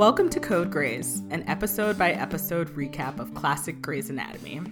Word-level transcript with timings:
Welcome 0.00 0.30
to 0.30 0.40
Code 0.40 0.70
Grays, 0.70 1.20
an 1.28 1.46
episode 1.46 1.98
by 1.98 2.12
episode 2.12 2.74
recap 2.74 3.18
of 3.18 3.34
classic 3.34 3.82
Grey's 3.82 4.08
Anatomy. 4.08 4.62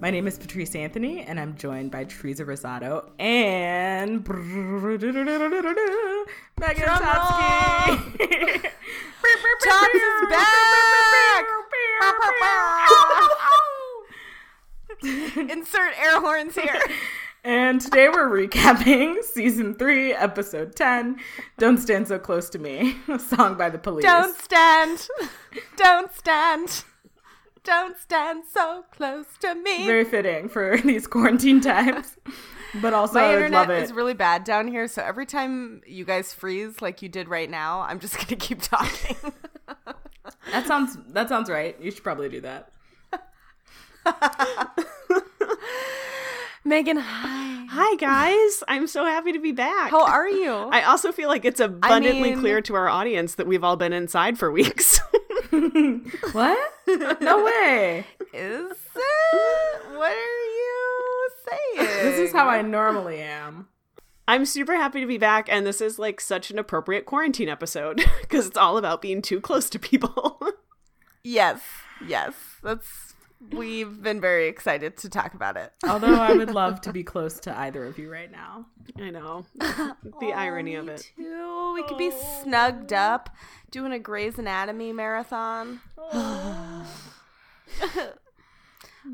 My 0.00 0.08
name 0.08 0.26
is 0.26 0.38
Patrice 0.38 0.74
Anthony, 0.74 1.20
and 1.20 1.38
I'm 1.38 1.54
joined 1.58 1.90
by 1.90 2.04
Teresa 2.04 2.46
Rosado 2.46 3.10
and 3.18 4.26
Megan 4.26 5.14
Totsky. 6.86 8.16
Tots 9.60 9.94
is 9.94 10.28
back! 10.30 11.44
Insert 15.50 15.92
air 16.00 16.18
horns 16.18 16.54
here. 16.54 16.80
And 17.44 17.80
today 17.80 18.08
we're 18.08 18.28
recapping 18.28 19.22
season 19.24 19.74
three, 19.74 20.12
episode 20.12 20.76
10, 20.76 21.18
Don't 21.58 21.78
Stand 21.78 22.06
So 22.06 22.18
Close 22.18 22.48
to 22.50 22.58
Me, 22.58 22.96
a 23.08 23.18
song 23.18 23.56
by 23.56 23.68
the 23.68 23.78
police. 23.78 24.04
Don't 24.04 24.36
stand. 24.36 25.08
Don't 25.76 26.14
stand. 26.14 26.84
Don't 27.64 27.98
stand 27.98 28.44
so 28.48 28.84
close 28.92 29.26
to 29.40 29.56
me. 29.56 29.86
Very 29.86 30.04
fitting 30.04 30.48
for 30.48 30.78
these 30.84 31.08
quarantine 31.08 31.60
times. 31.60 32.16
But 32.80 32.94
also, 32.94 33.14
My 33.14 33.34
internet 33.34 33.70
is 33.70 33.92
really 33.92 34.14
bad 34.14 34.44
down 34.44 34.68
here, 34.68 34.86
so 34.86 35.02
every 35.02 35.26
time 35.26 35.82
you 35.84 36.04
guys 36.04 36.32
freeze 36.32 36.80
like 36.80 37.02
you 37.02 37.08
did 37.08 37.28
right 37.28 37.50
now, 37.50 37.80
I'm 37.80 37.98
just 37.98 38.16
gonna 38.24 38.36
keep 38.36 38.62
talking. 38.62 39.16
that 40.52 40.66
sounds 40.66 40.96
that 41.08 41.28
sounds 41.28 41.50
right. 41.50 41.76
You 41.80 41.90
should 41.90 42.04
probably 42.04 42.28
do 42.28 42.40
that. 42.40 42.72
Megan, 46.64 46.96
hi. 46.98 47.66
Hi 47.70 47.96
guys, 47.96 48.62
I'm 48.68 48.86
so 48.86 49.04
happy 49.06 49.32
to 49.32 49.40
be 49.40 49.52
back. 49.52 49.90
How 49.90 50.04
are 50.04 50.28
you? 50.28 50.52
I 50.52 50.82
also 50.82 51.10
feel 51.10 51.28
like 51.28 51.44
it's 51.44 51.58
abundantly 51.60 52.30
mean- 52.32 52.38
clear 52.40 52.60
to 52.62 52.74
our 52.74 52.88
audience 52.88 53.34
that 53.36 53.46
we've 53.46 53.64
all 53.64 53.76
been 53.76 53.92
inside 53.92 54.38
for 54.38 54.50
weeks. 54.50 55.00
What? 56.32 56.72
No 57.20 57.44
way. 57.44 58.06
Is 58.32 58.70
it? 58.72 59.86
What 59.90 60.10
are 60.12 60.44
you 60.48 61.28
saying? 61.46 61.86
This 62.04 62.18
is 62.20 62.32
how 62.32 62.48
I 62.48 62.62
normally 62.62 63.20
am. 63.20 63.68
I'm 64.26 64.46
super 64.46 64.74
happy 64.76 65.00
to 65.02 65.06
be 65.06 65.18
back, 65.18 65.48
and 65.50 65.66
this 65.66 65.82
is 65.82 65.98
like 65.98 66.22
such 66.22 66.50
an 66.50 66.58
appropriate 66.58 67.04
quarantine 67.04 67.50
episode 67.50 67.96
because 68.22 68.46
it's 68.46 68.56
all 68.56 68.78
about 68.78 69.02
being 69.02 69.20
too 69.20 69.40
close 69.40 69.68
to 69.70 69.78
people. 69.78 70.40
Yes, 71.24 71.60
yes. 72.04 72.34
That's 72.64 73.14
we've 73.50 74.02
been 74.02 74.20
very 74.20 74.46
excited 74.48 74.96
to 74.98 75.08
talk 75.08 75.34
about 75.34 75.56
it. 75.56 75.72
Although 75.88 76.14
I 76.14 76.32
would 76.32 76.50
love 76.50 76.80
to 76.82 76.92
be 76.98 77.02
close 77.02 77.40
to 77.40 77.58
either 77.58 77.84
of 77.84 77.98
you 77.98 78.10
right 78.10 78.30
now. 78.30 78.66
I 78.98 79.10
know 79.10 79.44
the 80.20 80.32
irony 80.34 80.74
of 80.76 80.88
it. 80.88 81.10
Too. 81.16 81.72
We 81.74 81.82
could 81.84 81.98
be 81.98 82.10
snugged 82.10 82.92
up 82.92 83.30
doing 83.70 83.92
a 83.92 83.98
Grey's 83.98 84.38
Anatomy 84.38 84.92
marathon. 84.92 85.80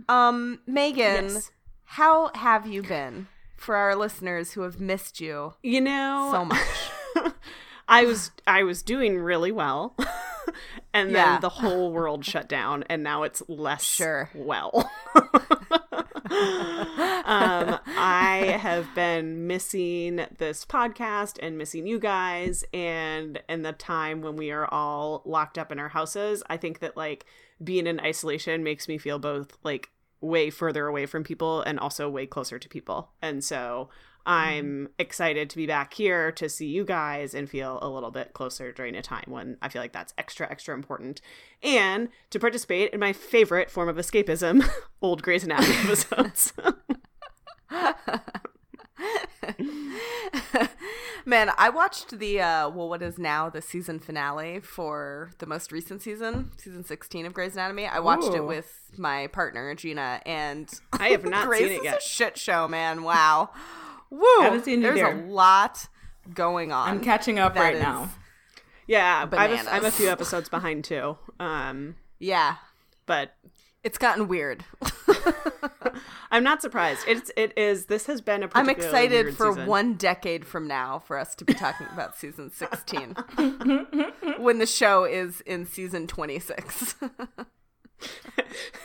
um, 0.08 0.60
Megan, 0.66 1.24
Yes. 1.26 1.50
how 1.84 2.30
have 2.34 2.66
you 2.66 2.82
been? 2.82 3.28
For 3.56 3.74
our 3.74 3.96
listeners 3.96 4.52
who 4.52 4.60
have 4.62 4.78
missed 4.78 5.20
you 5.20 5.54
You 5.64 5.80
know, 5.80 6.28
so 6.32 6.44
much. 6.44 7.32
I 7.88 8.04
was 8.04 8.30
I 8.46 8.62
was 8.62 8.82
doing 8.84 9.18
really 9.18 9.50
well, 9.50 9.96
and 10.94 11.08
then 11.10 11.14
Yeah. 11.14 11.38
the 11.40 11.48
whole 11.48 11.92
world 11.92 12.24
shut 12.24 12.48
down, 12.48 12.84
and 12.88 13.02
now 13.02 13.22
it's 13.22 13.42
less 13.48 13.82
Sure. 13.84 14.30
well. 14.34 14.90
um, 16.30 17.78
I 17.96 18.58
have 18.60 18.94
been 18.94 19.46
missing 19.46 20.26
this 20.38 20.64
podcast 20.64 21.38
and 21.42 21.56
missing 21.58 21.86
you 21.86 21.98
guys, 21.98 22.64
and 22.72 23.40
in 23.48 23.62
the 23.62 23.72
time 23.72 24.22
when 24.22 24.36
we 24.36 24.50
are 24.50 24.66
all 24.72 25.22
locked 25.24 25.58
up 25.58 25.72
in 25.72 25.78
our 25.78 25.88
houses, 25.88 26.42
I 26.48 26.56
think 26.56 26.80
that 26.80 26.96
like 26.96 27.24
being 27.62 27.86
in 27.86 28.00
isolation 28.00 28.62
makes 28.62 28.88
me 28.88 28.98
feel 28.98 29.18
both 29.18 29.56
like 29.64 29.90
way 30.20 30.50
further 30.50 30.86
away 30.86 31.06
from 31.06 31.24
people 31.24 31.60
and 31.62 31.78
also 31.78 32.08
way 32.08 32.26
closer 32.26 32.58
to 32.58 32.68
people, 32.68 33.10
and 33.22 33.42
so. 33.44 33.88
I'm 34.28 34.88
excited 34.98 35.48
to 35.48 35.56
be 35.56 35.66
back 35.66 35.94
here 35.94 36.30
to 36.32 36.50
see 36.50 36.66
you 36.66 36.84
guys 36.84 37.32
and 37.32 37.48
feel 37.48 37.78
a 37.80 37.88
little 37.88 38.10
bit 38.10 38.34
closer 38.34 38.72
during 38.72 38.94
a 38.94 39.00
time 39.00 39.24
when 39.28 39.56
I 39.62 39.70
feel 39.70 39.80
like 39.80 39.94
that's 39.94 40.12
extra, 40.18 40.46
extra 40.50 40.74
important. 40.74 41.22
And 41.62 42.10
to 42.28 42.38
participate 42.38 42.92
in 42.92 43.00
my 43.00 43.14
favorite 43.14 43.70
form 43.70 43.88
of 43.88 43.96
escapism, 43.96 44.68
old 45.02 45.22
Grey's 45.22 45.44
Anatomy 45.44 45.74
episodes. 45.76 46.52
Man, 51.24 51.50
I 51.56 51.70
watched 51.70 52.18
the 52.18 52.40
uh 52.40 52.68
well 52.68 52.90
what 52.90 53.00
is 53.02 53.18
now 53.18 53.48
the 53.48 53.62
season 53.62 53.98
finale 53.98 54.60
for 54.60 55.30
the 55.38 55.46
most 55.46 55.72
recent 55.72 56.02
season, 56.02 56.50
season 56.58 56.84
16 56.84 57.24
of 57.24 57.32
Grey's 57.32 57.54
Anatomy. 57.54 57.86
I 57.86 58.00
watched 58.00 58.34
it 58.34 58.44
with 58.44 58.90
my 58.98 59.28
partner 59.28 59.74
Gina 59.74 60.20
and 60.26 60.70
I 60.92 61.08
have 61.08 61.24
not 61.30 61.46
Grey's 61.46 61.62
seen 61.62 61.72
it 61.78 61.84
yet. 61.84 61.98
a 61.98 62.00
shit 62.02 62.36
show, 62.36 62.68
man. 62.68 63.02
Wow. 63.04 63.50
Woo. 64.10 64.22
Haven't 64.40 64.64
seen 64.64 64.80
There's 64.80 65.00
a 65.00 65.26
lot 65.26 65.86
going 66.34 66.72
on. 66.72 66.88
I'm 66.88 67.00
catching 67.00 67.38
up 67.38 67.54
right 67.56 67.78
now. 67.78 68.10
yeah, 68.86 69.28
I'm 69.30 69.52
a, 69.52 69.70
I'm 69.70 69.84
a 69.84 69.90
few 69.90 70.08
episodes 70.08 70.48
behind 70.48 70.84
too. 70.84 71.16
Um, 71.40 71.96
Yeah. 72.18 72.56
but 73.06 73.34
It's 73.84 73.98
gotten 73.98 74.28
weird. 74.28 74.64
I'm 76.30 76.42
not 76.44 76.60
surprised. 76.60 77.00
It's 77.08 77.30
it 77.36 77.56
is. 77.56 77.86
This 77.86 78.06
has 78.06 78.20
been 78.20 78.42
a. 78.42 78.50
I'm 78.54 78.68
excited 78.68 79.34
for 79.36 79.52
season. 79.52 79.66
one 79.66 79.94
decade 79.94 80.46
from 80.46 80.68
now 80.68 80.98
for 80.98 81.16
us 81.18 81.34
to 81.36 81.44
be 81.44 81.54
talking 81.54 81.86
about 81.92 82.16
season 82.16 82.50
16 82.50 83.14
when 84.38 84.58
the 84.58 84.66
show 84.66 85.04
is 85.04 85.40
in 85.42 85.64
season 85.64 86.06
26. 86.06 86.96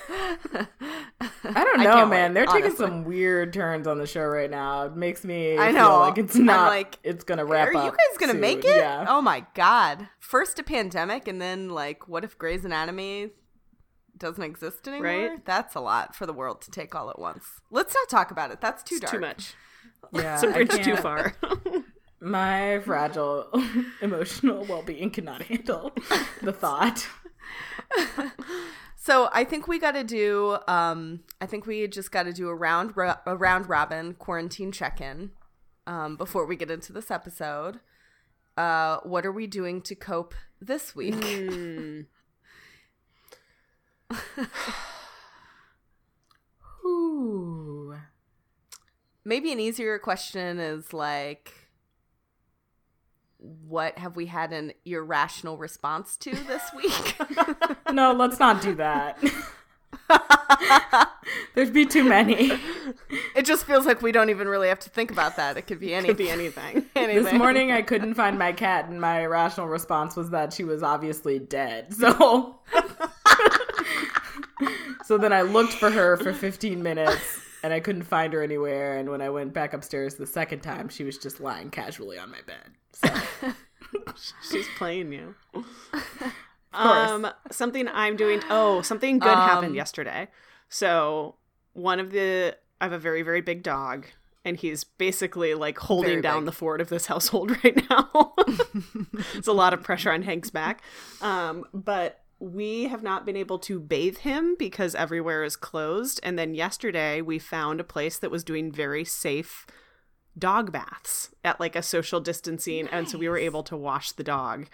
I 0.10 0.68
don't 1.54 1.78
know, 1.84 1.84
can't 1.94 2.10
man. 2.10 2.30
wait, 2.30 2.34
They're 2.34 2.46
taking 2.46 2.76
some 2.76 3.04
weird 3.04 3.54
turns 3.54 3.88
on 3.88 3.98
the 3.98 4.08
show 4.08 4.24
right 4.26 4.50
now. 4.50 4.84
It 4.86 4.96
makes 4.96 5.24
me 5.24 5.58
I 5.58 5.72
feel 5.72 5.82
know. 5.82 6.00
like 6.00 6.18
it's 6.18 6.36
I'm 6.36 6.46
not 6.46 6.68
like, 6.68 7.00
it's 7.04 7.24
gonna 7.24 7.46
wrap 7.46 7.70
Are 7.70 7.76
up. 7.78 7.86
you 7.86 7.92
guys 7.92 8.18
gonna 8.20 8.32
soon. 8.34 8.42
make 8.42 8.60
it? 8.66 8.78
Yeah. 8.78 9.06
Oh 9.08 9.22
my 9.22 9.46
god! 9.54 10.08
First 10.20 10.60
a 10.60 10.64
pandemic, 10.64 11.28
and 11.28 11.42
then 11.42 11.70
like, 11.70 12.08
what 12.08 12.24
if 12.24 12.38
Grey's 12.38 12.66
Anatomy 12.66 13.30
doesn't 14.18 14.44
exist 14.44 14.88
anymore? 14.88 15.06
Right. 15.30 15.46
That's 15.46 15.76
a 15.76 15.80
lot 15.82 16.16
for 16.16 16.26
the 16.26 16.34
world 16.34 16.62
to 16.62 16.72
take 16.72 16.96
all 16.96 17.10
at 17.10 17.20
once. 17.20 17.46
Let's 17.72 17.94
not 17.94 18.10
talk 18.10 18.32
about 18.32 18.52
it. 18.52 18.62
That's 18.62 18.84
too 18.84 18.96
It's 18.96 19.02
dark. 19.02 19.14
too 19.14 19.20
much. 19.20 19.54
Yeah, 20.12 20.34
It's 20.42 20.44
a 20.44 20.50
I 20.50 20.64
bridge 20.64 20.84
too 20.84 20.96
far. 20.98 21.34
My 22.22 22.80
fragile 22.80 23.50
emotional 24.02 24.64
well 24.66 24.82
being 24.82 25.10
cannot 25.10 25.42
handle 25.42 25.92
the 26.42 26.54
thought. 26.54 27.06
So 29.06 29.28
I 29.34 29.44
think 29.44 29.68
we 29.68 29.80
got 29.80 29.96
to 29.96 30.04
do. 30.06 30.60
Um, 30.66 31.26
I 31.42 31.46
think 31.46 31.66
we 31.66 31.86
just 31.90 32.10
got 32.10 32.24
to 32.24 32.32
do 32.32 32.48
a 32.48 32.56
round 32.56 32.96
ro- 32.96 33.18
a 33.26 33.36
round 33.36 33.68
robin 33.68 34.14
quarantine 34.14 34.72
check 34.72 35.02
in 35.02 35.32
um, 35.86 36.16
before 36.16 36.46
we 36.46 36.56
get 36.56 36.72
into 36.72 36.94
this 36.94 37.12
episode. 37.12 37.82
Uh, 38.56 39.00
what 39.04 39.26
are 39.26 39.32
we 39.34 39.46
doing 39.46 39.82
to 39.82 39.94
cope 39.94 40.34
this 40.62 40.96
week? 40.96 41.22
Ooh. 46.86 47.98
maybe 49.26 49.52
an 49.52 49.60
easier 49.60 50.00
question 50.00 50.60
is 50.60 50.94
like 50.94 51.63
what 53.68 53.98
have 53.98 54.16
we 54.16 54.26
had 54.28 54.54
an 54.54 54.72
irrational 54.86 55.58
response 55.58 56.16
to 56.18 56.32
this 56.32 56.62
week 56.76 57.16
No, 57.92 58.12
let's 58.14 58.40
not 58.40 58.62
do 58.62 58.74
that. 58.76 59.18
There'd 61.56 61.74
be 61.74 61.86
too 61.86 62.04
many. 62.04 62.52
it 63.36 63.46
just 63.46 63.66
feels 63.66 63.86
like 63.86 64.02
we 64.02 64.12
don't 64.12 64.30
even 64.30 64.48
really 64.48 64.68
have 64.70 64.80
to 64.80 64.90
think 64.90 65.12
about 65.12 65.36
that 65.38 65.56
it 65.58 65.64
could 65.64 65.80
be 65.80 65.94
anything 65.94 66.16
Could 66.16 66.18
be 66.18 66.30
anything. 66.30 66.86
anything. 66.96 67.24
This 67.24 67.34
morning 67.34 67.72
I 67.72 67.82
couldn't 67.82 68.16
find 68.16 68.38
my 68.40 68.52
cat, 68.54 68.90
and 68.90 69.00
my 69.00 69.26
rational 69.26 69.68
response 69.68 70.16
was 70.16 70.30
that 70.32 70.52
she 70.54 70.64
was 70.64 70.82
obviously 70.84 71.38
dead. 71.40 71.94
So, 71.94 72.60
so 75.06 75.18
then 75.18 75.34
I 75.34 75.42
looked 75.44 75.74
for 75.74 75.90
her 75.92 76.18
for 76.18 76.34
15 76.34 76.82
minutes, 76.82 77.40
and 77.64 77.72
I 77.74 77.80
couldn't 77.80 78.04
find 78.04 78.34
her 78.34 78.42
anywhere. 78.42 78.98
And 78.98 79.10
when 79.10 79.22
I 79.22 79.30
went 79.30 79.54
back 79.54 79.74
upstairs 79.74 80.16
the 80.16 80.26
second 80.28 80.62
time, 80.62 80.90
she 80.90 81.04
was 81.04 81.18
just 81.18 81.40
lying 81.40 81.70
casually 81.70 82.18
on 82.18 82.32
my 82.32 82.42
bed. 82.46 82.72
So, 82.94 83.10
She's 84.50 84.68
playing 84.78 85.12
you. 85.12 85.36
Um, 86.74 87.28
something 87.52 87.88
I'm 87.88 88.16
doing. 88.16 88.42
Oh, 88.50 88.82
something 88.82 89.20
good 89.20 89.30
Um, 89.32 89.38
happened 89.50 89.76
yesterday. 89.76 90.28
So 90.70 91.36
one 91.74 92.00
of 92.00 92.12
the 92.12 92.56
I 92.82 92.86
have 92.86 92.94
a 92.94 92.98
very 93.00 93.22
very 93.22 93.42
big 93.42 93.64
dog, 93.64 94.08
and 94.44 94.58
he's 94.58 94.84
basically 94.84 95.54
like 95.54 95.78
holding 95.78 96.22
down 96.22 96.42
big. 96.42 96.46
the 96.48 96.52
fort 96.52 96.82
of 96.82 96.90
this 96.90 97.06
household 97.08 97.52
right 97.64 97.90
now. 97.90 98.34
it's 99.36 99.48
a 99.48 99.54
lot 99.54 99.74
of 99.74 99.84
pressure 99.84 100.12
on 100.12 100.24
Hank's 100.24 100.50
back. 100.50 100.82
Um, 101.22 101.66
but 101.74 102.22
we 102.40 102.86
have 102.86 103.04
not 103.04 103.26
been 103.26 103.38
able 103.38 103.58
to 103.60 103.80
bathe 103.80 104.18
him 104.18 104.56
because 104.60 104.96
everywhere 104.96 105.44
is 105.44 105.56
closed. 105.56 106.20
And 106.24 106.38
then 106.38 106.56
yesterday 106.56 107.22
we 107.22 107.40
found 107.40 107.80
a 107.80 107.86
place 107.86 108.18
that 108.20 108.32
was 108.32 108.44
doing 108.44 108.72
very 108.72 109.06
safe 109.06 109.66
dog 110.38 110.72
baths 110.72 111.30
at 111.44 111.60
like 111.60 111.76
a 111.76 111.82
social 111.82 112.20
distancing 112.20 112.88
and 112.88 113.08
so 113.08 113.18
we 113.18 113.30
were 113.30 113.38
able 113.38 113.64
to 113.64 113.78
wash 113.78 114.12
the 114.14 114.24
dog 114.24 114.68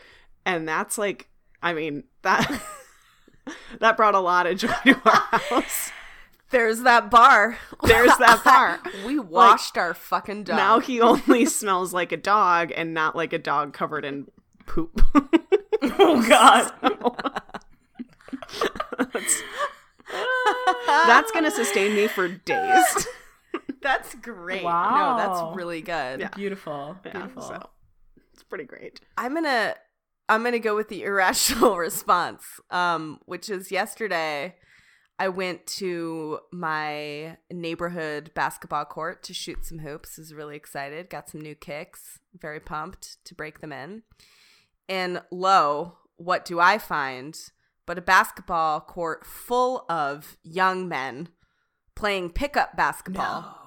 and 0.45 0.67
that's 0.67 0.97
like 0.97 1.29
I 1.61 1.73
mean, 1.73 2.03
that 2.21 2.61
that 3.79 3.97
brought 3.97 4.15
a 4.15 4.19
lot 4.19 4.47
of 4.47 4.57
joy 4.57 4.73
to 4.85 5.01
our 5.05 5.39
house. 5.39 5.91
There's 6.51 6.81
that 6.81 7.11
bar. 7.11 7.59
There's 7.83 8.17
that 8.17 8.41
bar. 8.43 8.79
we 9.05 9.19
washed 9.19 9.77
our 9.77 9.93
fucking 9.93 10.45
dog. 10.45 10.57
Now 10.57 10.79
he 10.79 10.99
only 10.99 11.45
smells 11.45 11.93
like 11.93 12.11
a 12.11 12.17
dog 12.17 12.71
and 12.75 12.93
not 12.93 13.15
like 13.15 13.33
a 13.33 13.37
dog 13.37 13.73
covered 13.73 14.03
in 14.03 14.27
poop. 14.65 15.01
Oh 15.81 16.27
God. 16.27 16.71
that's, 18.97 19.43
that's 20.87 21.31
gonna 21.31 21.51
sustain 21.51 21.95
me 21.95 22.07
for 22.07 22.27
days. 22.27 23.07
That's 23.81 24.15
great. 24.15 24.63
Wow. 24.63 25.17
No, 25.17 25.17
that's 25.17 25.55
really 25.57 25.81
good. 25.81 26.19
Yeah. 26.19 26.29
Beautiful. 26.35 26.97
Yeah, 27.05 27.11
Beautiful. 27.13 27.41
so 27.41 27.69
it's 28.33 28.43
pretty 28.43 28.65
great. 28.65 28.99
I'm 29.17 29.33
gonna 29.33 29.75
I'm 30.27 30.43
gonna 30.43 30.59
go 30.59 30.75
with 30.75 30.89
the 30.89 31.03
irrational 31.03 31.77
response, 31.77 32.43
um, 32.69 33.19
which 33.25 33.49
is 33.49 33.71
yesterday. 33.71 34.55
I 35.21 35.27
went 35.27 35.67
to 35.67 36.39
my 36.53 37.37
neighborhood 37.51 38.31
basketball 38.33 38.85
court 38.85 39.21
to 39.23 39.33
shoot 39.33 39.65
some 39.65 39.79
hoops. 39.79 40.17
Was 40.17 40.33
really 40.33 40.55
excited. 40.55 41.09
Got 41.09 41.29
some 41.29 41.41
new 41.41 41.55
kicks. 41.55 42.19
Very 42.33 42.61
pumped 42.61 43.17
to 43.25 43.35
break 43.35 43.59
them 43.59 43.73
in. 43.73 44.03
And 44.87 45.21
lo, 45.29 45.97
what 46.15 46.45
do 46.45 46.61
I 46.61 46.77
find? 46.77 47.37
But 47.85 47.97
a 47.97 48.01
basketball 48.01 48.79
court 48.79 49.25
full 49.25 49.83
of 49.89 50.37
young 50.43 50.87
men 50.87 51.29
playing 51.95 52.29
pickup 52.29 52.77
basketball 52.77 53.58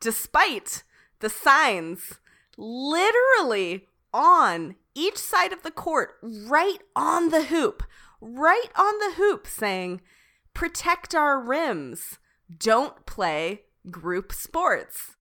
despite 0.00 0.82
the 1.20 1.30
signs 1.30 2.18
literally 2.56 3.86
on 4.12 4.76
each 4.94 5.18
side 5.18 5.52
of 5.52 5.62
the 5.62 5.70
court, 5.70 6.16
right 6.22 6.78
on 6.96 7.28
the 7.28 7.44
hoop, 7.44 7.82
right 8.20 8.70
on 8.76 8.98
the 8.98 9.14
hoop, 9.16 9.46
saying, 9.46 10.00
protect 10.54 11.14
our 11.14 11.40
rims, 11.40 12.18
don't 12.58 13.06
play 13.06 13.62
group 13.90 14.32
sports. 14.32 15.16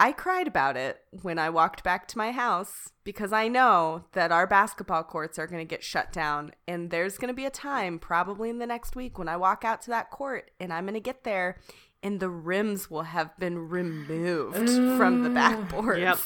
I 0.00 0.12
cried 0.12 0.46
about 0.46 0.76
it 0.76 1.00
when 1.10 1.40
I 1.40 1.50
walked 1.50 1.82
back 1.82 2.06
to 2.08 2.18
my 2.18 2.30
house 2.30 2.92
because 3.02 3.32
I 3.32 3.48
know 3.48 4.04
that 4.12 4.30
our 4.30 4.46
basketball 4.46 5.02
courts 5.02 5.40
are 5.40 5.48
going 5.48 5.60
to 5.60 5.68
get 5.68 5.82
shut 5.82 6.12
down. 6.12 6.52
And 6.68 6.90
there's 6.90 7.18
going 7.18 7.28
to 7.28 7.34
be 7.34 7.46
a 7.46 7.50
time, 7.50 7.98
probably 7.98 8.48
in 8.48 8.60
the 8.60 8.66
next 8.66 8.94
week, 8.94 9.18
when 9.18 9.28
I 9.28 9.36
walk 9.36 9.64
out 9.64 9.82
to 9.82 9.90
that 9.90 10.10
court 10.10 10.52
and 10.60 10.72
I'm 10.72 10.84
going 10.84 10.94
to 10.94 11.00
get 11.00 11.24
there 11.24 11.58
and 12.02 12.20
the 12.20 12.30
rims 12.30 12.90
will 12.90 13.02
have 13.02 13.36
been 13.38 13.68
removed 13.68 14.70
from 14.96 15.22
the 15.22 15.30
backboards. 15.30 16.00
Yep. 16.00 16.18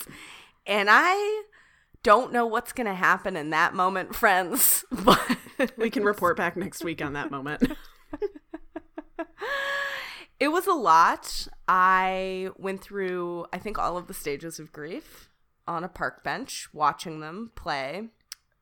And 0.66 0.88
I 0.90 1.42
don't 2.02 2.32
know 2.32 2.46
what's 2.46 2.72
going 2.72 2.86
to 2.86 2.94
happen 2.94 3.36
in 3.36 3.50
that 3.50 3.74
moment, 3.74 4.14
friends. 4.14 4.84
But 5.04 5.38
We 5.76 5.90
can 5.90 6.04
report 6.04 6.36
back 6.36 6.56
next 6.56 6.82
week 6.84 7.02
on 7.02 7.12
that 7.12 7.30
moment. 7.30 7.62
it 10.40 10.48
was 10.48 10.66
a 10.66 10.72
lot. 10.72 11.46
I 11.68 12.50
went 12.56 12.82
through, 12.82 13.46
I 13.52 13.58
think, 13.58 13.78
all 13.78 13.96
of 13.96 14.08
the 14.08 14.14
stages 14.14 14.58
of 14.58 14.72
grief 14.72 15.28
on 15.66 15.84
a 15.84 15.88
park 15.88 16.24
bench 16.24 16.68
watching 16.72 17.20
them 17.20 17.52
play. 17.54 18.08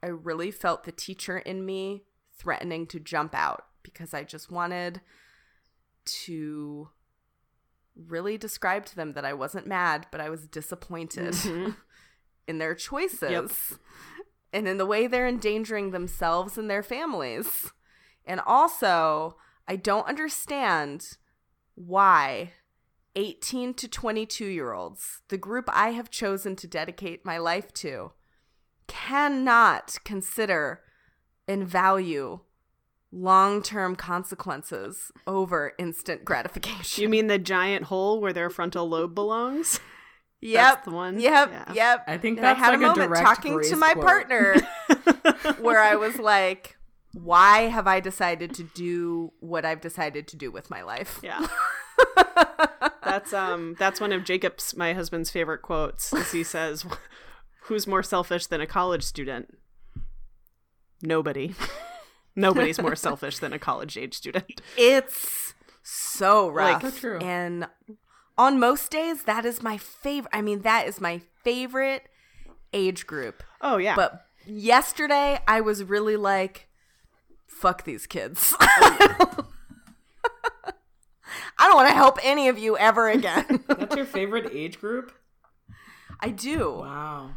I 0.03 0.09
really 0.09 0.51
felt 0.51 0.85
the 0.85 0.93
teacher 0.93 1.39
in 1.39 1.65
me 1.65 2.05
threatening 2.37 2.87
to 2.89 3.01
jump 3.01 3.35
out 3.35 3.65
because 3.83 4.15
I 4.15 4.25
just 4.25 4.51
wanted 4.51 5.01
to 6.05 6.89
really 7.97 8.39
described 8.39 8.89
to 8.89 8.97
them 8.97 9.13
that 9.13 9.25
I 9.25 9.33
wasn't 9.33 9.67
mad, 9.67 10.07
but 10.11 10.21
I 10.21 10.31
was 10.31 10.47
disappointed 10.47 11.35
mm-hmm. 11.35 11.71
in 12.49 12.59
their 12.59 12.75
choices 12.75 13.79
and 14.53 14.67
in 14.67 14.79
the 14.79 14.87
way 14.87 15.07
they're 15.07 15.29
endangering 15.29 15.91
themselves 15.91 16.59
and 16.59 16.71
their 16.71 16.83
families. 16.83 17.73
And 18.25 18.41
also, 18.47 19.37
I 19.67 19.77
don't 19.77 20.07
understand 20.07 21.17
why 21.75 22.53
18 23.17 23.75
to 23.75 23.89
22 23.89 24.47
year 24.47 24.73
olds, 24.73 25.23
the 25.29 25.39
group 25.39 25.69
I 25.73 25.91
have 25.91 26.11
chosen 26.11 26.57
to 26.57 26.67
dedicate 26.67 27.25
my 27.25 27.39
life 27.39 27.73
to, 27.75 28.13
cannot 28.87 29.99
consider 30.05 30.81
and 31.47 31.67
value 31.67 32.41
long 33.13 33.63
term 33.63 33.97
consequences 33.97 35.11
over 35.27 35.73
instant 35.79 36.25
gratification. 36.25 37.03
you 37.03 37.09
mean 37.09 37.27
the 37.27 37.39
giant 37.39 37.85
hole 37.85 38.21
where 38.21 38.33
their 38.33 38.51
frontal 38.51 38.89
lobe 38.89 39.15
belongs? 39.15 39.81
Yep. 40.43 40.85
the 40.85 40.91
one? 40.91 41.21
Yep. 41.21 41.51
Yeah. 41.51 41.73
Yep. 41.73 42.05
I 42.07 42.19
think 42.19 42.39
and 42.39 42.47
I 42.47 42.55
had 42.55 42.71
like 42.71 42.81
a 42.81 42.85
a 42.85 42.89
moment 42.89 43.11
direct 43.11 43.27
talking 43.27 43.61
to 43.61 43.77
my 43.77 43.93
quote. 43.93 44.05
partner 44.05 44.55
where 45.61 45.81
I 45.81 45.97
was 45.97 46.19
like, 46.19 46.77
why 47.13 47.63
have 47.63 47.87
I 47.87 48.01
decided 48.01 48.55
to 48.55 48.63
do 48.75 49.33
what 49.41 49.65
I've 49.65 49.81
decided 49.81 50.29
to 50.29 50.37
do 50.37 50.51
with 50.51 50.71
my 50.71 50.83
life? 50.83 51.21
Yeah. 51.23 51.47
that's 53.05 53.33
um 53.35 53.77
that's 53.79 54.01
one 54.01 54.13
of 54.13 54.25
Jacob's 54.25 54.75
my 54.77 54.95
husband's 54.95 55.31
favorite 55.31 55.61
quotes. 55.61 56.13
Is 56.13 56.33
he 56.33 56.43
says, 56.45 56.87
"Who's 57.65 57.87
more 57.87 58.03
selfish 58.03 58.47
than 58.47 58.61
a 58.61 58.67
college 58.67 59.03
student?" 59.03 59.59
Nobody. 61.03 61.55
Nobody's 62.37 62.81
more 62.81 62.97
selfish 62.97 63.39
than 63.39 63.53
a 63.53 63.59
college 63.59 63.97
age 63.97 64.15
student. 64.15 64.61
It's 64.77 65.55
so 65.83 66.49
rough. 66.49 66.83
So 66.83 66.91
true. 66.91 67.19
And 67.19 67.67
on 68.39 68.59
most 68.61 68.91
days, 68.91 69.25
that 69.25 69.45
is 69.45 69.63
my 69.63 69.77
favorite. 69.77 70.31
I 70.33 70.41
mean, 70.41 70.61
that 70.63 70.87
is 70.87 71.01
my 71.01 71.21
favorite 71.43 72.05
age 72.73 73.07
group. 73.07 73.43
Oh 73.61 73.77
yeah. 73.77 73.97
But 73.97 74.27
yesterday, 74.47 75.41
I 75.47 75.61
was 75.61 75.85
really 75.85 76.17
like, 76.17 76.69
fuck 77.47 77.85
these 77.85 78.07
kids. 78.07 78.55
I 81.59 81.67
don't 81.67 81.77
want 81.77 81.89
to 81.89 81.95
help 81.95 82.19
any 82.23 82.49
of 82.49 82.59
you 82.59 82.79
ever 82.79 83.11
again. 83.11 83.65
That's 83.69 83.95
your 83.95 84.07
favorite 84.07 84.51
age 84.53 84.81
group? 84.81 85.13
I 86.19 86.31
do. 86.31 86.79
Wow. 86.79 87.33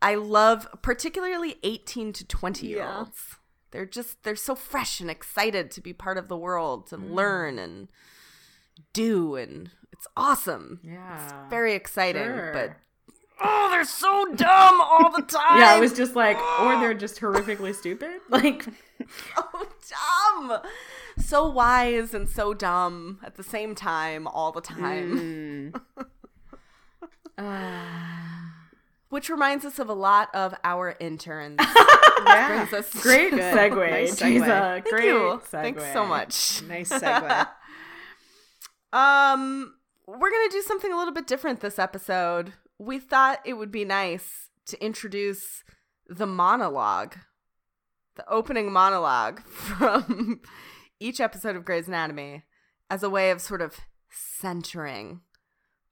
I 0.00 0.16
love 0.16 0.66
particularly 0.82 1.56
18 1.62 2.12
to 2.14 2.26
20 2.26 2.66
year 2.66 2.84
olds. 2.84 3.36
They're 3.72 3.86
just 3.86 4.22
they're 4.22 4.36
so 4.36 4.54
fresh 4.54 5.00
and 5.00 5.10
excited 5.10 5.70
to 5.72 5.80
be 5.80 5.92
part 5.92 6.16
of 6.18 6.28
the 6.28 6.36
world 6.36 6.88
Mm. 6.90 7.12
learn 7.14 7.58
and 7.58 7.88
do 8.92 9.34
and 9.36 9.70
it's 9.92 10.06
awesome. 10.16 10.80
Yeah. 10.84 11.24
It's 11.24 11.34
Very 11.50 11.74
exciting, 11.74 12.22
Sure. 12.24 12.52
but 12.52 12.76
oh, 13.40 13.68
they're 13.70 13.84
so 13.84 14.26
dumb 14.34 14.80
all 14.80 15.10
the 15.10 15.22
time. 15.22 15.58
Yeah, 15.58 15.76
it 15.76 15.80
was 15.80 15.92
just 15.94 16.14
like, 16.14 16.36
or 16.60 16.78
they're 16.80 16.94
just 16.94 17.18
horrifically 17.20 17.74
stupid. 17.74 18.20
Like, 18.28 18.66
oh, 19.36 19.66
dumb. 19.90 20.60
So 21.18 21.48
wise 21.50 22.14
and 22.14 22.28
so 22.28 22.54
dumb 22.54 23.20
at 23.24 23.36
the 23.36 23.42
same 23.42 23.74
time 23.74 24.26
all 24.26 24.52
the 24.52 24.60
time. 24.60 25.74
Which 29.12 29.28
reminds 29.28 29.66
us 29.66 29.78
of 29.78 29.90
a 29.90 29.92
lot 29.92 30.34
of 30.34 30.54
our 30.64 30.96
interns. 30.98 31.58
yeah. 32.26 32.64
Great 33.02 33.30
Good. 33.32 33.40
segue. 33.40 33.90
Nice 33.90 34.16
segue. 34.18 34.84
Great 34.84 35.04
segue. 35.04 35.42
Thanks 35.42 35.84
so 35.92 36.06
much. 36.06 36.62
Nice 36.62 36.88
segue. 36.88 37.46
Um, 38.90 39.74
we're 40.06 40.30
gonna 40.30 40.50
do 40.50 40.62
something 40.62 40.90
a 40.90 40.96
little 40.96 41.12
bit 41.12 41.26
different 41.26 41.60
this 41.60 41.78
episode. 41.78 42.54
We 42.78 42.98
thought 42.98 43.40
it 43.44 43.52
would 43.52 43.70
be 43.70 43.84
nice 43.84 44.48
to 44.68 44.82
introduce 44.82 45.62
the 46.08 46.26
monologue, 46.26 47.16
the 48.16 48.26
opening 48.30 48.72
monologue 48.72 49.42
from 49.44 50.40
each 51.00 51.20
episode 51.20 51.54
of 51.54 51.66
Grey's 51.66 51.86
Anatomy, 51.86 52.44
as 52.88 53.02
a 53.02 53.10
way 53.10 53.30
of 53.30 53.42
sort 53.42 53.60
of 53.60 53.76
centering 54.08 55.20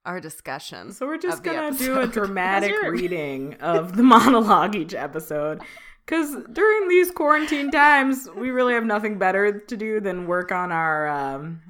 our 0.04 0.20
discussion. 0.20 0.92
So 0.92 1.06
we're 1.06 1.18
just 1.18 1.42
gonna 1.42 1.76
do 1.76 2.00
a 2.00 2.06
dramatic 2.08 2.80
reading 2.82 3.54
of 3.60 3.96
the 3.96 4.02
monologue 4.04 4.74
each 4.74 4.94
episode. 4.94 5.62
Because 6.06 6.36
during 6.52 6.88
these 6.88 7.10
quarantine 7.10 7.70
times, 7.70 8.28
we 8.36 8.50
really 8.50 8.74
have 8.74 8.84
nothing 8.84 9.18
better 9.18 9.60
to 9.60 9.76
do 9.76 10.00
than 10.00 10.26
work 10.26 10.50
on 10.50 10.72
our 10.72 11.06
um, 11.08 11.60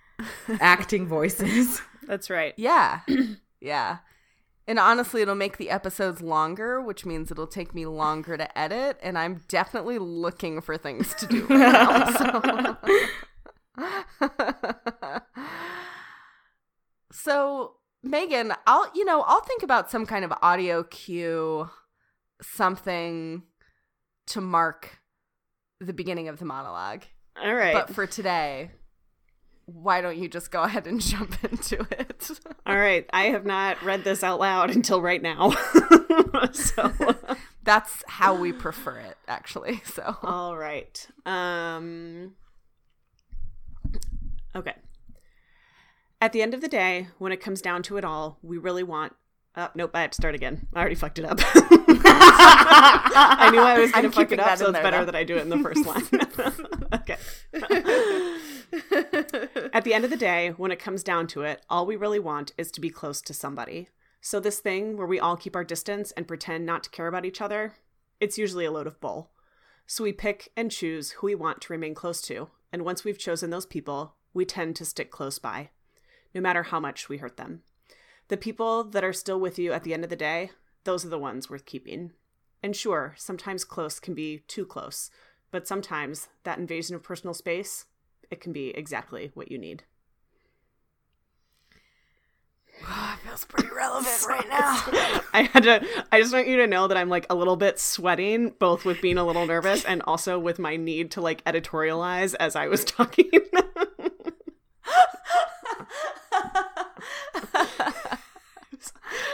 acting 0.60 1.06
voices. 1.06 1.80
That's 2.06 2.28
right. 2.28 2.52
Yeah, 2.56 3.00
yeah. 3.60 3.98
And 4.66 4.78
honestly, 4.78 5.22
it'll 5.22 5.34
make 5.34 5.56
the 5.56 5.70
episodes 5.70 6.20
longer, 6.20 6.82
which 6.82 7.06
means 7.06 7.30
it'll 7.30 7.46
take 7.46 7.74
me 7.74 7.86
longer 7.86 8.36
to 8.36 8.58
edit. 8.58 8.98
And 9.02 9.16
I'm 9.16 9.40
definitely 9.48 9.98
looking 9.98 10.60
for 10.60 10.76
things 10.76 11.14
to 11.14 11.26
do 11.26 11.46
right 11.46 11.58
now. 11.58 12.10
So, 13.78 15.22
so 17.22 17.74
Megan, 18.02 18.52
I'll 18.66 18.90
you 18.94 19.04
know 19.04 19.22
I'll 19.22 19.42
think 19.42 19.62
about 19.62 19.90
some 19.90 20.06
kind 20.06 20.24
of 20.24 20.32
audio 20.42 20.84
cue, 20.84 21.68
something 22.40 23.42
to 24.28 24.40
mark 24.40 24.98
the 25.80 25.92
beginning 25.92 26.28
of 26.28 26.38
the 26.38 26.44
monologue. 26.44 27.04
All 27.40 27.54
right. 27.54 27.72
But 27.72 27.94
for 27.94 28.06
today, 28.06 28.70
why 29.66 30.00
don't 30.00 30.16
you 30.16 30.28
just 30.28 30.50
go 30.50 30.62
ahead 30.62 30.86
and 30.86 31.00
jump 31.00 31.42
into 31.44 31.86
it? 31.90 32.30
All 32.66 32.76
right. 32.76 33.08
I 33.12 33.24
have 33.26 33.44
not 33.44 33.82
read 33.82 34.04
this 34.04 34.22
out 34.22 34.40
loud 34.40 34.70
until 34.70 35.00
right 35.00 35.22
now. 35.22 35.50
so 36.52 36.92
that's 37.62 38.02
how 38.06 38.34
we 38.34 38.52
prefer 38.52 38.98
it, 38.98 39.16
actually. 39.26 39.82
So 39.84 40.16
All 40.22 40.56
right. 40.56 41.06
Um 41.26 42.34
Okay. 44.56 44.74
At 46.20 46.32
the 46.32 46.42
end 46.42 46.52
of 46.54 46.60
the 46.60 46.68
day, 46.68 47.08
when 47.18 47.32
it 47.32 47.40
comes 47.40 47.62
down 47.62 47.82
to 47.84 47.96
it 47.96 48.04
all, 48.04 48.38
we 48.42 48.58
really 48.58 48.82
want 48.82 49.14
uh, 49.58 49.68
nope, 49.74 49.90
I 49.92 50.02
have 50.02 50.10
to 50.10 50.14
start 50.14 50.36
again. 50.36 50.68
I 50.72 50.78
already 50.78 50.94
fucked 50.94 51.18
it 51.18 51.24
up. 51.24 51.40
I 51.54 53.48
knew 53.52 53.60
I 53.60 53.78
was 53.80 53.90
going 53.90 54.04
to 54.04 54.12
fuck 54.12 54.30
it 54.30 54.38
up, 54.38 54.56
so 54.56 54.66
it's 54.66 54.74
there, 54.74 54.82
better 54.84 54.98
though. 54.98 55.06
that 55.06 55.16
I 55.16 55.24
do 55.24 55.36
it 55.36 55.40
in 55.40 55.48
the 55.48 55.58
first 55.58 55.84
line. 55.84 56.06
okay. 56.94 57.16
At 59.72 59.82
the 59.82 59.94
end 59.94 60.04
of 60.04 60.10
the 60.10 60.16
day, 60.16 60.50
when 60.56 60.70
it 60.70 60.78
comes 60.78 61.02
down 61.02 61.26
to 61.28 61.42
it, 61.42 61.62
all 61.68 61.86
we 61.86 61.96
really 61.96 62.20
want 62.20 62.52
is 62.56 62.70
to 62.70 62.80
be 62.80 62.88
close 62.88 63.20
to 63.22 63.34
somebody. 63.34 63.88
So, 64.20 64.38
this 64.38 64.60
thing 64.60 64.96
where 64.96 65.08
we 65.08 65.18
all 65.18 65.36
keep 65.36 65.56
our 65.56 65.64
distance 65.64 66.12
and 66.12 66.28
pretend 66.28 66.64
not 66.64 66.84
to 66.84 66.90
care 66.90 67.08
about 67.08 67.24
each 67.24 67.40
other, 67.40 67.74
it's 68.20 68.38
usually 68.38 68.64
a 68.64 68.70
load 68.70 68.86
of 68.86 69.00
bull. 69.00 69.32
So, 69.88 70.04
we 70.04 70.12
pick 70.12 70.52
and 70.56 70.70
choose 70.70 71.12
who 71.12 71.26
we 71.26 71.34
want 71.34 71.62
to 71.62 71.72
remain 71.72 71.94
close 71.94 72.22
to. 72.22 72.50
And 72.72 72.84
once 72.84 73.02
we've 73.02 73.18
chosen 73.18 73.50
those 73.50 73.66
people, 73.66 74.14
we 74.32 74.44
tend 74.44 74.76
to 74.76 74.84
stick 74.84 75.10
close 75.10 75.40
by, 75.40 75.70
no 76.34 76.40
matter 76.40 76.64
how 76.64 76.80
much 76.80 77.08
we 77.08 77.18
hurt 77.18 77.36
them. 77.36 77.62
The 78.28 78.36
people 78.36 78.84
that 78.84 79.04
are 79.04 79.12
still 79.12 79.40
with 79.40 79.58
you 79.58 79.72
at 79.72 79.84
the 79.84 79.94
end 79.94 80.04
of 80.04 80.10
the 80.10 80.16
day, 80.16 80.50
those 80.84 81.04
are 81.04 81.08
the 81.08 81.18
ones 81.18 81.48
worth 81.48 81.64
keeping. 81.64 82.12
And 82.62 82.74
sure, 82.74 83.14
sometimes 83.16 83.64
close 83.64 84.00
can 84.00 84.14
be 84.14 84.42
too 84.48 84.66
close, 84.66 85.10
but 85.50 85.66
sometimes 85.66 86.28
that 86.44 86.58
invasion 86.58 86.94
of 86.94 87.02
personal 87.02 87.34
space, 87.34 87.86
it 88.30 88.40
can 88.40 88.52
be 88.52 88.70
exactly 88.70 89.30
what 89.34 89.50
you 89.50 89.58
need. 89.58 89.84
it 92.80 93.18
feels 93.24 93.44
pretty 93.44 93.68
relevant 93.74 94.26
right 94.28 94.48
now. 94.50 94.82
I 95.32 95.48
had 95.52 95.62
to 95.64 96.04
I 96.12 96.20
just 96.20 96.32
want 96.32 96.48
you 96.48 96.58
to 96.58 96.66
know 96.66 96.88
that 96.88 96.96
I'm 96.96 97.08
like 97.08 97.26
a 97.30 97.34
little 97.34 97.56
bit 97.56 97.78
sweating 97.78 98.54
both 98.58 98.84
with 98.84 99.00
being 99.00 99.18
a 99.18 99.24
little 99.24 99.46
nervous 99.46 99.84
and 99.84 100.02
also 100.02 100.38
with 100.38 100.58
my 100.58 100.76
need 100.76 101.12
to 101.12 101.20
like 101.20 101.44
editorialize 101.44 102.34
as 102.38 102.56
I 102.56 102.68
was 102.68 102.84
talking. 102.84 103.30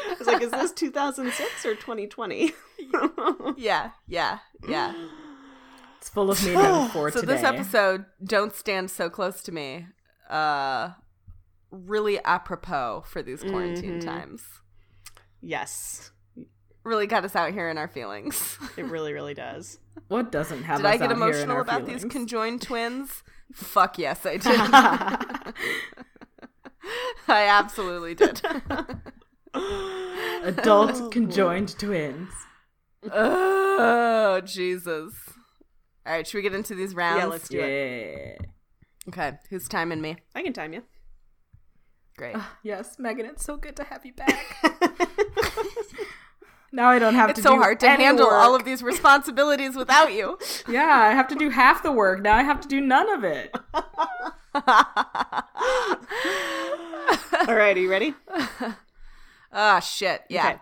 I 0.06 0.16
was 0.18 0.26
like, 0.26 0.42
is 0.42 0.50
this 0.50 0.72
2006 0.72 1.66
or 1.66 1.74
2020? 1.74 2.52
yeah, 3.56 3.90
yeah, 4.06 4.38
yeah. 4.68 4.92
It's 5.98 6.08
full 6.08 6.30
of 6.30 6.42
meaning 6.44 6.88
for 6.90 7.10
so 7.10 7.20
today. 7.20 7.32
So 7.32 7.36
this 7.36 7.44
episode, 7.44 8.04
"Don't 8.22 8.54
Stand 8.54 8.90
So 8.90 9.08
Close 9.10 9.42
to 9.44 9.52
Me," 9.52 9.86
uh, 10.30 10.90
really 11.70 12.22
apropos 12.24 13.04
for 13.06 13.22
these 13.22 13.42
quarantine 13.42 13.98
Mhm. 14.00 14.04
times. 14.04 14.42
yes, 15.40 16.10
Really 16.84 17.06
got 17.06 17.24
us 17.24 17.34
out 17.34 17.52
here 17.54 17.70
in 17.70 17.78
our 17.78 17.88
feelings. 17.88 18.58
it 18.76 18.84
really, 18.84 19.14
really 19.14 19.32
does. 19.32 19.78
What 20.08 20.30
doesn't 20.30 20.64
have 20.64 20.76
did 20.80 20.86
us 20.86 20.92
I 20.92 20.96
get 20.98 21.10
out 21.10 21.16
here 21.16 21.26
in 21.28 21.32
emotional 21.34 21.56
our 21.56 21.62
about 21.62 21.86
these 21.86 22.04
conjoined 22.04 22.60
twins? 22.60 23.22
Fuck 23.54 23.98
yes, 23.98 24.26
I 24.26 24.36
did. 24.36 25.54
I 27.28 27.46
absolutely 27.46 28.14
did. 28.14 28.40
Adult 30.44 30.92
oh, 30.94 31.08
conjoined 31.10 31.78
twins. 31.78 32.30
oh 33.10 34.40
Jesus! 34.44 35.14
All 36.06 36.12
right, 36.12 36.26
should 36.26 36.38
we 36.38 36.42
get 36.42 36.54
into 36.54 36.74
these 36.74 36.94
rounds? 36.94 37.18
Yeah, 37.18 37.26
let's 37.26 37.48
do 37.48 37.60
it. 37.60 38.38
Okay, 39.08 39.32
who's 39.50 39.68
timing 39.68 40.00
me? 40.00 40.16
I 40.34 40.42
can 40.42 40.52
time 40.52 40.72
you. 40.72 40.82
Great. 42.16 42.36
Ah, 42.36 42.56
yes, 42.62 42.96
Megan, 42.98 43.26
it's 43.26 43.44
so 43.44 43.56
good 43.56 43.76
to 43.76 43.84
have 43.84 44.06
you 44.06 44.12
back. 44.12 44.56
now 46.72 46.88
I 46.88 46.98
don't 46.98 47.14
have 47.14 47.30
It's 47.30 47.38
to 47.38 47.42
so 47.42 47.54
do 47.54 47.60
hard 47.60 47.80
to 47.80 47.88
any 47.88 48.04
handle 48.04 48.28
all 48.28 48.54
of 48.54 48.64
these 48.64 48.82
responsibilities 48.82 49.74
without 49.76 50.12
you. 50.12 50.38
Yeah, 50.68 50.86
I 50.86 51.12
have 51.12 51.28
to 51.28 51.34
do 51.34 51.50
half 51.50 51.82
the 51.82 51.92
work. 51.92 52.22
Now 52.22 52.36
I 52.36 52.42
have 52.42 52.60
to 52.60 52.68
do 52.68 52.80
none 52.80 53.10
of 53.10 53.24
it. 53.24 53.54
All 54.54 54.62
right, 57.54 57.76
are 57.76 57.80
you 57.80 57.90
ready? 57.90 58.14
Ah, 59.56 59.78
shit. 59.78 60.22
Yeah. 60.28 60.48
Okay. 60.48 60.58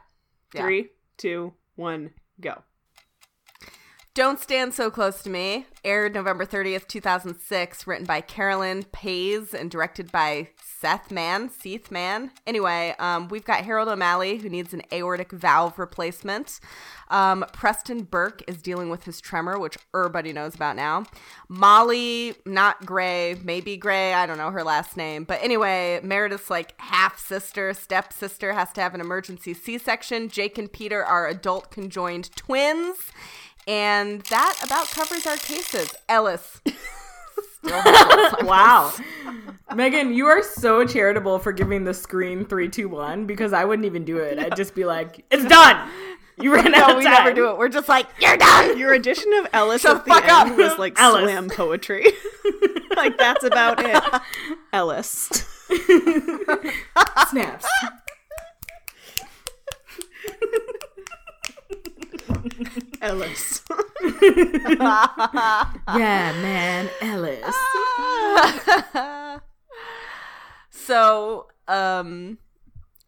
Yeah. 0.54 0.62
Three, 0.64 0.88
two, 1.16 1.54
one, 1.76 2.11
go. 2.38 2.62
Don't 4.14 4.38
Stand 4.38 4.75
So 4.75 4.90
Close 4.90 5.22
to 5.22 5.30
Me, 5.30 5.64
aired 5.82 6.12
November 6.12 6.44
30th, 6.44 6.87
2006, 6.88 7.87
written 7.87 8.04
by 8.04 8.20
Carolyn 8.20 8.82
Paiz 8.82 9.54
and 9.54 9.70
directed 9.70 10.12
by 10.12 10.50
Seth 10.82 11.12
Mann, 11.12 11.48
Seth 11.48 11.92
Mann. 11.92 12.32
Anyway, 12.44 12.96
um, 12.98 13.28
we've 13.28 13.44
got 13.44 13.64
Harold 13.64 13.86
O'Malley, 13.86 14.38
who 14.38 14.48
needs 14.48 14.74
an 14.74 14.82
aortic 14.92 15.30
valve 15.30 15.78
replacement. 15.78 16.58
Um, 17.08 17.44
Preston 17.52 18.02
Burke 18.02 18.42
is 18.48 18.60
dealing 18.60 18.90
with 18.90 19.04
his 19.04 19.20
tremor, 19.20 19.60
which 19.60 19.78
everybody 19.94 20.32
knows 20.32 20.56
about 20.56 20.74
now. 20.74 21.04
Molly, 21.48 22.34
not 22.44 22.84
Gray, 22.84 23.36
maybe 23.44 23.76
Gray, 23.76 24.12
I 24.12 24.26
don't 24.26 24.38
know 24.38 24.50
her 24.50 24.64
last 24.64 24.96
name. 24.96 25.22
But 25.22 25.40
anyway, 25.40 26.00
Meredith's 26.02 26.50
like 26.50 26.74
half 26.80 27.16
sister, 27.16 27.72
step 27.74 28.12
sister, 28.12 28.52
has 28.52 28.72
to 28.72 28.80
have 28.80 28.92
an 28.92 29.00
emergency 29.00 29.54
C 29.54 29.78
section. 29.78 30.28
Jake 30.28 30.58
and 30.58 30.72
Peter 30.72 31.04
are 31.04 31.28
adult 31.28 31.70
conjoined 31.70 32.34
twins. 32.34 32.96
And 33.68 34.22
that 34.22 34.58
about 34.64 34.90
covers 34.90 35.28
our 35.28 35.36
cases. 35.36 35.94
Ellis. 36.08 36.60
Oh 37.64 38.33
Still. 38.37 38.47
Wow. 38.49 38.92
Megan, 39.75 40.12
you 40.12 40.26
are 40.26 40.42
so 40.42 40.85
charitable 40.85 41.38
for 41.38 41.50
giving 41.52 41.85
the 41.85 41.95
screen 41.95 42.45
three, 42.45 42.69
two, 42.69 42.88
one 42.88 43.26
because 43.26 43.52
I 43.54 43.64
wouldn't 43.64 43.87
even 43.87 44.04
do 44.04 44.19
it. 44.19 44.38
I'd 44.38 44.54
just 44.57 44.75
be 44.75 44.85
like, 44.85 45.25
it's 45.31 45.45
done. 45.47 45.88
You 46.38 46.52
ran 46.54 46.75
out 46.75 46.88
No, 46.88 46.92
of 46.92 46.99
we 46.99 47.04
time. 47.04 47.12
never 47.14 47.33
do 47.33 47.49
it. 47.50 47.57
We're 47.57 47.69
just 47.71 47.88
like, 47.88 48.07
you're 48.21 48.37
done. 48.37 48.76
Your 48.78 48.92
addition 48.92 49.33
of 49.35 49.49
Ellis 49.54 49.83
Shut 49.83 49.97
at 49.97 50.04
the 50.04 50.11
the 50.11 50.14
fuck 50.21 50.28
up. 50.31 50.47
end 50.49 50.57
was 50.59 50.78
like 50.78 50.99
Ellis. 51.00 51.23
slam 51.25 51.49
poetry. 51.49 52.04
like 52.97 53.16
that's 53.16 53.45
about 53.45 53.78
it. 53.83 54.02
Ellis. 54.75 55.31
Snaps. 57.31 57.66
Ellis. 63.02 63.62
yeah, 64.22 66.32
man, 66.42 66.90
Ellis. 67.00 67.54
so, 70.70 71.46
um, 71.68 72.38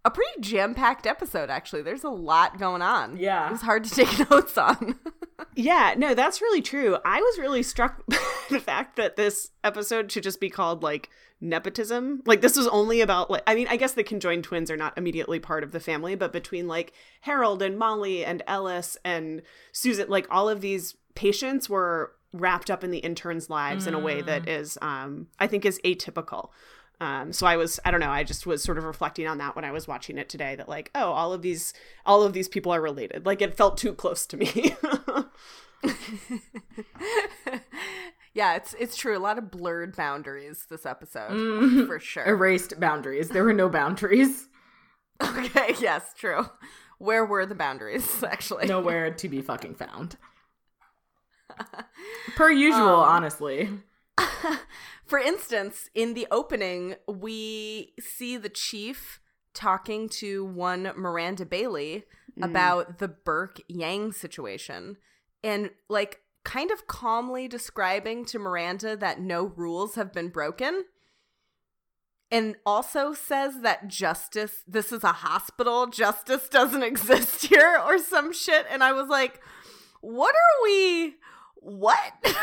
a 0.04 0.10
pretty 0.10 0.40
jam 0.40 0.74
packed 0.74 1.06
episode, 1.06 1.50
actually. 1.50 1.82
There's 1.82 2.04
a 2.04 2.10
lot 2.10 2.58
going 2.58 2.82
on. 2.82 3.16
Yeah. 3.16 3.48
It 3.48 3.52
was 3.52 3.62
hard 3.62 3.84
to 3.84 3.90
take 3.90 4.30
notes 4.30 4.58
on. 4.58 4.98
Yeah, 5.56 5.94
no, 5.96 6.14
that's 6.14 6.40
really 6.40 6.62
true. 6.62 6.98
I 7.04 7.20
was 7.20 7.38
really 7.38 7.62
struck 7.62 8.04
by 8.08 8.18
the 8.50 8.60
fact 8.60 8.96
that 8.96 9.16
this 9.16 9.50
episode 9.62 10.10
should 10.12 10.22
just 10.22 10.40
be 10.40 10.50
called 10.50 10.82
like 10.82 11.10
nepotism. 11.40 12.22
Like 12.26 12.40
this 12.40 12.56
was 12.56 12.66
only 12.68 13.00
about 13.00 13.30
like 13.30 13.42
I 13.46 13.54
mean, 13.54 13.66
I 13.68 13.76
guess 13.76 13.92
the 13.92 14.04
conjoined 14.04 14.44
twins 14.44 14.70
are 14.70 14.76
not 14.76 14.96
immediately 14.98 15.38
part 15.38 15.62
of 15.64 15.72
the 15.72 15.80
family, 15.80 16.14
but 16.14 16.32
between 16.32 16.68
like 16.68 16.92
Harold 17.22 17.62
and 17.62 17.78
Molly 17.78 18.24
and 18.24 18.42
Ellis 18.46 18.96
and 19.04 19.42
Susan, 19.72 20.08
like 20.08 20.26
all 20.30 20.48
of 20.48 20.60
these 20.60 20.96
patients 21.14 21.68
were 21.68 22.12
wrapped 22.32 22.68
up 22.68 22.82
in 22.82 22.90
the 22.90 22.98
interns' 22.98 23.48
lives 23.48 23.86
in 23.86 23.94
a 23.94 23.98
way 23.98 24.20
that 24.20 24.48
is 24.48 24.76
um 24.82 25.28
I 25.38 25.46
think 25.46 25.64
is 25.64 25.80
atypical. 25.84 26.50
Um, 27.04 27.32
so 27.32 27.46
I 27.46 27.56
was, 27.56 27.78
I 27.84 27.90
don't 27.90 28.00
know, 28.00 28.10
I 28.10 28.24
just 28.24 28.46
was 28.46 28.62
sort 28.62 28.78
of 28.78 28.84
reflecting 28.84 29.26
on 29.26 29.38
that 29.38 29.54
when 29.54 29.64
I 29.64 29.72
was 29.72 29.86
watching 29.86 30.16
it 30.16 30.28
today. 30.28 30.56
That 30.56 30.68
like, 30.68 30.90
oh, 30.94 31.12
all 31.12 31.32
of 31.34 31.42
these, 31.42 31.74
all 32.06 32.22
of 32.22 32.32
these 32.32 32.48
people 32.48 32.72
are 32.72 32.80
related. 32.80 33.26
Like 33.26 33.42
it 33.42 33.54
felt 33.54 33.76
too 33.76 33.92
close 33.92 34.24
to 34.26 34.36
me. 34.36 34.74
yeah, 38.34 38.54
it's 38.56 38.74
it's 38.78 38.96
true. 38.96 39.16
A 39.16 39.20
lot 39.20 39.38
of 39.38 39.50
blurred 39.50 39.94
boundaries 39.96 40.66
this 40.68 40.86
episode, 40.86 41.30
Mhm. 41.32 41.86
for 41.86 41.98
sure. 42.00 42.24
Erased 42.24 42.78
boundaries. 42.80 43.28
There 43.28 43.44
were 43.44 43.52
no 43.52 43.68
boundaries. 43.68 44.48
okay, 45.22 45.74
yes, 45.80 46.02
true. 46.16 46.46
Where 46.98 47.24
were 47.24 47.44
the 47.46 47.54
boundaries, 47.54 48.22
actually? 48.28 48.66
Nowhere 48.66 49.10
to 49.12 49.28
be 49.28 49.42
fucking 49.42 49.74
found. 49.74 50.16
Per 52.36 52.50
usual, 52.50 52.80
Um, 52.88 53.08
honestly. 53.08 53.70
For 55.06 55.18
instance, 55.18 55.90
in 55.94 56.14
the 56.14 56.26
opening, 56.30 56.96
we 57.06 57.92
see 58.00 58.36
the 58.36 58.48
chief 58.48 59.20
talking 59.52 60.08
to 60.08 60.44
one 60.44 60.90
Miranda 60.96 61.46
Bailey 61.46 62.04
mm. 62.38 62.44
about 62.44 62.98
the 62.98 63.08
Burke 63.08 63.60
Yang 63.68 64.12
situation 64.12 64.96
and 65.42 65.70
like 65.88 66.20
kind 66.44 66.70
of 66.70 66.86
calmly 66.86 67.48
describing 67.48 68.24
to 68.26 68.38
Miranda 68.38 68.96
that 68.96 69.20
no 69.20 69.44
rules 69.44 69.94
have 69.94 70.12
been 70.12 70.28
broken. 70.28 70.84
And 72.30 72.56
also 72.66 73.12
says 73.12 73.60
that 73.60 73.86
justice, 73.86 74.64
this 74.66 74.90
is 74.90 75.04
a 75.04 75.12
hospital, 75.12 75.86
justice 75.86 76.48
doesn't 76.48 76.82
exist 76.84 77.46
here 77.46 77.80
or 77.84 77.98
some 77.98 78.32
shit. 78.32 78.66
And 78.70 78.82
I 78.82 78.92
was 78.92 79.08
like, 79.08 79.40
what 80.00 80.34
are 80.34 80.64
we, 80.64 81.14
what? 81.56 82.12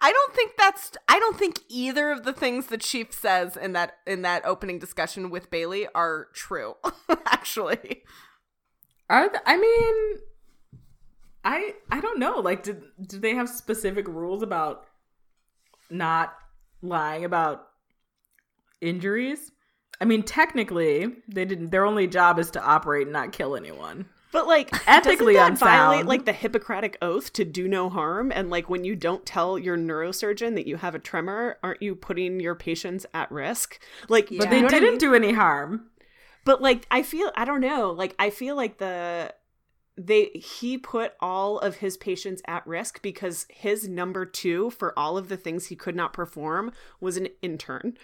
I 0.00 0.12
don't 0.12 0.34
think 0.34 0.52
that's 0.56 0.92
I 1.08 1.18
don't 1.18 1.38
think 1.38 1.60
either 1.68 2.10
of 2.10 2.24
the 2.24 2.32
things 2.32 2.66
the 2.66 2.78
chief 2.78 3.12
says 3.12 3.56
in 3.56 3.72
that 3.72 3.98
in 4.06 4.22
that 4.22 4.44
opening 4.44 4.78
discussion 4.78 5.30
with 5.30 5.50
Bailey 5.50 5.86
are 5.94 6.28
true 6.34 6.76
actually. 7.26 8.02
Are 9.10 9.28
th- 9.28 9.42
I 9.46 9.56
mean, 9.56 10.18
I 11.44 11.74
I 11.90 12.00
don't 12.00 12.18
know. 12.18 12.40
Like, 12.40 12.62
did 12.62 12.82
did 13.06 13.22
they 13.22 13.34
have 13.34 13.48
specific 13.48 14.06
rules 14.06 14.42
about 14.42 14.84
not 15.90 16.34
lying 16.82 17.24
about 17.24 17.68
injuries? 18.80 19.50
I 20.00 20.04
mean, 20.04 20.22
technically, 20.22 21.16
they 21.26 21.44
didn't. 21.44 21.70
Their 21.70 21.86
only 21.86 22.06
job 22.06 22.38
is 22.38 22.50
to 22.52 22.62
operate 22.62 23.06
and 23.06 23.12
not 23.12 23.32
kill 23.32 23.56
anyone. 23.56 24.06
But 24.32 24.46
like 24.46 24.70
Ethically 24.88 25.34
doesn't 25.34 25.58
that 25.60 25.60
violate 25.60 26.06
like 26.06 26.24
the 26.24 26.32
Hippocratic 26.32 26.98
oath 27.00 27.32
to 27.34 27.44
do 27.44 27.66
no 27.68 27.88
harm 27.88 28.30
and 28.32 28.50
like 28.50 28.68
when 28.68 28.84
you 28.84 28.94
don't 28.96 29.24
tell 29.26 29.58
your 29.58 29.76
neurosurgeon 29.76 30.54
that 30.54 30.66
you 30.66 30.76
have 30.76 30.94
a 30.94 30.98
tremor, 30.98 31.58
aren't 31.62 31.82
you 31.82 31.94
putting 31.94 32.40
your 32.40 32.54
patients 32.54 33.06
at 33.14 33.30
risk? 33.30 33.78
Like 34.08 34.30
But 34.30 34.38
But 34.38 34.50
they 34.50 34.60
know 34.60 34.66
what 34.66 34.74
I 34.74 34.80
didn't 34.80 34.90
mean? 34.90 34.98
do 34.98 35.14
any 35.14 35.32
harm. 35.32 35.90
But 36.44 36.62
like 36.62 36.86
I 36.90 37.02
feel 37.02 37.30
I 37.36 37.44
don't 37.44 37.60
know, 37.60 37.90
like 37.90 38.14
I 38.18 38.30
feel 38.30 38.56
like 38.56 38.78
the 38.78 39.34
they 39.96 40.26
he 40.34 40.78
put 40.78 41.14
all 41.20 41.58
of 41.58 41.76
his 41.76 41.96
patients 41.96 42.40
at 42.46 42.66
risk 42.66 43.02
because 43.02 43.46
his 43.50 43.88
number 43.88 44.24
2 44.24 44.70
for 44.70 44.96
all 44.98 45.18
of 45.18 45.28
the 45.28 45.36
things 45.36 45.66
he 45.66 45.76
could 45.76 45.96
not 45.96 46.12
perform 46.12 46.72
was 47.00 47.16
an 47.16 47.28
intern. 47.42 47.96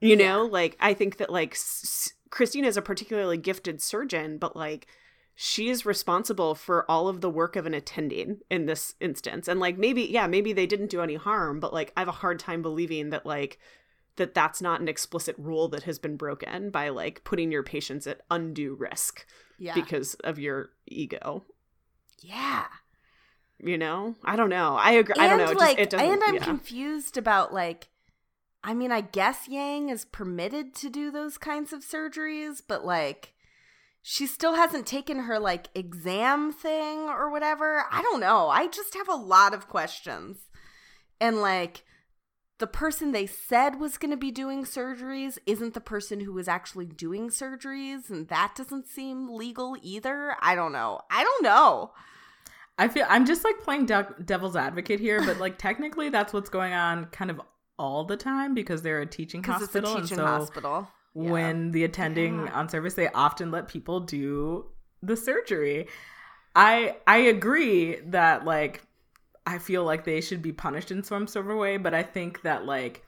You 0.00 0.16
know, 0.16 0.44
like 0.44 0.76
I 0.80 0.94
think 0.94 1.16
that 1.18 1.30
like 1.30 1.52
S- 1.54 2.12
Cristina 2.30 2.66
is 2.68 2.76
a 2.76 2.82
particularly 2.82 3.36
gifted 3.38 3.80
surgeon, 3.82 4.38
but 4.38 4.56
like 4.56 4.86
she 5.34 5.68
is 5.68 5.84
responsible 5.84 6.54
for 6.54 6.88
all 6.90 7.08
of 7.08 7.20
the 7.20 7.30
work 7.30 7.56
of 7.56 7.66
an 7.66 7.74
attending 7.74 8.38
in 8.50 8.66
this 8.66 8.94
instance. 9.00 9.48
And 9.48 9.58
like 9.60 9.76
maybe 9.76 10.02
yeah, 10.02 10.26
maybe 10.26 10.52
they 10.52 10.66
didn't 10.66 10.90
do 10.90 11.00
any 11.00 11.16
harm, 11.16 11.60
but 11.60 11.72
like 11.72 11.92
I 11.96 12.00
have 12.00 12.08
a 12.08 12.12
hard 12.12 12.38
time 12.38 12.62
believing 12.62 13.10
that 13.10 13.26
like 13.26 13.58
that 14.16 14.34
that's 14.34 14.62
not 14.62 14.80
an 14.80 14.86
explicit 14.86 15.34
rule 15.38 15.66
that 15.68 15.82
has 15.82 15.98
been 15.98 16.16
broken 16.16 16.70
by 16.70 16.88
like 16.90 17.24
putting 17.24 17.50
your 17.50 17.64
patients 17.64 18.06
at 18.06 18.20
undue 18.30 18.74
risk 18.74 19.26
Yeah. 19.58 19.74
because 19.74 20.14
of 20.22 20.38
your 20.38 20.70
ego. 20.86 21.44
yeah. 22.20 22.66
You 23.60 23.78
know, 23.78 24.16
I 24.24 24.36
don't 24.36 24.50
know. 24.50 24.74
I 24.74 24.92
agree. 24.92 25.14
I 25.18 25.28
don't 25.28 25.38
know. 25.38 25.50
It 25.50 25.56
like, 25.56 25.78
just, 25.78 25.94
it 25.94 26.00
and 26.00 26.22
I'm 26.26 26.34
yeah. 26.34 26.44
confused 26.44 27.16
about 27.16 27.54
like, 27.54 27.88
I 28.62 28.74
mean, 28.74 28.90
I 28.92 29.00
guess 29.00 29.48
Yang 29.48 29.90
is 29.90 30.04
permitted 30.04 30.74
to 30.76 30.90
do 30.90 31.10
those 31.10 31.38
kinds 31.38 31.72
of 31.72 31.80
surgeries, 31.80 32.62
but 32.66 32.84
like, 32.84 33.33
she 34.06 34.26
still 34.26 34.54
hasn't 34.54 34.86
taken 34.86 35.20
her 35.20 35.38
like 35.38 35.68
exam 35.74 36.52
thing 36.52 37.08
or 37.08 37.30
whatever. 37.30 37.86
I 37.90 38.02
don't 38.02 38.20
know. 38.20 38.48
I 38.50 38.68
just 38.68 38.92
have 38.92 39.08
a 39.08 39.14
lot 39.14 39.54
of 39.54 39.68
questions, 39.68 40.38
and 41.20 41.40
like. 41.40 41.82
The 42.58 42.68
person 42.68 43.10
they 43.10 43.26
said 43.26 43.80
was 43.80 43.98
going 43.98 44.12
to 44.12 44.16
be 44.16 44.30
doing 44.30 44.64
surgeries 44.64 45.38
isn't 45.44 45.74
the 45.74 45.80
person 45.80 46.20
who 46.20 46.32
was 46.32 46.46
actually 46.46 46.86
doing 46.86 47.28
surgeries, 47.28 48.08
and 48.08 48.28
that 48.28 48.54
doesn't 48.56 48.86
seem 48.86 49.28
legal 49.28 49.76
either. 49.82 50.36
I 50.40 50.54
don't 50.54 50.70
know. 50.70 51.00
I 51.10 51.24
don't 51.24 51.42
know. 51.42 51.90
I 52.78 52.86
feel 52.86 53.06
I'm 53.08 53.26
just 53.26 53.42
like 53.42 53.60
playing 53.60 53.86
de- 53.86 54.14
devil's 54.24 54.54
advocate 54.54 55.00
here, 55.00 55.20
but 55.20 55.38
like 55.38 55.58
technically 55.58 56.08
that's 56.10 56.32
what's 56.32 56.48
going 56.48 56.72
on 56.72 57.06
kind 57.06 57.30
of 57.30 57.40
all 57.76 58.04
the 58.04 58.16
time 58.16 58.54
because 58.54 58.82
they're 58.82 59.00
a 59.00 59.06
teaching 59.06 59.40
Because 59.42 59.62
it's 59.62 59.74
a 59.74 59.80
teaching 59.80 59.98
and 59.98 60.08
so 60.08 60.24
hospital. 60.26 60.88
Yeah. 61.14 61.30
when 61.30 61.70
the 61.70 61.84
attending 61.84 62.46
Yeah. 62.46 62.52
on 62.58 62.68
service, 62.68 62.94
they 62.94 63.08
often 63.08 63.50
let 63.50 63.68
people 63.68 64.00
do 64.00 64.66
the 65.02 65.16
surgery. 65.16 65.86
I 66.56 66.96
I 67.06 67.18
agree 67.18 68.00
that 68.06 68.44
like 68.44 68.82
I 69.46 69.58
feel 69.58 69.84
like 69.84 70.04
they 70.04 70.20
should 70.20 70.40
be 70.42 70.52
punished 70.52 70.90
in 70.90 71.02
some 71.02 71.26
sort 71.26 71.50
of 71.50 71.56
way, 71.56 71.76
but 71.76 71.94
I 71.94 72.02
think 72.02 72.42
that 72.42 72.64
like 72.64 73.04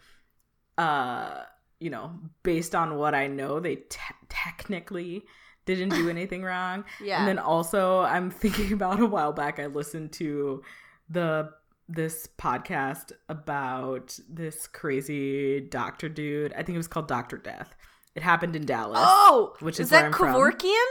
uh 0.78 1.42
you 1.80 1.90
know 1.90 2.12
based 2.42 2.74
on 2.74 2.96
what 2.96 3.14
I 3.14 3.26
know, 3.26 3.60
they 3.60 3.76
te- 3.76 4.26
technically 4.28 5.24
didn't 5.64 5.90
do 5.90 6.08
anything 6.16 6.42
wrong. 6.42 6.84
Yeah. 7.02 7.18
And 7.18 7.28
then 7.28 7.38
also 7.38 8.00
I'm 8.00 8.30
thinking 8.30 8.72
about 8.72 9.00
a 9.00 9.06
while 9.06 9.32
back 9.32 9.58
I 9.58 9.66
listened 9.66 10.12
to 10.14 10.62
the 11.08 11.50
this 11.88 12.28
podcast 12.38 13.12
about 13.28 14.18
this 14.28 14.66
crazy 14.66 15.60
doctor 15.60 16.08
dude. 16.08 16.52
I 16.52 16.56
think 16.64 16.70
it 16.74 16.78
was 16.78 16.88
called 16.88 17.06
Doctor 17.08 17.36
Death. 17.38 17.76
It 18.16 18.22
happened 18.22 18.56
in 18.56 18.64
Dallas. 18.64 18.98
Oh, 19.00 19.54
which 19.60 19.74
is 19.74 19.86
is 19.86 19.90
that. 19.90 20.10
Kevorkian? 20.10 20.84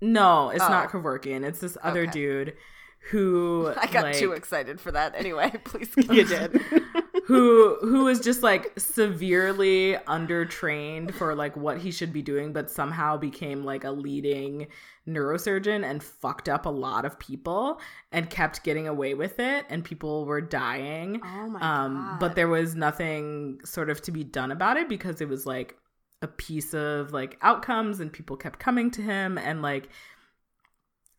No, 0.00 0.48
it's 0.50 0.64
Oh. 0.64 0.68
not 0.68 0.90
Kevorkian. 0.90 1.44
It's 1.44 1.60
this 1.60 1.76
other 1.82 2.02
Okay. 2.02 2.10
dude 2.10 2.56
who 3.10 3.72
I 3.76 3.86
got 3.86 4.04
like, 4.04 4.16
too 4.16 4.32
excited 4.32 4.80
for 4.80 4.90
that. 4.92 5.14
Anyway, 5.16 5.52
please. 5.64 5.92
you 5.96 6.24
did. 6.24 6.60
Who 7.26 7.76
who 7.80 8.04
was 8.04 8.20
just 8.20 8.44
like 8.44 8.72
severely 8.78 9.96
undertrained 10.06 11.12
for 11.12 11.34
like 11.34 11.56
what 11.56 11.78
he 11.78 11.90
should 11.90 12.12
be 12.12 12.22
doing 12.22 12.52
but 12.52 12.70
somehow 12.70 13.16
became 13.16 13.64
like 13.64 13.82
a 13.82 13.90
leading 13.90 14.68
neurosurgeon 15.08 15.84
and 15.84 16.04
fucked 16.04 16.48
up 16.48 16.66
a 16.66 16.70
lot 16.70 17.04
of 17.04 17.18
people 17.18 17.80
and 18.12 18.30
kept 18.30 18.62
getting 18.62 18.86
away 18.86 19.12
with 19.12 19.40
it 19.40 19.66
and 19.68 19.84
people 19.84 20.24
were 20.24 20.40
dying 20.40 21.20
Oh 21.24 21.48
my 21.48 21.60
um 21.60 21.94
god! 21.96 22.20
but 22.20 22.34
there 22.36 22.48
was 22.48 22.76
nothing 22.76 23.58
sort 23.64 23.90
of 23.90 24.00
to 24.02 24.12
be 24.12 24.22
done 24.22 24.52
about 24.52 24.76
it 24.76 24.88
because 24.88 25.20
it 25.20 25.28
was 25.28 25.46
like 25.46 25.76
a 26.22 26.28
piece 26.28 26.74
of 26.74 27.12
like 27.12 27.36
outcomes 27.42 27.98
and 27.98 28.12
people 28.12 28.36
kept 28.36 28.60
coming 28.60 28.88
to 28.92 29.02
him 29.02 29.36
and 29.36 29.62
like 29.62 29.88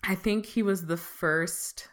i 0.03 0.15
think 0.15 0.45
he 0.45 0.63
was 0.63 0.85
the 0.85 0.97
first 0.97 1.89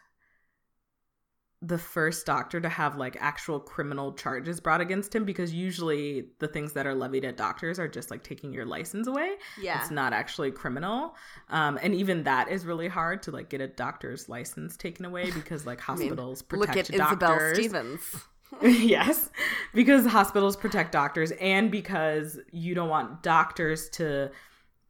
the 1.66 1.78
first 1.78 2.26
doctor 2.26 2.60
to 2.60 2.68
have 2.68 2.96
like 2.96 3.16
actual 3.20 3.58
criminal 3.58 4.12
charges 4.12 4.60
brought 4.60 4.80
against 4.80 5.14
him 5.14 5.24
because 5.24 5.54
usually 5.54 6.26
the 6.38 6.48
things 6.48 6.74
that 6.74 6.86
are 6.86 6.94
levied 6.94 7.24
at 7.24 7.36
doctors 7.36 7.78
are 7.78 7.88
just 7.88 8.10
like 8.10 8.22
taking 8.22 8.52
your 8.52 8.66
license 8.66 9.06
away. 9.06 9.36
Yeah, 9.60 9.80
it's 9.80 9.90
not 9.90 10.12
actually 10.12 10.50
criminal. 10.50 11.14
Um 11.48 11.78
and 11.82 11.94
even 11.94 12.24
that 12.24 12.50
is 12.50 12.66
really 12.66 12.88
hard 12.88 13.22
to 13.24 13.30
like 13.30 13.48
get 13.48 13.60
a 13.60 13.66
doctor's 13.66 14.28
license 14.28 14.76
taken 14.76 15.06
away 15.06 15.30
because 15.30 15.64
like 15.64 15.80
I 15.88 15.94
mean, 15.94 16.08
hospitals 16.08 16.44
look 16.52 16.68
protect 16.68 16.90
at 16.90 16.94
Isabel 16.96 17.16
doctors. 17.16 17.58
Stevens. 17.58 18.16
yes. 18.62 19.30
Because 19.72 20.06
hospitals 20.06 20.56
protect 20.56 20.92
doctors 20.92 21.32
and 21.40 21.70
because 21.70 22.38
you 22.52 22.74
don't 22.74 22.88
want 22.90 23.22
doctors 23.22 23.88
to 23.90 24.30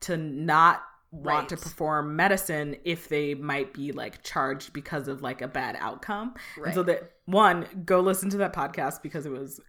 to 0.01 0.17
not 0.17 0.83
want 1.15 1.49
to 1.51 1.57
perform 1.57 2.17
medicine 2.17 2.77
if 2.85 3.09
they 3.09 3.35
might 3.35 3.73
be 3.73 3.93
like 3.93 4.23
charged 4.23 4.73
because 4.73 5.09
of 5.09 5.23
like 5.23 5.43
a 5.43 5.49
bad 5.49 5.77
outcome. 5.79 6.35
And 6.65 6.75
so 6.75 6.83
that 6.85 7.13
one 7.27 7.67
go 7.85 8.01
listen 8.01 8.31
to 8.31 8.37
that 8.39 8.53
podcast 8.53 9.03
because 9.03 9.27
it 9.27 9.33
was 9.33 9.61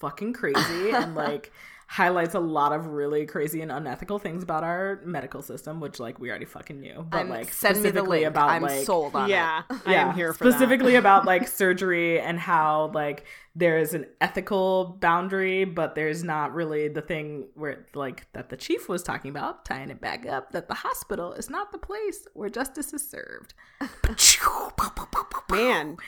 fucking 0.00 0.32
crazy 0.32 0.90
and 0.90 1.14
like 1.16 1.52
highlights 1.92 2.34
a 2.34 2.40
lot 2.40 2.72
of 2.72 2.86
really 2.86 3.26
crazy 3.26 3.60
and 3.60 3.70
unethical 3.70 4.18
things 4.18 4.42
about 4.42 4.64
our 4.64 4.98
medical 5.04 5.42
system 5.42 5.78
which 5.78 6.00
like 6.00 6.18
we 6.18 6.30
already 6.30 6.46
fucking 6.46 6.80
knew 6.80 7.04
but 7.10 7.18
I'm, 7.18 7.28
like 7.28 7.52
send 7.52 7.76
me 7.76 7.82
the 7.82 7.88
specifically 7.88 8.20
link. 8.20 8.28
about 8.28 8.48
I'm 8.48 8.62
like 8.62 8.86
sold 8.86 9.14
on 9.14 9.28
yeah, 9.28 9.64
it. 9.68 9.76
I 9.84 9.94
am 9.96 10.14
here 10.14 10.32
for 10.32 10.50
specifically 10.50 10.94
about 11.02 11.26
like 11.26 11.46
surgery 11.46 12.18
and 12.18 12.40
how 12.40 12.90
like 12.94 13.26
there 13.54 13.76
is 13.76 13.92
an 13.92 14.06
ethical 14.22 14.96
boundary 15.02 15.66
but 15.66 15.94
there's 15.94 16.24
not 16.24 16.54
really 16.54 16.88
the 16.88 17.02
thing 17.02 17.48
where 17.56 17.84
like 17.92 18.26
that 18.32 18.48
the 18.48 18.56
chief 18.56 18.88
was 18.88 19.02
talking 19.02 19.30
about 19.30 19.66
tying 19.66 19.90
it 19.90 20.00
back 20.00 20.24
up 20.24 20.52
that 20.52 20.68
the 20.68 20.74
hospital 20.76 21.34
is 21.34 21.50
not 21.50 21.72
the 21.72 21.78
place 21.78 22.26
where 22.32 22.48
justice 22.48 22.94
is 22.94 23.06
served 23.06 23.52
that. 23.80 25.38
Man, 25.50 25.98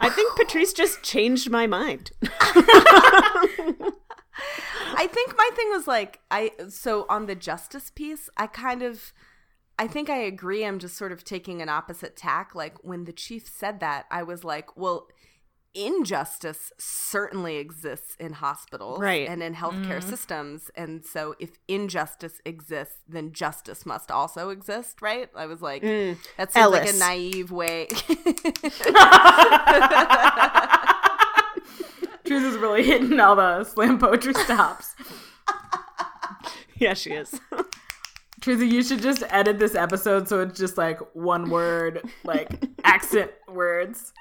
I 0.00 0.10
think 0.10 0.36
Patrice 0.36 0.74
just 0.74 1.02
changed 1.02 1.48
my 1.48 1.66
mind. 1.66 2.10
I 4.98 5.06
think 5.06 5.34
my 5.36 5.50
thing 5.54 5.68
was 5.70 5.86
like 5.86 6.20
I 6.30 6.52
so 6.68 7.06
on 7.08 7.26
the 7.26 7.34
justice 7.34 7.90
piece, 7.90 8.28
I 8.36 8.46
kind 8.46 8.82
of 8.82 9.12
I 9.78 9.86
think 9.86 10.08
I 10.08 10.16
agree. 10.18 10.64
I'm 10.64 10.78
just 10.78 10.96
sort 10.96 11.12
of 11.12 11.22
taking 11.24 11.60
an 11.60 11.68
opposite 11.68 12.16
tack. 12.16 12.54
Like 12.54 12.82
when 12.82 13.04
the 13.04 13.12
chief 13.12 13.46
said 13.46 13.80
that, 13.80 14.06
I 14.10 14.22
was 14.22 14.42
like, 14.42 14.74
well, 14.76 15.08
injustice 15.74 16.72
certainly 16.78 17.58
exists 17.58 18.16
in 18.18 18.32
hospitals 18.32 18.98
Right. 18.98 19.28
and 19.28 19.42
in 19.42 19.54
healthcare 19.54 20.02
systems. 20.02 20.70
And 20.74 21.04
so 21.04 21.34
if 21.38 21.50
injustice 21.68 22.40
exists, 22.46 22.96
then 23.06 23.34
justice 23.34 23.84
must 23.84 24.10
also 24.10 24.48
exist, 24.48 25.02
right? 25.02 25.28
I 25.36 25.44
was 25.44 25.60
like, 25.60 25.82
Mm. 25.82 26.16
that 26.38 26.54
seems 26.54 26.70
like 26.70 26.88
a 26.88 26.94
naive 26.96 27.52
way. 27.52 27.88
Truth 32.26 32.44
is 32.44 32.56
really 32.58 32.82
hitting 32.82 33.18
all 33.20 33.36
the 33.36 33.64
slam 33.64 33.98
poetry 33.98 34.34
stops. 34.34 34.94
Yeah, 36.78 36.92
she 36.92 37.12
is. 37.12 37.40
Truth, 38.42 38.60
you 38.70 38.82
should 38.82 39.00
just 39.00 39.22
edit 39.30 39.58
this 39.58 39.74
episode 39.74 40.28
so 40.28 40.40
it's 40.42 40.58
just 40.58 40.76
like 40.76 41.00
one 41.14 41.48
word, 41.48 42.02
like 42.22 42.50
accent 42.84 43.30
words. 43.48 44.12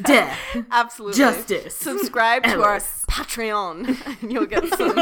Death, 0.00 0.38
Absolutely. 0.70 1.18
justice. 1.18 1.76
Subscribe 1.76 2.44
to 2.44 2.62
our 2.62 2.78
Patreon 2.78 4.22
and 4.22 4.32
you'll 4.32 4.46
get 4.46 4.66
some 4.74 4.96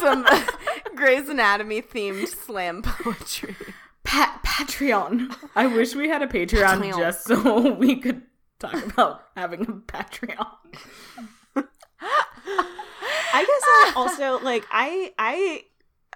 some 0.00 0.26
uh, 0.28 0.42
Grey's 0.96 1.28
Anatomy 1.28 1.80
themed 1.80 2.26
slam 2.26 2.82
poetry. 2.82 3.54
Pa- 4.02 4.40
Patreon. 4.44 5.32
I 5.54 5.68
wish 5.68 5.94
we 5.94 6.08
had 6.08 6.20
a 6.22 6.26
Patreon, 6.26 6.80
Patreon. 6.80 6.98
just 6.98 7.24
so 7.26 7.72
we 7.74 7.94
could 7.94 8.22
talk 8.58 8.84
about 8.86 9.22
having 9.36 9.60
a 9.62 9.66
Patreon. 9.66 10.48
I 12.46 13.40
guess 13.44 13.62
I 13.62 13.92
also 13.96 14.38
like 14.44 14.66
I 14.70 15.12
I 15.18 15.64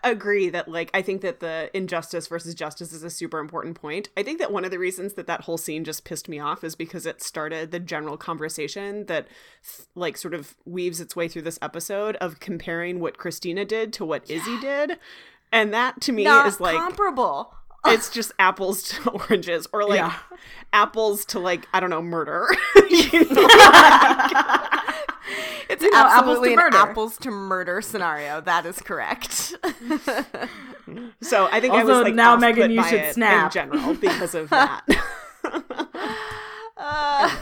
agree 0.05 0.51
that 0.51 0.69
like 0.69 0.91
I 0.95 1.03
think 1.03 1.23
that 1.23 1.41
the 1.41 1.71
injustice 1.75 2.27
versus 2.29 2.55
justice 2.55 2.93
is 2.93 3.03
a 3.03 3.11
super 3.11 3.39
important 3.39 3.75
point. 3.81 4.09
I 4.17 4.23
think 4.23 4.39
that 4.39 4.53
one 4.53 4.65
of 4.65 4.71
the 4.71 4.79
reasons 4.79 5.15
that 5.15 5.27
that 5.27 5.43
whole 5.43 5.59
scene 5.59 5.85
just 5.85 6.05
pissed 6.05 6.29
me 6.29 6.39
off 6.39 6.62
is 6.62 6.75
because 6.77 7.07
it 7.07 7.23
started 7.23 7.71
the 7.71 7.81
general 7.81 8.17
conversation 8.17 9.07
that 9.07 9.27
like 9.95 10.17
sort 10.17 10.35
of 10.35 10.55
weaves 10.65 11.01
its 11.01 11.17
way 11.17 11.27
through 11.29 11.43
this 11.43 11.59
episode 11.62 12.17
of 12.17 12.39
comparing 12.41 13.01
what 13.01 13.19
Cristina 13.19 13.65
did 13.65 13.93
to 13.95 14.05
what 14.05 14.31
Izzie 14.31 14.61
did. 14.61 14.99
And 15.51 15.73
that 15.75 16.01
to 16.03 16.12
me 16.12 16.25
Not 16.25 16.47
is 16.47 16.61
like 16.61 16.77
comparable. 16.77 17.53
it's 17.87 18.11
just 18.11 18.33
apples 18.39 18.83
to 18.91 19.11
oranges 19.31 19.67
or 19.73 19.85
like 19.85 19.97
Yeah. 19.99 20.15
apples 20.73 21.25
to 21.27 21.39
like 21.41 21.67
I 21.73 21.81
don't 21.81 21.91
know 21.91 22.03
murder. 22.03 22.49
Know? 22.77 22.89
It's 25.69 25.83
You 25.83 25.91
know, 25.91 25.99
apples 25.99 26.12
to 26.12 26.31
absolutely 26.31 26.55
an 26.55 26.75
apples 26.75 27.19
to 27.19 27.31
murder 27.31 27.81
scenario. 27.83 28.41
That 28.41 28.67
is 28.67 28.81
correct. 28.81 29.55
So 31.21 31.49
I 31.51 31.61
think 31.61 31.75
I 31.75 31.83
was 31.83 32.05
like 32.05 32.15
now, 32.15 32.37
Megan, 32.37 32.71
you 32.71 32.83
should 32.85 33.12
snap. 33.12 33.47
in 33.47 33.53
general 33.53 33.95
because 34.01 34.37
of 34.37 34.49
that. 34.51 34.85
Uh, 36.77 37.37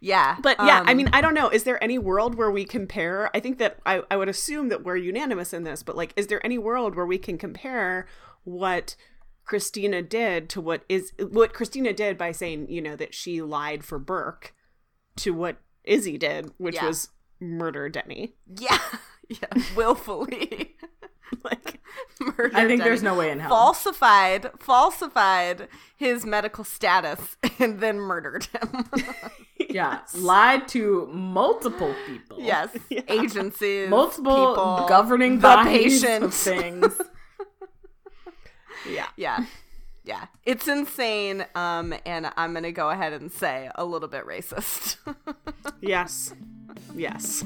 yeah, 0.00 0.36
But 0.40 0.56
yeah, 0.58 0.82
I 0.86 0.92
um, 0.92 0.96
mean, 0.96 1.08
I 1.12 1.20
don't 1.20 1.34
know. 1.34 1.48
Is 1.48 1.64
there 1.64 1.82
any 1.82 1.98
world 1.98 2.34
where 2.36 2.50
we 2.50 2.64
compare? 2.64 3.30
I 3.34 3.40
think 3.40 3.58
that 3.58 3.78
I, 3.86 4.02
I 4.10 4.16
would 4.16 4.28
assume 4.28 4.68
that 4.68 4.84
we're 4.84 4.96
unanimous 4.96 5.52
in 5.52 5.64
this, 5.64 5.82
but 5.82 5.96
like, 5.96 6.12
is 6.16 6.28
there 6.28 6.44
any 6.44 6.58
world 6.58 6.94
where 6.94 7.06
we 7.06 7.18
can 7.18 7.38
compare 7.38 8.06
what 8.44 8.96
Cristina 9.52 10.00
did 10.00 10.48
to 10.48 10.62
what 10.62 10.82
is 10.88 11.12
what 11.18 11.52
Cristina 11.52 11.92
did 11.92 12.16
by 12.16 12.32
saying, 12.32 12.70
you 12.70 12.80
know, 12.80 12.96
that 12.96 13.12
she 13.12 13.42
lied 13.42 13.84
for 13.84 13.98
Burke 13.98 14.54
to 15.16 15.32
what 15.34 15.58
Izzie 15.84 16.16
did, 16.16 16.50
which 16.56 16.76
Yeah. 16.76 16.86
was 16.86 17.10
murder 17.38 17.90
Denny. 17.90 18.32
yeah, 18.58 18.78
yeah, 19.28 19.62
willfully. 19.76 20.74
Like, 21.44 21.80
murder. 22.20 22.50
I 22.54 22.66
think 22.66 22.82
there's 22.82 23.02
no 23.02 23.14
way 23.14 23.30
in 23.30 23.40
hell. 23.40 23.48
falsified 23.48 24.50
falsified 24.58 25.66
his 25.96 26.24
medical 26.26 26.62
status 26.62 27.36
and 27.58 27.80
then 27.80 27.98
murdered 27.98 28.44
him. 28.52 28.84
Yeah, 29.70 30.00
lied 30.14 30.68
to 30.68 31.06
multiple 31.10 31.94
people. 32.06 32.36
yes, 32.40 32.76
agencies, 33.08 33.88
multiple 33.88 34.34
people, 34.54 34.84
governing 34.88 35.36
the 35.36 35.42
bodies 35.42 36.02
patient. 36.02 36.24
of 36.24 36.34
things. 36.34 37.00
Yeah. 38.88 39.08
Yeah. 39.16 39.44
Yeah. 40.04 40.26
It's 40.44 40.66
insane. 40.66 41.46
Um, 41.54 41.94
and 42.04 42.28
I'm 42.36 42.52
gonna 42.54 42.72
go 42.72 42.90
ahead 42.90 43.12
and 43.12 43.30
say 43.30 43.70
a 43.76 43.84
little 43.84 44.08
bit 44.08 44.26
racist. 44.26 44.96
Yes. 45.80 46.34
Yes. 46.96 47.44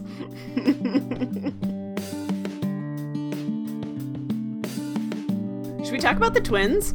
Should 5.85 5.93
we 5.93 5.99
talk 6.01 6.17
about 6.17 6.35
the 6.35 6.41
twins? 6.41 6.93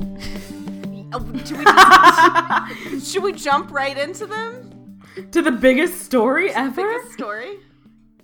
Oh, 1.13 1.19
we 1.19 1.39
just, 1.39 3.10
should 3.12 3.23
we 3.23 3.32
jump 3.32 3.71
right 3.71 3.97
into 3.97 4.25
them? 4.25 4.99
to 5.32 5.41
the 5.41 5.51
biggest 5.51 6.01
story 6.01 6.51
ever, 6.51 6.82
Biggest 6.97 7.13
story? 7.13 7.58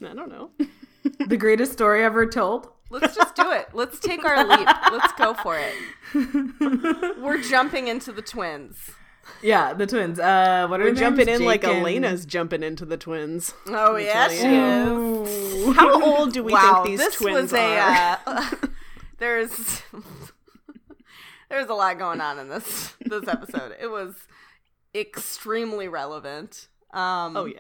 I 0.06 0.14
don't 0.14 0.30
know. 0.30 0.50
the 1.28 1.38
greatest 1.38 1.72
story 1.72 2.04
ever 2.04 2.26
told. 2.26 2.70
Let's 2.90 3.16
just 3.16 3.36
do 3.36 3.52
it. 3.52 3.68
Let's 3.74 4.00
take 4.00 4.24
our 4.24 4.46
leap. 4.48 4.68
Let's 4.92 5.14
go 5.14 5.34
for 5.34 5.58
it. 5.60 5.74
We're 7.20 7.42
jumping 7.42 7.88
into 7.88 8.12
the 8.12 8.22
twins. 8.22 8.92
Yeah, 9.42 9.74
the 9.74 9.86
twins. 9.86 10.20
Uh, 10.20 10.68
what 10.70 10.80
are 10.80 10.86
We're 10.86 10.94
jumping 10.96 11.26
names? 11.26 11.42
in 11.42 11.46
like 11.46 11.64
and- 11.66 11.80
Elena's 11.80 12.26
jumping 12.26 12.64
into 12.64 12.86
the 12.86 12.96
twins. 12.98 13.54
Oh 13.68 13.96
me 13.96 14.06
yeah, 14.06 14.28
tell 14.30 15.26
she 15.26 15.66
is. 15.68 15.76
How 15.76 16.02
old 16.02 16.32
do 16.34 16.44
we 16.44 16.54
wow, 16.54 16.84
think 16.84 16.98
these 16.98 17.00
this 17.06 17.16
twins 17.16 17.52
was 17.52 17.54
a 17.54 17.78
are? 17.78 18.20
uh, 18.26 18.50
there's 19.18 19.82
there's 21.50 21.68
a 21.70 21.74
lot 21.74 21.98
going 22.00 22.22
on 22.22 22.40
in 22.40 22.48
this 22.50 22.94
this 23.02 23.28
episode. 23.28 23.76
It 23.80 23.88
was 23.88 24.16
extremely 24.96 25.88
relevant. 25.88 26.68
Um, 26.94 27.36
oh 27.36 27.46
yeah, 27.46 27.60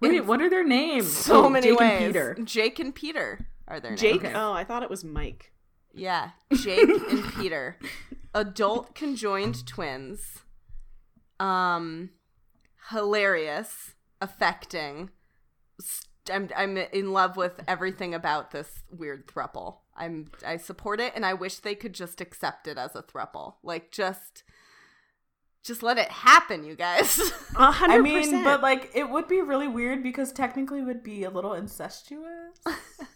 Wait, 0.00 0.24
what 0.26 0.42
are 0.42 0.50
their 0.50 0.64
names? 0.64 1.08
so 1.16 1.44
Oh, 1.44 1.48
many 1.48 1.68
Jake 1.68 1.78
ways. 1.80 1.90
And 2.02 2.06
Peter. 2.12 2.36
Jake 2.44 2.78
and 2.80 2.94
Peter 2.94 3.46
are 3.68 3.80
their 3.80 3.92
names. 3.92 4.00
Jake. 4.00 4.32
Oh, 4.34 4.52
I 4.52 4.64
thought 4.64 4.82
it 4.82 4.90
was 4.90 5.04
Mike. 5.04 5.52
Yeah, 5.92 6.30
Jake 6.52 6.88
and 7.10 7.24
Peter, 7.34 7.78
adult 8.34 8.94
conjoined 8.94 9.66
twins. 9.66 10.42
Um, 11.40 12.10
hilarious, 12.90 13.94
affecting. 14.20 15.10
I'm 16.30 16.50
I'm 16.56 16.76
in 16.76 17.12
love 17.12 17.36
with 17.36 17.60
everything 17.66 18.14
about 18.14 18.50
this 18.50 18.82
weird 18.90 19.26
thruple. 19.26 19.78
I'm 19.96 20.26
I 20.44 20.56
support 20.58 21.00
it, 21.00 21.12
and 21.14 21.24
I 21.24 21.34
wish 21.34 21.58
they 21.58 21.74
could 21.74 21.94
just 21.94 22.20
accept 22.20 22.66
it 22.68 22.76
as 22.76 22.94
a 22.94 23.02
thruple. 23.02 23.54
Like 23.62 23.90
just, 23.90 24.42
just 25.64 25.82
let 25.82 25.98
it 25.98 26.10
happen, 26.10 26.64
you 26.64 26.74
guys. 26.74 27.18
A 27.56 27.70
hundred 27.72 27.94
I 27.94 27.98
mean, 28.00 28.44
but 28.44 28.60
like, 28.60 28.90
it 28.94 29.08
would 29.08 29.28
be 29.28 29.40
really 29.40 29.68
weird 29.68 30.02
because 30.02 30.32
technically, 30.32 30.80
it 30.80 30.84
would 30.84 31.02
be 31.02 31.24
a 31.24 31.30
little 31.30 31.54
incestuous. 31.54 32.58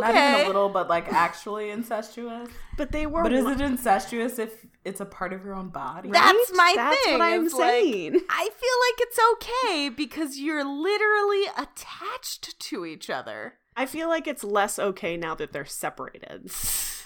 Not 0.00 0.10
even 0.10 0.44
a 0.44 0.46
little, 0.46 0.68
but 0.68 0.88
like 0.88 1.12
actually 1.12 1.70
incestuous. 1.70 2.48
but 2.76 2.92
they 2.92 3.06
were. 3.06 3.22
But 3.22 3.32
is 3.32 3.46
it 3.46 3.60
incestuous 3.60 4.38
if 4.38 4.66
it's 4.84 5.00
a 5.00 5.04
part 5.06 5.32
of 5.32 5.44
your 5.44 5.54
own 5.54 5.68
body? 5.70 6.10
That's 6.10 6.26
Right? 6.26 6.44
my 6.54 6.72
That's 6.76 7.04
thing. 7.04 7.18
what 7.18 7.22
I'm 7.22 7.46
is, 7.46 7.52
like, 7.54 7.60
saying. 7.70 8.20
I 8.28 8.48
feel 8.50 8.76
like 8.86 8.98
it's 8.98 9.18
okay 9.32 9.88
because 9.88 10.38
you're 10.38 10.64
literally 10.64 11.44
attached 11.56 12.58
to 12.60 12.84
each 12.86 13.08
other. 13.10 13.54
I 13.76 13.86
feel 13.86 14.08
like 14.08 14.26
it's 14.26 14.42
less 14.44 14.78
okay 14.78 15.16
now 15.16 15.34
that 15.36 15.52
they're 15.52 15.64
separated. 15.64 16.50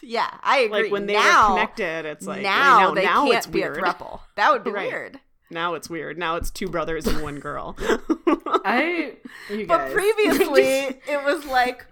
Yeah, 0.05 0.29
I 0.42 0.59
agree. 0.62 0.83
Like 0.83 0.90
when 0.90 1.07
they 1.07 1.12
now, 1.12 1.51
were 1.51 1.55
connected, 1.55 2.07
it's 2.07 2.27
like 2.27 2.42
now, 2.42 2.81
now, 2.88 2.95
they 2.95 3.05
now 3.05 3.25
can't 3.25 3.37
it's 3.37 3.47
be 3.47 3.61
weird. 3.61 3.77
a 3.79 3.81
throuple. 3.83 4.18
That 4.35 4.51
would 4.53 4.64
be 4.64 4.73
Right. 4.73 4.88
weird. 4.90 5.21
Now 5.49 5.75
it's 5.75 5.88
weird. 5.88 6.18
Now 6.18 6.35
it's 6.35 6.51
two 6.51 6.66
brothers 6.66 7.07
and 7.07 7.23
one 7.23 7.38
girl. 7.38 7.77
I. 8.64 9.14
You 9.49 9.66
But 9.66 9.92
previously, 9.92 10.64
it 11.09 11.25
was 11.25 11.45
like 11.47 11.87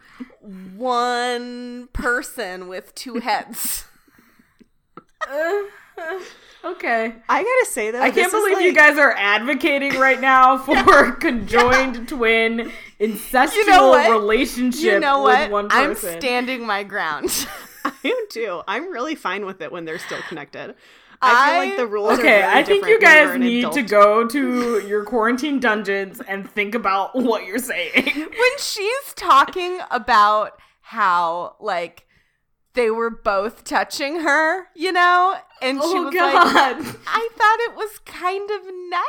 one 0.77 1.89
person 1.93 2.69
with 2.69 2.95
two 2.95 3.17
heads. 3.17 3.85
Uh, 5.29 5.63
uh, 5.99 6.21
okay. 6.65 7.15
I 7.29 7.43
gotta 7.43 7.67
say 7.71 7.91
though, 7.91 8.01
I 8.01 8.11
can't 8.11 8.15
this 8.15 8.27
is, 8.33 8.33
believe 8.33 8.61
you 8.63 8.73
guys 8.75 8.99
are 8.99 9.13
advocating 9.13 9.99
right 9.99 10.21
now 10.21 10.57
for 10.85 11.13
conjoined 11.21 12.09
twin 12.09 12.71
incestual 12.99 13.55
You 13.55 13.67
know 13.67 13.89
what? 13.91 14.11
relationship 14.11 14.81
You 14.83 15.01
know 15.01 15.25
with 15.25 15.35
what? 15.35 15.51
one 15.51 15.69
I'm 15.71 15.95
standing 15.95 16.67
my 16.67 16.83
ground. 16.85 17.47
I 17.85 17.93
am 18.05 18.17
too. 18.31 18.63
I'm 18.69 18.91
really 18.93 19.15
fine 19.15 19.47
with 19.47 19.61
it 19.63 19.73
when 19.73 19.85
they're 19.85 19.99
still 19.99 20.21
connected. 20.29 20.75
I 21.23 21.51
feel 21.51 21.61
I- 21.61 21.65
like 21.67 21.77
the 21.77 21.87
rules. 21.87 22.11
are 22.11 22.15
Okay, 22.15 22.23
very 22.41 22.45
I 22.45 22.63
think 22.65 22.87
you 22.87 22.99
guys 23.01 23.39
need 23.39 23.61
adult. 23.61 23.75
to 23.75 23.83
go 23.83 24.27
to 24.29 24.81
your 24.87 25.05
quarantine 25.05 25.61
dungeons 25.61 26.21
and 26.27 26.49
think 26.51 26.75
about 26.75 27.15
what 27.15 27.45
you're 27.47 27.59
saying. 27.59 28.15
when 28.15 28.59
she's 28.59 29.15
talking 29.17 29.81
about 29.91 30.53
how 30.81 31.57
like 31.61 32.07
they 32.75 32.91
were 32.91 33.11
both 33.11 33.65
touching 33.65 34.21
her, 34.21 34.67
you 34.75 34.93
know, 34.93 35.37
and 35.61 35.79
she 35.83 35.89
oh 35.89 36.05
was 36.05 36.15
God! 36.15 36.79
like, 36.79 36.97
I 37.07 37.29
thought 37.37 37.59
it 37.61 37.75
was 37.77 37.99
kind 38.07 38.49
of 38.51 38.61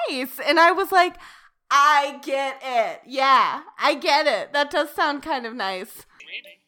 nice, 0.09 0.39
and 0.45 0.59
I 0.59 0.71
was 0.71 0.91
like, 0.91 1.15
I 1.69 2.19
get 2.23 2.59
it. 2.63 3.01
Yeah, 3.05 3.61
I 3.79 3.95
get 3.95 4.27
it. 4.27 4.51
That 4.51 4.71
does 4.71 4.89
sound 4.91 5.21
kind 5.23 5.45
of 5.45 5.53
nice. 5.53 6.05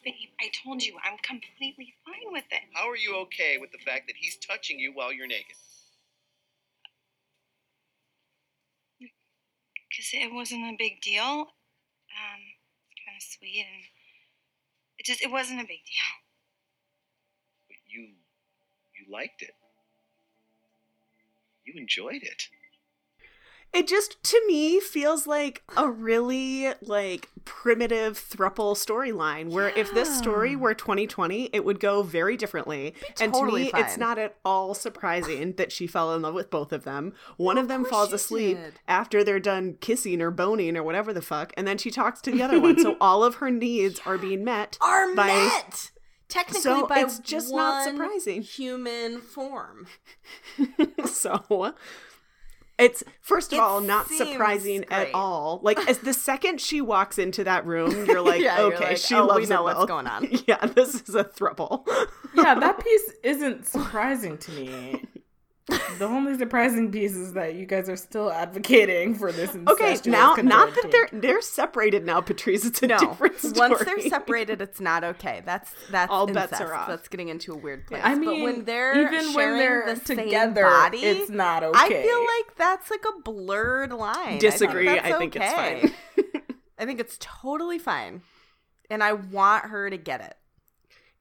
Babe, 0.03 0.29
I 0.39 0.49
told 0.63 0.83
you, 0.83 0.97
I'm 1.03 1.17
completely 1.19 1.95
fine 2.05 2.31
with 2.33 2.43
it. 2.51 2.61
How 2.73 2.89
are 2.89 2.97
you 2.97 3.15
okay 3.23 3.57
with 3.59 3.71
the 3.71 3.77
fact 3.79 4.07
that 4.07 4.17
he's 4.17 4.35
touching 4.37 4.79
you 4.79 4.93
while 4.93 5.13
you're 5.13 5.27
naked? 5.27 5.55
Because 9.89 10.09
it 10.13 10.33
wasn't 10.33 10.63
a 10.63 10.75
big 10.77 11.01
deal. 11.01 11.23
Um, 11.23 12.41
it's 12.91 13.01
kind 13.05 13.17
of 13.17 13.23
sweet, 13.23 13.65
and 13.65 13.83
it 14.97 15.05
just, 15.05 15.21
it 15.21 15.31
wasn't 15.31 15.59
a 15.61 15.63
big 15.63 15.83
deal. 15.85 16.11
But 17.67 17.77
you 17.87 18.13
you 18.97 19.11
liked 19.11 19.41
it. 19.41 19.55
You 21.65 21.73
enjoyed 21.77 22.23
it. 22.23 22.49
It 23.73 23.87
just 23.87 24.21
to 24.23 24.41
me 24.47 24.79
feels 24.79 25.25
like 25.25 25.63
a 25.75 25.89
really 25.89 26.69
like 26.81 27.29
primitive 27.45 28.17
thruple 28.17 28.73
storyline 28.75 29.49
where 29.49 29.69
if 29.69 29.93
this 29.93 30.17
story 30.17 30.55
were 30.55 30.73
2020 30.73 31.49
it 31.51 31.65
would 31.65 31.79
go 31.79 32.01
very 32.01 32.37
differently 32.37 32.93
and 33.19 33.33
to 33.33 33.45
me 33.51 33.69
it's 33.73 33.97
not 33.97 34.17
at 34.17 34.37
all 34.45 34.73
surprising 34.73 35.51
that 35.57 35.69
she 35.69 35.85
fell 35.85 36.13
in 36.15 36.21
love 36.21 36.33
with 36.33 36.49
both 36.49 36.71
of 36.71 36.85
them 36.85 37.11
one 37.35 37.57
of 37.57 37.67
them 37.67 37.81
course 37.81 37.91
falls 37.91 38.13
asleep 38.13 38.55
did. 38.57 38.73
after 38.87 39.25
they're 39.25 39.41
done 39.41 39.75
kissing 39.81 40.21
or 40.21 40.31
boning 40.31 40.77
or 40.77 40.83
whatever 40.83 41.11
the 41.11 41.21
fuck 41.21 41.51
and 41.57 41.67
then 41.67 41.77
she 41.77 41.91
talks 41.91 42.21
to 42.21 42.31
the 42.31 42.41
other 42.41 42.61
one 42.61 42.79
so 42.79 42.95
all 43.01 43.25
of 43.25 43.35
her 43.35 43.51
needs 43.51 43.99
are 44.05 44.17
being 44.17 44.43
met 44.45 44.77
Are 44.79 45.13
by 45.13 45.27
met 45.27 45.91
technically 46.29 46.61
So 46.61 46.87
by 46.87 46.99
it's 47.01 47.19
just 47.19 47.53
not 47.53 47.83
surprising. 47.83 48.41
human 48.41 49.19
form. 49.21 49.87
so 51.05 51.73
It's 52.83 53.03
first 53.21 53.53
of 53.53 53.57
It 53.57 53.61
all 53.61 53.81
not 53.81 54.07
seems 54.07 54.29
surprising 54.31 54.85
at 54.91 55.13
all. 55.13 55.59
Like 55.63 55.79
as 55.87 55.99
the 55.99 56.13
second 56.29 56.59
she 56.59 56.81
walks 56.81 57.17
into 57.17 57.43
that 57.45 57.65
room, 57.65 58.05
you're 58.05 58.21
like, 58.21 58.41
Yeah, 58.43 58.59
you're 58.59 58.73
okay, 58.75 58.89
like, 58.89 58.97
she 58.97 59.15
oh, 59.15 59.35
we 59.35 59.45
know 59.45 59.63
what's 59.63 59.85
going 59.85 60.07
on. 60.07 60.27
yeah, 60.47 60.65
this 60.65 60.95
is 61.07 61.15
a 61.15 61.23
throuple. 61.23 61.87
yeah, 62.35 62.55
that 62.55 62.83
piece 62.83 63.11
isn't 63.23 63.65
surprising 63.67 64.37
to 64.39 64.51
me. 64.51 65.05
The 65.97 66.05
only 66.05 66.37
surprising 66.37 66.91
piece 66.91 67.15
is 67.15 67.33
that 67.33 67.55
you 67.55 67.65
guys 67.65 67.87
are 67.87 67.95
still 67.95 68.29
advocating 68.31 69.15
for 69.15 69.31
this. 69.31 69.55
Okay, 69.55 69.97
now 70.05 70.35
not 70.35 70.73
that 70.75 70.91
they're 70.91 71.07
they're 71.21 71.41
separated 71.41 72.05
now, 72.05 72.19
Patrice. 72.19 72.65
It's 72.65 72.81
a 72.83 72.87
No, 72.87 72.97
different 72.97 73.37
story. 73.37 73.69
once 73.69 73.83
they're 73.85 74.01
separated, 74.01 74.61
it's 74.61 74.81
not 74.81 75.03
okay. 75.05 75.41
That's 75.45 75.71
that's 75.89 76.11
All 76.11 76.27
incest. 76.27 76.51
bets 76.51 76.61
are 76.61 76.73
off. 76.73 76.87
That's 76.89 77.07
getting 77.07 77.29
into 77.29 77.53
a 77.53 77.55
weird 77.55 77.87
place. 77.87 78.01
I 78.03 78.15
mean, 78.15 78.29
but 78.29 78.43
when 78.43 78.65
they're 78.65 79.01
even 79.07 79.33
when 79.33 79.57
they're 79.57 79.95
the 79.95 80.01
same 80.05 80.17
together, 80.17 80.63
body, 80.63 80.97
it's 80.97 81.29
not 81.29 81.63
okay. 81.63 81.79
I 81.79 81.87
feel 82.03 82.19
like 82.19 82.57
that's 82.57 82.91
like 82.91 83.03
a 83.17 83.21
blurred 83.21 83.93
line. 83.93 84.39
Disagree. 84.39 84.89
I 84.89 85.01
think, 85.01 85.05
I 85.05 85.17
think 85.17 85.35
it's 85.37 85.53
fine. 85.53 85.93
I 86.77 86.85
think 86.85 86.99
it's 86.99 87.17
totally 87.21 87.79
fine, 87.79 88.21
and 88.89 89.01
I 89.01 89.13
want 89.13 89.65
her 89.65 89.89
to 89.89 89.97
get 89.97 90.19
it. 90.21 90.35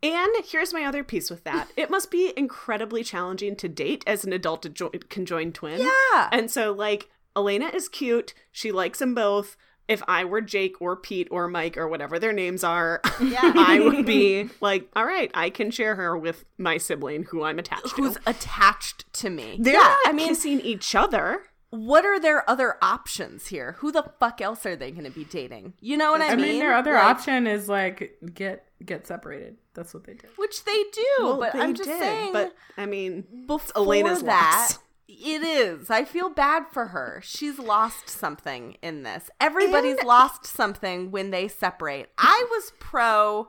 And 0.03 0.33
here's 0.45 0.75
my 0.75 0.85
other 0.85 1.05
piece 1.05 1.31
with 1.31 1.45
that. 1.45 1.69
It 1.77 1.91
must 1.91 2.11
be 2.11 2.33
incredibly 2.37 3.05
challenging 3.05 3.55
to 3.57 3.69
date 3.69 4.03
as 4.07 4.25
an 4.25 4.33
adult 4.33 4.67
conjoined 5.09 5.55
twin. 5.55 5.81
Yeah. 5.81 6.29
And 6.33 6.51
so, 6.51 6.73
like, 6.73 7.09
Elena 7.37 7.67
is 7.67 7.89
cute. 7.89 8.35
She 8.51 8.73
likes 8.73 8.99
them 8.99 9.15
both. 9.15 9.57
If 9.89 10.03
I 10.09 10.25
were 10.25 10.41
Jake 10.41 10.81
or 10.81 10.97
Pete 10.97 11.29
or 11.31 11.49
Mike 11.49 11.77
or 11.77 11.87
whatever 11.89 12.19
their 12.19 12.33
names 12.33 12.65
are, 12.65 13.01
Yeah. 13.21 13.41
I 13.57 13.81
would 13.81 14.07
be 14.07 14.49
like, 14.61 14.89
all 14.95 15.05
right, 15.05 15.31
I 15.35 15.51
can 15.51 15.71
share 15.71 15.97
her 15.97 16.17
with 16.17 16.45
my 16.59 16.79
sibling 16.79 17.25
who 17.25 17.43
I'm 17.45 17.59
attached 17.59 17.91
Who's 17.91 18.15
to. 18.15 18.21
Who's 18.21 18.27
attached 18.27 19.13
to 19.15 19.31
me? 19.31 19.59
They're 19.61 19.75
yeah, 19.75 19.81
not 19.81 19.99
I 20.07 20.13
mean, 20.13 20.29
kissing 20.29 20.61
each 20.61 20.95
other. 20.95 21.43
What 21.73 22.05
are 22.05 22.21
their 22.21 22.49
other 22.51 22.77
options 22.83 23.47
here? 23.47 23.73
Who 23.79 23.91
the 23.91 24.05
fuck 24.21 24.43
else 24.43 24.67
are 24.67 24.77
they 24.77 24.91
going 24.91 25.05
to 25.05 25.11
be 25.11 25.25
dating? 25.25 25.73
You 25.81 25.97
know 25.97 26.13
what 26.13 26.21
I, 26.21 26.37
mean? 26.37 26.45
I 26.45 26.49
mean, 26.49 26.59
their 26.59 26.75
other 26.75 26.93
Like, 26.93 27.03
option 27.05 27.47
is 27.47 27.67
like 27.67 28.19
get 28.35 28.67
get 28.85 29.07
separated. 29.07 29.57
That's 29.73 29.95
what 29.95 30.05
they 30.05 30.13
did. 30.13 30.29
which 30.37 30.65
they 30.65 30.85
do, 30.93 31.07
Well, 31.21 31.39
but 31.41 31.55
they 31.55 31.61
I'm 31.61 31.73
just 31.75 31.89
did, 31.89 31.99
saying. 31.99 32.33
But 32.35 32.55
I 32.77 32.85
mean, 32.85 33.25
before 33.47 33.73
Elena's 33.75 34.23
that, 34.23 34.69
loss. 34.73 34.79
it 35.09 35.43
is. 35.43 35.89
I 35.89 36.05
feel 36.05 36.29
bad 36.29 36.65
for 36.71 36.89
her. 36.89 37.23
She's 37.25 37.59
lost 37.59 38.11
something 38.11 38.77
in 38.83 39.03
this. 39.03 39.31
Everybody's 39.41 40.03
lost 40.05 40.45
something 40.47 41.11
when 41.11 41.31
they 41.31 41.49
separate. 41.49 42.11
I 42.19 42.45
was 42.51 42.75
pro 42.81 43.49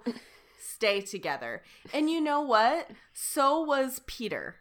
stay 0.60 1.02
together. 1.02 1.62
And 1.94 2.10
you 2.10 2.22
know 2.22 2.40
what? 2.42 2.90
So 3.14 3.62
was 3.62 4.02
Peter. 4.08 4.56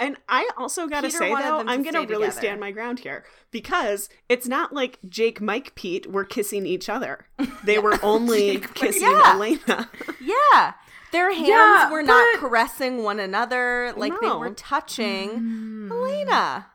And 0.00 0.16
I 0.28 0.48
also 0.56 0.86
got 0.88 1.02
to 1.02 1.10
say 1.10 1.28
though, 1.28 1.58
I'm 1.58 1.82
going 1.82 1.84
to 1.84 1.90
stay 1.90 1.98
really 2.06 2.26
together. 2.26 2.30
stand 2.32 2.60
my 2.60 2.70
ground 2.70 3.00
here 3.00 3.24
because 3.50 4.08
it's 4.28 4.48
not 4.48 4.72
like 4.72 4.98
Jake, 5.08 5.40
Mike, 5.40 5.74
Pete 5.74 6.10
were 6.10 6.24
kissing 6.24 6.64
each 6.66 6.88
other. 6.88 7.26
They 7.64 7.78
were 7.78 7.98
only 8.02 8.52
Jake, 8.58 8.74
kissing 8.74 9.02
Yeah. 9.02 9.32
Elena. 9.34 9.90
Yeah. 10.20 10.72
Their 11.12 11.32
hands 11.34 11.48
Yeah, 11.48 11.90
were 11.90 12.02
not 12.02 12.26
but- 12.34 12.40
caressing 12.40 13.02
one 13.02 13.20
another 13.20 13.92
like 13.96 14.14
they 14.20 14.26
No. 14.28 14.38
were 14.38 14.50
touching 14.50 15.28
mm. 15.30 15.90
Elena. 15.90 16.66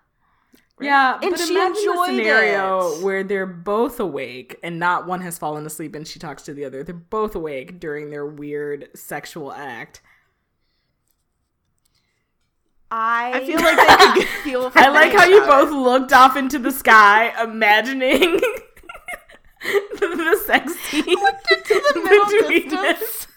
Yeah, 0.80 1.20
And 1.22 1.32
but 1.32 1.40
she 1.40 1.54
imagine 1.56 1.74
the 1.86 2.06
scenario 2.06 2.92
it. 2.98 3.02
where 3.04 3.24
they're 3.24 3.46
both 3.46 3.98
awake 4.00 4.60
and 4.62 4.78
not 4.78 5.08
one 5.08 5.22
has 5.22 5.38
fallen 5.38 5.66
asleep 5.66 5.96
and 5.96 6.06
she 6.06 6.20
talks 6.20 6.44
to 6.44 6.54
the 6.54 6.66
other. 6.66 6.84
They're 6.84 6.94
both 6.94 7.34
awake 7.34 7.80
during 7.80 8.10
their 8.10 8.26
weird 8.26 8.90
sexual 8.94 9.54
act. 9.54 10.02
I, 12.92 13.32
I 13.36 13.46
feel 13.46 13.60
like 13.60 13.78
they 13.78 14.22
could 14.22 14.30
feel 14.44 14.72
I 14.76 14.90
like 14.90 15.12
how 15.12 15.26
you 15.26 15.42
both 15.42 15.72
looked 15.72 16.14
off 16.14 16.38
into 16.38 16.60
the 16.60 16.72
sky, 16.72 17.34
imagining 17.42 18.40
the, 19.62 20.00
the 20.00 20.42
sex 20.46 20.76
scene 20.80 21.04
to 21.04 21.82
the 21.94 22.02
middle 22.04 22.26
distance. 22.50 23.28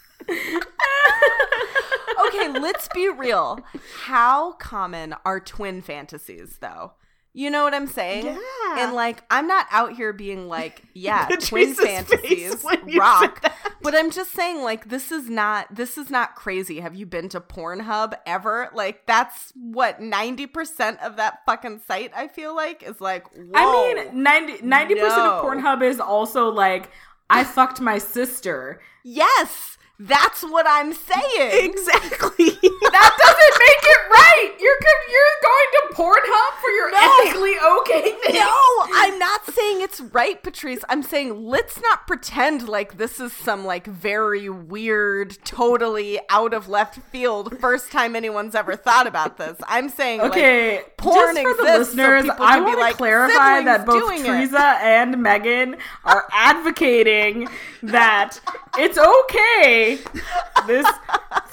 okay, 2.26 2.48
let's 2.60 2.88
be 2.94 3.08
real. 3.08 3.60
How 4.04 4.52
common 4.52 5.14
are 5.24 5.40
twin 5.40 5.80
fantasies, 5.80 6.58
though? 6.60 6.92
You 7.34 7.50
know 7.50 7.62
what 7.62 7.74
I'm 7.74 7.86
saying? 7.86 8.26
Yeah. 8.26 8.34
And 8.78 8.94
like, 8.94 9.22
I'm 9.30 9.46
not 9.46 9.66
out 9.70 9.92
here 9.94 10.12
being 10.12 10.48
like, 10.48 10.82
yeah, 10.94 11.26
twin 11.40 11.74
fantasies 11.74 12.54
face 12.54 12.62
when 12.64 12.88
you 12.88 12.98
rock. 13.00 13.44
But 13.80 13.94
I'm 13.94 14.10
just 14.10 14.32
saying, 14.32 14.62
like, 14.62 14.88
this 14.88 15.12
is 15.12 15.30
not 15.30 15.72
this 15.74 15.96
is 15.96 16.10
not 16.10 16.34
crazy. 16.34 16.80
Have 16.80 16.94
you 16.96 17.06
been 17.06 17.28
to 17.30 17.40
Pornhub 17.40 18.14
ever? 18.26 18.70
Like, 18.74 19.06
that's 19.06 19.52
what 19.54 20.00
90% 20.00 20.98
of 21.04 21.16
that 21.16 21.40
fucking 21.46 21.80
site. 21.86 22.10
I 22.16 22.28
feel 22.28 22.56
like 22.56 22.82
is 22.82 23.00
like. 23.00 23.26
I 23.54 23.94
mean, 23.94 24.22
90 24.22 24.52
percent 24.94 25.00
No. 25.16 25.38
of 25.38 25.44
Pornhub 25.44 25.82
is 25.82 26.00
also 26.00 26.48
like, 26.50 26.90
I 27.30 27.44
fucked 27.44 27.80
my 27.80 27.98
sister. 27.98 28.80
yes, 29.04 29.77
that's 29.98 30.42
what 30.42 30.66
I'm 30.68 30.92
saying. 30.94 31.70
Exactly. 31.70 32.58
That 32.88 33.16
doesn't 33.20 33.58
make 33.60 33.84
it 33.84 34.10
right. 34.10 34.56
You're. 34.58 34.78
You're 35.10 35.20
going 35.42 35.70
to 35.72 35.94
Pornhub 35.94 36.60
for 36.60 36.70
your 36.70 36.90
No. 36.90 37.16
ethically 37.20 37.54
okay 37.80 38.12
thing. 38.26 38.34
No, 38.40 38.86
I'm 38.94 39.18
not 39.18 39.44
saying 39.46 39.80
it's 39.82 40.00
right, 40.00 40.42
Patrice. 40.42 40.84
I'm 40.88 41.02
saying 41.02 41.44
let's 41.46 41.80
not 41.80 42.06
pretend 42.06 42.68
like 42.68 42.96
this 42.98 43.20
is 43.20 43.32
some 43.32 43.64
like 43.64 43.86
very 43.86 44.48
weird, 44.48 45.36
totally 45.44 46.18
out 46.30 46.54
of 46.54 46.68
left 46.68 46.98
field 47.10 47.58
first 47.58 47.90
time 47.92 48.16
anyone's 48.16 48.54
ever 48.54 48.74
thought 48.76 49.06
about 49.06 49.36
this. 49.38 49.56
I'm 49.66 49.88
saying 49.88 50.20
like, 50.20 50.30
Okay, 50.32 50.82
porn 50.96 51.34
just 51.36 51.42
for 51.42 51.54
the 51.54 51.66
so 51.72 51.78
listeners, 51.78 52.22
people 52.24 52.36
I 52.44 52.60
want 52.60 52.74
to 52.76 52.80
like, 52.80 52.96
clarify 52.96 53.62
that 53.64 53.84
both 53.86 54.02
doing 54.08 54.20
it." 54.22 54.26
Teresa 54.26 54.78
and 54.82 55.22
Megan 55.22 55.76
are 56.04 56.26
advocating 56.32 57.48
that 57.82 58.38
it's 58.78 58.98
okay 58.98 59.87
this 60.66 60.86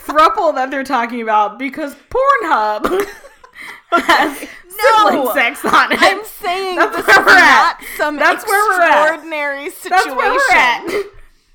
thruple 0.06 0.54
that 0.56 0.70
they're 0.72 0.84
talking 0.84 1.22
about 1.22 1.58
because 1.60 1.96
Pornhub 2.10 2.86
has 3.92 4.38
sibling 4.70 5.26
No, 5.26 5.34
sex 5.34 5.64
on 5.66 5.92
it. 5.92 6.00
I'm 6.02 6.24
saying 6.26 6.76
That's 6.76 6.96
this 6.98 7.08
where 7.08 7.20
is 7.22 7.26
we're 7.26 7.32
at. 7.38 7.78
not 7.80 7.84
some 7.98 8.16
That's 8.18 8.46
where 8.46 8.70
we're 8.70 8.82
at. 8.84 8.90
extraordinary 8.90 9.70
situation. 9.70 9.90
That's 9.90 10.16
where 10.16 10.32
we're 10.32 10.56
at. 10.56 11.06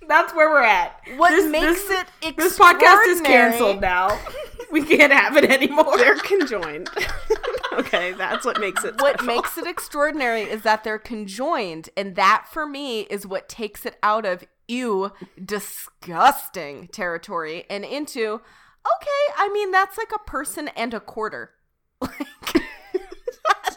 That's 0.08 0.34
where 0.34 0.50
we're 0.50 0.62
at. 0.64 1.00
What 1.16 1.30
This- 1.30 1.46
makes 1.50 1.84
this- 1.86 2.04
it 2.22 2.36
This 2.36 2.58
podcast 2.58 3.06
is 3.06 3.20
canceled 3.20 3.80
now. 3.80 4.18
We 4.72 4.84
can't 4.84 5.12
have 5.12 5.36
it 5.36 5.44
anymore. 5.50 5.96
They're 5.98 6.16
conjoined. 6.16 6.88
okay, 7.72 8.12
that's 8.12 8.44
what 8.44 8.60
makes 8.60 8.84
it. 8.84 9.00
what 9.00 9.14
special. 9.20 9.26
makes 9.26 9.58
it 9.58 9.66
extraordinary 9.66 10.42
is 10.42 10.62
that 10.62 10.84
they're 10.84 10.98
conjoined 10.98 11.90
and 11.96 12.14
that 12.16 12.46
for 12.50 12.66
me 12.66 13.00
is 13.02 13.26
what 13.26 13.48
takes 13.48 13.84
it 13.84 13.96
out 14.02 14.24
of 14.24 14.44
ew 14.70 15.10
disgusting 15.44 16.88
territory 16.88 17.64
and 17.68 17.84
into 17.84 18.34
okay 18.34 19.34
i 19.36 19.48
mean 19.52 19.70
that's 19.70 19.98
like 19.98 20.10
a 20.14 20.30
person 20.30 20.68
and 20.68 20.94
a 20.94 21.00
quarter 21.00 21.50
like 22.00 22.12
that's, 22.52 23.76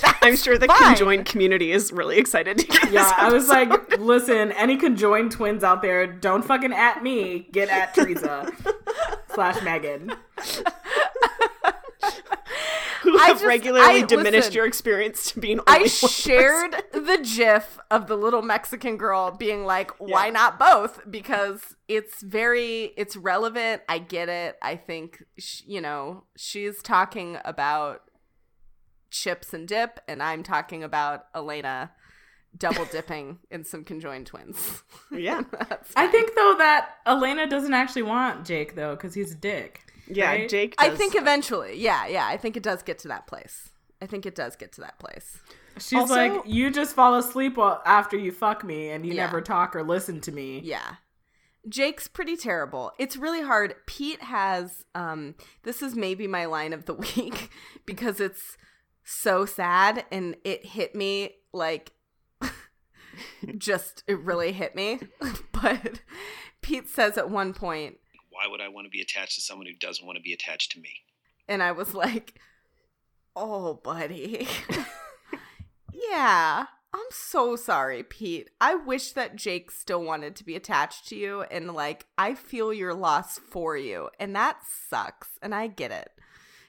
that's 0.00 0.18
I'm 0.22 0.36
sure 0.36 0.58
the 0.58 0.66
fine. 0.66 0.78
conjoined 0.94 1.26
community 1.26 1.70
is 1.72 1.92
really 1.92 2.18
excited 2.18 2.58
to 2.58 2.66
get 2.66 2.90
Yeah, 2.90 3.04
this 3.04 3.12
I 3.16 3.32
was 3.32 3.48
like, 3.48 3.98
listen, 3.98 4.52
any 4.52 4.76
conjoined 4.76 5.30
twins 5.32 5.62
out 5.62 5.82
there, 5.82 6.06
don't 6.06 6.44
fucking 6.44 6.72
at 6.72 7.02
me. 7.02 7.48
Get 7.52 7.68
at 7.68 7.94
Teresa 7.94 8.50
slash 9.34 9.62
Megan. 9.62 10.12
Who 13.02 13.18
I 13.18 13.26
have 13.26 13.36
just- 13.36 13.44
regularly 13.44 14.02
I- 14.02 14.06
diminished 14.06 14.34
listen, 14.34 14.52
your 14.54 14.66
experience 14.66 15.32
to 15.32 15.40
being 15.40 15.58
only 15.60 15.64
I 15.68 15.78
one 15.78 15.82
person. 15.82 16.08
shared 16.08 16.84
the 16.92 17.18
gif 17.22 17.78
of 17.90 18.06
the 18.06 18.16
little 18.16 18.42
Mexican 18.42 18.96
girl 18.96 19.30
being 19.30 19.64
like, 19.64 19.90
why 19.98 20.26
Yeah. 20.26 20.32
not 20.32 20.58
both? 20.58 21.00
Because 21.10 21.76
it's 21.88 22.22
very, 22.22 22.92
it's 22.96 23.16
relevant. 23.16 23.82
I 23.88 23.98
get 23.98 24.28
it. 24.28 24.56
I 24.62 24.76
think, 24.76 25.22
sh- 25.38 25.62
you 25.66 25.80
know, 25.80 26.24
she's 26.36 26.82
talking 26.82 27.38
about 27.44 28.02
chips 29.10 29.52
and 29.52 29.68
dip, 29.68 30.00
and 30.08 30.22
I'm 30.22 30.42
talking 30.42 30.82
about 30.82 31.26
Elena 31.34 31.92
double 32.56 32.84
dipping 32.84 33.38
in 33.50 33.64
some 33.64 33.84
conjoined 33.84 34.26
twins. 34.26 34.82
Yeah, 35.10 35.42
That's 35.68 35.92
I 35.96 36.06
think 36.06 36.34
though 36.34 36.54
that 36.58 36.96
Elena 37.06 37.46
doesn't 37.46 37.72
actually 37.74 38.02
want 38.02 38.44
Jake 38.46 38.74
though, 38.74 38.94
because 38.94 39.14
he's 39.14 39.32
a 39.32 39.36
dick. 39.36 39.84
Yeah. 40.06 40.30
Right? 40.30 40.48
Jake. 40.48 40.74
I 40.78 40.88
does- 40.88 40.98
think 40.98 41.14
eventually, 41.14 41.78
yeah, 41.78 42.06
yeah, 42.06 42.26
I 42.26 42.36
think 42.36 42.56
it 42.56 42.62
does 42.62 42.82
get 42.82 42.98
to 43.00 43.08
that 43.08 43.26
place. 43.26 43.70
I 44.00 44.06
think 44.06 44.26
it 44.26 44.34
does 44.34 44.56
get 44.56 44.72
to 44.72 44.80
that 44.82 44.98
place. 44.98 45.38
She's 45.78 45.98
Also- 45.98 46.14
like, 46.14 46.42
you 46.46 46.70
just 46.70 46.94
fall 46.94 47.14
asleep 47.14 47.56
while, 47.56 47.80
after 47.86 48.16
you 48.16 48.32
fuck 48.32 48.64
me, 48.64 48.90
and 48.90 49.06
you 49.06 49.14
Yeah. 49.14 49.26
never 49.26 49.40
talk 49.40 49.74
or 49.76 49.82
listen 49.82 50.20
to 50.22 50.32
me. 50.32 50.60
Yeah. 50.64 50.96
Jake's 51.68 52.08
pretty 52.08 52.36
terrible. 52.36 52.90
It's 52.98 53.16
really 53.16 53.42
hard. 53.42 53.76
Pete 53.86 54.20
has 54.22 54.84
um 54.96 55.36
this 55.62 55.80
is 55.80 55.94
maybe 55.94 56.26
my 56.26 56.44
line 56.46 56.72
of 56.72 56.86
the 56.86 56.94
week 57.16 57.50
because 57.86 58.18
it's 58.18 58.56
so 59.04 59.46
sad 59.46 60.04
and 60.10 60.34
it 60.44 60.66
hit 60.66 60.96
me 60.96 61.36
like 61.52 61.92
just 63.58 64.02
it 64.06 64.18
really 64.18 64.52
hit 64.52 64.74
me. 64.74 64.98
but 65.52 66.00
Pete 66.62 66.88
says 66.88 67.16
at 67.16 67.30
one 67.30 67.52
point 67.54 67.98
Why 68.42 68.50
would 68.50 68.60
I 68.60 68.68
want 68.68 68.86
to 68.86 68.90
be 68.90 69.00
attached 69.00 69.36
to 69.36 69.40
someone 69.40 69.66
who 69.66 69.74
doesn't 69.74 70.04
want 70.04 70.16
to 70.16 70.22
be 70.22 70.32
attached 70.32 70.72
to 70.72 70.80
me? 70.80 70.90
and 71.48 71.62
I 71.62 71.72
was 71.72 71.94
like 71.94 72.34
Oh, 73.34 73.74
buddy. 73.82 74.46
yeah. 75.92 76.66
I'm 76.94 77.00
so 77.10 77.56
sorry, 77.56 78.02
Pete. 78.02 78.50
I 78.60 78.74
wish 78.74 79.12
that 79.12 79.36
Jake 79.36 79.70
still 79.70 80.02
wanted 80.04 80.36
to 80.36 80.44
be 80.44 80.54
attached 80.56 81.08
to 81.08 81.16
you 81.16 81.42
and 81.50 81.72
like 81.72 82.04
I 82.18 82.34
feel 82.34 82.72
your 82.74 82.92
loss 82.92 83.38
for 83.38 83.76
you. 83.76 84.10
And 84.20 84.36
that 84.36 84.58
sucks. 84.90 85.38
And 85.40 85.54
I 85.54 85.66
get 85.68 85.90
it. 85.90 86.10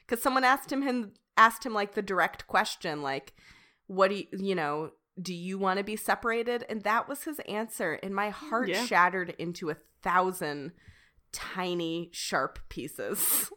Cuz 0.07 0.21
someone 0.21 0.45
asked 0.45 0.71
him 0.71 0.81
him 0.83 1.13
asked 1.35 1.65
him 1.65 1.73
like 1.73 1.93
the 1.93 2.01
direct 2.01 2.47
question 2.47 3.01
like 3.01 3.33
what 3.87 4.09
do 4.09 4.15
you, 4.15 4.25
you 4.31 4.55
know, 4.55 4.91
do 5.21 5.33
you 5.33 5.57
want 5.59 5.77
to 5.79 5.83
be 5.83 5.97
separated? 5.97 6.63
And 6.69 6.83
that 6.83 7.09
was 7.09 7.23
his 7.25 7.39
answer 7.41 7.99
and 8.01 8.15
my 8.15 8.29
heart 8.29 8.69
Yeah. 8.69 8.85
shattered 8.85 9.35
into 9.37 9.69
a 9.69 9.77
thousand 10.01 10.71
tiny 11.33 12.09
sharp 12.13 12.59
pieces. 12.69 13.51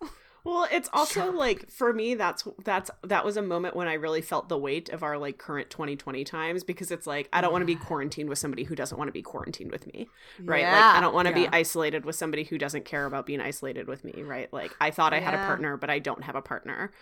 Well, 0.45 0.69
it's 0.71 0.89
also 0.93 1.33
like 1.33 1.73
for 1.73 1.93
me 1.93 2.15
that's 2.15 2.47
that's 2.65 2.89
that 3.03 3.25
was 3.25 3.37
a 3.37 3.43
moment 3.43 3.75
when 3.75 3.89
I 3.89 3.95
really 3.95 4.23
felt 4.23 4.49
the 4.49 4.57
weight 4.57 4.89
of 4.91 5.03
our 5.03 5.19
like 5.19 5.39
current 5.39 5.71
2020 5.71 6.23
times 6.23 6.63
because 6.63 6.93
it's 6.93 7.05
like 7.05 7.29
I 7.33 7.41
don't 7.41 7.51
want 7.51 7.63
to 7.63 7.67
be 7.67 7.75
quarantined 7.75 8.29
with 8.29 8.39
somebody 8.39 8.63
who 8.63 8.77
doesn't 8.77 8.97
want 8.97 9.09
to 9.09 9.13
be 9.13 9.23
quarantined 9.23 9.73
with 9.73 9.89
me. 9.93 10.07
Right? 10.41 10.63
Like 10.63 10.85
I 10.85 11.01
don't 11.01 11.13
want 11.13 11.27
to 11.27 11.35
Yeah. 11.35 11.49
be 11.49 11.57
isolated 11.57 12.05
with 12.05 12.15
somebody 12.15 12.45
who 12.45 12.59
doesn't 12.59 12.85
care 12.85 13.07
about 13.07 13.27
being 13.27 13.41
isolated 13.41 13.89
with 13.89 14.05
me, 14.05 14.23
right? 14.23 14.53
Like 14.53 14.73
I 14.81 14.93
thought 14.93 15.13
I 15.13 15.19
had 15.19 15.35
a 15.35 15.39
partner, 15.39 15.77
but 15.77 15.91
I 15.91 15.99
don't 15.99 16.23
have 16.23 16.37
a 16.37 16.43
partner. 16.43 16.93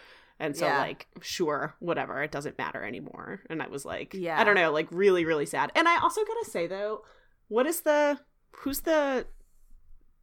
And 0.41 0.57
so 0.57 0.65
Yeah. 0.65 0.79
like 0.79 1.07
sure, 1.21 1.75
whatever, 1.81 2.23
it 2.23 2.33
doesn't 2.33 2.57
matter 2.57 2.83
anymore. 2.83 3.43
And 3.51 3.63
I 3.63 3.69
was 3.69 3.85
like 3.85 4.15
Yeah. 4.15 4.41
I 4.41 4.45
don't 4.45 4.55
know, 4.55 4.73
like 4.73 4.89
really 4.91 5.27
really 5.27 5.45
sad. 5.45 5.71
And 5.75 5.87
I 5.87 6.01
also 6.01 6.25
got 6.25 6.43
to 6.43 6.51
say 6.51 6.67
though, 6.67 7.03
what 7.49 7.67
is 7.67 7.83
the 7.83 8.21
who's 8.53 8.81
the 8.81 9.27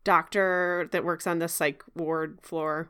doctor 0.04 0.90
that 0.92 1.04
works 1.04 1.28
on 1.28 1.40
the 1.40 1.48
psych 1.48 1.84
ward 1.96 2.40
floor? 2.42 2.90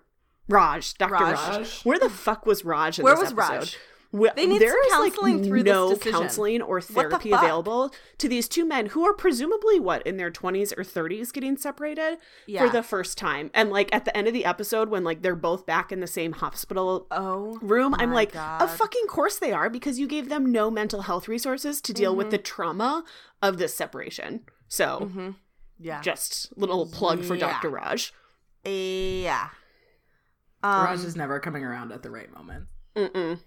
Raj, 0.49 0.95
Dr. 0.97 1.13
Raj. 1.13 1.35
Raj. 1.37 1.81
Where 1.83 1.99
the 1.99 2.09
fuck 2.09 2.45
was 2.45 2.65
Raj 2.65 2.99
in 2.99 3.05
the 3.05 3.11
episode? 3.11 3.23
Where 3.23 3.29
this 3.29 3.33
was 3.35 3.49
episode? 3.51 3.59
Raj? 3.59 3.77
Wh- 4.13 4.35
They 4.35 4.45
need 4.45 4.61
there 4.61 4.75
some 4.91 5.05
is, 5.05 5.17
like, 5.17 5.43
through 5.45 5.63
no 5.63 5.91
decision. 5.93 6.11
counseling 6.11 6.61
or 6.61 6.81
therapy 6.81 7.29
fuck? 7.29 7.41
available 7.41 7.93
to 8.17 8.27
these 8.27 8.49
two 8.49 8.65
men 8.65 8.87
who 8.87 9.05
are 9.05 9.13
presumably 9.13 9.79
what 9.79 10.05
in 10.05 10.17
their 10.17 10.29
20s 10.29 10.73
or 10.77 10.83
30s 10.83 11.31
getting 11.31 11.55
separated 11.55 12.17
Yeah. 12.45 12.65
for 12.65 12.69
the 12.73 12.83
first 12.83 13.17
time 13.17 13.51
and 13.53 13.69
like 13.69 13.87
at 13.95 14.03
the 14.03 14.17
end 14.17 14.27
of 14.27 14.33
the 14.33 14.43
episode 14.43 14.89
when 14.89 15.05
like 15.05 15.21
they're 15.21 15.33
both 15.33 15.65
back 15.65 15.93
in 15.93 16.01
the 16.01 16.07
same 16.07 16.33
hospital 16.33 17.07
Oh 17.09 17.57
room 17.61 17.95
i'm 17.99 18.11
like 18.11 18.33
God. 18.33 18.61
of 18.61 18.75
fucking 18.75 19.05
course 19.07 19.39
they 19.39 19.53
are 19.53 19.69
because 19.69 19.97
you 19.97 20.07
gave 20.07 20.27
them 20.27 20.51
no 20.51 20.69
mental 20.69 21.03
health 21.03 21.29
resources 21.29 21.79
to 21.79 21.93
deal 21.93 22.13
with 22.13 22.31
the 22.31 22.37
Mm-hmm. 22.37 22.43
trauma 22.43 23.03
of 23.41 23.59
this 23.59 23.73
separation 23.73 24.41
so 24.67 25.09
Mhm. 25.15 25.35
Yeah. 25.81 26.01
just 26.01 26.55
little 26.57 26.85
plug 26.87 27.23
for 27.23 27.35
Yeah. 27.35 27.53
dr 27.59 27.69
raj 27.69 28.13
yeah. 28.63 29.49
Um, 30.63 30.85
Raj 30.85 30.99
is 31.03 31.15
never 31.15 31.39
coming 31.39 31.63
around 31.63 31.91
at 31.91 32.03
the 32.03 32.11
right 32.11 32.31
moment. 32.31 32.67
Mm-mm. 32.95 33.39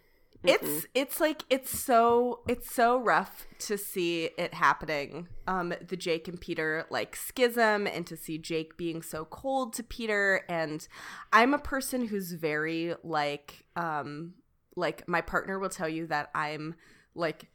it's 0.43 0.87
it's 0.95 1.21
like 1.21 1.43
it's 1.49 1.79
so 1.79 2.41
it's 2.49 2.75
so 2.75 2.99
rough 2.99 3.47
to 3.61 3.79
see 3.79 4.31
it 4.37 4.53
happening 4.53 5.27
um 5.47 5.73
the 5.87 5.97
jake 5.97 6.29
and 6.29 6.39
peter 6.41 6.85
like 6.91 7.15
schism 7.17 7.87
and 7.87 8.07
to 8.07 8.17
see 8.17 8.37
jake 8.37 8.77
being 8.77 9.01
so 9.01 9.25
cold 9.25 9.73
to 9.75 9.83
peter 9.83 10.43
and 10.49 10.87
i'm 11.33 11.55
a 11.55 11.59
person 11.59 12.09
who's 12.09 12.33
very 12.33 12.95
like 13.03 13.65
um 13.77 14.35
like 14.77 15.07
my 15.09 15.21
partner 15.23 15.59
will 15.59 15.71
tell 15.71 15.89
you 15.89 16.07
that 16.07 16.29
i'm 16.35 16.75
like 17.15 17.47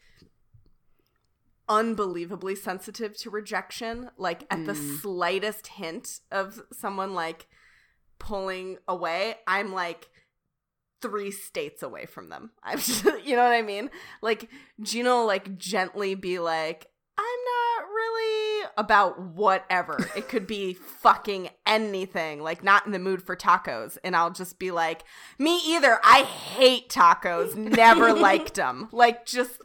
unbelievably 1.70 2.56
sensitive 2.56 3.16
to 3.16 3.30
rejection 3.30 4.10
like 4.18 4.44
at 4.50 4.66
the 4.66 4.74
mm. 4.74 5.00
slightest 5.02 5.68
hint 5.68 6.20
of 6.32 6.62
someone 6.74 7.14
like 7.14 7.48
pulling 8.18 8.78
away 8.88 9.36
i'm 9.48 9.72
like 9.72 10.10
three 11.02 11.32
states 11.32 11.84
away 11.84 12.06
from 12.06 12.30
them. 12.30 12.52
I'm 12.64 12.80
just, 12.80 13.06
you 13.24 13.36
know 13.36 13.44
what 13.44 13.54
I 13.54 13.62
mean? 13.62 13.90
Like 14.22 14.50
Gina 14.82 15.10
will 15.10 15.28
like 15.28 15.58
gently 15.58 16.16
be 16.16 16.40
like, 16.40 16.88
I'm 17.18 17.26
not 17.26 17.90
really 17.90 18.70
about 18.78 19.22
whatever. 19.22 19.98
It 20.16 20.30
could 20.30 20.48
be 20.48 20.74
fucking 21.02 21.50
anything, 21.66 22.42
like 22.42 22.64
not 22.64 22.86
in 22.86 22.94
the 22.94 23.00
mood 23.00 23.22
for 23.22 23.36
tacos. 23.36 23.98
And 24.04 24.16
I'll 24.16 24.32
just 24.32 24.58
be 24.58 24.72
like, 24.72 25.04
me 25.38 25.60
either. 25.68 26.00
I 26.04 26.24
hate 26.24 26.90
tacos. 26.90 27.56
Never 27.58 28.14
liked 28.14 28.56
them. 28.56 28.88
Like 28.92 29.26
just 29.26 29.60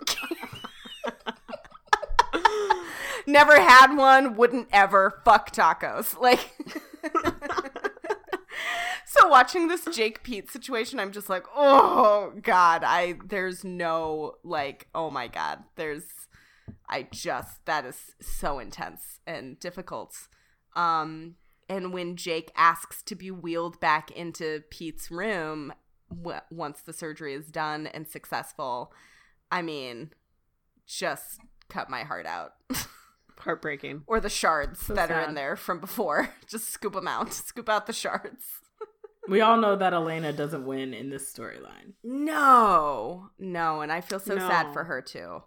never 3.27 3.61
had 3.61 3.95
one, 3.97 4.37
wouldn't 4.37 4.69
ever 4.73 5.21
fuck 5.25 5.53
tacos. 5.53 6.19
Like 6.19 6.51
So 9.07 9.29
watching 9.29 9.69
this 9.69 9.85
Jake 9.93 10.25
Pete 10.25 10.51
situation, 10.51 10.99
I'm 10.99 11.13
just 11.13 11.29
like, 11.29 11.45
oh 11.55 12.33
god, 12.43 12.83
I 12.85 13.15
there's 13.25 13.63
no 13.63 14.35
like, 14.43 14.89
oh 14.95 15.11
my 15.11 15.29
god, 15.29 15.63
there's 15.77 16.05
I 16.89 17.07
just 17.13 17.65
that 17.67 17.85
is 17.85 18.17
so 18.21 18.59
intense 18.59 19.21
and 19.27 19.59
difficult. 19.61 20.29
Um 20.75 21.37
and 21.69 21.93
when 21.93 22.17
Jake 22.17 22.51
asks 22.57 23.03
to 23.05 23.15
be 23.15 23.31
wheeled 23.31 23.79
back 23.79 24.11
into 24.11 24.65
Pete's 24.71 25.11
room 25.11 25.73
w- 26.11 26.41
once 26.51 26.81
the 26.83 26.93
surgery 26.93 27.35
is 27.35 27.53
done 27.53 27.87
and 27.87 28.09
successful, 28.09 28.93
I 29.51 29.63
mean, 29.63 30.11
just 30.87 31.41
cut 31.69 31.89
my 31.89 32.03
heart 32.03 32.27
out. 32.27 32.55
heartbreaking 33.41 34.03
or 34.07 34.21
the 34.21 34.29
shards 34.29 34.87
that 34.89 35.11
are 35.11 35.23
in 35.23 35.35
there 35.35 35.57
from 35.57 35.81
before. 35.81 36.31
Just 36.49 36.71
scoop 36.71 36.95
them 36.95 37.09
out. 37.09 37.33
Scoop 37.33 37.69
out 37.69 37.87
the 37.87 37.93
shards. 37.93 38.45
We 39.27 39.41
all 39.41 39.57
know 39.57 39.75
that 39.75 39.95
Elena 39.95 40.35
doesn't 40.35 40.67
win 40.67 40.93
in 40.93 41.09
this 41.09 41.33
storyline. 41.33 41.95
No, 42.03 43.31
no, 43.39 43.81
and 43.81 43.91
I 43.91 44.03
feel 44.03 44.21
so 44.21 44.37
sad 44.39 44.75
for 44.75 44.85
her 44.85 45.01
too. 45.01 45.45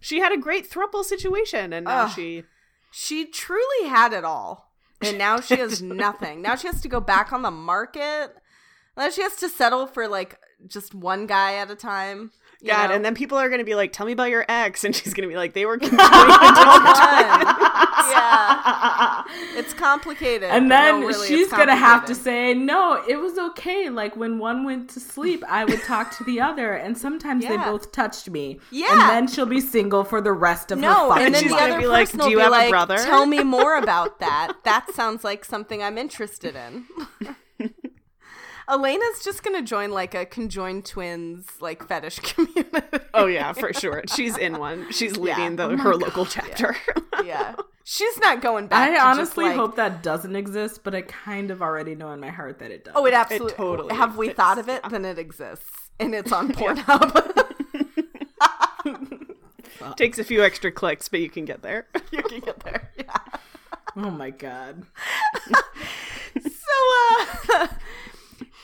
she 0.00 0.18
had 0.18 0.32
a 0.32 0.36
great 0.36 0.68
thruple 0.68 1.04
situation 1.04 1.72
and 1.72 1.84
now 1.84 2.06
Ugh. 2.06 2.10
she 2.10 2.42
She 2.90 3.26
truly 3.26 3.88
had 3.88 4.12
it 4.12 4.24
all, 4.24 4.72
and 5.00 5.16
now 5.16 5.38
she 5.40 5.54
has 5.58 5.80
nothing. 5.80 6.42
Now 6.42 6.56
she 6.56 6.66
has 6.66 6.80
to 6.80 6.88
go 6.88 6.98
back 6.98 7.32
on 7.32 7.42
the 7.42 7.52
market. 7.52 8.34
Now 8.96 9.10
she 9.10 9.22
has 9.22 9.36
to 9.36 9.48
settle 9.48 9.86
for 9.86 10.08
like 10.08 10.36
just 10.66 10.92
one 10.92 11.26
guy 11.28 11.54
at 11.54 11.70
a 11.70 11.76
time. 11.76 12.32
You 12.62 12.68
God, 12.68 12.88
know? 12.90 12.96
and 12.96 13.04
then 13.04 13.14
people 13.14 13.38
are 13.38 13.48
going 13.48 13.60
to 13.60 13.64
be 13.64 13.74
like, 13.74 13.92
"Tell 13.92 14.06
me 14.06 14.12
about 14.12 14.30
your 14.30 14.44
ex," 14.48 14.84
and 14.84 14.94
she's 14.94 15.14
going 15.14 15.28
to 15.28 15.32
be 15.32 15.36
like, 15.36 15.54
"They 15.54 15.66
were 15.66 15.74
Which 15.74 15.82
completely 15.88 16.08
one? 16.08 17.56
yeah, 18.10 19.22
it's 19.56 19.72
complicated. 19.74 20.48
And 20.50 20.70
then 20.70 21.00
no, 21.00 21.06
really, 21.06 21.28
she's 21.28 21.48
gonna 21.50 21.76
have 21.76 22.04
to 22.06 22.14
say, 22.14 22.54
no, 22.54 23.02
it 23.08 23.16
was 23.16 23.38
okay. 23.38 23.88
Like 23.88 24.16
when 24.16 24.38
one 24.38 24.64
went 24.64 24.90
to 24.90 25.00
sleep, 25.00 25.42
I 25.48 25.64
would 25.64 25.82
talk 25.82 26.16
to 26.18 26.24
the 26.24 26.40
other, 26.40 26.74
and 26.74 26.96
sometimes 26.96 27.46
they 27.46 27.56
both 27.56 27.92
touched 27.92 28.28
me. 28.30 28.60
Yeah. 28.70 28.92
And 28.92 29.00
then 29.10 29.28
she'll 29.28 29.46
be 29.46 29.60
single 29.60 30.04
for 30.04 30.20
the 30.20 30.32
rest 30.32 30.70
of 30.70 30.78
her 30.78 30.82
No, 30.82 31.08
fucking 31.08 31.26
and 31.26 31.34
then 31.34 31.42
she's 31.42 31.52
the 31.52 31.58
gonna 31.58 31.72
other 31.74 31.82
be 31.82 31.86
like, 31.86 32.10
"Do 32.12 32.30
you 32.30 32.36
be 32.36 32.42
have 32.42 32.52
a 32.52 32.68
brother?" 32.70 32.98
"Tell 32.98 33.26
me 33.26 33.42
more 33.42 33.76
about 33.82 34.20
that. 34.20 34.54
That 34.64 34.92
sounds 34.94 35.24
like 35.24 35.44
something 35.44 35.82
I'm 35.82 35.98
interested 35.98 36.56
in." 36.56 36.86
Elena's 38.70 39.24
just 39.24 39.42
gonna 39.42 39.62
join 39.62 39.90
like 39.90 40.14
a 40.14 40.24
conjoined 40.24 40.84
twins 40.86 41.46
like 41.60 41.86
fetish 41.86 42.18
community. 42.22 42.78
oh 43.14 43.26
yeah, 43.26 43.52
for 43.52 43.72
sure. 43.72 44.02
She's 44.14 44.36
in 44.36 44.58
one. 44.58 44.90
She's 44.92 45.16
leading 45.16 45.56
the 45.56 45.76
her 45.76 45.94
local 45.96 46.24
chapter. 46.26 46.76
yeah, 47.24 47.54
she's 47.84 48.18
not 48.18 48.40
going 48.42 48.68
back. 48.68 48.82
I 48.88 48.90
to 48.90 48.96
just, 48.96 49.06
honestly 49.06 49.44
like- 49.46 49.56
hope 49.56 49.76
that 49.76 50.02
doesn't 50.02 50.36
exist, 50.36 50.82
but 50.84 50.94
I 50.94 51.02
kind 51.02 51.50
of 51.50 51.62
already 51.62 51.94
know 51.94 52.12
in 52.12 52.20
my 52.20 52.30
heart 52.30 52.58
that 52.60 52.70
it 52.70 52.84
does. 52.84 52.94
Oh, 52.96 53.04
it 53.06 53.14
absolutely. 53.14 53.52
totally 53.54 53.94
Have 53.94 54.16
we 54.16 54.28
thought 54.30 54.58
of 54.58 54.68
it? 54.68 54.82
Then 54.88 55.04
it 55.04 55.18
exists, 55.18 55.90
and 55.98 56.14
it's 56.14 56.30
on 56.32 56.48
Pornhub. 56.52 57.46
Takes 59.96 60.18
a 60.18 60.24
few 60.24 60.42
extra 60.44 60.70
clicks, 60.70 61.08
but 61.08 61.20
you 61.20 61.30
can 61.30 61.44
get 61.44 61.62
there. 61.62 61.86
you 62.10 62.22
can 62.22 62.40
get 62.40 62.60
there. 62.60 62.90
Yeah. 62.98 63.16
Oh 63.96 64.10
my 64.10 64.30
god. 64.30 64.84
So, 66.40 67.54
uh, 67.54 67.66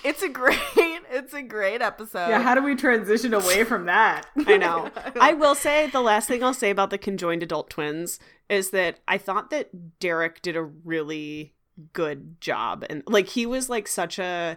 it's 0.07 0.23
a 0.23 0.29
great, 0.29 0.59
it's 0.77 1.35
a 1.35 1.43
great 1.43 1.83
episode. 1.83 2.29
Yeah, 2.29 2.41
how 2.41 2.55
do 2.55 2.63
we 2.63 2.77
transition 2.77 3.35
away 3.35 3.65
from 3.65 3.87
that? 3.87 4.27
I 4.47 4.57
know. 4.57 4.91
I 5.21 5.33
will 5.35 5.55
say 5.55 5.89
the 5.89 6.01
last 6.01 6.29
thing 6.29 6.43
I'll 6.43 6.55
say 6.55 6.71
about 6.71 6.91
the 6.91 6.99
conjoined 6.99 7.43
adult 7.43 7.71
twins 7.71 8.21
is 8.49 8.71
that 8.71 9.01
I 9.09 9.19
thought 9.19 9.51
that 9.51 9.99
Derek 9.99 10.43
did 10.43 10.57
a 10.57 10.63
really 10.63 11.55
good 11.93 12.41
job 12.41 12.87
and 12.89 13.03
like 13.07 13.29
he 13.29 13.45
was 13.45 13.69
like 13.69 13.87
such 13.87 14.19
a 14.19 14.57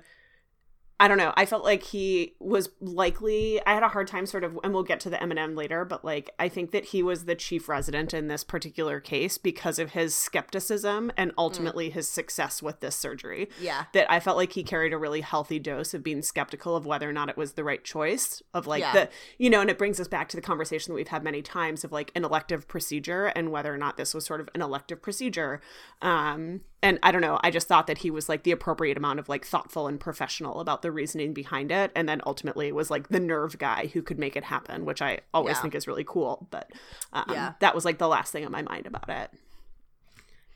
I 1.01 1.07
don't 1.07 1.17
know. 1.17 1.33
I 1.37 1.45
felt 1.45 1.63
like 1.63 1.83
he 1.83 2.33
was 2.39 2.69
likely. 2.81 3.61
I 3.65 3.73
had 3.73 3.83
a 3.83 3.87
hard 3.87 4.07
time 4.07 4.25
sort 4.25 4.43
of, 4.43 4.59
and 4.63 4.73
we'll 4.73 4.83
get 4.83 4.99
to 5.01 5.09
the 5.09 5.21
M&M 5.23 5.55
later, 5.55 5.85
but 5.85 6.03
like 6.03 6.29
I 6.37 6.49
think 6.49 6.71
that 6.71 6.85
he 6.85 7.01
was 7.01 7.23
the 7.23 7.35
chief 7.35 7.69
resident 7.69 8.13
in 8.13 8.27
this 8.27 8.43
particular 8.43 8.99
case 8.99 9.37
because 9.37 9.79
of 9.79 9.91
his 9.91 10.13
skepticism 10.13 11.11
and 11.15 11.31
ultimately 11.37 11.89
his 11.89 12.09
success 12.09 12.61
with 12.61 12.81
this 12.81 12.97
surgery. 12.97 13.49
Yeah. 13.61 13.85
That 13.93 14.11
I 14.11 14.19
felt 14.19 14.35
like 14.35 14.51
he 14.53 14.63
carried 14.63 14.91
a 14.91 14.97
really 14.97 15.21
healthy 15.21 15.57
dose 15.57 15.93
of 15.93 16.03
being 16.03 16.21
skeptical 16.21 16.75
of 16.75 16.85
whether 16.85 17.09
or 17.09 17.13
not 17.13 17.29
it 17.29 17.37
was 17.37 17.53
the 17.53 17.63
right 17.63 17.83
choice 17.83 18.43
of 18.53 18.67
like 18.67 18.81
Yeah. 18.81 18.93
the 18.93 19.09
you 19.37 19.49
know, 19.49 19.61
and 19.61 19.69
it 19.69 19.77
brings 19.77 20.01
us 20.01 20.07
back 20.09 20.27
to 20.29 20.35
the 20.35 20.41
conversation 20.41 20.91
that 20.91 20.95
we've 20.97 21.07
had 21.07 21.23
many 21.23 21.41
times 21.41 21.85
of 21.85 21.93
like 21.93 22.11
an 22.15 22.25
elective 22.25 22.67
procedure 22.67 23.27
and 23.27 23.51
whether 23.51 23.73
or 23.73 23.77
not 23.77 23.95
this 23.95 24.13
was 24.13 24.25
sort 24.25 24.41
of 24.41 24.49
an 24.53 24.61
elective 24.61 25.01
procedure. 25.01 25.61
Um 26.01 26.61
and 26.81 26.97
I 27.03 27.11
don't 27.11 27.21
know, 27.21 27.37
I 27.43 27.51
just 27.51 27.67
thought 27.67 27.87
that 27.87 27.97
he 27.99 28.09
was 28.09 28.29
like 28.29 28.43
the 28.43 28.51
appropriate 28.51 28.97
amount 28.97 29.19
of 29.19 29.27
like 29.27 29.45
thoughtful 29.45 29.87
and 29.87 29.99
professional 29.99 30.61
about 30.61 30.81
the 30.81 30.91
reasoning 30.91 31.33
behind 31.33 31.71
it. 31.71 31.91
And 31.93 32.07
then 32.07 32.21
ultimately 32.25 32.71
was 32.71 32.89
like 32.89 33.09
the 33.09 33.19
nerve 33.19 33.57
guy 33.59 33.87
who 33.87 34.01
could 34.01 34.17
make 34.17 34.37
it 34.37 34.45
happen, 34.45 34.85
which 34.85 35.01
I 35.01 35.19
always 35.33 35.57
Yeah. 35.57 35.61
think 35.63 35.75
is 35.75 35.87
really 35.87 36.05
cool. 36.05 36.47
But 36.49 36.71
um, 37.11 37.25
Yeah. 37.29 37.53
that 37.59 37.75
was 37.75 37.83
like 37.83 37.97
the 37.97 38.07
last 38.07 38.31
thing 38.31 38.45
on 38.45 38.51
my 38.53 38.61
mind 38.61 38.87
about 38.87 39.09
it. 39.09 39.29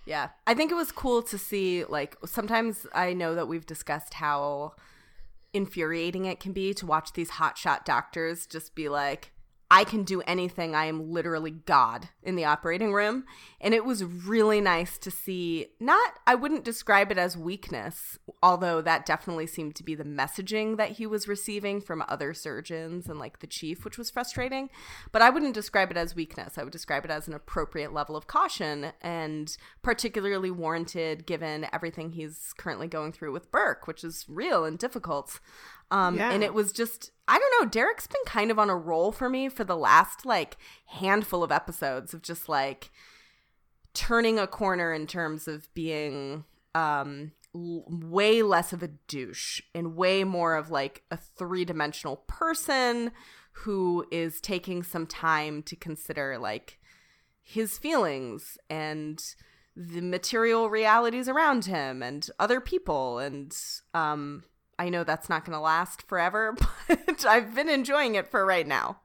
Yeah. 0.06 0.30
I 0.48 0.54
think 0.54 0.72
it 0.72 0.76
was 0.76 0.94
cool 0.94 1.22
to 1.24 1.38
see 1.38 1.84
like 1.84 2.16
sometimes 2.26 2.88
I 2.96 3.12
know 3.12 3.36
that 3.36 3.50
we've 3.50 3.66
discussed 3.66 4.14
how 4.16 4.76
infuriating 5.54 6.24
it 6.26 6.40
can 6.40 6.54
be 6.54 6.74
to 6.74 6.86
watch 6.86 7.14
these 7.14 7.32
hotshot 7.32 7.84
doctors 7.84 8.48
just 8.48 8.76
be 8.76 8.88
like 8.88 9.33
I 9.72 9.84
can 9.84 10.04
do 10.04 10.22
anything. 10.22 10.76
I 10.76 10.86
am 10.86 11.12
literally 11.12 11.52
God 11.52 12.10
in 12.22 12.36
the 12.36 12.46
operating 12.46 12.94
room. 12.94 13.26
And 13.60 13.74
it 13.74 13.86
was 13.86 14.04
really 14.04 14.62
nice 14.62 14.98
to 15.00 15.10
see, 15.10 15.68
not, 15.80 16.20
I 16.28 16.36
wouldn't 16.36 16.64
describe 16.64 17.12
it 17.12 17.18
as 17.18 17.36
weakness, 17.36 18.20
although 18.44 18.82
that 18.82 19.06
definitely 19.06 19.48
seemed 19.48 19.76
to 19.76 19.84
be 19.84 19.96
the 19.96 20.04
messaging 20.04 20.78
that 20.78 20.92
he 20.92 21.08
was 21.08 21.28
receiving 21.28 21.82
from 21.82 22.04
other 22.08 22.34
surgeons 22.34 23.08
and 23.08 23.18
like 23.18 23.40
the 23.40 23.48
chief, 23.48 23.84
which 23.84 23.98
was 23.98 24.12
frustrating. 24.12 24.70
But 25.12 25.24
I 25.24 25.30
wouldn't 25.30 25.56
describe 25.56 25.90
it 25.90 25.98
as 25.98 26.16
weakness. 26.16 26.58
I 26.58 26.64
would 26.64 26.74
describe 26.74 27.06
it 27.06 27.12
as 27.12 27.28
an 27.28 27.34
appropriate 27.34 27.94
level 27.94 28.16
of 28.16 28.28
caution 28.28 28.92
and 29.02 29.56
particularly 29.82 30.52
warranted 30.52 31.26
given 31.26 31.66
everything 31.74 32.12
he's 32.12 32.54
currently 32.58 32.88
going 32.88 33.12
through 33.12 33.32
with 33.32 33.52
Burke, 33.52 33.88
which 33.88 34.04
is 34.04 34.26
real 34.28 34.66
and 34.66 34.78
difficult. 34.78 35.40
Um, 35.94 36.18
Yeah. 36.18 36.32
And 36.32 36.44
it 36.44 36.54
was 36.54 36.72
just, 36.72 37.12
I 37.28 37.38
don't 37.40 37.54
know, 37.62 37.70
Derek's 37.70 38.08
been 38.08 38.26
kind 38.26 38.50
of 38.52 38.58
on 38.60 38.70
a 38.70 38.76
roll 38.76 39.12
for 39.12 39.30
me 39.30 39.48
for 39.48 39.64
the 39.64 39.78
last 39.78 40.26
like 40.26 40.58
handful 40.88 41.44
of 41.44 41.52
episodes 41.52 42.14
of 42.14 42.22
just 42.22 42.50
like 42.50 42.90
turning 43.94 44.40
a 44.40 44.48
corner 44.48 44.92
in 44.92 45.06
terms 45.08 45.48
of 45.48 45.72
being 45.76 46.46
um, 46.74 47.32
l- 47.56 47.86
way 47.88 48.42
less 48.42 48.74
of 48.74 48.82
a 48.82 48.88
douche 49.08 49.62
and 49.76 49.96
way 49.96 50.24
more 50.24 50.56
of 50.56 50.72
like 50.72 51.04
a 51.12 51.18
three 51.18 51.64
dimensional 51.64 52.18
person 52.28 53.12
who 53.58 54.04
is 54.12 54.42
taking 54.42 54.82
some 54.82 55.06
time 55.06 55.62
to 55.62 55.76
consider 55.76 56.40
like 56.40 56.80
his 57.44 57.78
feelings 57.78 58.58
and 58.68 59.22
the 59.76 60.02
material 60.02 60.70
realities 60.72 61.30
around 61.30 61.66
him 61.66 62.02
and 62.02 62.30
other 62.40 62.60
people 62.60 63.20
and 63.20 63.56
um 63.94 64.44
I 64.84 64.90
know 64.90 65.06
that's 65.06 65.30
not 65.30 65.46
going 65.46 65.56
to 65.56 65.62
last 65.62 66.02
forever, 66.10 66.56
but 66.88 67.26
I've 67.26 67.56
been 67.56 67.70
enjoying 67.70 68.16
it 68.16 68.28
for 68.30 68.46
right 68.46 68.68
now. 68.68 69.00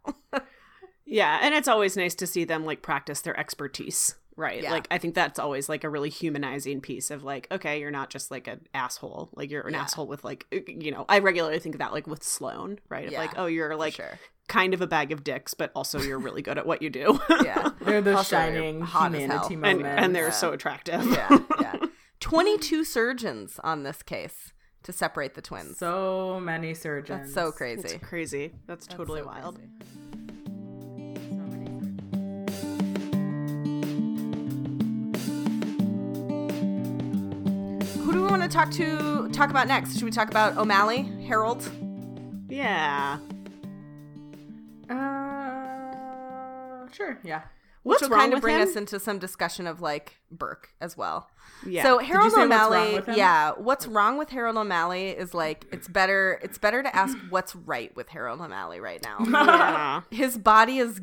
Yeah, 1.07 1.39
and 1.41 1.55
it's 1.55 1.69
always 1.69 1.97
nice 1.97 2.15
to 2.17 2.27
see 2.27 2.45
them 2.45 2.65
like 2.67 2.83
practice 2.83 3.21
their 3.23 3.39
expertise, 3.39 4.17
right? 4.37 4.63
Yeah. 4.63 4.73
Like 4.73 4.89
I 4.91 4.99
think 4.99 5.15
that's 5.15 5.39
always 5.39 5.69
like 5.69 5.85
a 5.85 5.89
really 5.89 6.11
humanizing 6.11 6.81
piece 6.83 7.11
of 7.11 7.23
like, 7.25 7.47
okay, 7.51 7.81
you're 7.81 7.91
not 7.93 8.11
just 8.11 8.31
like 8.31 8.47
an 8.49 8.67
asshole, 8.75 9.31
like 9.35 9.51
you're 9.51 9.67
an 9.67 9.73
Yeah. 9.75 9.83
asshole 9.83 10.07
with 10.09 10.25
like, 10.25 10.47
uh, 10.53 10.59
you 10.67 10.91
know, 10.91 11.07
I 11.09 11.21
regularly 11.21 11.61
think 11.61 11.77
of 11.77 11.79
that 11.79 11.93
like 11.93 12.07
with 12.09 12.23
Sloan, 12.25 12.79
right? 12.91 13.07
Of 13.07 13.13
Yeah, 13.13 13.21
like, 13.21 13.39
oh, 13.39 13.47
you're 13.47 13.75
like 13.77 13.95
sure. 13.95 14.19
kind 14.49 14.75
of 14.75 14.83
a 14.83 14.87
bag 14.87 15.13
of 15.13 15.25
dicks, 15.25 15.55
but 15.55 15.71
also 15.75 15.99
you're 16.03 16.19
really 16.19 16.43
good 16.43 16.59
at 16.59 16.67
what 16.67 16.83
you 16.83 16.91
do. 16.91 17.19
Yeah. 17.43 17.71
They're 17.81 18.03
the 18.03 18.17
Also, 18.17 18.37
shining 18.37 18.81
hot 18.83 19.15
as 19.15 19.31
hell. 19.31 19.49
humanity 19.49 19.55
and 19.55 19.83
moments. 19.83 20.03
and 20.05 20.15
they're 20.17 20.25
Yeah. 20.25 20.31
so 20.33 20.53
attractive. 20.53 21.07
yeah, 21.07 21.39
yeah. 21.61 21.77
22 22.21 22.85
surgeons 22.85 23.59
on 23.65 23.85
this 23.85 24.03
case 24.03 24.53
to 24.85 24.93
separate 24.93 25.35
the 25.35 25.43
twins. 25.43 25.79
so 25.79 26.41
many 26.41 26.73
surgeons. 26.75 27.21
That's 27.21 27.35
so 27.35 27.49
It's 27.49 27.57
crazy. 27.59 27.99
crazy. 27.99 28.47
That's, 28.67 28.87
That's 28.87 28.97
totally 28.97 29.21
so 29.21 29.27
wild. 29.27 29.57
crazy. 29.57 29.71
Who 37.99 38.13
do 38.13 38.23
we 38.23 38.29
want 38.29 38.43
to 38.43 38.49
talk 38.49 38.71
to 38.73 39.29
talk 39.33 39.51
about 39.51 39.67
next? 39.69 39.95
Should 39.95 40.05
we 40.05 40.11
talk 40.11 40.31
about 40.31 40.57
O'Malley, 40.57 41.03
Harold? 41.27 41.69
Yeah. 42.49 43.19
Uh, 44.89 44.95
sure. 46.93 47.19
Yeah. 47.23 47.43
What's 47.89 48.03
Which 48.03 48.11
will 48.11 48.19
kind 48.19 48.35
of 48.35 48.41
bring 48.43 48.57
him? 48.57 48.69
us 48.69 48.77
into 48.77 49.01
some 49.01 49.19
discussion 49.19 49.67
of 49.67 49.81
like 49.81 50.19
Burke 50.31 50.69
as 50.81 50.97
well. 50.97 51.29
Yeah. 51.67 51.83
So 51.85 51.99
Harold 51.99 52.33
what's 52.33 52.37
O'Malley, 52.37 52.97
him? 52.97 53.05
yeah, 53.17 53.53
what's 53.57 53.87
wrong 53.87 54.19
with 54.19 54.29
Harold 54.29 54.57
O'Malley 54.59 55.09
is 55.09 55.33
like 55.33 55.65
it's 55.73 55.89
better 55.89 56.39
it's 56.43 56.59
better 56.59 56.83
to 56.83 56.95
ask 56.95 57.17
what's 57.31 57.57
right 57.57 57.95
with 57.97 58.09
Harold 58.11 58.41
O'Malley 58.41 58.81
right 58.81 59.03
now. 59.03 59.17
yeah. 59.27 60.03
His 60.11 60.37
body 60.37 60.79
is 60.79 61.01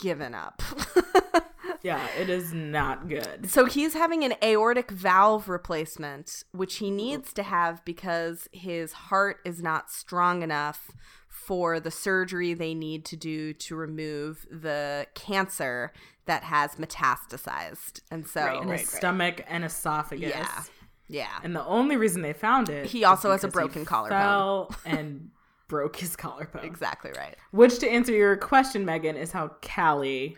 given 0.00 0.34
up. 0.34 0.62
Yeah, 1.82 2.04
it 2.18 2.28
is 2.28 2.52
not 2.52 3.08
good. 3.08 3.48
so 3.48 3.64
he's 3.66 3.94
having 3.94 4.24
an 4.24 4.34
aortic 4.42 4.90
valve 4.90 5.48
replacement, 5.48 6.42
which 6.52 6.76
he 6.76 6.90
needs 6.90 7.32
to 7.34 7.44
have 7.44 7.84
because 7.84 8.48
his 8.50 8.92
heart 8.92 9.38
is 9.44 9.62
not 9.62 9.90
strong 9.90 10.42
enough 10.42 10.90
for 11.28 11.78
the 11.78 11.90
surgery 11.90 12.54
they 12.54 12.74
need 12.74 13.04
to 13.04 13.16
do 13.16 13.52
to 13.52 13.76
remove 13.76 14.46
the 14.50 15.06
cancer 15.14 15.92
that 16.26 16.42
has 16.44 16.76
metastasized. 16.76 18.00
And 18.10 18.26
so 18.26 18.42
Right, 18.44 18.62
In 18.62 18.68
right. 18.68 18.80
his 18.80 18.88
stomach 18.88 19.44
and 19.48 19.64
esophagus. 19.64 20.30
yeah. 20.30 20.62
Yeah. 21.08 21.28
And 21.44 21.54
the 21.54 21.64
only 21.64 21.96
reason 21.96 22.22
they 22.22 22.32
found 22.32 22.68
it, 22.68 22.86
He 22.86 23.04
also 23.04 23.30
has 23.30 23.44
a 23.44 23.48
broken 23.48 23.82
he 23.82 23.86
collarbone. 23.86 24.18
Fell 24.18 24.74
and 24.84 25.30
broke 25.68 25.96
his 25.96 26.16
collarbone. 26.16 26.64
Exactly 26.64 27.12
right. 27.16 27.36
Which, 27.52 27.78
to 27.78 27.88
answer 27.88 28.12
your 28.12 28.36
question, 28.36 28.84
Megan, 28.84 29.16
is 29.16 29.30
how 29.30 29.52
Callie 29.62 30.36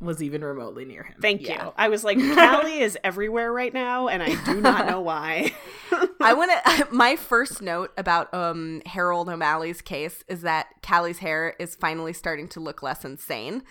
was 0.00 0.22
even 0.22 0.42
remotely 0.42 0.84
near 0.86 1.02
him. 1.04 1.14
Thank 1.20 1.46
Yeah. 1.46 1.66
you. 1.66 1.72
I 1.76 1.90
was 1.90 2.02
like, 2.02 2.18
Callie 2.34 2.80
is 2.80 2.98
everywhere 3.04 3.52
right 3.52 3.72
now, 3.72 4.08
and 4.08 4.22
I 4.22 4.34
do 4.46 4.60
not 4.60 4.86
know 4.86 5.00
why. 5.00 5.52
I 6.20 6.32
want 6.34 6.50
to. 6.64 6.88
My 6.90 7.16
first 7.16 7.60
note 7.62 7.92
about 7.98 8.32
um 8.34 8.80
Harold 8.86 9.28
O'Malley's 9.28 9.82
case 9.82 10.24
is 10.26 10.42
that 10.42 10.68
Callie's 10.82 11.18
hair 11.18 11.54
is 11.58 11.74
finally 11.76 12.12
starting 12.14 12.48
to 12.48 12.60
look 12.60 12.82
less 12.82 13.04
insane. 13.04 13.62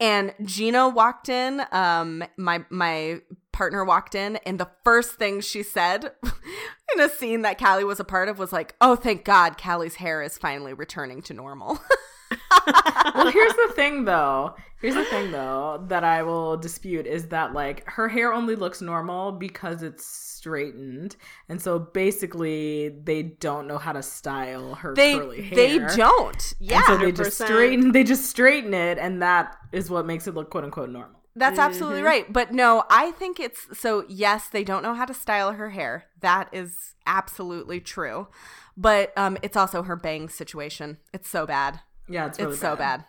And 0.00 0.34
Gina 0.44 0.88
walked 0.88 1.28
in. 1.28 1.62
Um, 1.70 2.24
my 2.36 2.64
my 2.70 3.20
partner 3.52 3.84
walked 3.84 4.14
in, 4.14 4.36
and 4.44 4.58
the 4.58 4.70
first 4.82 5.12
thing 5.12 5.40
she 5.40 5.62
said 5.62 6.12
in 6.94 7.00
a 7.00 7.08
scene 7.08 7.42
that 7.42 7.58
Callie 7.58 7.84
was 7.84 8.00
a 8.00 8.04
part 8.04 8.28
of 8.28 8.38
was 8.38 8.52
like, 8.52 8.74
"Oh, 8.80 8.96
thank 8.96 9.24
God, 9.24 9.56
Callie's 9.56 9.96
hair 9.96 10.22
is 10.22 10.36
finally 10.36 10.72
returning 10.74 11.22
to 11.22 11.34
normal." 11.34 11.80
well, 13.14 13.30
here's 13.30 13.52
the 13.54 13.72
thing, 13.74 14.04
though. 14.04 14.54
Here's 14.80 14.94
the 14.94 15.04
thing, 15.06 15.30
though, 15.30 15.82
that 15.88 16.04
I 16.04 16.22
will 16.22 16.56
dispute 16.56 17.06
is 17.06 17.28
that 17.28 17.54
like 17.54 17.88
her 17.88 18.08
hair 18.08 18.32
only 18.32 18.54
looks 18.54 18.82
normal 18.82 19.32
because 19.32 19.82
it's 19.82 20.04
straightened, 20.04 21.16
and 21.48 21.60
so 21.60 21.78
basically 21.78 22.90
they 23.02 23.22
don't 23.22 23.66
know 23.66 23.78
how 23.78 23.92
to 23.92 24.02
style 24.02 24.74
her 24.74 24.94
they 24.94 25.18
curly 25.18 25.42
hair. 25.42 25.56
they 25.56 25.78
don't. 25.96 26.54
Yeah, 26.60 26.76
And 26.76 26.84
so 26.86 26.96
they 26.98 27.12
just 27.12 27.40
100%. 27.40 27.44
straighten. 27.46 27.92
They 27.92 28.04
just 28.04 28.26
straighten 28.26 28.74
it, 28.74 28.98
and 28.98 29.22
that 29.22 29.56
is 29.72 29.88
what 29.88 30.04
makes 30.06 30.26
it 30.26 30.34
look 30.34 30.50
quote 30.50 30.64
unquote 30.64 30.90
normal. 30.90 31.20
That's 31.36 31.58
absolutely 31.58 32.02
right. 32.02 32.32
But 32.32 32.52
no, 32.52 32.84
I 32.90 33.10
think 33.12 33.40
it's 33.40 33.66
so 33.78 34.04
yes, 34.08 34.48
they 34.48 34.62
don't 34.62 34.82
know 34.82 34.94
how 34.94 35.04
to 35.04 35.14
style 35.14 35.52
her 35.52 35.70
hair. 35.70 36.04
That 36.20 36.48
is 36.52 36.94
absolutely 37.06 37.80
true. 37.80 38.28
But 38.76 39.12
um 39.16 39.36
it's 39.42 39.56
also 39.56 39.82
her 39.82 39.96
bang 39.96 40.28
situation. 40.28 40.98
It's 41.12 41.28
so 41.28 41.44
bad. 41.46 41.80
Yeah, 42.08 42.26
it's 42.26 42.38
really 42.38 42.52
it's 42.52 42.60
so 42.60 42.76
bad. 42.76 43.04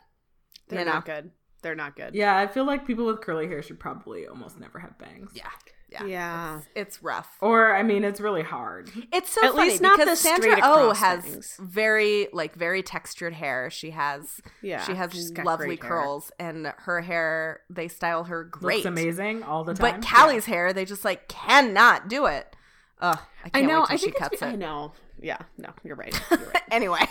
They're 0.68 0.80
You 0.80 0.86
know? 0.86 0.94
not 0.94 1.06
good. 1.06 1.32
They're 1.62 1.76
not 1.76 1.96
good. 1.96 2.14
Yeah, 2.16 2.38
I 2.38 2.48
feel 2.48 2.64
like 2.66 2.86
people 2.86 3.06
with 3.06 3.22
curly 3.22 3.48
hair 3.48 3.62
should 3.62 3.80
probably 3.80 4.28
almost 4.28 4.60
never 4.60 4.80
have 4.80 4.98
bangs. 5.00 5.32
Yeah. 5.34 5.50
Yeah. 5.90 6.06
Yeah. 6.06 6.58
It's, 6.58 6.68
it's 6.76 7.04
rough. 7.04 7.38
Or 7.42 7.74
I 7.76 7.82
mean, 7.84 8.04
it's 8.04 8.20
really 8.20 8.42
hard. 8.44 8.90
It's 9.14 9.30
so 9.32 9.46
At 9.46 9.54
funny 9.54 9.70
least 9.70 9.82
not 9.82 9.98
because 9.98 10.10
the 10.20 10.28
Sandra 10.28 10.52
straight 10.52 10.64
Oh 10.64 10.94
has 10.94 11.24
bangs. 11.24 11.58
very 11.62 12.28
like 12.34 12.56
very 12.56 12.84
textured 12.84 13.34
hair. 13.34 13.70
She 13.70 13.92
has 13.92 14.42
Yeah, 14.62 14.84
she 14.84 14.94
has 14.96 15.32
lovely 15.44 15.68
great 15.68 15.82
hair. 15.82 15.90
curls 15.92 16.32
and 16.40 16.74
her 16.80 17.02
hair 17.02 17.62
they 17.70 17.88
style 17.88 18.26
her 18.26 18.44
great. 18.44 18.78
Looks 18.78 18.86
amazing 18.88 19.44
all 19.44 19.64
the 19.64 19.74
time. 19.76 20.02
But 20.02 20.08
Callie's 20.08 20.46
hair, 20.46 20.74
they 20.74 20.86
just 20.86 21.06
like 21.06 21.28
cannot 21.28 22.10
do 22.10 22.26
it. 22.26 22.56
Ugh, 23.02 23.18
I 23.44 23.48
I 23.48 23.50
can't 23.50 23.68
know. 23.68 23.80
wait 23.82 23.86
till 23.88 23.94
I 23.94 23.98
she 23.98 24.04
think 24.06 24.18
cuts 24.18 24.34
it's, 24.34 24.44
I 24.44 24.56
know. 24.56 24.92
Yeah. 25.22 25.38
No, 25.58 25.70
you're 25.84 25.96
right. 25.96 26.20
You're 26.30 26.40
right. 26.40 26.64
anyway, 26.72 27.06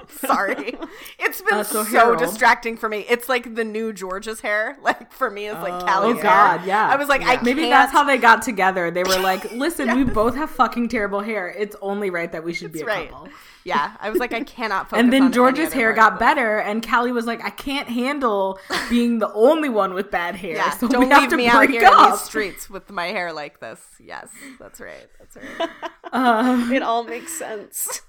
sorry. 0.26 0.76
It's 1.18 1.40
been 1.42 1.58
Uh, 1.58 1.64
so 1.64 1.84
so, 1.84 2.16
distracting 2.16 2.76
for 2.76 2.88
me. 2.88 3.04
It's 3.08 3.28
like 3.28 3.54
the 3.54 3.64
new 3.64 3.92
George's 3.92 4.40
hair. 4.40 4.76
Like 4.82 5.12
for 5.12 5.30
me, 5.30 5.46
it's 5.46 5.60
like 5.60 5.82
Oh, 5.82 5.86
Callie's 5.86 6.16
Oh 6.18 6.22
hair. 6.22 6.58
God, 6.58 6.66
yeah. 6.66 6.88
I 6.88 6.96
was 6.96 7.08
like, 7.08 7.22
I 7.22 7.40
maybe 7.42 7.62
can't. 7.62 7.70
that's 7.70 7.92
how 7.92 8.04
they 8.04 8.18
got 8.18 8.42
together. 8.42 8.90
They 8.90 9.04
were 9.04 9.18
like, 9.18 9.52
"Listen, 9.52 9.94
we 9.96 10.04
both 10.04 10.34
have 10.34 10.50
fucking 10.50 10.88
terrible 10.88 11.20
hair. 11.20 11.48
It's 11.48 11.76
only 11.80 12.10
right 12.10 12.30
that 12.32 12.42
we 12.44 12.52
should 12.52 12.72
be 12.72 12.80
a 12.80 12.84
right. 12.84 13.10
couple." 13.10 13.28
Yeah, 13.64 13.96
I 14.00 14.10
was 14.10 14.18
like, 14.18 14.32
I 14.32 14.42
cannot 14.42 14.90
focus. 14.90 15.04
And 15.04 15.12
then 15.12 15.22
any 15.24 15.32
George's 15.32 15.72
hair 15.72 15.92
got 15.92 16.18
better, 16.18 16.58
and 16.58 16.84
Callie 16.84 17.12
was 17.12 17.26
like, 17.26 17.44
"I 17.44 17.50
can't 17.50 17.88
handle 17.88 18.58
being 18.90 19.20
the 19.20 19.32
only 19.34 19.68
one 19.68 19.94
with 19.94 20.10
bad 20.10 20.34
hair. 20.34 20.56
Yeah, 20.56 20.70
so 20.70 20.88
don't 20.88 21.04
we 21.04 21.08
have 21.10 21.22
leave 21.22 21.30
to 21.30 21.36
me 21.36 21.46
out 21.46 21.58
break 21.58 21.70
here 21.70 21.84
in 21.84 22.10
these 22.10 22.20
streets 22.22 22.68
with 22.68 22.90
my 22.90 23.06
hair 23.06 23.32
like 23.32 23.60
this. 23.60 23.80
Yes, 24.00 24.28
that's 24.58 24.80
right. 24.80 25.06
That's 25.20 25.36
right. 25.36 25.70
Uh, 26.12 26.70
it 26.72 26.82
all 26.82 27.04
makes 27.04 27.32
sense. 27.32 28.02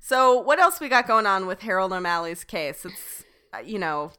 So, 0.00 0.38
what 0.40 0.58
else 0.58 0.80
we 0.80 0.88
got 0.88 1.06
going 1.06 1.26
on 1.26 1.46
with 1.46 1.60
Harold 1.60 1.92
O'Malley's 1.92 2.44
case? 2.44 2.84
It's 2.84 3.24
uh, 3.54 3.58
you 3.58 3.78
know, 3.78 4.12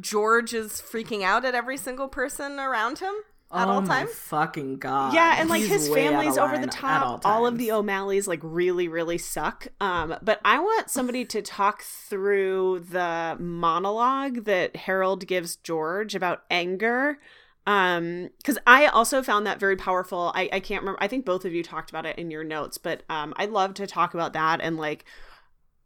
George 0.00 0.54
is 0.54 0.72
freaking 0.82 1.22
out 1.22 1.44
at 1.44 1.54
every 1.54 1.76
single 1.76 2.08
person 2.08 2.58
around 2.58 2.98
him 2.98 3.14
at 3.52 3.68
oh 3.68 3.72
all 3.72 3.82
times. 3.82 4.10
fucking 4.12 4.78
god. 4.78 5.12
yeah, 5.14 5.36
and 5.38 5.48
like 5.48 5.60
He's 5.60 5.70
his 5.70 5.88
family's 5.88 6.38
over 6.38 6.58
the 6.58 6.66
top. 6.66 7.24
all 7.24 7.32
All, 7.32 7.46
of 7.46 7.58
the. 7.58 7.72
O'Malleys 7.72 8.26
like 8.26 8.40
really, 8.42 8.88
really 8.88 9.18
suck. 9.18 9.68
Um, 9.80 10.16
but 10.22 10.40
I 10.44 10.58
want 10.58 10.90
somebody 10.90 11.24
to 11.26 11.42
talk 11.42 11.82
through 11.82 12.86
the 12.90 13.36
monologue 13.38 14.44
that 14.44 14.74
Harold 14.76 15.26
gives 15.26 15.56
George 15.56 16.14
about 16.14 16.42
anger. 16.50 17.18
Um, 17.66 18.28
because 18.36 18.58
I 18.66 18.86
also 18.86 19.22
found 19.22 19.46
that 19.46 19.58
very 19.58 19.76
powerful. 19.76 20.32
I, 20.34 20.50
I 20.52 20.60
can't 20.60 20.82
remember. 20.82 21.02
I 21.02 21.08
think 21.08 21.24
both 21.24 21.44
of 21.44 21.54
you 21.54 21.62
talked 21.62 21.90
about 21.90 22.04
it 22.04 22.18
in 22.18 22.30
your 22.30 22.44
notes, 22.44 22.76
but 22.76 23.02
um, 23.08 23.32
I'd 23.36 23.50
love 23.50 23.74
to 23.74 23.86
talk 23.86 24.12
about 24.14 24.34
that 24.34 24.60
and 24.60 24.76
like 24.76 25.04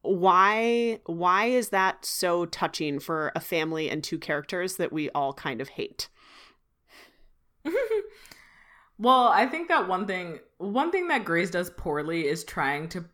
why 0.02 1.00
why 1.06 1.46
is 1.46 1.70
that 1.70 2.04
so 2.04 2.46
touching 2.46 2.98
for 2.98 3.32
a 3.34 3.40
family 3.40 3.90
and 3.90 4.02
two 4.02 4.18
characters 4.18 4.76
that 4.76 4.92
we 4.92 5.10
all 5.10 5.32
kind 5.32 5.60
of 5.60 5.70
hate? 5.70 6.08
well, 8.98 9.28
I 9.28 9.46
think 9.46 9.68
that 9.68 9.88
one 9.88 10.06
thing 10.06 10.38
one 10.58 10.90
thing 10.90 11.08
that 11.08 11.24
Grey's 11.24 11.50
does 11.50 11.70
poorly 11.70 12.26
is 12.26 12.44
trying 12.44 12.88
to 12.90 13.04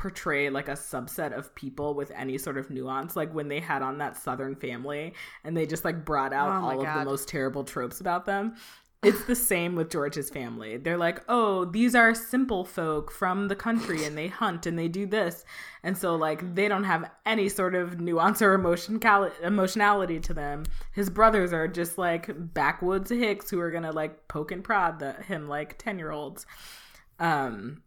portray 0.00 0.48
like 0.48 0.66
a 0.66 0.72
subset 0.72 1.36
of 1.36 1.54
people 1.54 1.92
with 1.92 2.10
any 2.12 2.38
sort 2.38 2.56
of 2.56 2.70
nuance 2.70 3.16
like 3.16 3.30
when 3.34 3.48
they 3.48 3.60
had 3.60 3.82
on 3.82 3.98
that 3.98 4.16
southern 4.16 4.56
family 4.56 5.12
and 5.44 5.54
they 5.54 5.66
just 5.66 5.84
like 5.84 6.06
brought 6.06 6.32
out 6.32 6.48
Oh 6.48 6.64
all 6.64 6.80
of 6.80 6.94
the 6.94 7.04
most 7.04 7.28
terrible 7.28 7.64
tropes 7.64 8.00
about 8.00 8.24
them 8.24 8.54
it's 9.02 9.24
the 9.24 9.34
same 9.34 9.76
with 9.76 9.88
George's 9.90 10.28
family. 10.28 10.76
They're 10.76 10.98
like, 10.98 11.22
"Oh, 11.26 11.64
these 11.64 11.94
are 11.94 12.14
simple 12.14 12.66
folk 12.66 13.10
from 13.10 13.48
the 13.48 13.56
country 13.56 14.04
and 14.04 14.16
they 14.16 14.28
hunt 14.28 14.66
and 14.66 14.78
they 14.78 14.88
do 14.88 15.06
this." 15.06 15.42
And 15.82 15.96
so 15.96 16.16
like 16.16 16.54
they 16.54 16.68
don't 16.68 16.84
have 16.84 17.10
any 17.24 17.48
sort 17.48 17.74
of 17.74 17.98
nuance 17.98 18.42
or 18.42 18.52
emotion 18.52 19.00
cal- 19.00 19.32
emotionality 19.42 20.20
to 20.20 20.34
them. 20.34 20.64
His 20.92 21.08
brothers 21.08 21.54
are 21.54 21.66
just 21.66 21.96
like 21.96 22.28
backwoods 22.52 23.10
hicks 23.10 23.48
who 23.48 23.58
are 23.60 23.70
going 23.70 23.84
to 23.84 23.92
like 23.92 24.28
poke 24.28 24.52
and 24.52 24.62
prod 24.62 24.98
the, 24.98 25.12
him 25.12 25.48
like 25.48 25.78
10-year-olds. 25.78 26.44
Um 27.18 27.82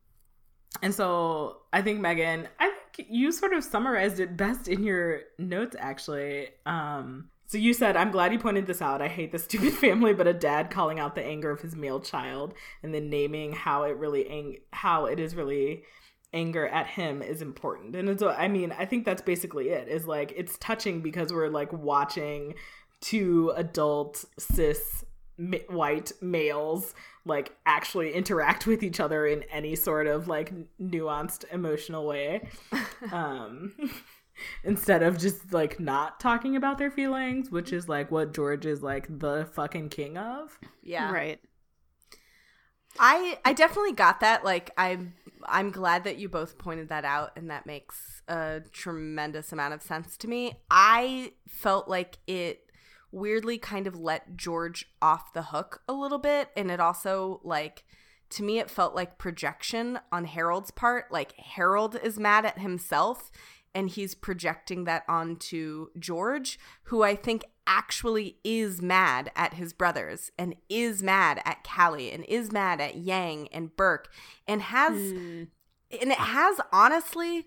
and 0.82 0.94
so 0.94 1.58
I 1.72 1.82
think 1.82 2.00
Megan, 2.00 2.48
I 2.60 2.72
think 2.96 3.10
you 3.10 3.32
sort 3.32 3.54
of 3.54 3.64
summarized 3.64 4.20
it 4.20 4.36
best 4.36 4.68
in 4.68 4.84
your 4.84 5.22
notes 5.38 5.76
actually. 5.80 6.50
Um 6.66 7.30
so 7.46 7.60
you 7.60 7.74
said, 7.74 7.96
I'm 7.96 8.10
glad 8.10 8.34
you 8.34 8.40
pointed 8.40 8.66
this 8.66 8.82
out. 8.82 9.02
I 9.02 9.08
hate 9.08 9.32
the 9.32 9.38
stupid 9.38 9.74
family, 9.86 10.14
but 10.14 10.26
a 10.26 10.34
dad 10.34 10.72
calling 10.72 11.00
out 11.00 11.14
the 11.14 11.24
anger 11.24 11.52
of 11.52 11.62
his 11.62 11.76
male 11.76 12.00
child 12.00 12.56
and 12.82 12.94
then 12.94 13.10
naming 13.10 13.52
how 13.54 13.84
it 13.84 13.96
really 13.98 14.28
ang- 14.28 14.58
how 14.72 15.06
it 15.06 15.20
is 15.20 15.36
really 15.36 15.84
anger 16.34 16.68
at 16.68 16.88
him 16.88 17.22
is 17.22 17.42
important. 17.42 17.96
And 17.96 18.20
so 18.20 18.30
I 18.30 18.48
mean, 18.48 18.72
I 18.72 18.86
think 18.86 19.06
that's 19.06 19.22
basically 19.22 19.70
it. 19.70 19.88
Is 19.88 20.08
like 20.08 20.34
it's 20.36 20.58
touching 20.58 21.02
because 21.02 21.32
we're 21.32 21.50
like 21.50 21.72
watching 21.72 22.56
two 23.02 23.54
adult 23.56 24.26
cis 24.40 25.04
ma- 25.38 25.58
white 25.70 26.12
males 26.22 26.94
like 27.26 27.56
actually 27.66 28.14
interact 28.14 28.68
with 28.68 28.84
each 28.84 29.00
other 29.00 29.26
in 29.26 29.44
any 29.44 29.76
sort 29.76 30.08
of 30.08 30.28
like 30.28 30.54
nuanced 30.80 31.46
emotional 31.52 32.06
way. 32.06 32.48
um 33.12 33.74
instead 34.64 35.04
of 35.04 35.18
just 35.18 35.54
like 35.54 35.80
not 35.80 36.20
talking 36.20 36.56
about 36.56 36.78
their 36.78 36.92
feelings, 36.92 37.52
which 37.52 37.72
is 37.72 37.88
like 37.88 38.12
what 38.12 38.34
George 38.34 38.66
is 38.66 38.82
like 38.82 39.08
the 39.20 39.48
fucking 39.54 39.90
king 39.90 40.18
of. 40.18 40.60
Yeah. 40.82 41.12
Right. 41.12 41.40
I 43.00 43.40
I 43.44 43.54
definitely 43.54 43.94
got 43.94 44.20
that. 44.20 44.44
Like 44.44 44.72
I'm 44.78 45.14
I'm 45.46 45.72
glad 45.72 46.04
that 46.06 46.18
you 46.18 46.30
both 46.30 46.58
pointed 46.58 46.90
that 46.90 47.06
out 47.06 47.32
and 47.36 47.50
that 47.50 47.66
makes 47.66 48.22
a 48.28 48.62
tremendous 48.72 49.52
amount 49.52 49.74
of 49.74 49.82
sense 49.82 50.18
to 50.18 50.28
me. 50.28 50.54
I 50.70 51.34
felt 51.48 51.88
like 51.88 52.18
it 52.28 52.63
weirdly 53.14 53.58
kind 53.58 53.88
of 53.88 53.96
let 53.96 54.36
George 54.36 54.90
off 55.02 55.34
the 55.34 55.44
hook 55.44 55.82
a 55.88 55.94
little 55.94 56.18
bit 56.18 56.50
and 56.58 56.72
it 56.72 56.80
also 56.80 57.40
like 57.44 57.84
to 58.30 58.44
me 58.44 58.58
it 58.58 58.70
felt 58.70 58.96
like 58.96 59.20
projection 59.20 60.00
on 60.12 60.26
Harold's 60.26 60.72
part. 60.72 61.12
Like 61.12 61.34
Harold 61.38 61.98
is 62.02 62.20
mad 62.20 62.46
at 62.46 62.60
himself 62.60 63.32
and 63.76 63.90
he's 63.90 64.16
projecting 64.16 64.84
that 64.84 65.04
onto 65.08 65.88
George, 65.98 66.60
who 66.84 67.04
I 67.04 67.16
think 67.16 67.44
actually 67.66 68.38
is 68.44 68.82
mad 68.82 69.32
at 69.36 69.54
his 69.54 69.74
brothers 69.74 70.32
and 70.38 70.56
is 70.68 71.02
mad 71.02 71.42
at 71.46 71.64
Callie 71.64 72.12
and 72.12 72.26
is 72.26 72.52
mad 72.52 72.82
at 72.82 72.98
Yang 72.98 73.48
and 73.50 73.76
Burke 73.76 74.12
and 74.48 74.62
has 74.64 74.94
hmm. 74.94 75.44
and 75.92 76.12
it 76.12 76.18
has 76.18 76.60
honestly 76.72 77.46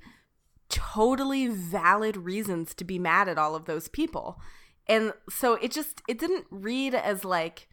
totally 0.69 1.47
valid 1.49 2.17
reasons 2.17 2.75
to 2.75 2.85
be 2.85 2.99
mad 2.99 3.29
at 3.29 3.39
all 3.39 3.55
of 3.55 3.67
those 3.67 3.89
people. 3.89 4.41
And 4.89 5.13
so 5.29 5.55
it 5.55 5.73
just 5.73 6.03
it 6.09 6.19
didn't 6.19 6.47
read 6.51 6.95
as 6.95 7.25
like 7.25 7.69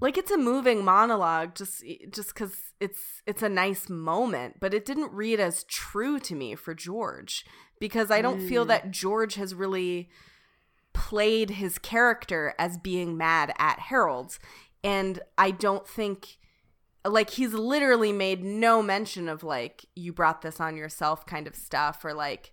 like 0.00 0.16
it's 0.16 0.30
a 0.30 0.38
moving 0.38 0.84
monologue 0.84 1.54
just 1.54 1.84
just 2.10 2.34
cuz 2.34 2.72
it's 2.80 3.22
it's 3.26 3.42
a 3.42 3.48
nice 3.48 3.88
moment, 3.88 4.58
but 4.60 4.72
it 4.72 4.84
didn't 4.84 5.12
read 5.12 5.40
as 5.40 5.64
true 5.64 6.18
to 6.20 6.34
me 6.34 6.54
for 6.54 6.74
George 6.74 7.44
because 7.78 8.10
I 8.10 8.22
don't 8.22 8.40
feel 8.40 8.64
mm. 8.64 8.68
that 8.68 8.90
George 8.90 9.34
has 9.34 9.54
really 9.54 10.08
played 10.92 11.50
his 11.50 11.78
character 11.78 12.54
as 12.58 12.78
being 12.78 13.16
mad 13.16 13.52
at 13.58 13.78
Harold. 13.78 14.38
And 14.82 15.20
I 15.36 15.50
don't 15.50 15.86
think 15.86 16.38
like 17.04 17.30
he's 17.30 17.54
literally 17.54 18.12
made 18.12 18.44
no 18.44 18.82
mention 18.82 19.28
of 19.28 19.42
like 19.42 19.86
you 19.94 20.12
brought 20.12 20.42
this 20.42 20.60
on 20.60 20.76
yourself 20.76 21.24
kind 21.26 21.46
of 21.46 21.54
stuff 21.54 22.04
or 22.04 22.12
like 22.12 22.52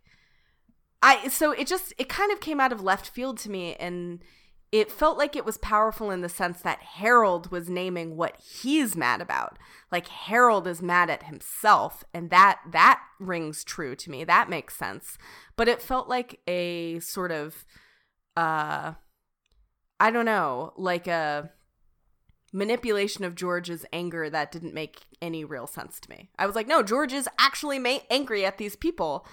I 1.02 1.28
so 1.28 1.52
it 1.52 1.68
just 1.68 1.94
it 1.98 2.10
kind 2.10 2.32
of 2.32 2.40
came 2.40 2.60
out 2.60 2.72
of 2.72 2.82
left 2.82 3.10
field 3.10 3.38
to 3.40 3.52
me 3.52 3.76
and 3.76 4.24
it 4.72 4.92
felt 4.92 5.18
like 5.18 5.36
it 5.36 5.46
was 5.46 5.58
powerful 5.58 6.12
in 6.12 6.22
the 6.22 6.30
sense 6.30 6.62
that 6.62 6.82
Harold 6.82 7.52
was 7.52 7.70
naming 7.70 8.18
what 8.18 8.38
he's 8.38 8.98
mad 8.98 9.22
about. 9.22 9.58
Like 9.92 10.08
Harold 10.08 10.68
is 10.68 10.82
mad 10.82 11.10
at 11.10 11.24
himself 11.24 12.04
and 12.14 12.30
that 12.32 12.60
that 12.72 13.00
rings 13.20 13.64
true 13.64 13.96
to 13.96 14.12
me. 14.12 14.24
That 14.24 14.50
makes 14.50 14.76
sense. 14.76 15.18
But 15.56 15.70
it 15.70 15.82
felt 15.82 16.10
like 16.10 16.42
a 16.48 17.00
sort 17.00 17.32
of 17.32 17.66
uh 18.36 18.94
I 20.00 20.12
don't 20.12 20.26
know, 20.26 20.74
like 20.78 21.08
a 21.08 21.52
manipulation 22.54 23.24
of 23.24 23.36
George's 23.36 23.86
anger 23.92 24.30
that 24.30 24.52
didn't 24.52 24.74
make 24.74 25.02
any 25.22 25.44
real 25.44 25.68
sense 25.68 26.00
to 26.00 26.10
me. 26.10 26.30
I 26.38 26.46
was 26.46 26.56
like, 26.56 26.68
no, 26.68 26.84
George 26.84 27.14
is 27.14 27.30
actually 27.40 27.80
ma- 27.80 28.00
angry 28.10 28.46
at 28.46 28.58
these 28.58 28.76
people 28.76 29.26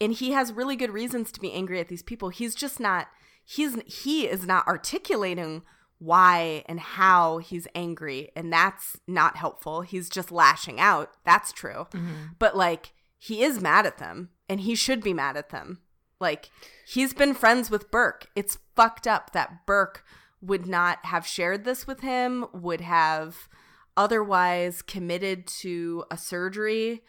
and 0.00 0.12
he 0.12 0.32
has 0.32 0.52
really 0.52 0.76
good 0.76 0.90
reasons 0.90 1.32
to 1.32 1.40
be 1.40 1.52
angry 1.52 1.80
at 1.80 1.88
these 1.88 2.02
people. 2.02 2.28
He's 2.28 2.54
just 2.54 2.80
not 2.80 3.08
he's 3.44 3.76
he 3.86 4.26
is 4.26 4.46
not 4.46 4.66
articulating 4.66 5.62
why 5.98 6.62
and 6.66 6.78
how 6.78 7.38
he's 7.38 7.66
angry 7.74 8.30
and 8.36 8.52
that's 8.52 8.98
not 9.06 9.36
helpful. 9.36 9.82
He's 9.82 10.08
just 10.08 10.30
lashing 10.30 10.78
out. 10.78 11.10
That's 11.24 11.52
true. 11.52 11.86
Mm-hmm. 11.92 12.34
But 12.38 12.56
like 12.56 12.92
he 13.18 13.42
is 13.42 13.60
mad 13.60 13.86
at 13.86 13.98
them 13.98 14.30
and 14.48 14.60
he 14.60 14.74
should 14.74 15.02
be 15.02 15.12
mad 15.12 15.36
at 15.36 15.50
them. 15.50 15.80
Like 16.20 16.50
he's 16.86 17.14
been 17.14 17.34
friends 17.34 17.70
with 17.70 17.90
Burke. 17.90 18.28
It's 18.36 18.58
fucked 18.76 19.06
up 19.06 19.32
that 19.32 19.66
Burke 19.66 20.04
would 20.40 20.66
not 20.66 21.04
have 21.06 21.26
shared 21.26 21.64
this 21.64 21.86
with 21.86 22.00
him, 22.00 22.46
would 22.52 22.80
have 22.80 23.48
otherwise 23.96 24.82
committed 24.82 25.46
to 25.46 26.04
a 26.10 26.16
surgery 26.16 27.02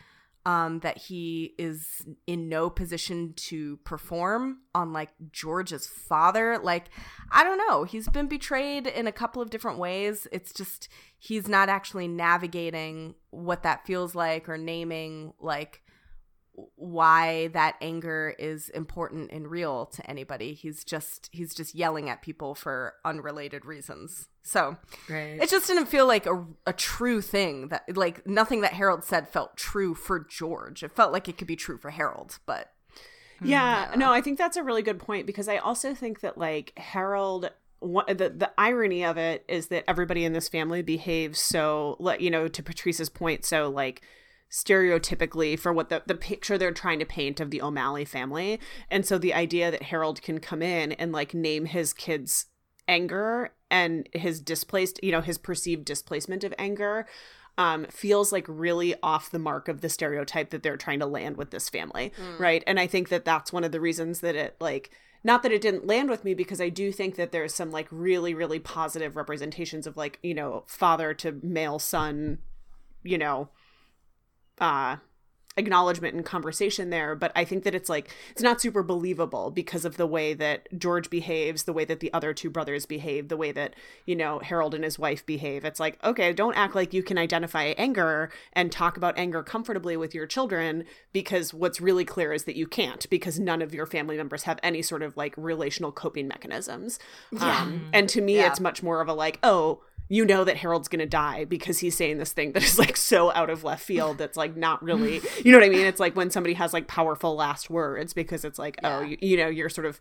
um, 0.50 0.80
that 0.80 0.98
he 0.98 1.54
is 1.60 2.04
in 2.26 2.50
no 2.50 2.72
position 2.72 3.34
to 3.36 3.78
perform 3.84 4.58
on 4.74 4.92
like 4.92 5.12
George's 5.32 5.86
father. 5.86 6.58
Like, 6.58 6.86
I 7.32 7.44
don't 7.44 7.60
know. 7.68 7.84
He's 7.84 8.10
been 8.10 8.26
betrayed 8.26 8.88
in 8.88 9.06
a 9.06 9.12
couple 9.12 9.44
of 9.44 9.52
different 9.52 9.78
ways. 9.78 10.28
It's 10.32 10.52
just 10.52 10.90
he's 11.20 11.48
not 11.48 11.70
actually 11.70 12.08
navigating 12.08 13.14
what 13.30 13.62
that 13.62 13.86
feels 13.86 14.16
like 14.16 14.50
or 14.50 14.58
naming 14.58 15.34
like 15.40 15.84
why 16.76 17.48
that 17.50 17.76
anger 17.82 18.36
is 18.40 18.70
important 18.70 19.32
and 19.32 19.50
real 19.50 19.86
to 19.88 20.10
anybody. 20.10 20.54
He's 20.54 20.84
just 20.84 21.30
he's 21.32 21.54
just 21.54 21.76
yelling 21.76 22.10
at 22.10 22.22
people 22.22 22.56
for 22.56 22.96
unrelated 23.06 23.66
reasons. 23.66 24.28
So 24.44 24.78
Right. 25.10 25.40
it 25.42 25.50
just 25.50 25.68
didn't 25.68 25.88
feel 25.88 26.08
like 26.08 26.26
a, 26.26 26.46
a 26.66 26.74
true 26.74 27.22
thing 27.22 27.68
that 27.70 27.96
like 27.98 28.26
nothing 28.28 28.62
that 28.62 28.74
Harold 28.74 29.04
said 29.04 29.28
felt 29.30 29.58
true 29.58 29.94
for 29.96 30.20
George. 30.20 30.84
It 30.84 30.92
felt 30.92 31.12
like 31.12 31.28
it 31.28 31.38
could 31.38 31.48
be 31.48 31.56
true 31.56 31.78
for 31.78 31.92
Harold, 31.92 32.40
but 32.46 32.72
Yeah, 33.42 33.94
no, 33.96 34.12
I 34.12 34.22
think 34.22 34.38
that's 34.38 34.58
a 34.58 34.64
really 34.64 34.82
good 34.82 35.00
point 35.00 35.26
because 35.26 35.48
I 35.48 35.58
also 35.58 35.94
think 35.94 36.20
that 36.22 36.38
like 36.38 36.74
Harold 36.78 37.52
one, 37.80 38.06
the 38.08 38.30
the 38.30 38.52
irony 38.58 39.06
of 39.06 39.18
it 39.18 39.46
is 39.48 39.68
that 39.68 39.86
everybody 39.88 40.26
in 40.26 40.34
this 40.34 40.50
family 40.50 40.82
behaves 40.82 41.40
so 41.40 41.96
let 42.00 42.20
you 42.20 42.30
know 42.30 42.50
to 42.50 42.62
Patrice's 42.62 43.08
point 43.10 43.46
so 43.46 43.70
like 43.70 44.02
stereotypically 44.52 45.58
for 45.58 45.72
what 45.72 45.90
the 45.90 46.02
the 46.08 46.16
picture 46.16 46.58
they're 46.58 46.72
trying 46.72 47.00
to 47.00 47.06
paint 47.06 47.40
of 47.40 47.52
the 47.52 47.62
O'Malley 47.62 48.06
family 48.06 48.60
and 48.90 49.06
so 49.06 49.18
the 49.18 49.34
idea 49.34 49.70
that 49.70 49.84
Harold 49.84 50.22
can 50.22 50.40
come 50.40 50.62
in 50.62 50.92
and 50.94 51.12
like 51.12 51.34
name 51.34 51.66
his 51.66 51.94
kids 51.94 52.48
anger 52.88 53.52
and 53.70 54.10
his 54.14 54.42
displaced 54.42 55.00
you 55.04 55.12
know 55.12 55.22
his 55.22 55.38
perceived 55.38 55.86
displacement 55.86 56.44
of 56.44 56.54
anger 56.58 57.06
um, 57.60 57.86
feels 57.90 58.32
like 58.32 58.46
really 58.48 58.96
off 59.04 59.32
the 59.32 59.38
mark 59.38 59.68
of 59.68 59.82
the 59.82 59.90
stereotype 59.90 60.50
that 60.52 60.64
they're 60.64 60.78
trying 60.78 61.00
to 61.00 61.06
land 61.06 61.36
with 61.36 61.52
this 61.52 61.68
family, 61.68 62.14
right? 62.40 62.64
And 62.66 62.80
I 62.80 62.88
think 62.88 63.10
that 63.10 63.26
that's 63.26 63.52
one 63.52 63.66
of 63.66 63.74
the 63.74 63.82
reasons 63.82 64.22
that 64.22 64.34
it 64.34 64.56
like 64.62 64.92
not 65.26 65.44
that 65.44 65.52
it 65.52 65.62
didn't 65.62 65.86
land 65.86 66.10
with 66.10 66.24
me 66.24 66.34
because 66.34 66.62
I 66.62 66.70
do 66.70 66.94
think 66.94 67.16
that 67.18 67.34
there's 67.34 67.54
some 67.54 67.70
like 67.70 67.90
really 67.92 68.34
really 68.34 68.60
positive 68.60 69.18
representations 69.18 69.86
of 69.86 69.98
like 69.98 70.20
you 70.24 70.34
know 70.34 70.64
father 70.68 71.14
to 71.16 71.38
male 71.44 71.80
son, 71.80 72.40
you 73.04 73.18
know, 73.18 73.50
uh 74.60 74.98
acknowledgement 75.58 76.16
and 76.16 76.24
conversation 76.26 76.90
there 76.90 77.16
but 77.16 77.34
i 77.36 77.44
think 77.44 77.66
that 77.66 77.76
it's 77.76 77.90
like 77.90 78.10
it's 78.32 78.42
not 78.42 78.62
super 78.62 78.82
believable 78.82 79.52
because 79.52 79.84
of 79.84 79.98
the 79.98 80.08
way 80.08 80.34
that 80.34 80.66
george 80.80 81.10
behaves 81.10 81.64
the 81.64 81.74
way 81.74 81.84
that 81.84 82.00
the 82.00 82.14
other 82.14 82.34
two 82.34 82.50
brothers 82.50 82.86
behave 82.86 83.28
the 83.28 83.36
way 83.36 83.52
that 83.52 83.76
you 84.06 84.16
know 84.16 84.40
harold 84.40 84.74
and 84.74 84.86
his 84.86 84.98
wife 84.98 85.26
behave. 85.26 85.66
It's 85.66 85.80
like 85.80 86.02
okay 86.04 86.32
don't 86.32 86.56
act 86.56 86.76
like 86.76 86.94
you 86.94 87.04
can 87.04 87.18
identify 87.18 87.74
anger 87.78 88.32
and 88.54 88.72
talk 88.72 88.96
about 88.96 89.18
anger 89.18 89.44
comfortably 89.44 89.98
with 89.98 90.16
your 90.16 90.28
children 90.28 90.86
because 91.12 91.54
what's 91.54 91.82
really 91.82 92.06
clear 92.06 92.32
is 92.32 92.46
that 92.46 92.56
you 92.56 92.68
can't 92.68 93.10
because 93.10 93.38
none 93.38 93.62
of 93.62 93.74
your 93.74 93.86
family 93.86 94.16
members 94.16 94.44
have 94.44 94.60
any 94.64 94.82
sort 94.82 95.02
of 95.04 95.18
like 95.18 95.34
relational 95.36 95.92
coping 95.92 96.28
mechanisms. 96.28 97.00
Um, 97.40 97.90
and 97.92 98.08
to 98.10 98.22
me 98.22 98.38
Yeah. 98.38 98.48
it's 98.48 98.60
much 98.62 98.82
more 98.82 99.02
of 99.02 99.10
a 99.10 99.14
like 99.14 99.40
oh 99.44 99.82
you 100.10 100.26
know 100.26 100.44
that 100.44 100.58
Harold's 100.58 100.88
gonna 100.88 101.06
die 101.06 101.46
because 101.46 101.80
he's 101.80 101.96
saying 101.96 102.18
this 102.18 102.34
thing 102.34 102.52
that 102.54 102.64
is 102.64 102.78
like 102.78 102.98
so 102.98 103.32
out 103.32 103.50
of 103.50 103.64
left 103.64 103.84
field 103.84 104.18
that's 104.18 104.36
like 104.36 104.58
not 104.58 104.84
really 104.84 105.22
you 105.46 105.52
know 105.52 105.60
what 105.60 105.66
I 105.66 105.70
mean? 105.70 105.86
It's 105.86 106.00
like 106.00 106.16
when 106.16 106.32
somebody 106.32 106.56
has 106.56 106.74
like 106.74 106.88
powerful 106.88 107.36
last 107.36 107.70
words 107.70 108.14
because 108.14 108.44
it's 108.44 108.60
like, 108.60 108.78
oh, 108.84 109.02
you, 109.02 109.18
you 109.22 109.38
know, 109.38 109.48
you're 109.48 109.70
sort 109.70 109.88
of 109.88 110.00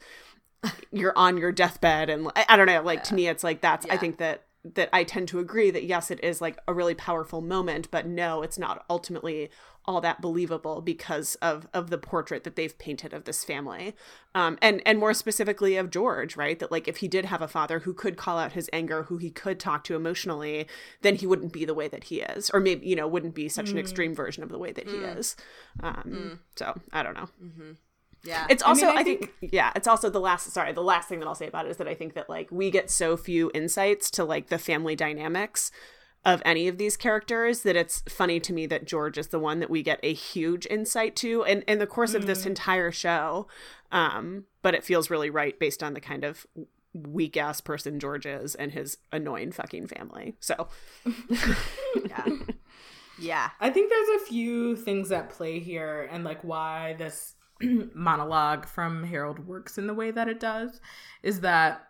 you're 0.91 1.17
on 1.17 1.37
your 1.37 1.53
deathbed 1.53 2.11
and 2.11 2.29
I, 2.35 2.47
I 2.49 2.57
don't 2.57 2.67
know, 2.67 2.83
like 2.83 3.05
to 3.05 3.15
me 3.15 3.29
it's 3.29 3.45
like 3.45 3.61
that's 3.61 3.87
I 3.87 3.97
think 3.97 4.19
that 4.19 4.45
that 4.75 4.89
I 4.93 5.05
tend 5.05 5.29
to 5.29 5.39
agree 5.39 5.71
that 5.71 5.85
yes, 5.85 6.11
it 6.11 6.23
is 6.23 6.41
like 6.41 6.59
a 6.67 6.75
really 6.75 6.95
powerful 6.95 7.41
moment, 7.41 7.91
but 7.91 8.07
no, 8.07 8.43
it's 8.43 8.59
not 8.59 8.85
ultimately 8.91 9.51
all 9.85 10.01
that 10.03 10.21
believable 10.21 10.83
because 10.83 11.35
of 11.37 11.67
of 11.73 11.89
the 11.91 11.99
portrait 11.99 12.45
that 12.45 12.57
they've 12.57 12.79
painted 12.79 13.13
of 13.15 13.25
this 13.25 13.45
family. 13.45 13.95
Um 14.35 14.59
and 14.61 14.83
and 14.85 14.99
more 14.99 15.15
specifically 15.15 15.77
of 15.77 15.91
george 15.91 16.37
right? 16.37 16.59
That 16.59 16.71
like 16.71 16.87
if 16.89 16.99
he 16.99 17.09
did 17.09 17.25
have 17.25 17.41
a 17.41 17.49
father 17.49 17.81
who 17.81 17.95
could 17.95 18.17
call 18.17 18.39
out 18.39 18.53
his 18.53 18.69
anger 18.73 19.05
who 19.05 19.17
he 19.17 19.31
could 19.31 19.59
talk 19.59 19.85
to 19.85 19.97
emotionally 19.97 20.67
then 21.03 21.15
he 21.17 21.27
wouldn't 21.27 21.53
be 21.53 21.65
the 21.65 21.75
way 21.75 21.89
that 21.89 22.05
he 22.05 22.21
is. 22.21 22.51
Or 22.51 22.61
maybe 22.61 22.87
you 22.87 22.97
know 22.97 23.09
wouldn't 23.09 23.35
be 23.35 23.49
such 23.49 23.71
an 23.71 23.79
extreme 23.79 24.15
version 24.15 24.43
of 24.43 24.51
the 24.51 24.59
way 24.59 24.73
that 24.73 24.89
he 24.89 24.97
is. 24.97 25.37
Um 25.83 26.41
so 26.57 26.79
i 26.93 27.03
don't 27.03 27.15
know. 27.15 27.29
Yeah. 28.25 28.47
it's 28.51 28.63
also 28.63 28.87
mean, 28.87 28.97
I, 28.97 29.01
I 29.01 29.05
think, 29.05 29.33
yeah 29.41 29.73
it's 29.77 29.87
also 29.87 30.11
the 30.11 30.21
last 30.21 30.51
sorry 30.51 30.73
the 30.73 30.83
last 30.83 31.09
thing 31.09 31.21
that 31.21 31.27
i'll 31.27 31.37
say 31.37 31.47
about 31.47 31.67
it 31.67 31.71
is 31.71 31.77
that 31.77 31.87
i 31.87 31.95
think 31.95 32.15
that 32.15 32.29
like 32.29 32.51
we 32.51 32.71
get 32.71 32.91
so 32.91 33.17
few 33.17 33.51
insights 33.55 34.11
to 34.13 34.25
like 34.25 34.49
the 34.49 34.59
family 34.59 34.97
dynamics 34.97 35.71
of 36.25 36.43
any 36.45 36.69
of 36.69 36.79
these 36.79 36.97
characters 36.97 37.63
that 37.63 37.77
it's 37.77 38.03
funny 38.09 38.41
to 38.41 38.53
me 38.53 38.67
that 38.67 38.85
george 38.85 39.19
is 39.19 39.29
the 39.29 39.39
one 39.39 39.61
that 39.61 39.71
we 39.71 39.83
get 39.83 40.01
a 40.03 40.13
huge 40.13 40.67
insight 40.67 41.17
to 41.17 41.43
in, 41.45 41.63
in 41.63 41.79
the 41.79 41.87
course 41.87 42.15
of 42.15 42.27
this 42.27 42.45
entire 42.47 42.91
show 42.91 43.47
um 43.93 44.45
but 44.63 44.75
it 44.75 44.85
feels 44.85 45.11
really 45.11 45.31
right 45.31 45.59
based 45.59 45.83
on 45.83 45.95
the 45.95 46.01
kind 46.01 46.25
of 46.25 46.47
weak 46.95 47.37
ass 47.37 47.61
person 47.61 48.01
george 48.01 48.27
is 48.27 48.55
and 48.55 48.73
his 48.73 48.99
annoying 49.13 49.53
fucking 49.53 49.87
family 49.87 50.35
so 50.41 50.69
yeah. 52.09 52.25
Yeah. 53.19 53.51
I 53.61 53.71
think 53.71 53.91
there's 53.91 54.23
a 54.23 54.27
few 54.27 54.77
things 54.77 55.11
at 55.11 55.31
play 55.31 55.59
here 55.59 56.09
and 56.11 56.25
like 56.25 56.43
why 56.43 56.95
this 56.99 57.35
monologue 57.95 58.67
from 58.67 59.05
Harold 59.05 59.47
works 59.47 59.79
in 59.79 59.87
the 59.87 59.95
way 59.95 60.11
that 60.11 60.29
it 60.29 60.41
does 60.41 60.81
is 61.23 61.41
that 61.41 61.88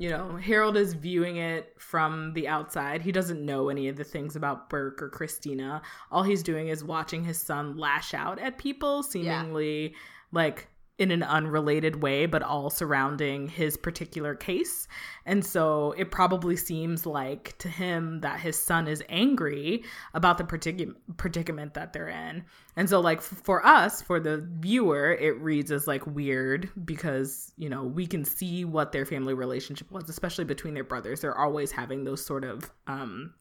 you 0.00 0.08
know, 0.08 0.34
Harold 0.36 0.78
is 0.78 0.94
viewing 0.94 1.36
it 1.36 1.74
from 1.76 2.32
the 2.32 2.48
outside. 2.48 3.02
He 3.02 3.12
doesn't 3.12 3.44
know 3.44 3.68
any 3.68 3.86
of 3.88 3.96
the 3.96 4.02
things 4.02 4.34
about 4.34 4.70
Burke 4.70 5.02
or 5.02 5.10
Cristina. 5.10 5.82
All 6.10 6.22
he's 6.22 6.42
doing 6.42 6.68
is 6.68 6.82
watching 6.82 7.22
his 7.22 7.36
son 7.36 7.76
lash 7.76 8.14
out 8.14 8.38
at 8.38 8.56
people, 8.56 9.02
seemingly 9.02 9.94
like 10.32 10.68
in 11.00 11.10
an 11.10 11.22
unrelated 11.22 12.02
way, 12.02 12.26
but 12.26 12.42
all 12.42 12.68
surrounding 12.68 13.48
his 13.48 13.74
particular 13.78 14.34
case. 14.34 14.86
And 15.24 15.44
so 15.44 15.92
it 15.96 16.10
probably 16.10 16.56
seems 16.56 17.06
like 17.06 17.56
to 17.58 17.68
him 17.68 18.20
that 18.20 18.38
his 18.38 18.62
son 18.62 18.86
is 18.86 19.02
angry 19.08 19.82
about 20.12 20.36
the 20.36 20.44
particu- 20.44 20.94
predicament 21.16 21.72
that 21.72 21.94
they're 21.94 22.08
in. 22.08 22.44
And 22.76 22.86
so, 22.86 23.00
like, 23.00 23.18
f- 23.18 23.40
for 23.42 23.64
us, 23.64 24.02
for 24.02 24.20
the 24.20 24.46
viewer, 24.60 25.14
it 25.14 25.40
reads 25.40 25.72
as 25.72 25.86
like 25.86 26.06
weird 26.06 26.68
because, 26.84 27.52
you 27.56 27.70
know, 27.70 27.84
we 27.84 28.06
can 28.06 28.22
see 28.22 28.66
what 28.66 28.92
their 28.92 29.06
family 29.06 29.32
relationship 29.32 29.90
was, 29.90 30.10
especially 30.10 30.44
between 30.44 30.74
their 30.74 30.84
brothers. 30.84 31.22
They're 31.22 31.36
always 31.36 31.72
having 31.72 32.04
those 32.04 32.24
sort 32.24 32.44
of, 32.44 32.70
um, 32.86 33.32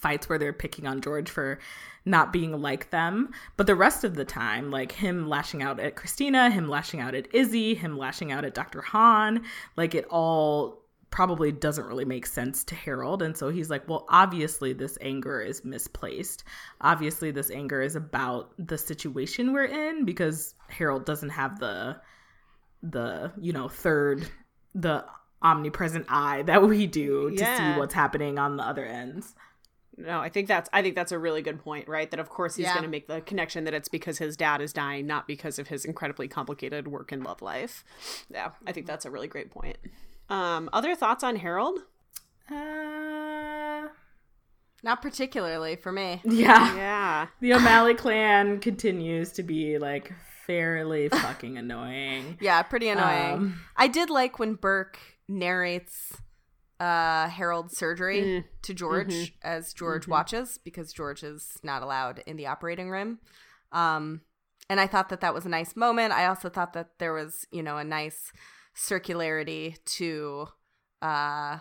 fights 0.00 0.28
where 0.28 0.38
they're 0.38 0.52
picking 0.52 0.86
on 0.86 1.00
George 1.00 1.30
for 1.30 1.58
not 2.04 2.32
being 2.32 2.60
like 2.60 2.90
them. 2.90 3.30
But 3.56 3.66
the 3.66 3.74
rest 3.74 4.04
of 4.04 4.14
the 4.14 4.24
time, 4.24 4.70
like 4.70 4.92
him 4.92 5.28
lashing 5.28 5.62
out 5.62 5.78
at 5.78 5.96
Cristina, 5.96 6.50
him 6.50 6.68
lashing 6.68 7.00
out 7.00 7.14
at 7.14 7.32
Izzie, 7.34 7.74
him 7.74 7.98
lashing 7.98 8.32
out 8.32 8.44
at 8.44 8.54
Dr. 8.54 8.80
Hahn, 8.80 9.44
like 9.76 9.94
it 9.94 10.06
all 10.10 10.80
probably 11.10 11.50
doesn't 11.50 11.86
really 11.86 12.04
make 12.04 12.24
sense 12.24 12.62
to 12.62 12.74
Harold. 12.76 13.20
And 13.20 13.36
so 13.36 13.48
he's 13.50 13.68
like, 13.68 13.88
well, 13.88 14.06
obviously 14.08 14.72
this 14.72 14.96
anger 15.00 15.40
is 15.40 15.64
misplaced. 15.64 16.44
Obviously 16.80 17.32
this 17.32 17.50
anger 17.50 17.82
is 17.82 17.96
about 17.96 18.52
the 18.58 18.78
situation 18.78 19.52
we're 19.52 19.64
in 19.64 20.04
because 20.04 20.54
Harold 20.68 21.04
doesn't 21.04 21.30
have 21.30 21.58
the 21.58 22.00
the, 22.82 23.30
you 23.38 23.52
know, 23.52 23.68
third 23.68 24.26
the 24.74 25.04
omnipresent 25.42 26.06
eye 26.08 26.42
that 26.42 26.62
we 26.66 26.86
do 26.86 27.30
to 27.30 27.36
Yeah. 27.36 27.74
see 27.74 27.78
what's 27.78 27.94
happening 27.94 28.38
on 28.38 28.56
the 28.56 28.62
other 28.62 28.84
ends. 28.86 29.34
No, 30.06 30.20
I 30.20 30.28
think 30.28 30.48
that's 30.48 30.68
I 30.72 30.82
think 30.82 30.94
that's 30.94 31.12
a 31.12 31.18
really 31.18 31.42
good 31.42 31.58
point, 31.62 31.88
right? 31.88 32.10
That 32.10 32.20
of 32.20 32.28
course 32.28 32.56
he's 32.56 32.64
Yeah. 32.64 32.72
going 32.74 32.84
to 32.84 32.88
make 32.90 33.06
the 33.06 33.20
connection 33.20 33.64
that 33.64 33.74
it's 33.74 33.88
because 33.88 34.18
his 34.18 34.36
dad 34.36 34.60
is 34.60 34.72
dying, 34.72 35.06
not 35.06 35.26
because 35.26 35.58
of 35.58 35.68
his 35.68 35.84
incredibly 35.84 36.28
complicated 36.28 36.88
work 36.88 37.12
and 37.12 37.22
love 37.24 37.42
life. 37.42 37.84
Yeah, 38.30 38.50
I 38.66 38.72
think 38.72 38.86
that's 38.86 39.04
a 39.04 39.10
really 39.10 39.28
great 39.28 39.50
point. 39.50 39.76
Um, 40.28 40.70
other 40.72 40.94
thoughts 40.94 41.22
on 41.24 41.36
Harold? 41.36 41.80
Uh, 42.50 43.88
Not 44.82 45.02
particularly 45.02 45.76
for 45.76 45.92
me. 45.92 46.20
yeah. 46.24 46.74
Yeah, 46.76 47.26
The 47.40 47.54
O'Malley 47.54 47.94
clan 47.94 48.60
continues 48.60 49.32
to 49.32 49.42
be 49.42 49.78
like 49.78 50.12
fairly 50.46 51.08
fucking 51.08 51.58
annoying. 51.58 52.38
Yeah, 52.40 52.62
pretty 52.62 52.88
annoying. 52.88 53.32
Um, 53.34 53.60
I 53.76 53.88
did 53.88 54.08
like 54.10 54.38
when 54.38 54.54
Burke 54.54 54.98
narrates 55.28 56.16
uh 56.80 57.28
Harold's 57.28 57.76
surgery 57.76 58.20
Mm. 58.22 58.44
to 58.62 58.74
George 58.74 59.06
Mhm. 59.14 59.32
as 59.42 59.72
George 59.74 60.06
Mhm. 60.06 60.10
watches 60.10 60.58
because 60.58 60.92
George 60.92 61.22
is 61.22 61.58
not 61.62 61.82
allowed 61.82 62.20
in 62.26 62.36
the 62.36 62.46
operating 62.46 62.90
room. 62.90 63.20
Um 63.70 64.22
and 64.68 64.80
I 64.80 64.86
thought 64.86 65.08
that 65.10 65.20
that 65.20 65.34
was 65.34 65.44
a 65.46 65.48
nice 65.50 65.74
moment. 65.76 66.12
I 66.12 66.26
also 66.26 66.48
thought 66.48 66.72
that 66.74 66.98
there 66.98 67.12
was, 67.12 67.46
you 67.50 67.62
know, 67.62 67.76
a 67.76 67.84
nice 67.84 68.32
circularity 68.74 69.82
to 69.96 70.48
uh 71.02 71.58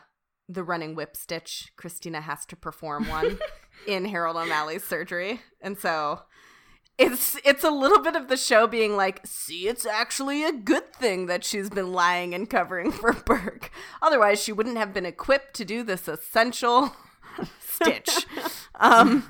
the 0.48 0.64
running 0.64 0.96
whip 0.96 1.16
stitch. 1.16 1.72
Cristina 1.76 2.22
has 2.22 2.46
to 2.48 2.56
perform 2.56 3.08
one 3.08 3.38
in 3.88 4.06
Harold 4.06 4.36
O'Malley's 4.38 4.84
surgery. 4.84 5.42
And 5.62 5.78
so 5.78 6.22
it's 7.00 7.38
it's 7.46 7.64
a 7.64 7.72
little 7.72 8.02
bit 8.04 8.16
of 8.16 8.28
the 8.28 8.38
show 8.38 8.68
being 8.68 8.96
like, 8.98 9.26
see, 9.26 9.68
it's 9.68 9.86
actually 9.86 10.44
a 10.44 10.52
good 10.52 10.94
thing 10.94 11.26
that 11.28 11.44
she's 11.44 11.70
been 11.70 11.94
lying 11.94 12.34
and 12.36 12.50
covering 12.50 12.92
for 12.92 13.14
Burke. 13.26 13.72
Otherwise, 14.02 14.44
she 14.44 14.52
wouldn't 14.52 14.78
have 14.78 14.94
been 14.94 15.06
equipped 15.06 15.56
to 15.56 15.66
do 15.66 15.82
this 15.82 16.08
essential 16.08 16.94
stitch. 17.60 18.28
Um, 18.76 19.22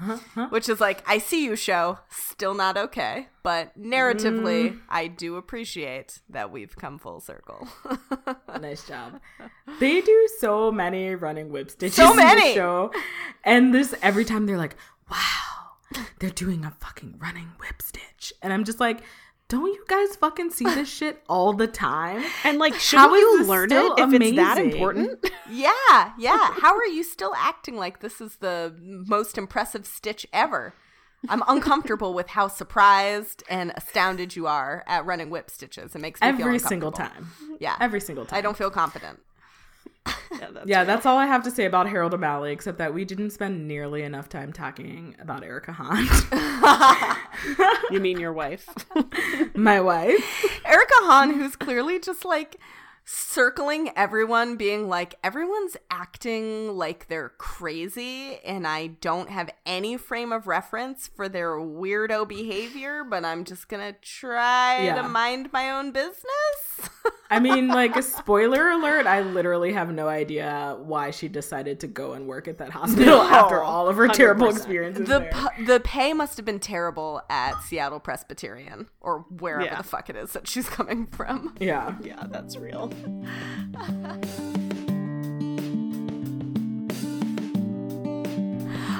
which 0.49 0.69
is 0.69 0.79
like, 0.79 1.03
I 1.07 1.17
see 1.17 1.43
you, 1.45 1.55
show, 1.55 1.99
still 2.09 2.53
not 2.53 2.77
okay, 2.77 3.27
but 3.41 3.79
narratively, 3.79 4.79
I 4.87 5.07
do 5.07 5.37
appreciate 5.37 6.19
that 6.29 6.51
we've 6.51 6.75
come 6.75 6.99
full 6.99 7.19
circle. 7.19 7.67
nice 8.61 8.87
job. 8.87 9.19
They 9.79 10.01
do 10.01 10.29
so 10.39 10.71
many 10.71 11.15
running 11.15 11.49
whip 11.51 11.71
stitches 11.71 11.95
So 11.95 12.11
in 12.11 12.17
the 12.17 12.23
many! 12.23 12.53
show, 12.53 12.91
and 13.43 13.73
this 13.73 13.95
every 14.03 14.23
time 14.25 14.45
they're 14.45 14.57
like, 14.57 14.75
"Wow, 15.09 15.58
they're 16.19 16.29
doing 16.29 16.65
a 16.65 16.71
fucking 16.71 17.15
running 17.19 17.51
whip 17.59 17.81
stitch," 17.81 18.33
and 18.41 18.53
I'm 18.53 18.63
just 18.63 18.79
like. 18.79 19.01
Don't 19.47 19.65
you 19.65 19.83
guys 19.87 20.15
fucking 20.17 20.51
see 20.51 20.65
this 20.65 20.87
shit 20.87 21.23
all 21.27 21.53
the 21.53 21.65
time? 21.65 22.23
and 22.43 22.59
like, 22.59 22.75
is 22.75 22.93
you 22.93 23.43
learn 23.45 23.71
it 23.71 23.93
if 23.97 24.13
it's 24.13 24.35
that 24.35 24.59
important? 24.59 25.27
yeah, 25.49 26.11
yeah. 26.19 26.53
How 26.53 26.75
are 26.75 26.85
you 26.85 27.03
still 27.03 27.33
acting 27.35 27.75
like 27.75 27.99
this 27.99 28.21
is 28.21 28.35
the 28.35 28.75
most 28.79 29.39
impressive 29.39 29.87
stitch 29.87 30.27
ever? 30.31 30.75
I'm 31.27 31.41
uncomfortable 31.47 32.13
with 32.13 32.27
how 32.27 32.47
surprised 32.47 33.43
and 33.49 33.73
astounded 33.75 34.35
you 34.35 34.45
are 34.45 34.83
at 34.87 35.05
running 35.05 35.31
whip 35.31 35.49
stitches. 35.49 35.95
It 35.95 35.99
makes 35.99 36.21
me 36.21 36.31
feel 36.31 36.45
Every 36.45 36.59
single 36.59 36.91
time. 36.91 37.31
Yeah, 37.59 37.75
Every 37.81 37.99
single 37.99 38.25
time. 38.25 38.37
I 38.37 38.41
don't 38.41 38.55
feel 38.55 38.69
confident. 38.69 39.19
Yeah, 40.07 40.47
that's 40.51 40.67
Yeah, 40.67 40.83
that's 40.83 41.05
all 41.05 41.17
I 41.17 41.25
have 41.25 41.43
to 41.43 41.51
say 41.51 41.65
about 41.65 41.89
Harold 41.89 42.13
O'Malley, 42.13 42.51
except 42.51 42.77
that 42.77 42.93
we 42.93 43.05
didn't 43.05 43.31
spend 43.31 43.67
nearly 43.67 44.03
enough 44.03 44.29
time 44.29 44.53
talking 44.53 45.15
about 45.19 45.43
Erica 45.43 45.73
Hahn, 45.73 46.05
you 47.91 47.99
mean 47.99 48.19
your 48.19 48.33
wife? 48.33 48.69
my 49.55 49.81
wife. 49.81 50.61
Erica 50.65 50.93
Hahn, 51.01 51.33
who's 51.33 51.55
clearly 51.55 51.99
just 51.99 52.25
like 52.25 52.57
circling 53.11 53.89
everyone 53.95 54.55
being 54.55 54.87
like 54.87 55.15
everyone's 55.23 55.75
acting 55.89 56.77
like 56.77 57.07
they're 57.07 57.29
crazy 57.39 58.37
and 58.45 58.67
I 58.67 58.87
don't 58.87 59.29
have 59.31 59.49
any 59.65 59.97
frame 59.97 60.31
of 60.31 60.45
reference 60.45 61.07
for 61.15 61.27
their 61.27 61.53
weirdo 61.57 62.27
behavior, 62.27 63.03
but 63.03 63.25
I'm 63.25 63.45
just 63.45 63.67
to 63.69 63.95
try 64.01 64.83
Yeah. 64.85 65.01
to 65.01 65.07
mind 65.09 65.51
my 65.51 65.71
own 65.71 65.91
business. 65.91 66.19
I 67.31 67.39
mean, 67.39 67.67
like 67.79 67.95
a 67.95 68.03
spoiler 68.03 68.69
alert, 68.69 69.07
I 69.07 69.21
literally 69.21 69.73
have 69.73 69.91
no 69.91 70.07
idea 70.07 70.77
why 70.79 71.09
she 71.09 71.27
decided 71.27 71.79
to 71.79 71.87
go 71.87 72.13
and 72.13 72.27
work 72.27 72.47
at 72.47 72.59
that 72.59 72.69
hospital 72.69 73.05
No, 73.05 73.21
after 73.23 73.61
all 73.63 73.87
of 73.87 73.97
her 73.97 74.07
terrible 74.07 74.47
100%. 74.49 74.55
experiences. 74.55 75.07
the 75.07 75.21
pu- 75.31 75.65
the 75.65 75.79
pay 75.79 76.13
must 76.13 76.37
have 76.37 76.45
been 76.45 76.59
terrible 76.59 77.21
at 77.29 77.59
Seattle 77.63 77.99
Presbyterian 77.99 78.87
or 79.01 79.25
wherever 79.39 79.65
Yeah. 79.65 79.77
the 79.77 79.83
fuck 79.83 80.09
it 80.11 80.15
is 80.15 80.33
that 80.33 80.47
she's 80.47 80.69
coming 80.69 81.07
from. 81.07 81.55
yeah. 81.59 81.95
Yeah, 82.03 82.25
that's 82.29 82.55
real. 82.55 82.91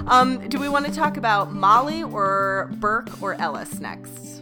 Um, 0.07 0.47
do 0.49 0.59
we 0.59 0.69
want 0.69 0.85
to 0.87 0.91
talk 0.91 1.17
about 1.17 1.53
Molly 1.53 2.01
or 2.01 2.71
Burke 2.77 3.21
or 3.21 3.35
Ellis 3.35 3.79
next? 3.79 4.41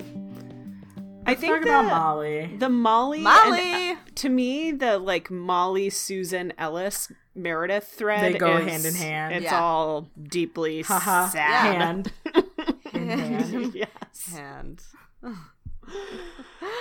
I 1.25 1.31
Let's 1.31 1.41
think 1.41 1.55
talk 1.55 1.63
about 1.63 1.85
Molly. 1.85 2.55
The 2.57 2.69
Molly, 2.69 3.19
Molly! 3.19 3.59
and- 3.91 3.97
to 4.15 4.29
me, 4.29 4.71
the 4.71 4.97
like 4.97 5.29
Molly, 5.29 5.89
Susan, 5.89 6.53
Ellis, 6.57 7.11
Meredith 7.35 7.83
thread. 7.83 8.33
They 8.33 8.37
go 8.37 8.57
is- 8.57 8.69
hand 8.69 8.85
in 8.85 8.95
hand. 8.95 9.33
It's 9.35 9.43
Yeah. 9.45 9.59
all 9.61 10.09
deeply 10.23 10.83
Haha. 10.83 11.27
sad. 11.27 11.75
Hand. 11.81 12.13
in 12.93 13.09
hand. 13.09 13.75
yes. 13.75 14.35
And 14.37 14.81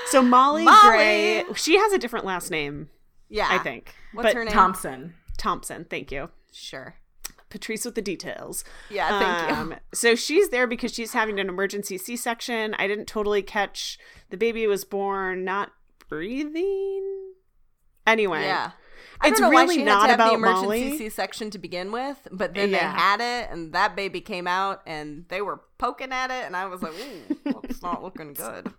So 0.06 0.22
Molly, 0.22 0.64
Molly! 0.64 0.80
Grey, 0.88 1.44
she 1.54 1.76
has 1.78 1.92
a 1.92 1.98
different 1.98 2.24
last 2.24 2.50
name, 2.50 2.88
yeah, 3.28 3.48
I 3.50 3.58
think. 3.58 3.94
What's 4.12 4.28
but 4.28 4.34
her 4.34 4.44
name? 4.44 4.52
Thompson. 4.52 5.14
Thompson. 5.36 5.84
Thank 5.84 6.10
you, 6.12 6.30
Sure. 6.52 6.96
Patrice 7.48 7.84
with 7.84 7.94
the 7.94 8.02
details. 8.02 8.64
Yeah, 8.90 9.18
thank 9.20 9.48
you. 9.50 9.54
Um, 9.56 9.74
So 9.94 10.14
she's 10.16 10.48
there 10.48 10.66
because 10.66 10.92
she's 10.92 11.12
having 11.12 11.38
an 11.38 11.48
emergency 11.48 11.96
C-section. 11.96 12.74
I 12.74 12.86
didn't 12.88 13.06
totally 13.06 13.42
catch 13.42 13.98
the 14.30 14.36
baby 14.36 14.66
was 14.66 14.84
born 14.84 15.44
not 15.44 15.70
breathing. 16.08 17.32
Anyway, 18.06 18.42
Yeah. 18.42 18.72
I 19.20 19.28
It's 19.28 19.40
don't 19.40 19.50
know 19.50 19.54
why 19.54 19.62
really 19.62 19.74
she 19.76 19.80
had 19.80 19.86
not 19.86 20.02
to 20.02 20.06
have 20.08 20.20
about 20.20 20.28
the 20.30 20.34
emergency 20.34 20.66
Molly. 20.66 20.98
C-section 20.98 21.50
to 21.50 21.58
begin 21.58 21.92
with, 21.92 22.28
but 22.30 22.54
then 22.54 22.70
they 22.70 22.78
had 22.78 23.20
it, 23.20 23.50
and 23.50 23.72
that 23.72 23.96
baby 23.96 24.20
came 24.20 24.46
out, 24.46 24.82
and 24.86 25.24
they 25.28 25.40
were 25.42 25.60
poking 25.78 26.12
at 26.12 26.30
it, 26.30 26.44
and 26.44 26.54
I 26.56 26.66
was 26.66 26.82
like, 26.82 26.92
"Ooh, 26.92 27.60
it's 27.64 27.82
not 27.82 28.02
looking 28.02 28.32
good." 28.34 28.72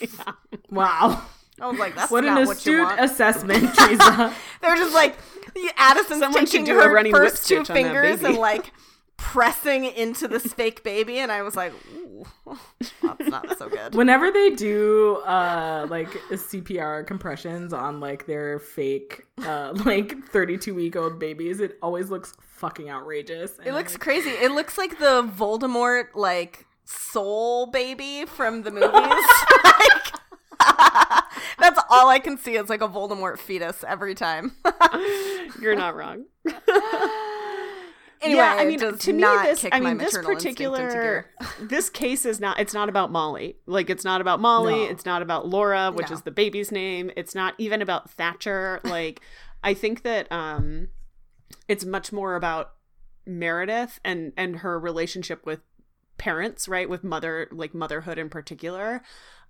yeah. 0.00 0.32
Wow. 0.70 1.22
I 1.60 1.68
was 1.70 1.78
like, 1.78 1.94
"That's 1.94 2.10
What 2.10 2.24
an 2.24 2.34
what 2.34 2.56
astute 2.56 2.82
want." 2.82 3.00
assessment, 3.00 3.74
Teresa. 3.78 4.34
They're 4.60 4.76
just 4.76 4.92
like 4.94 5.16
Addison's 5.78 6.18
Someone 6.20 6.46
should 6.46 6.50
taking 6.50 6.64
do 6.66 6.78
a 6.80 6.82
her 6.84 6.92
running 6.92 7.12
first 7.12 7.46
two 7.46 7.64
stitch 7.64 7.70
on 7.70 7.74
that 7.76 7.82
fingers 7.82 8.16
baby. 8.20 8.24
and 8.34 8.38
like 8.38 8.72
pressing 9.16 9.84
into 9.84 10.28
this 10.28 10.52
fake 10.54 10.82
baby, 10.84 11.18
and 11.18 11.32
I 11.32 11.42
was 11.42 11.56
like, 11.56 11.72
"Ooh, 11.96 12.24
that's 13.02 13.28
not 13.28 13.58
so 13.58 13.68
good." 13.68 13.94
Whenever 13.94 14.30
they 14.30 14.50
do 14.50 15.16
uh 15.24 15.86
like 15.90 16.10
CPR 16.30 17.06
compressions 17.06 17.72
on 17.72 18.00
like 18.00 18.26
their 18.26 18.58
fake 18.58 19.26
uh 19.44 19.72
like 19.84 20.16
32 20.28 20.74
week 20.74 20.96
old 20.96 21.18
babies, 21.18 21.60
it 21.60 21.78
always 21.82 22.10
looks 22.10 22.34
fucking 22.40 22.90
outrageous. 22.90 23.58
It 23.64 23.72
looks 23.72 23.96
crazy. 23.96 24.30
It 24.30 24.52
looks 24.52 24.78
like 24.78 24.98
the 24.98 25.22
Voldemort 25.22 26.14
like 26.14 26.66
soul 26.84 27.66
baby 27.66 28.24
from 28.26 28.62
the 28.62 28.70
movies. 28.70 28.92
like, 29.64 30.14
that's 31.58 31.80
all 31.90 32.08
I 32.08 32.20
can 32.22 32.38
see 32.38 32.56
is 32.56 32.68
like 32.68 32.82
a 32.82 32.88
Voldemort 32.88 33.38
fetus 33.38 33.84
every 33.86 34.14
time. 34.14 34.56
You're 35.60 35.76
not 35.76 35.96
wrong. 35.96 36.24
Anyway, 38.24 38.38
yeah, 38.38 38.56
I 38.58 38.64
mean, 38.64 38.78
to 38.78 39.12
me, 39.12 39.20
this, 39.22 39.66
I 39.70 39.80
mean, 39.80 39.98
this 39.98 40.14
maternal 40.14 40.30
instinct 40.32 40.60
into 40.60 40.70
particular, 40.72 41.26
this 41.60 41.90
case 41.90 42.24
is 42.24 42.40
not. 42.40 42.58
It's 42.58 42.74
not 42.74 42.88
about 42.88 43.12
Molly. 43.12 43.56
Like, 43.66 43.90
it's 43.90 44.04
not 44.04 44.20
about 44.20 44.40
Molly. 44.40 44.74
No. 44.84 44.90
It's 44.90 45.04
not 45.04 45.22
about 45.22 45.46
Laura, 45.48 45.90
which 45.92 46.10
No. 46.10 46.14
is 46.16 46.22
the 46.22 46.30
baby's 46.30 46.72
name. 46.72 47.10
It's 47.16 47.34
not 47.34 47.54
even 47.58 47.82
about 47.82 48.10
Thatcher. 48.10 48.80
Like, 48.94 49.20
I 49.62 49.74
think 49.74 50.02
that 50.02 50.30
um, 50.30 50.88
it's 51.68 51.84
much 51.84 52.12
more 52.12 52.36
about 52.36 52.72
Meredith 53.26 53.98
and 54.04 54.32
and 54.36 54.58
her 54.58 54.78
relationship 54.78 55.44
with 55.46 55.60
parents, 56.18 56.68
right? 56.68 56.88
With 56.88 57.02
mother, 57.02 57.48
like 57.50 57.74
motherhood 57.74 58.18
in 58.18 58.28
particular. 58.28 59.02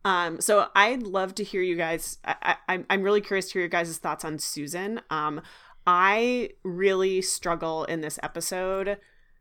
Um, 0.04 0.40
so 0.40 0.68
I'd 0.74 1.02
love 1.02 1.34
to 1.36 1.44
hear 1.44 1.62
you 1.62 1.76
guys. 1.76 2.18
I, 2.24 2.36
I, 2.42 2.56
I'm 2.68 2.86
I'm 2.90 3.02
really 3.02 3.20
curious 3.20 3.46
to 3.48 3.52
hear 3.54 3.62
your 3.62 3.68
guys' 3.68 3.96
thoughts 3.98 4.24
on 4.24 4.38
Susan. 4.38 5.00
Um, 5.10 5.40
I 5.86 6.50
really 6.62 7.22
struggle 7.22 7.84
in 7.84 8.00
this 8.00 8.18
episode. 8.22 8.98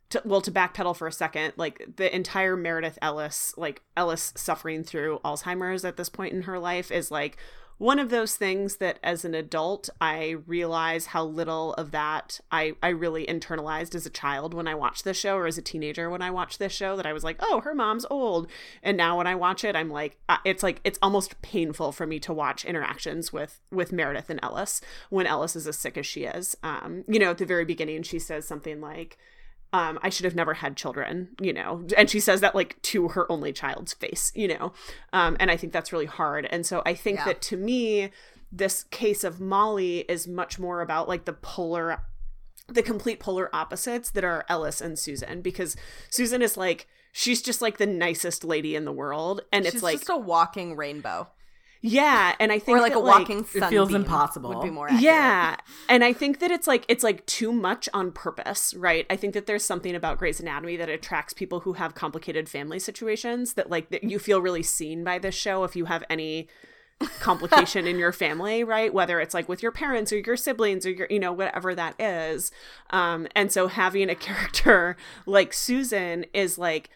To, 0.10 0.22
well, 0.26 0.42
to 0.42 0.52
backpedal 0.52 0.96
for 0.96 1.08
a 1.08 1.12
second, 1.12 1.54
like 1.56 1.96
the 1.96 2.14
entire 2.14 2.56
Meredith 2.56 3.00
Ellis, 3.02 3.54
like 3.58 3.82
Ellis 3.98 4.32
suffering 4.36 4.84
through 4.84 5.20
Alzheimer's 5.26 5.84
at 5.84 5.98
this 5.98 6.10
point 6.10 6.34
in 6.34 6.44
her 6.44 6.60
life 6.60 6.92
is 6.92 7.10
like 7.10 7.38
one 7.78 8.00
of 8.00 8.10
those 8.10 8.36
things 8.36 8.78
that 8.78 9.00
as 9.04 9.26
an 9.26 9.34
adult 9.34 9.90
I 10.00 10.38
realize 10.46 11.08
how 11.08 11.24
little 11.26 11.74
of 11.74 11.92
that 11.92 12.40
I 12.52 12.74
I 12.82 12.90
really 12.90 13.26
internalized 13.26 13.96
as 13.96 14.06
a 14.06 14.10
child 14.10 14.54
when 14.54 14.68
I 14.68 14.76
watched 14.76 15.04
this 15.04 15.18
show 15.18 15.36
or 15.36 15.48
as 15.48 15.58
a 15.58 15.62
teenager 15.62 16.10
when 16.10 16.22
I 16.22 16.32
watched 16.32 16.60
this 16.60 16.74
show 16.74 16.96
that 16.96 17.06
I 17.06 17.14
was 17.14 17.24
like, 17.24 17.38
"Oh, 17.40 17.62
her 17.62 17.76
mom's 17.76 18.06
old." 18.10 18.48
And 18.82 18.98
now 18.98 19.18
when 19.18 19.28
I 19.28 19.36
watch 19.36 19.64
it, 19.64 19.76
I'm 19.76 19.90
like 19.90 20.18
uh, 20.30 20.38
it's 20.46 20.64
like 20.64 20.82
it's 20.84 21.00
almost 21.02 21.42
painful 21.42 21.92
for 21.92 22.06
me 22.06 22.20
to 22.20 22.34
watch 22.34 22.66
interactions 22.66 23.34
with 23.34 23.60
with 23.72 23.92
Meredith 23.92 24.30
and 24.30 24.40
Ellis 24.44 24.82
when 25.10 25.28
Ellis 25.28 25.56
is 25.56 25.68
as 25.68 25.78
sick 25.78 25.98
as 25.98 26.06
she 26.06 26.26
is. 26.26 26.56
Um, 26.64 27.04
you 27.08 27.20
know, 27.20 27.32
at 27.32 27.38
the 27.38 27.46
very 27.46 27.66
beginning 27.66 28.04
she 28.04 28.20
says 28.20 28.48
something 28.48 28.82
like 28.82 29.18
um, 29.74 29.98
I 30.04 30.10
should 30.10 30.26
have 30.26 30.36
never 30.36 30.54
had 30.54 30.78
children, 30.78 31.30
you 31.42 31.52
know. 31.52 31.86
And 31.98 32.10
she 32.10 32.20
says 32.20 32.42
that 32.42 32.54
like 32.54 32.80
to 32.84 33.10
her 33.10 33.30
only 33.32 33.52
child's 33.52 33.92
face, 33.94 34.32
you 34.36 34.48
know. 34.48 34.72
Um, 35.12 35.36
and 35.40 35.50
I 35.50 35.58
think 35.58 35.74
that's 35.74 35.92
really 35.92 36.06
hard. 36.06 36.46
And 36.52 36.66
so 36.66 36.84
I 36.86 36.94
think 36.94 37.18
Yeah. 37.18 37.26
that 37.26 37.42
to 37.44 37.58
me, 37.58 38.12
this 38.52 38.84
case 38.86 39.24
of 39.24 39.42
Molly 39.42 40.02
is 40.02 40.28
much 40.28 40.60
more 40.60 40.82
about 40.82 41.10
like 41.10 41.26
the 41.26 41.34
polar, 41.34 42.04
the 42.68 42.84
complete 42.84 43.20
polar 43.20 43.50
opposites 43.54 44.12
that 44.12 44.24
are 44.24 44.46
Ellis 44.48 44.80
and 44.80 44.98
Susan, 44.98 45.42
because 45.42 45.76
Susan 46.12 46.44
is 46.44 46.56
like, 46.56 46.88
she's 47.12 47.42
just 47.42 47.62
like 47.62 47.78
the 47.80 47.88
nicest 47.88 48.44
lady 48.44 48.76
in 48.76 48.86
the 48.86 48.92
world. 48.92 49.42
And 49.52 49.66
She's 49.66 49.74
it's 49.76 49.84
like, 49.84 49.98
just 49.98 50.10
a 50.10 50.18
walking 50.18 50.76
rainbow, 50.76 51.30
yeah. 51.86 52.34
And 52.40 52.52
I 52.52 52.60
think 52.60 52.78
or 52.78 52.82
like 52.82 52.94
that, 52.94 53.00
a 53.00 53.02
walking 53.02 53.40
it 53.42 53.48
sunbeam. 53.48 53.70
feels 53.70 53.94
impossible. 53.94 54.50
Would 54.56 54.64
be 54.64 54.70
more 54.70 54.86
accurate. 54.88 55.04
yeah 55.04 55.58
and 55.90 56.04
i 56.04 56.14
think 56.14 56.40
that 56.40 56.50
it's 56.50 56.66
like 56.68 56.86
it's 56.88 57.04
like 57.04 57.26
too 57.26 57.52
much 57.52 57.90
on 57.94 58.12
purpose 58.12 58.74
right 58.76 59.06
i 59.10 59.16
think 59.18 59.34
that 59.34 59.46
there's 59.48 59.64
something 59.66 59.94
about 59.96 60.18
grey's 60.18 60.40
anatomy 60.40 60.78
that 60.78 60.88
attracts 60.90 61.34
people 61.34 61.60
who 61.62 61.74
have 61.74 61.94
complicated 61.94 62.48
family 62.48 62.80
situations 62.80 63.54
that 63.54 63.70
like 63.70 63.90
that 63.90 64.04
you 64.04 64.18
feel 64.20 64.42
really 64.42 64.64
seen 64.64 65.04
by 65.04 65.20
this 65.20 65.36
show 65.36 65.64
if 65.66 65.76
you 65.76 65.86
have 65.86 66.04
any 66.10 66.48
complication 67.20 67.86
in 67.86 67.98
your 68.00 68.12
family 68.24 68.64
right 68.64 68.94
whether 68.94 69.20
it's 69.20 69.34
like 69.34 69.50
with 69.50 69.62
your 69.62 69.72
parents 69.72 70.12
or 70.14 70.20
your 70.20 70.38
siblings 70.38 70.86
or 70.86 70.92
your 70.92 71.08
you 71.10 71.20
know 71.20 71.34
whatever 71.34 71.76
that 71.76 72.00
is 72.00 72.52
um 72.92 73.28
and 73.36 73.52
so 73.52 73.68
having 73.68 74.10
a 74.10 74.16
character 74.30 74.96
like 75.26 75.52
susan 75.54 76.26
is 76.34 76.58
like 76.58 76.90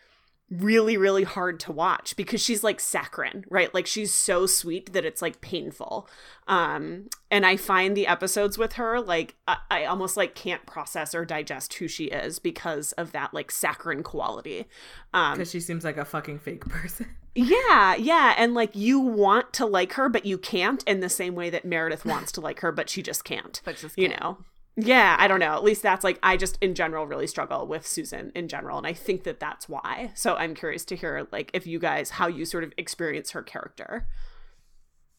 really 0.50 0.95
really 0.95 1.24
hard 1.26 1.60
to 1.60 1.74
watch 1.74 2.16
because 2.16 2.41
she's 2.41 2.64
like 2.64 2.80
saccharine 2.80 3.43
right 3.50 3.74
like 3.74 3.86
she's 3.86 4.14
so 4.14 4.45
sweet 4.45 4.93
that 4.93 5.04
it's 5.04 5.22
like 5.22 5.41
painful 5.41 6.08
um 6.48 7.06
and 7.30 7.45
i 7.45 7.58
find 7.58 7.98
the 7.98 8.08
episodes 8.08 8.58
with 8.58 8.74
her 8.74 9.02
like 9.02 9.36
I, 9.45 9.58
I 9.70 9.86
almost 9.86 10.16
like 10.16 10.36
can't 10.36 10.66
process 10.66 11.14
or 11.14 11.26
digest 11.26 11.74
who 11.74 11.89
she 11.89 12.06
is 12.06 12.39
because 12.39 12.93
of 12.93 13.12
that 13.12 13.34
like 13.34 13.52
saccharine 13.52 14.04
quality 14.04 14.68
um 15.14 15.34
because 15.34 15.52
she 15.52 15.60
seems 15.60 15.84
like 15.84 15.98
a 15.98 16.06
fucking 16.06 16.39
fake 16.39 16.62
person. 16.66 17.08
yeah 17.36 17.95
yeah 17.95 18.34
and 18.38 18.54
like 18.54 18.74
you 18.74 19.02
want 19.02 19.52
to 19.54 19.66
like 19.66 19.93
her 19.93 20.08
but 20.08 20.26
you 20.26 20.38
can't 20.38 20.82
in 20.84 21.02
the 21.02 21.10
same 21.10 21.36
way 21.36 21.50
that 21.50 21.66
meredith 21.66 22.06
wants 22.06 22.32
to 22.32 22.39
like 22.41 22.62
her 22.62 22.72
but 22.72 22.89
she 22.89 23.02
just 23.04 23.26
can't 23.26 23.62
But 23.66 23.76
just 23.76 23.98
you 23.98 24.08
can't. 24.08 24.22
know 24.22 24.38
yeah 24.78 25.18
i 25.20 25.28
don't 25.28 25.40
know. 25.40 25.54
At 25.54 25.64
least 25.64 25.82
that's 25.82 26.04
like 26.04 26.20
i 26.24 26.38
just 26.38 26.58
in 26.62 26.76
general 26.76 27.06
really 27.06 27.28
struggle 27.28 27.68
with 27.68 27.86
susan 27.86 28.32
in 28.36 28.48
general 28.48 28.78
and 28.78 28.88
i 28.88 28.94
think 28.94 29.24
that 29.24 29.40
that's 29.40 29.68
why. 29.68 30.12
So 30.16 30.36
i'm 30.36 30.54
curious 30.54 30.86
to 30.86 30.96
hear 30.96 31.28
like 31.32 31.52
if 31.54 31.68
you 31.68 31.80
guys 31.80 32.12
how 32.12 32.28
you 32.28 32.46
sort 32.46 32.64
of 32.64 32.74
experience 32.78 33.32
her 33.32 33.42
character. 33.44 34.08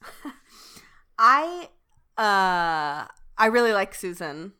I 1.19 1.69
uh 2.17 3.07
I 3.41 3.47
really 3.47 3.73
like 3.73 3.95
Susan 3.95 4.53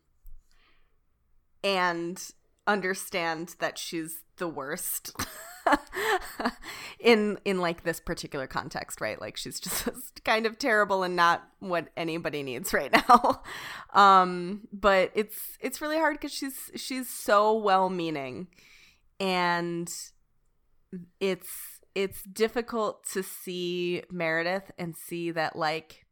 and 1.63 2.21
understand 2.67 3.55
that 3.59 3.77
she's 3.77 4.23
the 4.37 4.47
worst 4.47 5.11
in 6.99 7.37
in 7.45 7.59
like 7.59 7.83
this 7.83 7.99
particular 7.99 8.47
context, 8.47 9.01
right? 9.01 9.19
Like 9.19 9.37
she's 9.37 9.59
just 9.59 10.23
kind 10.23 10.45
of 10.45 10.57
terrible 10.57 11.03
and 11.03 11.15
not 11.15 11.47
what 11.59 11.89
anybody 11.97 12.43
needs 12.43 12.73
right 12.73 12.91
now. 13.09 13.41
Um 13.93 14.67
but 14.71 15.11
it's 15.15 15.57
it's 15.59 15.81
really 15.81 15.97
hard 15.97 16.19
cuz 16.21 16.31
she's 16.31 16.71
she's 16.75 17.09
so 17.09 17.57
well-meaning 17.57 18.47
and 19.19 19.91
it's 21.19 21.81
it's 21.95 22.23
difficult 22.23 23.05
to 23.11 23.23
see 23.23 24.03
Meredith 24.11 24.71
and 24.77 24.95
see 24.95 25.31
that 25.31 25.55
like 25.55 26.05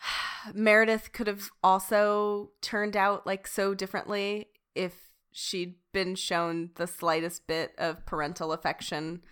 Meredith 0.54 1.12
could 1.12 1.26
have 1.26 1.50
also 1.62 2.50
turned 2.60 2.96
out 2.96 3.26
like 3.26 3.46
so 3.46 3.74
differently 3.74 4.48
if 4.74 5.10
she'd 5.32 5.74
been 5.92 6.14
shown 6.14 6.70
the 6.76 6.86
slightest 6.86 7.46
bit 7.46 7.72
of 7.78 8.04
parental 8.06 8.52
affection 8.52 9.22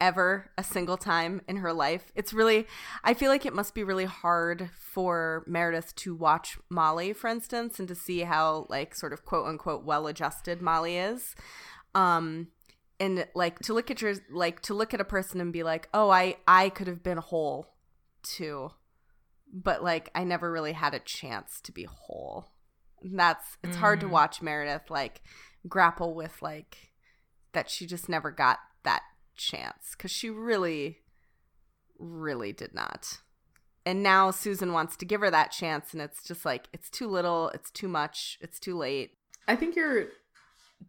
ever 0.00 0.48
a 0.56 0.62
single 0.62 0.96
time 0.96 1.40
in 1.48 1.56
her 1.56 1.72
life. 1.72 2.12
It's 2.14 2.32
really 2.32 2.66
I 3.02 3.14
feel 3.14 3.30
like 3.30 3.44
it 3.44 3.52
must 3.54 3.74
be 3.74 3.82
really 3.82 4.04
hard 4.04 4.70
for 4.72 5.42
Meredith 5.46 5.94
to 5.96 6.14
watch 6.14 6.56
Molly, 6.70 7.12
for 7.12 7.26
instance, 7.28 7.78
and 7.80 7.88
to 7.88 7.94
see 7.96 8.20
how 8.20 8.66
like 8.68 8.94
sort 8.94 9.12
of 9.12 9.24
quote 9.24 9.46
unquote 9.46 9.84
well 9.84 10.06
adjusted 10.06 10.62
Molly 10.62 10.96
is. 10.96 11.34
Um 11.94 12.48
and 13.00 13.26
like 13.34 13.58
to 13.60 13.74
look 13.74 13.90
at 13.90 14.00
your 14.02 14.14
like 14.30 14.60
to 14.62 14.74
look 14.74 14.94
at 14.94 15.00
a 15.00 15.04
person 15.04 15.40
and 15.40 15.52
be 15.52 15.62
like, 15.62 15.88
"Oh, 15.92 16.10
I 16.10 16.36
I 16.46 16.68
could 16.68 16.86
have 16.86 17.02
been 17.02 17.18
whole 17.18 17.74
too." 18.22 18.70
But 19.52 19.82
like 19.82 20.10
I 20.14 20.24
never 20.24 20.50
really 20.50 20.72
had 20.72 20.94
a 20.94 21.00
chance 21.00 21.60
to 21.62 21.72
be 21.72 21.84
whole. 21.84 22.52
And 23.02 23.18
that's 23.18 23.56
it's 23.64 23.76
hard 23.76 24.00
to 24.00 24.06
Mm. 24.06 24.10
watch 24.10 24.42
Meredith 24.42 24.90
like 24.90 25.22
grapple 25.66 26.14
with 26.14 26.40
like 26.42 26.92
that 27.52 27.70
she 27.70 27.86
just 27.86 28.08
never 28.08 28.30
got 28.30 28.58
that 28.84 29.02
chance 29.36 29.94
cuz 29.94 30.10
she 30.10 30.30
really 30.30 30.98
really 31.98 32.52
did 32.52 32.74
not. 32.74 33.18
And 33.84 34.02
now 34.02 34.30
Susan 34.30 34.72
wants 34.72 34.96
to 34.96 35.06
give 35.06 35.20
her 35.20 35.30
that 35.30 35.50
chance 35.50 35.92
and 35.92 36.02
it's 36.02 36.22
just 36.22 36.44
like 36.44 36.68
it's 36.72 36.90
too 36.90 37.08
little, 37.08 37.48
it's 37.50 37.70
too 37.70 37.88
much, 37.88 38.38
it's 38.40 38.60
too 38.60 38.76
late. 38.76 39.12
I 39.46 39.56
think 39.56 39.76
you're 39.76 40.08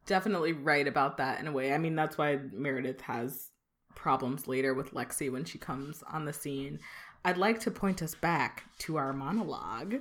definitely 0.06 0.54
right 0.54 0.88
about 0.88 1.18
that 1.18 1.40
in 1.40 1.48
a 1.48 1.52
way. 1.52 1.74
I 1.74 1.78
mean, 1.78 1.96
that's 1.96 2.18
why 2.18 2.40
Meredith 2.52 3.02
has 3.02 3.50
problems 3.96 4.48
later 4.48 4.74
with 4.74 4.94
Lexie 4.94 5.32
when 5.32 5.46
she 5.46 5.58
comes 5.58 6.04
on 6.12 6.26
the 6.26 6.34
scene. 6.34 6.80
I'd 7.26 7.38
like 7.38 7.60
to 7.62 7.72
point 7.72 8.02
us 8.02 8.16
back 8.16 8.64
to 8.80 8.98
our 8.98 9.14
monologue 9.14 9.96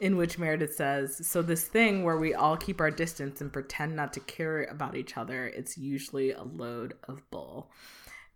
in 0.00 0.16
which 0.16 0.38
Meredith 0.38 0.74
says, 0.74 1.26
So, 1.26 1.42
this 1.42 1.64
thing 1.64 2.02
where 2.02 2.16
we 2.16 2.34
all 2.34 2.56
keep 2.56 2.80
our 2.80 2.90
distance 2.90 3.40
and 3.40 3.52
pretend 3.52 3.94
not 3.94 4.12
to 4.14 4.20
care 4.20 4.64
about 4.64 4.96
each 4.96 5.16
other, 5.16 5.46
it's 5.46 5.78
usually 5.78 6.32
a 6.32 6.42
load 6.42 6.94
of 7.08 7.28
bull. 7.30 7.70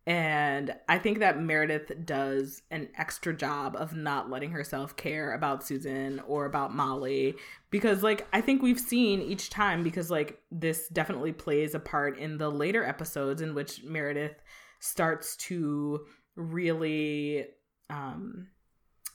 And 0.07 0.75
I 0.87 0.99
think 0.99 1.21
that 1.21 1.41
Meredith 1.41 2.05
does 2.05 2.61
an 2.71 2.91
extra 2.99 3.35
job 3.35 3.75
of 3.75 3.97
not 3.97 4.29
letting 4.29 4.51
herself 4.51 4.97
care 4.97 5.33
about 5.33 5.67
Susan 5.67 6.21
or 6.27 6.45
about 6.45 6.75
Molly 6.75 7.37
because, 7.71 8.03
like, 8.03 8.27
I 8.31 8.43
think 8.43 8.61
we've 8.61 8.79
seen 8.79 9.23
each 9.23 9.49
time 9.49 9.83
because, 9.83 10.11
like, 10.11 10.39
this 10.51 10.89
definitely 10.89 11.33
plays 11.33 11.75
a 11.75 11.81
part 11.81 12.19
in 12.19 12.37
the 12.37 12.51
later 12.51 12.85
episodes 12.85 13.41
in 13.41 13.55
which 13.55 13.83
Meredith 13.83 14.43
starts 14.79 15.37
to 15.37 16.05
really 16.37 17.47
um, 17.89 18.49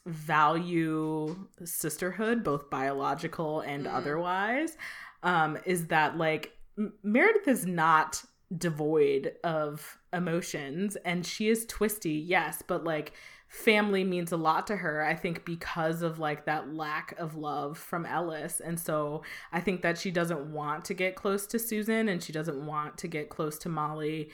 value 0.05 1.35
sisterhood, 1.63 2.43
both 2.43 2.69
biological 2.69 3.61
and 3.61 3.85
Mm. 3.85 3.93
otherwise. 3.93 4.77
Um, 5.23 5.57
is 5.65 5.87
that, 5.87 6.17
like, 6.17 6.55
M- 6.77 6.93
Meredith 7.03 7.47
is 7.47 7.65
not 7.65 8.23
devoid 8.57 9.33
of 9.43 9.99
emotions 10.11 10.95
and 11.05 11.23
she 11.23 11.49
is 11.49 11.67
twisty 11.67 12.13
yes 12.13 12.63
but 12.65 12.83
like 12.83 13.11
family 13.47 14.03
means 14.03 14.31
a 14.31 14.37
lot 14.37 14.65
to 14.65 14.75
her 14.75 15.05
i 15.05 15.13
think 15.13 15.45
because 15.45 16.01
of 16.01 16.17
like 16.17 16.45
that 16.45 16.73
lack 16.73 17.13
of 17.19 17.35
love 17.35 17.77
from 17.77 18.07
ellis 18.07 18.59
and 18.59 18.79
so 18.79 19.21
i 19.51 19.59
think 19.59 19.83
that 19.83 19.99
she 19.99 20.09
doesn't 20.09 20.51
want 20.51 20.83
to 20.83 20.95
get 20.95 21.15
close 21.15 21.45
to 21.45 21.59
susan 21.59 22.09
and 22.09 22.23
she 22.23 22.33
doesn't 22.33 22.65
want 22.65 22.97
to 22.97 23.07
get 23.07 23.29
close 23.29 23.59
to 23.59 23.69
molly 23.69 24.31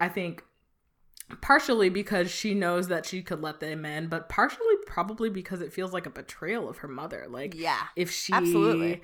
i 0.00 0.08
think 0.08 0.42
partially 1.40 1.88
because 1.88 2.30
she 2.30 2.54
knows 2.54 2.88
that 2.88 3.06
she 3.06 3.22
could 3.22 3.40
let 3.40 3.60
them 3.60 3.84
in 3.84 4.08
but 4.08 4.28
partially 4.28 4.76
probably 4.86 5.30
because 5.30 5.60
it 5.60 5.72
feels 5.72 5.92
like 5.92 6.06
a 6.06 6.10
betrayal 6.10 6.68
of 6.68 6.78
her 6.78 6.88
mother 6.88 7.26
like 7.28 7.54
Yeah. 7.54 7.78
if 7.96 8.10
she 8.10 8.32
Absolutely. 8.32 9.02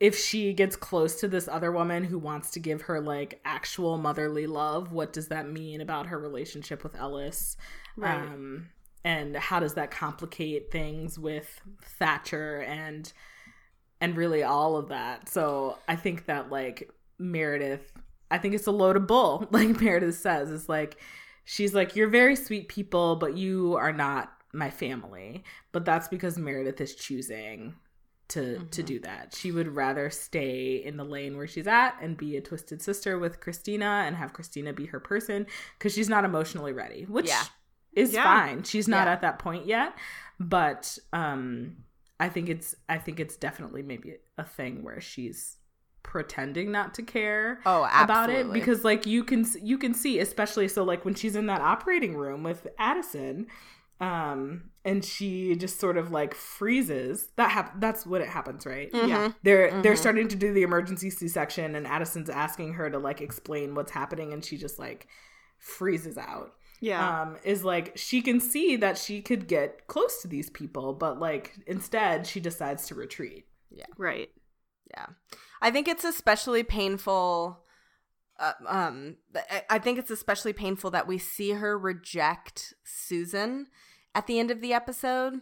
if 0.00 0.18
she 0.18 0.52
gets 0.52 0.74
close 0.76 1.20
to 1.20 1.28
this 1.28 1.46
other 1.48 1.70
woman 1.70 2.04
who 2.04 2.18
wants 2.18 2.50
to 2.52 2.60
give 2.60 2.82
her 2.82 3.00
like 3.00 3.40
actual 3.44 3.98
motherly 3.98 4.46
love 4.46 4.92
what 4.92 5.12
does 5.12 5.28
that 5.28 5.48
mean 5.48 5.80
about 5.80 6.06
her 6.06 6.18
relationship 6.18 6.82
with 6.82 6.94
ellis 6.96 7.56
Right. 7.96 8.14
um 8.16 8.68
and 9.04 9.36
how 9.36 9.58
does 9.60 9.74
that 9.74 9.90
complicate 9.90 10.70
things 10.70 11.18
with 11.18 11.60
thatcher 11.98 12.62
and 12.62 13.12
and 14.00 14.16
really 14.16 14.42
all 14.42 14.76
of 14.76 14.88
that 14.88 15.28
so 15.28 15.78
i 15.88 15.96
think 15.96 16.26
that 16.26 16.50
like 16.50 16.90
meredith 17.18 17.92
i 18.30 18.38
think 18.38 18.54
it's 18.54 18.66
a 18.66 18.70
load 18.72 18.96
of 18.96 19.06
bull 19.06 19.46
like 19.52 19.80
meredith 19.80 20.16
says 20.16 20.50
it's 20.50 20.68
like 20.68 20.96
she's 21.44 21.74
like 21.74 21.96
you're 21.96 22.08
very 22.08 22.36
sweet 22.36 22.68
people 22.68 23.16
but 23.16 23.36
you 23.36 23.76
are 23.76 23.92
not 23.92 24.32
my 24.52 24.70
family 24.70 25.42
but 25.72 25.84
that's 25.84 26.08
because 26.08 26.38
meredith 26.38 26.80
is 26.80 26.94
choosing 26.94 27.74
to 28.28 28.58
to 28.70 28.82
Mhm. 28.82 28.86
do 28.86 28.98
that 29.00 29.34
she 29.34 29.50
would 29.52 29.68
rather 29.74 30.08
stay 30.10 30.76
in 30.76 30.96
the 30.96 31.04
lane 31.04 31.36
where 31.36 31.46
she's 31.46 31.66
at 31.66 31.96
and 32.00 32.16
be 32.16 32.36
a 32.36 32.40
twisted 32.40 32.80
sister 32.80 33.18
with 33.18 33.40
cristina 33.40 34.04
and 34.06 34.16
have 34.16 34.32
cristina 34.32 34.72
be 34.72 34.86
her 34.86 35.00
person 35.00 35.46
because 35.78 35.92
she's 35.94 36.08
not 36.08 36.24
emotionally 36.24 36.72
ready 36.72 37.04
which 37.04 37.28
Yeah. 37.28 37.42
is 37.92 38.12
Yeah. 38.12 38.22
fine 38.22 38.62
she's 38.62 38.88
not 38.88 39.06
Yeah. 39.06 39.12
at 39.14 39.20
that 39.22 39.38
point 39.38 39.66
yet 39.66 39.94
but 40.38 40.98
um 41.12 41.76
i 42.20 42.28
think 42.28 42.48
it's 42.48 42.74
i 42.88 42.96
think 42.98 43.18
it's 43.20 43.36
definitely 43.36 43.82
maybe 43.82 44.16
a 44.38 44.44
thing 44.44 44.82
where 44.82 45.00
she's 45.00 45.58
pretending 46.02 46.70
not 46.72 46.94
to 46.94 47.02
care 47.02 47.60
Oh, 47.64 47.84
about 47.84 48.28
it 48.30 48.52
because 48.52 48.84
like 48.84 49.06
you 49.06 49.24
can 49.24 49.46
you 49.62 49.78
can 49.78 49.94
see 49.94 50.18
especially 50.18 50.68
so 50.68 50.82
like 50.84 51.04
when 51.04 51.14
she's 51.14 51.36
in 51.36 51.46
that 51.46 51.60
operating 51.60 52.16
room 52.16 52.42
with 52.42 52.66
Addison 52.78 53.46
um 54.00 54.64
and 54.84 55.04
she 55.04 55.54
just 55.54 55.78
sort 55.78 55.96
of 55.96 56.10
like 56.10 56.34
freezes 56.34 57.28
that 57.36 57.50
hap- 57.50 57.80
that's 57.80 58.04
what 58.04 58.20
it 58.20 58.28
happens 58.28 58.66
right 58.66 58.90
Mhm. 58.92 59.08
Yeah. 59.08 59.32
they're 59.44 59.80
they're 59.82 59.94
Mhm. 59.94 59.98
starting 59.98 60.28
to 60.28 60.36
do 60.36 60.52
the 60.52 60.62
emergency 60.62 61.08
c-section 61.08 61.76
and 61.76 61.86
Addison's 61.86 62.28
asking 62.28 62.74
her 62.74 62.90
to 62.90 62.98
like 62.98 63.20
explain 63.20 63.74
what's 63.74 63.92
happening 63.92 64.32
and 64.32 64.44
she 64.44 64.56
just 64.56 64.78
like 64.78 65.06
freezes 65.58 66.18
out 66.18 66.54
Yeah. 66.80 67.22
um 67.22 67.36
is 67.44 67.62
like 67.64 67.92
she 67.96 68.22
can 68.22 68.40
see 68.40 68.74
that 68.76 68.98
she 68.98 69.22
could 69.22 69.46
get 69.46 69.86
close 69.86 70.20
to 70.22 70.28
these 70.28 70.50
people 70.50 70.92
but 70.94 71.20
like 71.20 71.54
instead 71.68 72.26
she 72.26 72.40
decides 72.40 72.86
to 72.88 72.94
retreat 72.96 73.46
yeah 73.70 73.86
right. 73.96 74.30
Yeah. 74.92 75.06
I 75.60 75.70
think 75.70 75.88
it's 75.88 76.04
especially 76.04 76.62
painful. 76.62 77.64
Uh, 78.38 78.52
um, 78.66 79.16
I- 79.70 79.78
think 79.78 79.98
it's 79.98 80.10
especially 80.10 80.52
painful 80.52 80.90
that 80.90 81.06
we 81.06 81.18
see 81.18 81.50
her 81.50 81.78
reject 81.78 82.74
Susan 82.84 83.68
at 84.14 84.26
the 84.26 84.38
end 84.38 84.50
of 84.50 84.60
the 84.60 84.72
episode. 84.72 85.40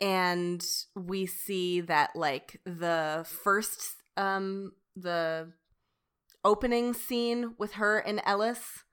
And 0.00 0.64
we 0.94 1.26
see 1.26 1.82
that, 1.82 2.16
like, 2.16 2.60
the 2.64 3.26
first, 3.28 3.96
um, 4.16 4.72
the 4.96 5.52
opening 6.42 6.94
scene 6.94 7.54
with 7.58 7.74
her 7.74 7.98
and 7.98 8.22
Ellis 8.24 8.84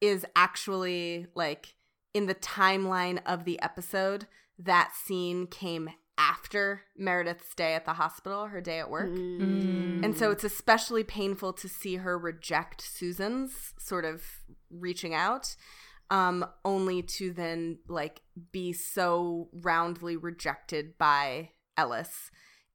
is 0.00 0.24
actually, 0.36 1.26
like, 1.34 1.74
in 2.14 2.26
the 2.26 2.36
timeline 2.36 3.20
of 3.26 3.44
the 3.44 3.60
episode, 3.60 4.28
that 4.58 4.92
scene 4.94 5.48
came 5.48 5.90
after 6.18 6.82
Meredith's 6.96 7.54
day 7.54 7.74
at 7.74 7.84
the 7.84 7.94
hospital, 7.94 8.46
her 8.46 8.60
day 8.60 8.80
at 8.80 8.90
work. 8.90 9.08
Mm. 9.08 10.04
And 10.04 10.16
so 10.16 10.30
it's 10.32 10.44
especially 10.44 11.04
painful 11.04 11.52
to 11.54 11.68
see 11.68 11.96
her 11.96 12.18
reject 12.18 12.82
Susan's 12.82 13.72
sort 13.78 14.04
of 14.04 14.24
reaching 14.68 15.14
out, 15.14 15.54
um, 16.10 16.44
only 16.64 17.02
to 17.02 17.32
then 17.32 17.78
like 17.88 18.22
be 18.50 18.72
so 18.72 19.48
roundly 19.52 20.16
rejected 20.16 20.98
by 20.98 21.50
Ellis, 21.76 22.30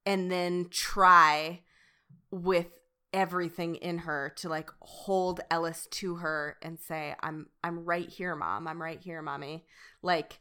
and 0.06 0.32
then 0.32 0.68
try 0.72 1.62
with 2.32 2.68
everything 3.12 3.76
in 3.76 4.00
her 4.00 4.34
to 4.38 4.50
like 4.50 4.72
hold 4.82 5.42
Ellis 5.52 5.88
to 5.92 6.16
her 6.16 6.58
and 6.62 6.80
say, 6.80 7.14
"I'm 7.22 7.48
I'm 7.64 7.84
right 7.84 8.10
here, 8.10 8.36
mom. 8.36 8.68
I'm 8.68 8.82
right 8.82 9.02
here, 9.02 9.22
mommy." 9.22 9.66
Like 10.02 10.40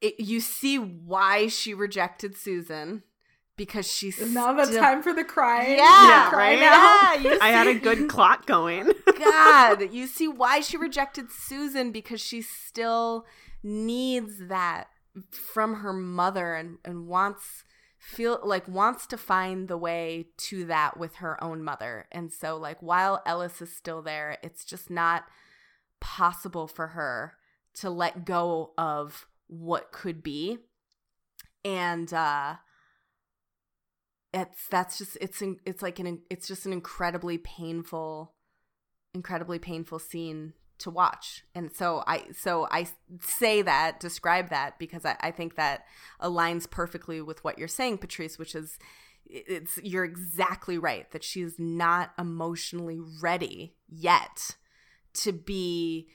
it, 0.00 0.20
you 0.20 0.40
see 0.40 0.78
why 0.78 1.48
she 1.48 1.74
rejected 1.74 2.36
Susan 2.36 3.02
because 3.56 3.92
she's 3.92 4.18
is 4.18 4.32
now 4.32 4.52
the 4.54 4.64
still- 4.66 4.80
time 4.80 5.02
for 5.02 5.12
the 5.12 5.24
crying 5.24 5.76
yeah, 5.76 6.28
Cry 6.30 6.50
right? 6.50 6.60
now. 6.60 7.12
Yeah, 7.12 7.14
you 7.34 7.38
I 7.42 7.48
had 7.48 7.66
a 7.66 7.74
good 7.74 8.08
clock 8.08 8.46
going. 8.46 8.92
God, 9.18 9.82
you 9.92 10.06
see 10.06 10.28
why 10.28 10.60
she 10.60 10.76
rejected 10.76 11.30
Susan 11.30 11.90
because 11.90 12.20
she 12.20 12.40
still 12.40 13.26
needs 13.62 14.46
that 14.48 14.84
from 15.32 15.76
her 15.76 15.92
mother 15.92 16.54
and, 16.54 16.78
and 16.84 17.08
wants 17.08 17.64
feel 17.98 18.38
like 18.44 18.68
wants 18.68 19.08
to 19.08 19.18
find 19.18 19.66
the 19.66 19.76
way 19.76 20.28
to 20.36 20.64
that 20.66 20.96
with 20.96 21.16
her 21.16 21.42
own 21.42 21.64
mother. 21.64 22.06
And 22.12 22.32
so 22.32 22.56
like 22.56 22.80
while 22.80 23.20
Ellis 23.26 23.60
is 23.60 23.74
still 23.74 24.02
there, 24.02 24.38
it's 24.42 24.64
just 24.64 24.88
not 24.88 25.24
possible 26.00 26.68
for 26.68 26.88
her 26.88 27.34
to 27.74 27.90
let 27.90 28.24
go 28.24 28.70
of 28.78 29.26
what 29.48 29.92
could 29.92 30.22
be. 30.22 30.58
And 31.64 32.12
uh 32.12 32.56
it's 34.32 34.68
that's 34.68 34.98
just 34.98 35.16
it's 35.20 35.42
it's 35.64 35.82
like 35.82 35.98
an 35.98 36.20
it's 36.30 36.46
just 36.46 36.66
an 36.66 36.72
incredibly 36.72 37.38
painful 37.38 38.34
incredibly 39.14 39.58
painful 39.58 39.98
scene 39.98 40.52
to 40.78 40.90
watch. 40.90 41.44
And 41.54 41.72
so 41.72 42.04
I 42.06 42.24
so 42.36 42.68
I 42.70 42.88
say 43.20 43.62
that, 43.62 44.00
describe 44.00 44.50
that 44.50 44.78
because 44.78 45.04
I, 45.04 45.16
I 45.20 45.30
think 45.30 45.56
that 45.56 45.84
aligns 46.22 46.70
perfectly 46.70 47.20
with 47.20 47.42
what 47.44 47.58
you're 47.58 47.68
saying, 47.68 47.98
Patrice, 47.98 48.38
which 48.38 48.54
is 48.54 48.78
it's 49.26 49.78
you're 49.82 50.04
exactly 50.04 50.78
right 50.78 51.10
that 51.10 51.24
she's 51.24 51.58
not 51.58 52.12
emotionally 52.18 53.00
ready 53.20 53.74
yet 53.88 54.56
to 55.14 55.32
be 55.32 56.08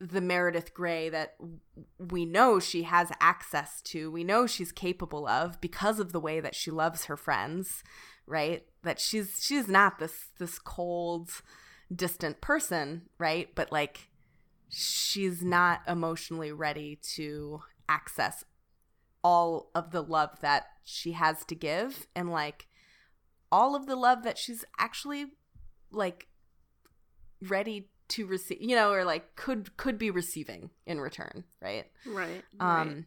the 0.00 0.20
Meredith 0.22 0.72
Grey 0.72 1.10
that 1.10 1.34
we 1.98 2.24
know 2.24 2.58
she 2.58 2.84
has 2.84 3.12
access 3.20 3.82
to. 3.82 4.10
We 4.10 4.24
know 4.24 4.46
she's 4.46 4.72
capable 4.72 5.28
of 5.28 5.60
because 5.60 6.00
of 6.00 6.12
the 6.12 6.20
way 6.20 6.40
that 6.40 6.54
she 6.54 6.70
loves 6.70 7.04
her 7.04 7.18
friends, 7.18 7.84
right? 8.26 8.64
That 8.82 8.98
she's 8.98 9.38
she's 9.42 9.68
not 9.68 9.98
this 9.98 10.28
this 10.38 10.58
cold 10.58 11.30
distant 11.94 12.40
person, 12.40 13.02
right? 13.18 13.54
But 13.54 13.70
like 13.70 14.08
she's 14.70 15.42
not 15.42 15.82
emotionally 15.86 16.52
ready 16.52 16.98
to 17.16 17.60
access 17.88 18.44
all 19.22 19.70
of 19.74 19.90
the 19.90 20.02
love 20.02 20.40
that 20.40 20.64
she 20.82 21.12
has 21.12 21.44
to 21.44 21.54
give 21.54 22.06
and 22.16 22.30
like 22.30 22.68
all 23.52 23.76
of 23.76 23.86
the 23.86 23.96
love 23.96 24.22
that 24.22 24.38
she's 24.38 24.64
actually 24.78 25.26
like 25.92 26.28
ready 27.42 27.90
to 28.10 28.26
receive 28.26 28.58
you 28.60 28.76
know 28.76 28.90
or 28.92 29.04
like 29.04 29.34
could 29.36 29.76
could 29.76 29.98
be 29.98 30.10
receiving 30.10 30.70
in 30.86 31.00
return 31.00 31.44
right 31.62 31.86
Right. 32.06 32.42
um 32.60 33.06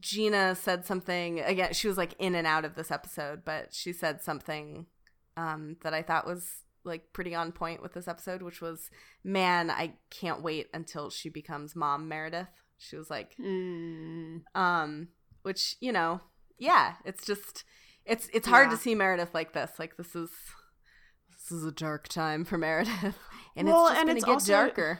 gina 0.00 0.54
said 0.54 0.86
something 0.86 1.40
again 1.40 1.72
she 1.74 1.86
was 1.88 1.98
like 1.98 2.14
in 2.18 2.34
and 2.34 2.46
out 2.46 2.64
of 2.64 2.74
this 2.74 2.90
episode 2.90 3.44
but 3.44 3.74
she 3.74 3.92
said 3.92 4.22
something 4.22 4.86
um 5.36 5.76
that 5.82 5.92
i 5.94 6.02
thought 6.02 6.26
was 6.26 6.62
like 6.84 7.12
pretty 7.12 7.34
on 7.34 7.52
point 7.52 7.82
with 7.82 7.92
this 7.92 8.08
episode 8.08 8.42
which 8.42 8.60
was 8.60 8.90
man 9.22 9.70
i 9.70 9.92
can't 10.10 10.42
wait 10.42 10.68
until 10.74 11.10
she 11.10 11.28
becomes 11.28 11.76
mom 11.76 12.08
meredith 12.08 12.48
she 12.78 12.96
was 12.96 13.10
like 13.10 13.36
Mm, 13.38 14.42
um 14.54 15.08
which 15.42 15.76
you 15.80 15.92
know 15.92 16.20
yeah 16.58 16.94
it's 17.04 17.24
just 17.24 17.64
it's 18.06 18.28
it's 18.32 18.48
hard 18.48 18.68
Yeah. 18.70 18.76
to 18.76 18.82
see 18.82 18.94
meredith 18.94 19.34
like 19.34 19.52
this 19.52 19.72
like 19.78 19.96
this 19.96 20.16
is 20.16 20.30
is 21.52 21.64
a 21.64 21.72
dark 21.72 22.08
time 22.08 22.44
for 22.44 22.56
meredith 22.58 23.16
and 23.56 23.68
Well, 23.68 23.86
it's 23.88 23.94
just 23.94 24.00
gonna 24.06 24.12
it's 24.16 24.24
get 24.24 24.32
also- 24.32 24.52
darker 24.52 24.98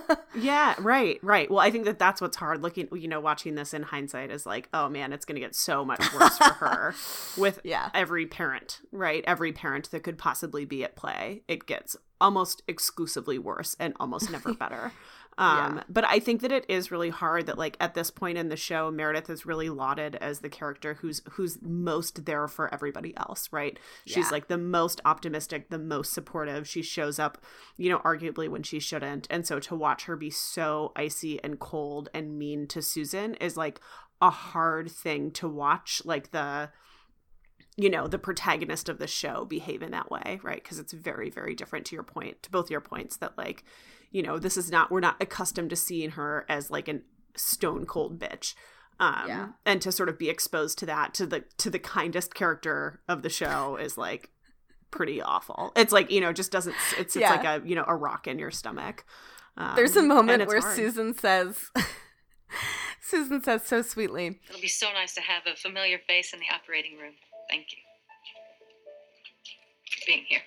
yeah, 0.34 0.74
right, 0.78 1.18
right. 1.22 1.50
Well, 1.50 1.60
I 1.60 1.70
think 1.70 1.84
that 1.84 1.98
that's 1.98 2.20
what's 2.20 2.36
hard 2.36 2.62
looking, 2.62 2.88
you 2.92 3.06
know, 3.08 3.20
watching 3.20 3.54
this 3.54 3.74
in 3.74 3.82
hindsight 3.82 4.30
is 4.30 4.46
like, 4.46 4.68
oh 4.72 4.88
man, 4.88 5.12
it's 5.12 5.24
going 5.26 5.34
to 5.36 5.40
get 5.40 5.54
so 5.54 5.84
much 5.84 6.00
worse 6.14 6.38
for 6.38 6.44
her 6.54 6.94
with 7.36 7.60
Yeah. 7.64 7.90
every 7.94 8.26
parent, 8.26 8.80
right? 8.92 9.22
Every 9.26 9.52
parent 9.52 9.90
that 9.90 10.02
could 10.02 10.16
possibly 10.18 10.64
be 10.64 10.84
at 10.84 10.96
play. 10.96 11.42
It 11.48 11.66
gets 11.66 11.96
almost 12.20 12.62
exclusively 12.66 13.38
worse 13.38 13.76
and 13.78 13.94
almost 14.00 14.30
never 14.30 14.54
better. 14.54 14.92
Um, 15.38 15.76
Yeah. 15.76 15.82
but 15.88 16.04
I 16.04 16.20
think 16.20 16.42
that 16.42 16.52
it 16.52 16.66
is 16.68 16.90
really 16.90 17.08
hard 17.08 17.46
that 17.46 17.56
like 17.56 17.76
at 17.80 17.94
this 17.94 18.10
point 18.10 18.36
in 18.36 18.48
the 18.50 18.56
show, 18.56 18.90
Meredith 18.90 19.30
is 19.30 19.46
really 19.46 19.70
lauded 19.70 20.16
as 20.16 20.40
the 20.40 20.50
character 20.50 20.94
who's 20.94 21.22
who's 21.32 21.58
most 21.62 22.26
there 22.26 22.46
for 22.48 22.72
everybody 22.72 23.16
else, 23.16 23.48
right? 23.50 23.78
She's 24.04 24.30
like 24.30 24.48
the 24.48 24.58
most 24.58 25.00
optimistic, 25.04 25.70
the 25.70 25.78
most 25.78 26.12
supportive. 26.12 26.68
She 26.68 26.82
shows 26.82 27.18
up, 27.18 27.42
you 27.78 27.88
know, 27.88 28.00
arguably 28.00 28.48
when 28.48 28.62
she 28.62 28.78
shouldn't. 28.78 29.26
And 29.30 29.46
so 29.46 29.58
to 29.60 29.74
watch 29.74 30.04
her 30.04 30.16
be 30.16 30.30
so 30.30 30.92
icy 30.96 31.42
and 31.42 31.58
cold 31.58 32.10
and 32.12 32.38
mean 32.38 32.66
to 32.68 32.82
Susan 32.82 33.34
is 33.36 33.56
like 33.56 33.80
a 34.20 34.30
hard 34.30 34.90
thing 34.90 35.30
to 35.32 35.48
watch. 35.48 36.02
Like 36.04 36.30
the 36.30 36.70
you 37.76 37.88
know 37.88 38.06
the 38.06 38.18
protagonist 38.18 38.88
of 38.90 38.98
the 38.98 39.06
show 39.06 39.46
behave 39.46 39.82
in 39.82 39.92
that 39.92 40.10
way 40.10 40.38
right 40.42 40.62
because 40.62 40.78
it's 40.78 40.92
very 40.92 41.30
very 41.30 41.54
different 41.54 41.86
to 41.86 41.96
your 41.96 42.02
point 42.02 42.42
to 42.42 42.50
both 42.50 42.70
your 42.70 42.82
points 42.82 43.16
that 43.16 43.36
like 43.38 43.64
you 44.12 44.22
know 44.22 44.38
this 44.38 44.56
is 44.56 44.70
not 44.70 44.90
we're 44.90 45.00
not 45.00 45.16
accustomed 45.20 45.70
to 45.70 45.76
seeing 45.76 46.10
her 46.12 46.46
as 46.48 46.70
like 46.70 46.86
an 46.86 47.02
stone 47.36 47.84
cold 47.86 48.18
bitch 48.20 48.54
um 49.00 49.24
Yeah. 49.26 49.48
and 49.66 49.80
to 49.82 49.90
sort 49.90 50.08
of 50.08 50.18
be 50.18 50.28
exposed 50.28 50.78
to 50.78 50.86
that 50.86 51.14
to 51.14 51.26
the 51.26 51.44
to 51.58 51.70
the 51.70 51.78
kindest 51.78 52.34
character 52.34 53.00
of 53.08 53.22
the 53.22 53.30
show 53.30 53.76
is 53.76 53.96
like 53.98 54.30
pretty 54.90 55.20
awful 55.22 55.72
it's 55.74 55.92
like 55.92 56.10
you 56.10 56.20
know 56.20 56.32
just 56.32 56.52
doesn't 56.52 56.74
it's 56.98 57.14
it's 57.14 57.16
Yeah. 57.16 57.30
like 57.30 57.44
a 57.44 57.66
you 57.66 57.74
know 57.74 57.84
a 57.88 57.96
rock 57.96 58.26
in 58.28 58.38
your 58.38 58.50
stomach 58.50 59.04
um, 59.56 59.74
there's 59.76 59.96
a 59.96 60.02
moment 60.02 60.46
where 60.46 60.60
hard. 60.60 60.76
susan 60.76 61.14
says 61.16 61.70
susan 63.00 63.42
says 63.42 63.62
so 63.64 63.80
sweetly 63.82 64.38
It'll 64.50 64.60
be 64.60 64.68
so 64.68 64.92
nice 64.92 65.14
to 65.14 65.20
have 65.22 65.42
a 65.46 65.56
familiar 65.56 65.98
face 66.06 66.32
in 66.34 66.40
the 66.40 66.46
operating 66.54 66.98
room. 66.98 67.14
Thank 67.50 67.66
you 67.72 67.78
for 69.90 70.06
being 70.06 70.24
here. 70.28 70.40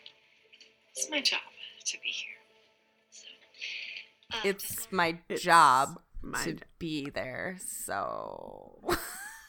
It's 0.96 1.10
my 1.10 1.22
job 1.22 1.40
to 1.86 1.98
be 2.02 2.10
here. 2.10 2.35
So, 4.32 4.38
just 4.42 4.46
it's 4.46 4.92
my 4.92 5.20
It's 5.30 5.42
job 5.44 6.00
my 6.22 6.44
to 6.44 6.54
job. 6.54 6.62
be 6.80 7.10
there 7.10 7.58
so 7.66 8.80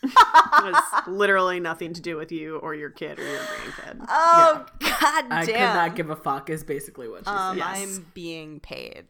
it 0.03 0.11
has 0.13 0.83
literally 1.09 1.59
nothing 1.61 1.95
to 1.95 2.01
do 2.03 2.17
with 2.17 2.31
you 2.31 2.57
or 2.59 2.75
your 2.75 2.91
kid 2.91 3.19
or 3.19 3.25
your 3.27 3.41
grandkid 3.41 4.05
oh 4.09 4.67
god 4.81 5.25
damn 5.29 5.31
I 5.31 5.45
could 5.47 5.55
not 5.55 5.97
give 5.97 6.11
a 6.11 6.17
fuck 6.17 6.51
is 6.51 6.63
basically 6.65 7.09
what 7.09 7.21
she 7.25 7.31
um 7.31 7.57
said. 7.59 7.65
Yes. 7.67 7.97
i'm 7.99 8.07
being 8.15 8.61
paid 8.61 9.07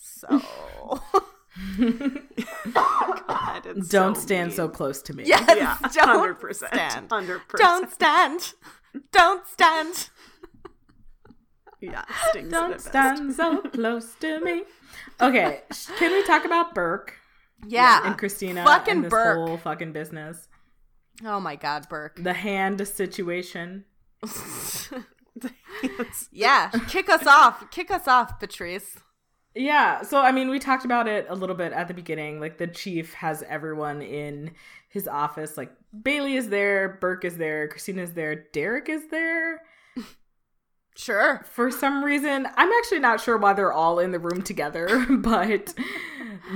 so 0.00 0.28
God, 2.72 3.66
it's 3.66 3.88
Don't 3.88 4.14
so 4.14 4.20
stand 4.20 4.48
mean. 4.50 4.56
so 4.56 4.68
close 4.68 5.02
to 5.02 5.12
me. 5.12 5.24
yes 5.26 5.44
Yeah, 5.48 5.76
don't 5.92 6.08
hundred 6.20 6.34
percent, 6.34 6.72
stand 6.72 7.10
hundred 7.10 7.40
don't 7.56 7.90
stand 7.90 8.54
don't 9.12 9.46
stand 9.46 10.08
Yeah, 11.80 12.04
stings 12.30 12.50
Don't 12.50 12.80
stand 12.80 13.34
so 13.34 13.60
close 13.62 14.14
to 14.20 14.40
me. 14.40 14.64
Okay, 15.20 15.62
can 15.98 16.12
we 16.12 16.24
talk 16.24 16.44
about 16.44 16.74
Burke 16.74 17.14
yeah 17.66 18.06
and 18.06 18.16
Cristina 18.16 18.64
Fucking 18.64 18.94
and 18.94 19.04
this 19.04 19.10
Burke. 19.10 19.36
whole 19.36 19.56
fucking 19.58 19.92
business? 19.92 20.48
oh 21.24 21.40
my 21.40 21.56
god 21.56 21.88
burke 21.88 22.14
The 22.22 22.32
hand 22.32 22.86
situation. 22.86 23.84
yeah 26.32 26.70
kick 26.88 27.08
us 27.08 27.26
off 27.26 27.70
kick 27.70 27.90
us 27.90 28.06
off 28.08 28.38
patrice 28.40 28.98
Yeah, 29.54 30.02
so 30.02 30.20
I 30.20 30.30
mean, 30.32 30.50
we 30.50 30.58
talked 30.60 30.84
about 30.84 31.08
it 31.08 31.26
a 31.28 31.34
little 31.34 31.56
bit 31.56 31.72
at 31.72 31.88
the 31.88 31.94
beginning. 31.94 32.38
Like 32.40 32.58
the 32.58 32.66
chief 32.68 33.14
has 33.14 33.42
everyone 33.48 34.02
in 34.02 34.52
his 34.88 35.08
office. 35.08 35.56
Like 35.56 35.72
Bailey 36.02 36.36
is 36.36 36.48
there, 36.48 36.98
Burke 37.00 37.24
is 37.24 37.36
there, 37.36 37.66
Cristina's 37.68 38.12
there, 38.12 38.44
Derek 38.52 38.88
is 38.88 39.08
there. 39.10 39.62
Sure 40.98 41.44
For 41.48 41.70
some 41.70 42.02
reason, 42.02 42.48
I'm 42.56 42.72
actually 42.72 42.98
not 42.98 43.20
sure 43.20 43.38
why 43.38 43.52
they're 43.52 43.72
all 43.72 44.00
in 44.00 44.10
the 44.10 44.18
room 44.18 44.42
together, 44.42 45.06
but 45.10 45.72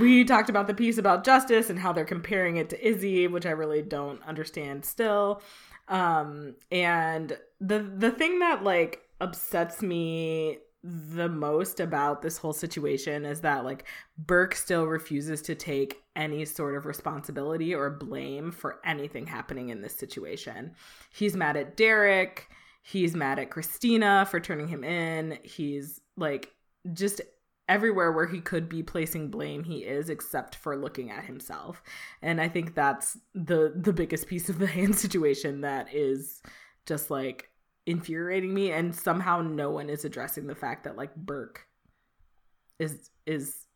we 0.00 0.24
talked 0.24 0.50
about 0.50 0.66
the 0.66 0.74
piece 0.74 0.98
about 0.98 1.24
justice 1.24 1.70
and 1.70 1.78
how 1.78 1.92
they're 1.92 2.04
comparing 2.04 2.56
it 2.56 2.68
to 2.70 2.86
Izzie, 2.86 3.28
which 3.28 3.46
I 3.46 3.50
really 3.50 3.82
don't 3.82 4.20
understand 4.24 4.84
still. 4.84 5.42
Um, 5.86 6.56
and 6.72 7.38
the 7.60 7.78
the 7.78 8.10
thing 8.10 8.40
that 8.40 8.64
like 8.64 9.02
upsets 9.20 9.80
me 9.80 10.58
the 10.82 11.28
most 11.28 11.78
about 11.78 12.22
this 12.22 12.36
whole 12.36 12.52
situation 12.52 13.24
is 13.24 13.42
that 13.42 13.64
like 13.64 13.84
Burke 14.18 14.56
still 14.56 14.86
refuses 14.86 15.40
to 15.42 15.54
take 15.54 16.02
any 16.16 16.44
sort 16.46 16.74
of 16.74 16.84
responsibility 16.84 17.72
or 17.72 17.90
blame 17.90 18.50
for 18.50 18.80
anything 18.84 19.28
happening 19.28 19.68
in 19.68 19.82
this 19.82 19.94
situation. 19.94 20.74
He's 21.12 21.36
mad 21.36 21.56
at 21.56 21.76
Derek. 21.76 22.48
He's 22.82 23.14
mad 23.14 23.38
at 23.38 23.50
Cristina 23.50 24.26
for 24.28 24.40
turning 24.40 24.68
him 24.68 24.82
in. 24.82 25.38
He's 25.42 26.00
like 26.16 26.50
just 26.92 27.20
everywhere 27.68 28.10
where 28.10 28.26
he 28.26 28.40
could 28.40 28.68
be 28.68 28.82
placing 28.82 29.30
blame 29.30 29.62
he 29.62 29.78
is 29.78 30.10
except 30.10 30.56
for 30.56 30.76
looking 30.76 31.10
at 31.10 31.24
himself. 31.24 31.82
And 32.20 32.40
I 32.40 32.48
think 32.48 32.74
that's 32.74 33.16
the 33.34 33.72
the 33.74 33.92
biggest 33.92 34.26
piece 34.26 34.48
of 34.48 34.58
the 34.58 34.66
hand 34.78 34.96
situation 34.96 35.60
that 35.62 35.94
is 35.94 36.42
just 36.86 37.10
like 37.10 37.48
infuriating 37.86 38.52
me 38.52 38.70
and 38.70 38.94
somehow 38.94 39.40
no 39.40 39.70
one 39.70 39.88
is 39.88 40.04
addressing 40.04 40.46
the 40.46 40.54
fact 40.54 40.84
that 40.84 40.96
like 40.96 41.14
Burke 41.16 41.66
is 42.78 43.10
is 43.26 43.66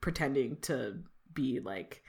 pretending 0.00 0.56
to 0.62 0.98
be 1.32 1.60
like 1.60 2.02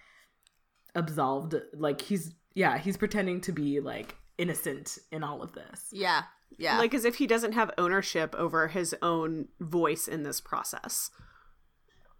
absolved 0.96 1.56
like 1.74 2.02
he's 2.02 2.34
yeah 2.54 2.78
he's 2.78 2.98
pretending 2.98 3.40
to 3.42 3.52
be 3.52 3.80
like 3.80 4.16
innocent 4.42 4.98
in 5.12 5.24
all 5.24 5.42
of 5.42 5.54
this 5.54 5.88
yeah 5.92 6.24
yeah 6.58 6.78
Like 6.78 6.94
as 6.94 7.06
if 7.06 7.16
he 7.16 7.28
doesn't 7.28 7.54
have 7.54 7.72
ownership 7.78 8.36
over 8.38 8.68
his 8.68 8.96
own 9.02 9.48
voice 9.60 10.08
in 10.08 10.24
this 10.24 10.42
process. 10.42 11.12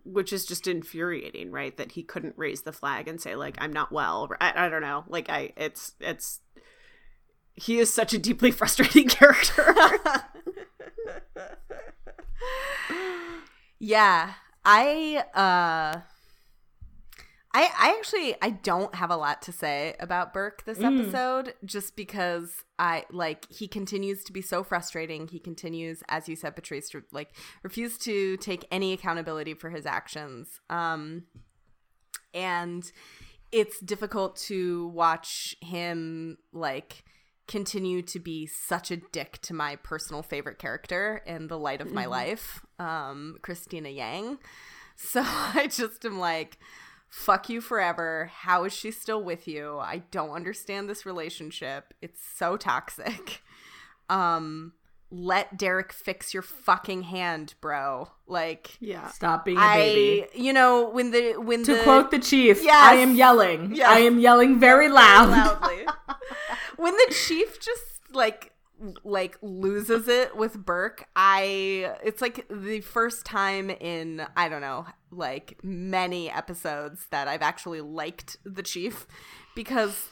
Which 0.04 0.34
is 0.34 0.48
just 0.48 0.66
infuriating, 0.68 1.52
right? 1.52 1.76
That 1.78 1.92
he 1.92 2.02
couldn't 2.02 2.34
raise 2.38 2.62
the 2.64 2.74
flag 2.74 3.08
and 3.08 3.22
say, 3.22 3.36
like, 3.36 3.56
I'm 3.60 3.72
not 3.72 3.92
well. 3.92 4.32
I, 4.40 4.66
I 4.66 4.70
don't 4.70 4.82
know. 4.82 5.04
Like 5.08 5.30
I 5.30 5.54
it's 5.56 5.94
it's 6.00 6.40
he 7.54 7.78
is 7.78 7.94
such 7.94 8.12
a 8.14 8.18
deeply 8.18 8.52
frustrating 8.60 9.08
character. 9.10 9.76
Yeah, 13.84 14.34
I 14.64 15.24
uh 15.34 16.02
I, 17.54 17.70
I 17.78 17.96
actually 17.98 18.36
I 18.42 18.52
don't 18.52 18.96
have 18.96 19.10
a 19.12 19.18
lot 19.18 19.42
to 19.44 19.52
say 19.52 19.96
about 20.00 20.34
Burke 20.34 20.64
this 20.66 20.78
Mm. 20.80 21.02
episode 21.02 21.54
just 21.66 21.96
because 21.96 22.64
I 22.80 23.04
like 23.12 23.46
he 23.52 23.68
continues 23.68 24.24
to 24.24 24.32
be 24.34 24.42
so 24.42 24.64
frustrating. 24.64 25.28
He 25.28 25.40
continues, 25.40 26.02
as 26.08 26.30
you 26.30 26.36
said, 26.38 26.56
Patrice, 26.56 26.90
to 26.92 27.04
like 27.12 27.30
refuse 27.64 27.98
to 28.00 28.38
take 28.38 28.66
any 28.72 28.94
accountability 28.94 29.54
for 29.54 29.70
his 29.70 29.86
actions. 29.86 30.60
Um 30.70 31.24
and 32.34 32.90
it's 33.52 33.80
difficult 33.82 34.38
to 34.38 34.88
watch 34.88 35.56
him 35.62 36.38
like 36.54 37.04
continue 37.48 38.02
to 38.02 38.18
be 38.20 38.48
such 38.48 38.92
a 38.92 38.98
dick 38.98 39.40
to 39.42 39.54
my 39.54 39.76
personal 39.76 40.24
favorite 40.24 40.58
character 40.58 41.22
in 41.26 41.48
the 41.48 41.60
light 41.60 41.82
of 41.82 41.92
my 41.92 42.06
life, 42.06 42.62
um, 42.80 43.38
Cristina 43.42 43.90
Yang. 43.90 44.38
So 45.04 45.22
I 45.26 45.68
just 45.70 46.06
am 46.06 46.20
like, 46.20 46.60
fuck 47.12 47.50
you 47.50 47.60
forever. 47.62 48.32
How 48.34 48.64
is 48.64 48.74
she 48.74 48.90
still 48.90 49.22
with 49.22 49.48
you? 49.48 49.78
I 49.78 50.02
don't 50.10 50.32
understand 50.32 50.90
this 50.90 51.06
relationship. 51.06 51.94
It's 52.02 52.22
so 52.26 52.58
toxic. 52.58 53.44
Um, 54.10 54.74
let 55.10 55.58
Derek 55.58 55.94
fix 55.94 56.34
your 56.34 56.44
fucking 56.44 57.04
hand, 57.04 57.54
bro. 57.62 58.10
Like, 58.28 58.72
Yeah. 58.82 59.08
Stop 59.08 59.46
being 59.46 59.58
a 59.58 59.62
I, 59.62 59.78
baby. 59.78 60.28
you 60.36 60.52
know, 60.52 60.90
when 60.90 61.12
the 61.12 61.34
when 61.38 61.64
To 61.64 61.76
the 61.76 61.84
quote 61.84 62.12
the 62.12 62.20
chief, 62.20 62.62
Yes. 62.62 62.76
I 62.76 62.96
am 62.96 63.16
yelling. 63.16 63.74
Yes. 63.74 63.88
I 63.90 64.00
am 64.00 64.20
yelling 64.20 64.60
very 64.60 64.90
loud. 64.90 65.30
loudly. 65.30 65.86
when 66.76 66.94
the 66.94 67.14
chief 67.26 67.62
just 67.62 67.84
like 68.12 68.51
like 69.04 69.38
loses 69.42 70.08
it 70.08 70.36
with 70.36 70.66
Burke, 70.66 71.08
I 71.16 71.96
it's 72.04 72.22
like 72.22 72.48
the 72.50 72.82
first 72.82 73.26
time 73.26 73.70
in 73.70 74.26
I 74.36 74.50
don't 74.50 74.62
know, 74.62 74.86
like 75.12 75.60
many 75.64 76.30
episodes 76.30 77.08
that 77.12 77.28
I've 77.28 77.42
actually 77.42 77.82
liked 77.82 78.38
the 78.44 78.64
chief 78.64 79.08
because 79.56 80.08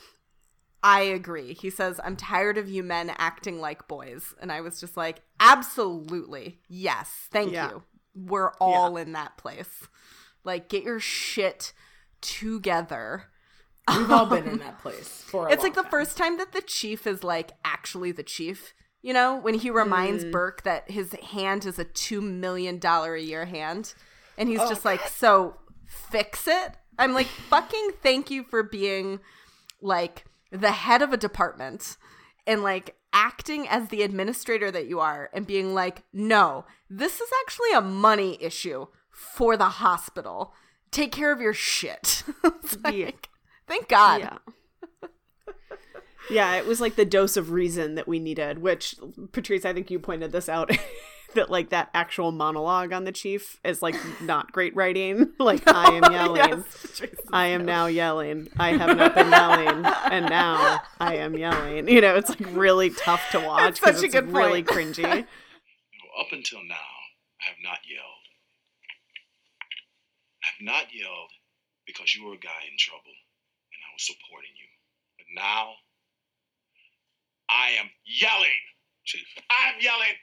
I 0.84 1.02
agree. 1.02 1.54
He 1.54 1.70
says, 1.70 2.00
"I'm 2.04 2.16
tired 2.16 2.58
of 2.58 2.70
you 2.70 2.84
men 2.84 3.10
acting 3.18 3.60
like 3.60 3.88
boys." 3.88 4.34
And 4.42 4.52
I 4.52 4.62
was 4.62 4.80
just 4.80 4.96
like, 4.96 5.22
"Absolutely. 5.40 6.60
Yes. 6.68 7.28
Thank 7.32 7.52
Yeah. 7.52 7.70
you. 7.70 7.84
We're 8.16 8.52
all 8.62 8.98
in 8.98 9.12
that 9.14 9.38
place. 9.38 9.88
Like 10.44 10.70
get 10.70 10.84
your 10.84 11.00
shit 11.00 11.74
together." 12.22 13.26
We've 13.98 14.12
all 14.12 14.26
been 14.26 14.48
in 14.48 14.58
that 14.60 14.80
place 14.82 15.24
for. 15.28 15.48
A 15.48 15.52
It's 15.52 15.64
like 15.64 15.76
the 15.76 15.82
time. 15.84 15.92
first 15.92 16.18
time 16.18 16.38
that 16.38 16.52
the 16.52 16.62
chief 16.62 17.06
is 17.08 17.24
like 17.24 17.52
actually 17.66 18.12
the 18.12 18.24
chief. 18.24 18.74
You 19.02 19.14
know, 19.14 19.38
when 19.38 19.54
he 19.56 19.70
reminds 19.70 20.26
Mm. 20.26 20.32
Burke 20.32 20.64
that 20.64 20.92
his 20.92 21.14
hand 21.32 21.66
is 21.66 21.80
a 21.80 21.86
two 21.86 22.20
million 22.22 22.80
dollar 22.80 23.16
a 23.16 23.22
year 23.22 23.46
hand, 23.46 23.94
and 24.38 24.50
he's 24.50 24.60
Oh. 24.60 24.68
just 24.68 24.84
like, 24.84 25.08
"So 25.08 25.56
fix 25.88 26.48
it." 26.48 26.76
I'm 26.98 27.14
like, 27.14 27.28
"Fucking 27.50 27.92
thank 28.04 28.30
you 28.30 28.44
for 28.44 28.62
being 28.62 29.22
like 29.82 30.26
the 30.52 30.72
head 30.72 31.02
of 31.02 31.14
a 31.14 31.18
department 31.18 31.96
and 32.46 32.62
like 32.62 32.98
acting 33.14 33.68
as 33.70 33.88
the 33.88 34.02
administrator 34.04 34.70
that 34.72 34.88
you 34.88 35.00
are, 35.00 35.30
and 35.34 35.48
being 35.48 35.74
like, 35.74 36.04
no, 36.12 36.66
this 36.90 37.22
is 37.22 37.30
actually 37.42 37.72
a 37.72 37.82
money 37.82 38.38
issue 38.42 38.86
for 39.10 39.56
the 39.56 39.70
hospital. 39.70 40.54
Take 40.92 41.12
care 41.14 41.32
of 41.32 41.40
your 41.40 41.54
shit." 41.54 42.24
It's 42.44 42.78
like, 42.84 43.29
Thank 43.70 43.88
God. 43.88 44.20
Yeah. 44.22 44.38
yeah, 46.30 46.56
it 46.56 46.66
was 46.66 46.82
like 46.82 46.96
the 46.96 47.06
dose 47.06 47.38
of 47.38 47.52
reason 47.52 47.96
that 47.96 48.08
we 48.08 48.20
needed, 48.20 48.60
which 48.60 48.96
Patrice, 49.32 49.64
I 49.64 49.74
think 49.74 49.92
you 49.92 50.00
pointed 50.00 50.32
this 50.32 50.50
out 50.50 50.72
that 51.36 51.52
like 51.52 51.70
that 51.70 51.92
actual 51.94 52.32
monologue 52.32 52.92
on 52.92 53.04
the 53.04 53.12
chief 53.12 53.60
is 53.64 53.84
like 53.84 53.96
not 54.22 54.52
great 54.52 54.76
writing. 54.76 55.34
Like 55.40 55.68
I 55.68 55.94
am 55.94 56.12
yelling. 56.12 56.64
I 57.32 57.48
am 57.48 57.66
now 57.66 57.86
yelling. 57.86 58.50
I 58.58 58.74
have 58.74 58.98
not 58.98 59.16
been 59.16 59.30
yelling, 59.32 59.86
and 59.86 60.26
now 60.26 60.82
I 61.00 61.16
am 61.16 61.38
yelling. 61.38 61.88
You 61.88 62.02
know, 62.02 62.16
it's 62.16 62.30
like 62.30 62.42
really 62.52 62.90
tough 62.90 63.22
to 63.32 63.40
watch 63.40 63.70
It's 63.70 63.80
such 63.80 64.02
because 64.02 64.02
a 64.02 64.06
it's 64.08 64.16
good 64.16 64.34
really 64.34 64.64
point. 64.64 64.96
cringy. 64.98 65.04
Well, 65.04 66.26
up 66.26 66.32
until 66.32 66.60
now, 66.68 66.76
I 67.42 67.50
have 67.50 67.58
not 67.64 67.80
yelled. 67.88 68.26
I 70.44 70.48
have 70.54 70.66
not 70.66 70.94
yelled 70.94 71.32
because 71.88 72.14
you 72.16 72.26
were 72.26 72.34
a 72.34 72.38
guy 72.38 72.62
in 72.70 72.78
trouble 72.78 73.02
and 73.04 73.16
I 73.16 73.16
was 73.16 73.19
supporting 74.00 74.56
you. 74.56 74.70
But 75.20 75.28
now, 75.36 75.76
I 77.50 77.72
am 77.80 77.90
yelling, 78.06 78.62
Chief. 79.06 79.26
I'm 79.50 79.76
yelling 79.82 80.16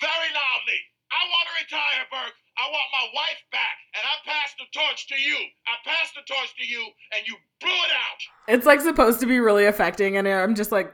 very 0.00 0.30
loudly. 0.34 0.80
I 1.12 1.20
want 1.28 1.44
to 1.48 1.54
retire, 1.64 2.02
Burke. 2.10 2.36
I 2.58 2.64
want 2.68 2.88
my 2.92 3.06
wife 3.14 3.40
back, 3.52 3.76
and 3.94 4.02
I 4.04 4.14
pass 4.28 4.52
the 4.58 4.64
torch 4.72 5.06
to 5.08 5.16
you. 5.20 5.36
I 5.66 5.74
pass 5.88 6.10
the 6.14 6.22
torch 6.26 6.52
to 6.58 6.66
you, 6.66 6.84
and 7.16 7.26
you 7.26 7.34
blew 7.60 7.70
it 7.70 7.92
out. 7.92 8.20
It's 8.56 8.66
like 8.66 8.80
supposed 8.80 9.20
to 9.20 9.26
be 9.26 9.38
really 9.40 9.66
affecting, 9.66 10.16
and 10.16 10.26
I'm 10.28 10.54
just 10.54 10.72
like, 10.72 10.92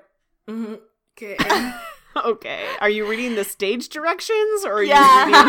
mhm, 0.49 0.81
okay. 1.17 1.37
Okay, 2.25 2.65
are 2.81 2.91
you 2.91 3.09
reading 3.09 3.37
the 3.37 3.45
stage 3.45 3.91
directions 3.91 4.65
or 4.65 4.73
are 4.79 4.83
Yeah. 4.83 5.27
you 5.29 5.37
reading 5.37 5.45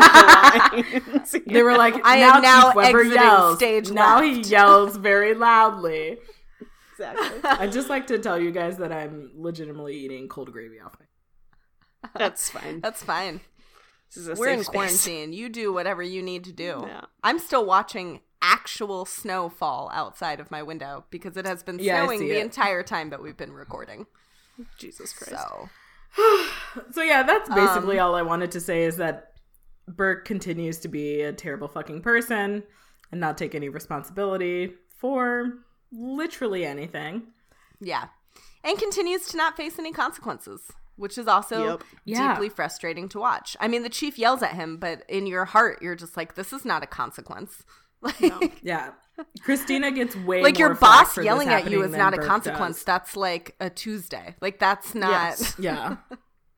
the 1.01 1.13
lines? 1.23 1.35
They 1.47 1.63
were 1.63 1.75
like, 1.75 1.95
I 2.03 2.19
now 2.19 2.35
am 2.35 2.41
now 2.43 2.65
Chief 2.67 2.75
Weber 2.75 2.99
exiting 2.99 3.21
yells. 3.23 3.57
stage 3.57 3.91
now 3.91 4.19
left." 4.21 4.45
he 4.45 4.51
yells 4.51 4.97
very 4.97 5.33
loudly. 5.33 6.19
Exactly. 6.99 7.39
I'd 7.49 7.71
just 7.71 7.89
like 7.89 8.07
to 8.07 8.19
tell 8.19 8.39
you 8.39 8.51
guys 8.51 8.77
that 8.77 8.91
I'm 8.91 9.31
legitimately 9.35 9.95
eating 9.95 10.27
cold 10.27 10.51
gravy 10.51 10.79
off 10.79 10.95
my. 10.99 12.09
That's 12.17 12.49
fine. 12.49 12.79
That's 12.81 13.03
fine. 13.03 13.41
This 14.09 14.17
is 14.17 14.27
a 14.29 14.35
We're 14.35 14.49
in 14.49 14.63
space. 14.63 14.69
quarantine. 14.73 15.33
You 15.33 15.49
do 15.49 15.71
whatever 15.73 16.01
you 16.01 16.21
need 16.21 16.43
to 16.45 16.51
do. 16.51 16.83
Yeah. 16.87 17.01
I'm 17.23 17.39
still 17.39 17.65
watching 17.65 18.21
actual 18.41 19.05
snow 19.05 19.49
fall 19.49 19.91
outside 19.93 20.39
of 20.39 20.49
my 20.49 20.63
window 20.63 21.03
because 21.09 21.35
it 21.37 21.45
has 21.45 21.61
been 21.61 21.77
Yeah, 21.79 22.03
snowing 22.03 22.19
see 22.19 22.29
the 22.29 22.39
it. 22.39 22.43
entire 22.43 22.83
time 22.83 23.09
that 23.09 23.21
we've 23.21 23.35
been 23.37 23.51
recording. 23.53 24.05
Jesus 24.77 25.13
Christ. 25.13 25.31
So 25.41 25.69
So 26.91 27.01
yeah, 27.03 27.23
that's 27.23 27.49
basically 27.49 27.99
Um, 27.99 28.07
all 28.07 28.15
I 28.15 28.21
wanted 28.21 28.51
to 28.51 28.59
say 28.61 28.83
is 28.83 28.97
that 28.97 29.33
Burke 29.87 30.25
continues 30.25 30.79
to 30.79 30.87
be 30.87 31.21
a 31.21 31.33
terrible 31.33 31.67
fucking 31.67 32.01
person 32.01 32.63
and 33.11 33.19
not 33.21 33.37
take 33.37 33.53
any 33.55 33.69
responsibility 33.69 34.73
for 34.97 35.53
literally 35.91 36.65
anything. 36.65 37.23
yeah, 37.79 38.07
and 38.63 38.77
continues 38.77 39.27
to 39.27 39.37
not 39.37 39.55
face 39.57 39.79
any 39.79 39.91
consequences, 39.91 40.71
which 40.95 41.17
is 41.17 41.27
also 41.27 41.63
Yep. 41.71 41.83
Yeah. 42.05 42.33
deeply 42.33 42.49
frustrating 42.49 43.07
to 43.09 43.19
watch. 43.19 43.55
I 43.59 43.67
mean, 43.67 43.83
the 43.83 43.89
chief 43.89 44.17
yells 44.19 44.41
at 44.43 44.53
him, 44.55 44.77
but 44.77 45.03
in 45.09 45.27
your 45.27 45.45
heart, 45.45 45.81
you're 45.81 45.95
just 45.95 46.17
like, 46.17 46.35
"This 46.35 46.51
is 46.53 46.65
not 46.65 46.83
a 46.83 46.87
consequence." 46.87 47.63
Like, 48.01 48.61
Yeah. 48.63 48.91
Cristina 49.41 49.91
gets 49.91 50.15
way 50.15 50.37
more. 50.37 50.43
like 50.45 50.57
your 50.57 50.69
more 50.69 50.75
flack 50.77 51.05
boss 51.07 51.15
for 51.15 51.21
yelling 51.21 51.49
at 51.49 51.69
you 51.69 51.83
is 51.83 51.91
not 51.91 52.13
a 52.13 52.17
Burke 52.17 52.25
consequence. 52.27 52.77
does. 52.77 52.85
That's 52.85 53.17
like 53.17 53.55
a 53.59 53.69
Tuesday. 53.69 54.35
Like 54.39 54.57
that's 54.59 54.95
not. 54.95 55.09
Yes. 55.11 55.55
Yeah. 55.59 55.97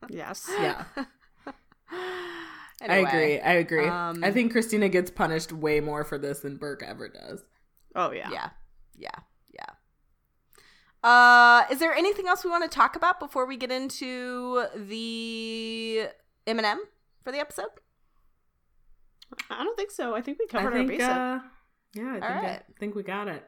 Yes. 0.08 0.48
Yeah. 0.60 0.84
I 1.90 2.96
agree. 2.98 3.40
I 3.40 3.52
agree. 3.54 3.88
um, 3.88 4.22
I 4.24 4.30
think 4.30 4.52
Cristina 4.52 4.88
gets 4.88 5.10
punished 5.10 5.52
way 5.52 5.80
more 5.80 6.04
for 6.04 6.18
this 6.18 6.40
than 6.40 6.56
Burke 6.56 6.82
ever 6.82 7.08
does. 7.08 7.42
Oh 7.96 8.12
yeah. 8.12 8.30
Yeah. 8.30 8.50
Yeah. 8.94 9.10
Yeah. 9.52 9.66
Uh, 11.08 11.64
is 11.70 11.78
there 11.80 11.92
anything 11.92 12.28
else 12.28 12.44
we 12.44 12.50
want 12.50 12.62
to 12.70 12.74
talk 12.74 12.94
about 12.96 13.18
before 13.20 13.46
we 13.46 13.56
get 13.56 13.70
into 13.72 14.66
the 14.76 16.08
M&M 16.46 16.80
for 17.24 17.32
the 17.32 17.38
episode? 17.38 17.68
I 19.50 19.64
don't 19.64 19.76
think 19.76 19.90
so. 19.90 20.14
I 20.14 20.20
think 20.20 20.38
we 20.38 20.46
covered 20.46 20.74
I 20.74 20.86
think, 20.86 20.90
our 20.90 20.96
basic. 20.96 21.10
uh, 21.10 21.38
yeah, 21.94 22.10
I 22.10 22.40
think, 22.40 22.44
I 22.46 22.60
think 22.78 22.94
we 22.94 23.02
got 23.02 23.28
it. 23.28 23.44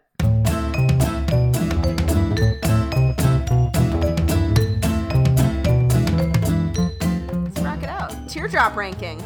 Let's 6.24 7.60
rock 7.60 7.82
it 7.82 7.88
out. 7.88 8.28
Teardrop 8.28 8.76
ranking. 8.76 9.18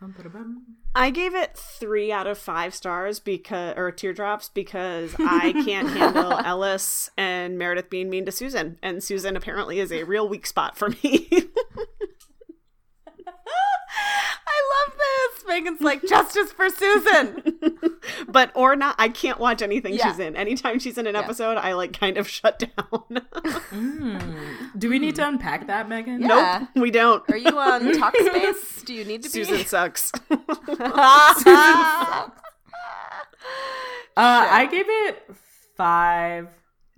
Bum, 0.00 0.14
ba, 0.16 0.22
da, 0.22 0.28
bum. 0.28 0.66
I 0.94 1.10
gave 1.10 1.34
it 1.36 1.56
three 1.56 2.10
out 2.10 2.26
of 2.26 2.36
five 2.36 2.74
stars 2.74 3.20
because, 3.20 3.74
or 3.76 3.92
teardrops, 3.92 4.48
because 4.48 5.14
I 5.18 5.52
can't 5.64 5.88
handle 5.88 6.32
Ellis 6.44 7.10
and 7.16 7.56
Meredith 7.56 7.90
being 7.90 8.10
mean 8.10 8.24
to 8.24 8.32
Susan, 8.32 8.78
and 8.82 9.02
Susan 9.02 9.36
apparently 9.36 9.78
is 9.78 9.92
a 9.92 10.02
real 10.02 10.28
weak 10.28 10.46
spot 10.46 10.76
for 10.76 10.88
me. 10.88 11.28
I 14.46 14.62
love 14.86 14.96
this. 14.96 15.39
Megan's 15.50 15.80
like 15.80 16.00
justice 16.06 16.52
for 16.52 16.70
Susan. 16.70 17.58
but 18.28 18.50
or 18.54 18.76
not, 18.76 18.94
I 18.98 19.08
can't 19.08 19.38
watch 19.38 19.60
anything 19.62 19.94
Yeah. 19.94 20.08
she's 20.10 20.18
in. 20.20 20.36
Anytime 20.36 20.78
she's 20.78 20.96
in 20.96 21.06
an 21.06 21.14
Yeah. 21.14 21.20
episode, 21.22 21.58
I 21.58 21.72
like 21.74 21.92
kind 21.98 22.16
of 22.16 22.28
shut 22.36 22.58
down. 22.60 23.04
Mm. 23.70 24.78
Do 24.78 24.88
we 24.88 24.98
need 24.98 25.16
to 25.16 25.26
unpack 25.26 25.66
that, 25.66 25.88
Megan? 25.88 26.22
Yeah. 26.22 26.66
nope, 26.74 26.82
we 26.82 26.90
don't. 26.90 27.22
Are 27.30 27.36
you 27.36 27.58
on 27.58 27.92
talk 27.98 28.16
space? 28.24 28.82
Do 28.82 28.94
you 28.94 29.04
need 29.04 29.22
to 29.24 29.28
be? 29.28 29.44
Susan 29.44 29.66
sucks. 29.66 30.12
Uh, 34.16 34.46
I 34.50 34.66
gave 34.70 34.86
it 34.88 35.34
five 35.76 36.48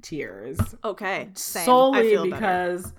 tears 0.03 0.59
okay. 0.83 1.29
Same. 1.35 1.63
I 1.63 1.65
solely 1.67 2.11
feel 2.11 2.23
better. 2.25 2.35
because, 2.37 2.93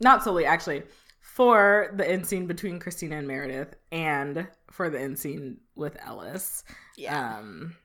not 0.00 0.22
solely 0.24 0.46
actually, 0.46 0.82
for 1.20 1.92
the 1.94 2.08
end 2.08 2.26
scene 2.26 2.46
between 2.46 2.78
Cristina 2.78 3.16
and 3.16 3.28
Meredith, 3.28 3.74
and 3.92 4.46
for 4.76 4.90
the 4.90 5.00
end 5.00 5.18
scene 5.18 5.58
with 5.74 5.96
Ellis. 6.04 6.64
Yeah. 6.96 7.38
Um, 7.38 7.76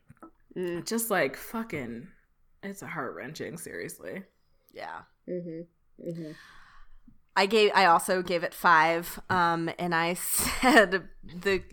Mm. 0.55 0.85
Just 0.85 1.09
like 1.09 1.37
fucking, 1.37 2.09
it's 2.61 2.81
a 2.81 2.87
heart 2.87 3.15
wrenching. 3.15 3.57
Seriously. 3.57 4.23
Yeah. 4.73 5.03
Mm-hmm. 5.29 6.09
Mm-hmm. 6.09 6.31
I 7.37 7.45
gave 7.45 7.71
I 7.73 7.85
also 7.85 8.21
gave 8.21 8.43
it 8.43 8.53
5 8.53 9.21
um 9.29 9.69
and 9.79 9.95
I 9.95 10.13
said 10.61 11.07
the 11.23 11.63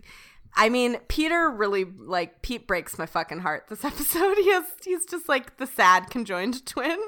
I 0.55 0.69
mean 0.69 0.97
Peter 1.09 1.49
really 1.49 1.83
like 1.83 2.41
Pete 2.41 2.67
breaks 2.67 2.97
my 2.97 3.05
fucking 3.05 3.39
heart 3.39 3.65
this 3.67 3.83
episode. 3.91 4.37
He 4.37 4.49
has 4.51 4.63
he's 4.85 5.05
just 5.05 5.27
like 5.27 5.57
the 5.57 5.67
sad 5.67 6.09
conjoined 6.09 6.65
twin. 6.65 6.99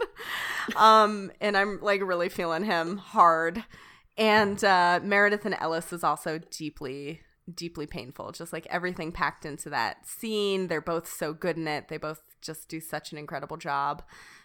Um 0.76 1.32
and 1.40 1.56
I'm 1.56 1.80
like 1.82 2.02
really 2.02 2.28
feeling 2.28 2.66
him 2.66 2.98
hard. 2.98 3.64
And 4.18 4.62
uh 4.62 5.00
Meredith 5.02 5.46
and 5.46 5.56
Ellis 5.58 5.94
is 5.94 6.04
also 6.04 6.38
deeply 6.38 7.22
deeply 7.56 7.86
painful. 7.86 8.32
Just 8.32 8.54
like 8.54 8.68
everything 8.70 9.12
packed 9.12 9.46
into 9.46 9.70
that 9.70 10.08
scene. 10.08 10.68
They're 10.68 10.82
both 10.82 11.12
so 11.12 11.34
good 11.34 11.58
in 11.58 11.68
it. 11.68 11.88
They 11.88 11.98
both 11.98 12.22
just 12.42 12.70
do 12.70 12.80
such 12.80 13.12
an 13.12 13.18
incredible 13.18 13.58
job. 13.58 14.04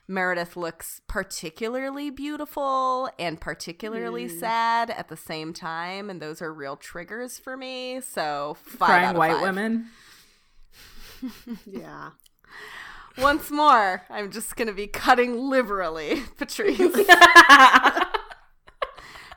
Meredith 0.09 0.57
looks 0.57 1.01
particularly 1.09 2.11
beautiful 2.11 3.11
and 3.19 3.41
particularly 3.41 4.27
mm. 4.27 4.39
sad 4.39 4.91
at 4.91 5.09
the 5.09 5.17
same 5.17 5.53
time, 5.53 6.09
and 6.09 6.23
those 6.23 6.41
are 6.41 6.55
real 6.55 6.77
triggers 6.77 7.39
for 7.39 7.57
me. 7.57 8.01
So 8.01 8.57
five 8.63 8.89
Crying 8.89 9.05
out 9.05 9.15
of 9.15 9.19
white 9.19 9.33
five. 9.33 9.43
women. 9.43 9.87
Yeah. 11.65 12.11
Once 13.19 13.51
more, 13.51 14.03
I'm 14.11 14.31
just 14.31 14.55
gonna 14.57 14.75
be 14.75 14.87
cutting 14.87 15.49
liberally, 15.49 16.23
Patrice. 16.37 16.79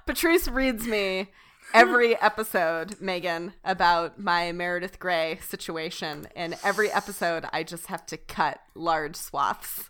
Patrice 0.05 0.47
reads 0.49 0.85
me 0.85 1.29
every 1.73 2.19
episode, 2.19 2.99
Megan, 3.01 3.53
about 3.63 4.19
my 4.19 4.51
Meredith 4.51 4.99
Grey 4.99 5.39
situation, 5.47 6.27
and 6.35 6.57
every 6.63 6.91
episode 6.91 7.45
I 7.53 7.63
just 7.63 7.87
have 7.87 8.05
to 8.07 8.17
cut 8.17 8.59
large 8.75 9.15
swaths 9.15 9.89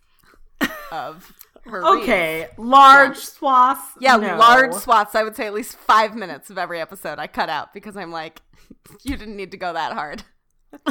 of 0.92 1.34
her. 1.66 1.82
reads. 1.82 2.04
Okay, 2.04 2.48
large 2.58 3.18
swaths. 3.18 3.86
Yeah, 4.00 4.16
No. 4.18 4.38
large 4.38 4.74
swaths. 4.74 5.16
I 5.16 5.24
would 5.24 5.36
say 5.36 5.46
at 5.48 5.54
least 5.54 5.78
five 5.78 6.16
minutes 6.16 6.50
of 6.50 6.58
every 6.58 6.80
episode 6.82 7.20
I 7.20 7.28
cut 7.28 7.50
out 7.50 7.74
because 7.74 7.96
I'm 7.98 8.12
like, 8.12 8.42
you 9.04 9.16
didn't 9.18 9.36
need 9.36 9.52
to 9.52 9.58
go 9.58 9.74
that 9.74 9.94
hard. 9.94 10.24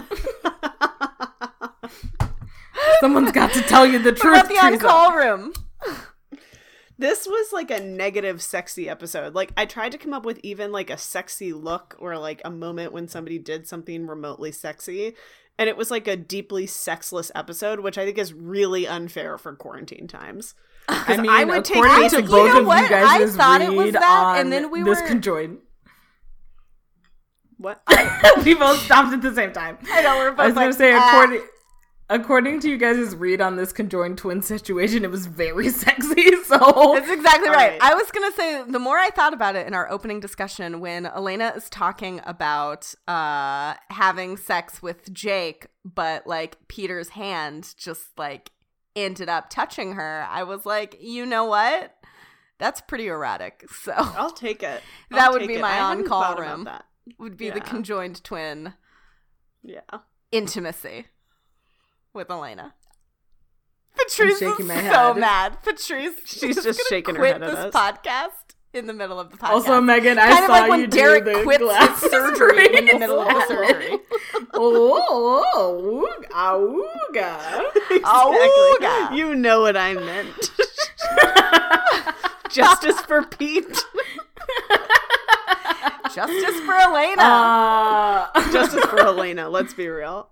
Someone's 3.00 3.32
got 3.32 3.52
to 3.52 3.60
tell 3.62 3.86
you 3.86 3.98
the 3.98 4.10
What 4.10 4.18
truth. 4.18 4.40
about 4.40 4.48
the 4.48 4.58
on-call 4.58 5.14
room? 5.16 5.52
This 7.00 7.26
was 7.28 7.52
like 7.52 7.70
a 7.70 7.78
negative 7.80 8.42
sexy 8.42 8.88
episode. 8.88 9.34
Like 9.34 9.52
I 9.56 9.66
tried 9.66 9.92
to 9.92 9.98
come 9.98 10.12
up 10.12 10.24
with 10.24 10.40
even 10.42 10.72
like 10.72 10.90
a 10.90 10.98
sexy 10.98 11.52
look 11.52 11.94
or 12.00 12.18
like 12.18 12.40
a 12.44 12.50
moment 12.50 12.92
when 12.92 13.06
somebody 13.06 13.38
did 13.38 13.68
something 13.68 14.06
remotely 14.06 14.50
sexy. 14.50 15.14
And 15.60 15.68
it 15.68 15.76
was 15.76 15.90
like 15.90 16.06
a 16.08 16.16
deeply 16.16 16.66
sexless 16.66 17.30
episode, 17.34 17.80
which 17.80 17.98
I 17.98 18.04
think 18.04 18.18
is 18.18 18.32
really 18.32 18.86
unfair 18.86 19.38
for 19.38 19.54
quarantine 19.54 20.06
times. 20.08 20.54
I 20.88 21.16
mean, 21.18 21.30
I 21.30 21.44
would 21.44 21.64
take 21.64 21.76
according 21.76 22.02
basic- 22.02 22.18
to 22.18 22.24
You 22.24 22.30
both 22.30 22.52
know 22.54 22.60
of 22.60 22.66
what? 22.66 22.82
you 22.84 22.88
guys' 22.88 23.34
I 23.34 23.36
thought 23.36 23.60
it 23.60 23.72
was 23.74 23.92
that, 23.92 24.36
and 24.40 24.50
then 24.52 24.70
we 24.70 24.82
this 24.82 25.00
were- 25.00 25.06
conjoined. 25.06 25.58
What? 27.58 27.82
we 28.44 28.54
both 28.54 28.78
stopped 28.84 29.12
at 29.12 29.20
the 29.20 29.34
same 29.34 29.52
time. 29.52 29.78
I 29.90 30.02
know 30.02 30.16
we're 30.16 30.30
both 30.30 30.40
I 30.40 30.46
was 30.46 30.56
like, 30.56 30.64
gonna 30.66 30.72
say, 30.74 30.92
"Ah." 30.94 31.08
according 31.22 31.46
according 32.10 32.60
to 32.60 32.68
you 32.70 32.76
guys' 32.76 33.14
read 33.14 33.40
on 33.40 33.56
this 33.56 33.72
conjoined 33.72 34.18
twin 34.18 34.42
situation, 34.42 35.04
it 35.04 35.10
was 35.10 35.26
very 35.26 35.68
sexy. 35.84 36.32
So 36.44 36.58
That's 36.94 37.10
exactly 37.10 37.48
All 37.48 37.54
right. 37.54 37.72
right. 37.72 37.82
I 37.82 37.94
was 37.94 38.10
gonna 38.10 38.32
say 38.32 38.62
the 38.66 38.78
more 38.78 38.96
I 38.98 39.10
thought 39.10 39.34
about 39.34 39.54
it 39.56 39.66
in 39.66 39.74
our 39.74 39.90
opening 39.90 40.18
discussion, 40.20 40.80
when 40.80 41.06
Elena 41.06 41.52
is 41.56 41.68
talking 41.68 42.20
about 42.24 42.94
uh 43.06 43.74
having 43.90 44.36
sex 44.36 44.82
with 44.82 45.12
Jake, 45.12 45.66
but 45.84 46.26
like 46.26 46.56
Peter's 46.68 47.10
hand 47.10 47.74
just 47.76 48.18
like 48.18 48.50
ended 48.96 49.28
up 49.28 49.50
touching 49.50 49.92
her, 49.92 50.26
I 50.28 50.42
was 50.44 50.64
like, 50.66 50.96
you 51.00 51.26
know 51.26 51.44
what? 51.44 51.94
That's 52.58 52.80
pretty 52.80 53.06
erotic. 53.06 53.64
So 53.82 53.92
I'll 53.94 54.32
take 54.32 54.62
it. 54.62 54.82
That 55.10 55.20
I'll 55.20 55.32
would 55.34 55.46
be 55.46 55.54
it. 55.56 55.60
my 55.60 55.76
I 55.78 55.80
on-call 55.80 56.22
thought 56.22 56.38
about 56.38 56.50
room. 56.56 56.64
That. 56.64 56.84
would 57.18 57.36
be 57.36 57.50
the 57.50 57.60
conjoined 57.60 58.24
twin 58.24 58.72
Yeah. 59.62 59.80
intimacy 60.32 61.06
with 62.18 62.30
Elena. 62.30 62.74
Patrice 63.96 64.42
is 64.42 64.58
my 64.60 64.74
so 64.90 65.14
head. 65.14 65.16
mad. 65.16 65.58
Patrice, 65.62 66.14
She's 66.24 66.56
is 66.58 66.64
just 66.64 66.78
gonna 66.78 66.88
shaking 66.88 67.14
her 67.14 67.24
head 67.24 67.42
at 67.42 67.50
this 67.50 67.58
us. 67.58 67.74
podcast 67.74 68.54
in 68.74 68.86
the 68.86 68.92
middle 68.92 69.18
of 69.18 69.30
the 69.30 69.36
podcast. 69.38 69.48
also, 69.50 69.80
Megan, 69.80 70.18
I 70.18 70.28
kind 70.28 70.38
of 70.40 70.46
saw 70.46 70.52
like 70.52 70.68
when 70.70 70.80
you 70.80 70.86
Derek 70.88 71.24
do 71.24 71.32
the 71.38 71.42
quits 71.44 71.62
glass 71.62 72.00
his 72.02 72.10
surgery 72.10 72.66
in 72.76 72.86
the 72.86 72.98
middle 72.98 73.20
of 73.20 73.28
the 73.28 73.44
surgery. 73.48 73.98
oh, 74.54 76.08
auga. 76.32 77.64
Auga. 78.02 79.16
You 79.16 79.34
know 79.34 79.60
what 79.62 79.76
I 79.76 79.94
meant. 79.94 80.50
Justice 82.50 83.00
for 83.02 83.22
Pete. 83.24 83.84
Justice 86.14 86.60
for 86.60 86.74
Elena. 86.74 87.22
Uh, 87.22 88.52
Justice 88.52 88.84
for 88.86 89.00
Elena. 89.00 89.48
Let's 89.48 89.74
be 89.74 89.88
real. 89.88 90.30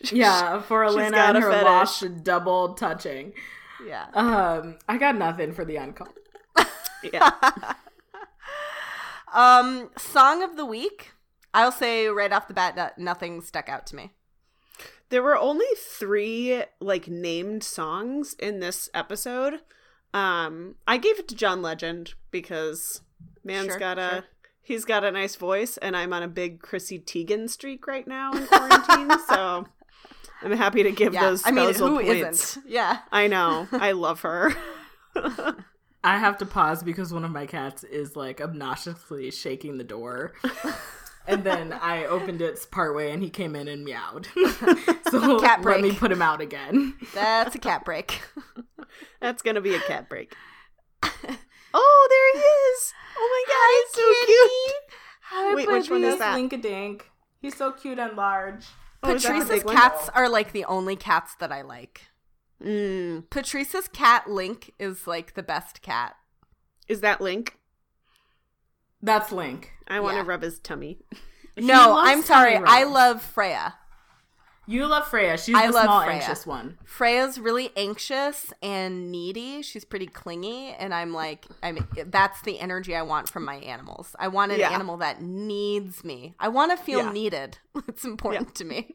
yeah, 0.12 0.60
for 0.62 0.86
She's 0.86 0.94
Elena 0.96 1.16
and 1.18 1.38
her 1.38 1.50
fetish. 1.50 1.64
lost 1.64 2.24
double 2.24 2.74
touching. 2.74 3.32
yeah. 3.86 4.06
Um, 4.14 4.78
I 4.88 4.96
got 4.98 5.16
nothing 5.16 5.52
for 5.52 5.64
the 5.64 5.76
uncall. 5.76 6.08
Yeah. 7.12 7.30
Um, 9.32 9.90
song 9.98 10.42
of 10.42 10.56
the 10.56 10.64
week. 10.64 11.12
I'll 11.52 11.72
say 11.72 12.06
right 12.08 12.32
off 12.32 12.48
the 12.48 12.54
bat, 12.54 12.76
that 12.76 12.98
nothing 12.98 13.40
stuck 13.42 13.68
out 13.68 13.86
to 13.88 13.96
me. 13.96 14.12
There 15.10 15.22
were 15.22 15.36
only 15.36 15.66
three 15.76 16.62
like 16.80 17.08
named 17.08 17.62
songs 17.62 18.34
in 18.38 18.60
this 18.60 18.88
episode. 18.94 19.60
Um, 20.14 20.76
I 20.86 20.96
gave 20.98 21.18
it 21.18 21.28
to 21.28 21.34
John 21.34 21.62
Legend 21.62 22.14
because 22.30 23.02
man's 23.44 23.68
Sure, 23.68 23.78
got 23.78 23.98
a 23.98 24.08
sure. 24.10 24.24
he's 24.62 24.84
got 24.84 25.04
a 25.04 25.10
nice 25.10 25.36
voice, 25.36 25.76
and 25.78 25.96
I'm 25.96 26.12
on 26.12 26.22
a 26.22 26.28
big 26.28 26.60
Chrissy 26.60 26.98
Teigen 26.98 27.48
streak 27.50 27.86
right 27.86 28.06
now 28.08 28.32
in 28.32 28.46
quarantine, 28.46 29.10
so 29.28 29.66
I'm 30.42 30.52
happy 30.52 30.82
to 30.84 30.92
give 30.92 31.14
Yeah, 31.14 31.22
those 31.30 31.42
I 31.46 31.50
mean, 31.50 31.72
spousal 31.74 31.98
who 31.98 32.04
points. 32.04 32.56
not 32.56 32.64
Yeah. 32.68 32.98
I 33.10 33.26
know, 33.26 33.66
I 33.72 33.92
love 33.92 34.20
her. 34.22 34.52
I 36.04 36.16
have 36.18 36.38
to 36.38 36.46
pause 36.46 36.82
because 36.82 37.12
one 37.12 37.24
of 37.24 37.30
my 37.32 37.46
cats 37.46 37.82
is 37.84 38.14
like 38.16 38.40
obnoxiously 38.40 39.30
shaking 39.32 39.78
the 39.78 39.84
door. 39.84 40.32
and 41.26 41.42
then 41.42 41.72
I 41.72 42.04
opened 42.04 42.40
it 42.40 42.64
partway 42.70 43.10
and 43.10 43.22
he 43.22 43.30
came 43.30 43.56
in 43.56 43.66
and 43.68 43.84
meowed. 43.84 44.28
so 45.10 45.40
Cat 45.40 45.62
let 45.64 45.80
me 45.80 45.92
put 45.92 46.12
him 46.12 46.22
out 46.22 46.40
again. 46.40 46.94
That's 47.14 47.54
a 47.54 47.58
cat 47.58 47.84
break. 47.84 48.22
That's 49.20 49.42
gonna 49.42 49.60
be 49.60 49.74
a 49.74 49.80
cat 49.80 50.08
break. 50.08 50.34
oh, 51.74 52.06
there 52.10 52.42
he 52.42 52.46
is! 52.46 52.94
Oh 53.18 53.28
my 53.32 53.44
god, 53.52 53.68
he's 53.74 53.94
so 53.94 54.26
cute. 54.26 55.56
Wait, 55.56 55.68
which 55.68 55.90
one 55.90 56.04
is 56.04 56.18
that? 56.18 56.36
Linkadink. 56.38 57.02
He's 57.40 57.56
so 57.56 57.72
cute 57.72 57.98
and 57.98 58.16
large. 58.16 58.64
Oh, 59.02 59.14
is 59.14 59.22
that 59.22 59.28
the 59.28 59.34
Patrice's 59.34 59.50
big 59.60 59.64
one? 59.66 59.76
cats 59.76 60.08
are 60.14 60.28
like 60.28 60.52
the 60.52 60.64
only 60.64 60.96
cats 60.96 61.34
that 61.36 61.52
I 61.52 61.62
like. 61.62 62.02
Mm. 62.62 63.30
Patrice's 63.30 63.88
cat 63.88 64.28
Link 64.28 64.72
is 64.78 65.06
like 65.06 65.34
the 65.34 65.42
best 65.42 65.80
cat. 65.82 66.16
Is 66.88 67.00
that 67.02 67.20
Link? 67.20 67.58
That's 69.00 69.30
Link. 69.30 69.70
I 69.86 70.00
want 70.00 70.14
to 70.14 70.18
Yeah. 70.22 70.26
rub 70.28 70.42
his 70.42 70.58
tummy. 70.58 70.98
No, 71.60 71.96
I'm 71.98 72.22
sorry. 72.22 72.54
I 72.54 72.84
love 72.84 73.20
Freya. 73.20 73.74
You 74.70 74.86
love 74.86 75.08
Freya. 75.08 75.38
She's 75.38 75.54
I 75.56 75.68
the 75.68 75.72
love 75.72 75.84
small, 75.84 76.02
Freya. 76.04 76.16
anxious 76.18 76.46
one. 76.46 76.76
Freya's 76.84 77.40
really 77.40 77.70
anxious 77.74 78.52
and 78.62 79.10
needy. 79.10 79.62
She's 79.62 79.84
pretty 79.86 80.06
clingy, 80.06 80.74
and 80.78 80.92
I'm 80.92 81.14
like, 81.14 81.46
I'm. 81.62 81.88
That's 82.06 82.42
the 82.42 82.60
energy 82.60 82.94
I 82.94 83.00
want 83.00 83.30
from 83.30 83.44
my 83.46 83.54
animals. 83.56 84.14
I 84.18 84.28
want 84.28 84.52
an 84.52 84.60
Yeah. 84.60 84.70
animal 84.70 84.98
that 84.98 85.22
needs 85.22 86.04
me. 86.04 86.34
I 86.38 86.48
want 86.48 86.70
to 86.76 86.84
feel 86.84 86.98
Yeah. 87.00 87.12
needed. 87.12 87.58
It's 87.88 88.04
important 88.04 88.54
to 88.56 88.64
me. 88.64 88.94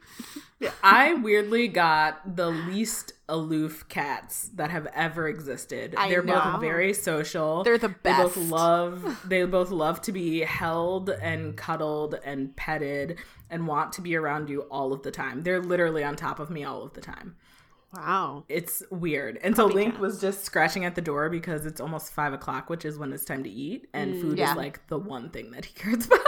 I 0.84 1.14
weirdly 1.14 1.68
got 1.70 2.36
the 2.36 2.50
least 2.52 3.14
aloof 3.30 3.88
cats 3.88 4.50
that 4.56 4.70
have 4.72 4.88
ever 4.94 5.28
existed. 5.30 5.96
I 5.98 6.10
They're 6.10 6.22
know. 6.22 6.34
both 6.52 6.62
very 6.62 6.94
social. 6.94 7.64
They're 7.64 7.78
the 7.78 7.96
They 8.04 8.12
both 8.14 8.36
love 8.38 9.22
they 9.26 9.44
both 9.46 9.72
love 9.72 10.02
to 10.02 10.12
be 10.12 10.42
held 10.42 11.10
and 11.10 11.56
cuddled 11.56 12.16
and 12.26 12.54
petted 12.58 13.18
and 13.54 13.68
want 13.68 13.94
to 13.94 14.02
be 14.02 14.16
around 14.18 14.50
you 14.50 14.62
all 14.64 14.92
of 14.92 15.04
the 15.04 15.12
time. 15.12 15.44
They're 15.44 15.62
literally 15.62 16.04
on 16.04 16.16
top 16.18 16.40
of 16.40 16.50
me 16.50 16.64
all 16.66 16.84
of 16.84 16.94
the 16.94 17.02
time. 17.02 17.36
Wow. 17.96 18.44
It's 18.50 18.82
weird. 18.90 19.38
And 19.44 19.56
so 19.56 19.66
Link 19.68 19.92
cats. 19.94 20.02
was 20.02 20.20
just 20.20 20.44
scratching 20.44 20.84
at 20.84 20.96
the 20.96 21.02
door 21.02 21.30
because 21.30 21.66
it's 21.68 21.80
almost 21.80 22.12
five 22.12 22.34
o'clock, 22.34 22.70
which 22.70 22.84
is 22.86 22.98
when 22.98 23.14
it's 23.14 23.24
time 23.24 23.44
to 23.44 23.50
eat, 23.50 23.88
and 23.94 24.20
food 24.20 24.36
Mm, 24.36 24.40
yeah. 24.40 24.52
is 24.52 24.58
like 24.58 24.88
the 24.88 24.98
one 24.98 25.30
thing 25.30 25.52
that 25.52 25.66
he 25.66 25.74
cares 25.80 26.08
about. 26.08 26.20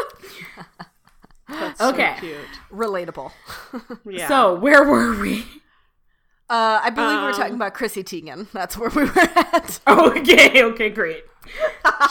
That's 1.50 1.82
Okay. 1.82 2.14
so 2.16 2.22
cute. 2.22 2.38
Relatable. 2.72 3.32
Yeah. 4.10 4.28
So 4.28 4.56
where 4.56 4.84
were 4.84 5.20
we? 5.20 5.42
Uh, 6.48 6.80
I 6.84 6.92
believe 6.92 7.18
we 7.18 7.24
were 7.24 7.30
Um, 7.32 7.36
talking 7.36 7.56
about 7.56 7.74
Chrissy 7.74 8.04
Teigen. 8.04 8.52
That's 8.52 8.78
where 8.78 8.90
we 8.90 9.06
were 9.06 9.20
at. 9.20 9.80
Okay, 9.88 10.64
okay, 10.64 10.90
great. 10.92 11.24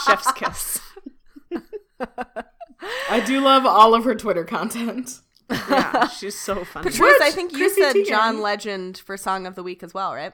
chef's 0.05 0.33
kiss. 0.33 0.81
I 3.11 3.21
do 3.21 3.41
love 3.41 3.67
all 3.67 3.95
of 3.95 4.05
her 4.05 4.15
Twitter 4.15 4.45
content. 4.45 5.21
Yeah, 5.51 6.09
she's 6.09 6.39
so 6.39 6.65
funny. 6.65 6.91
Patrice, 6.91 7.21
I 7.23 7.31
think 7.31 7.53
you 7.53 7.59
Chrissy 7.59 7.81
said 7.83 7.97
Teigen. 7.97 8.07
John 8.09 8.41
Legend 8.41 8.99
for 8.99 9.17
Song 9.17 9.47
of 9.47 9.55
the 9.55 9.63
Week 9.63 9.83
as 9.83 9.93
well, 9.93 10.15
right? 10.15 10.33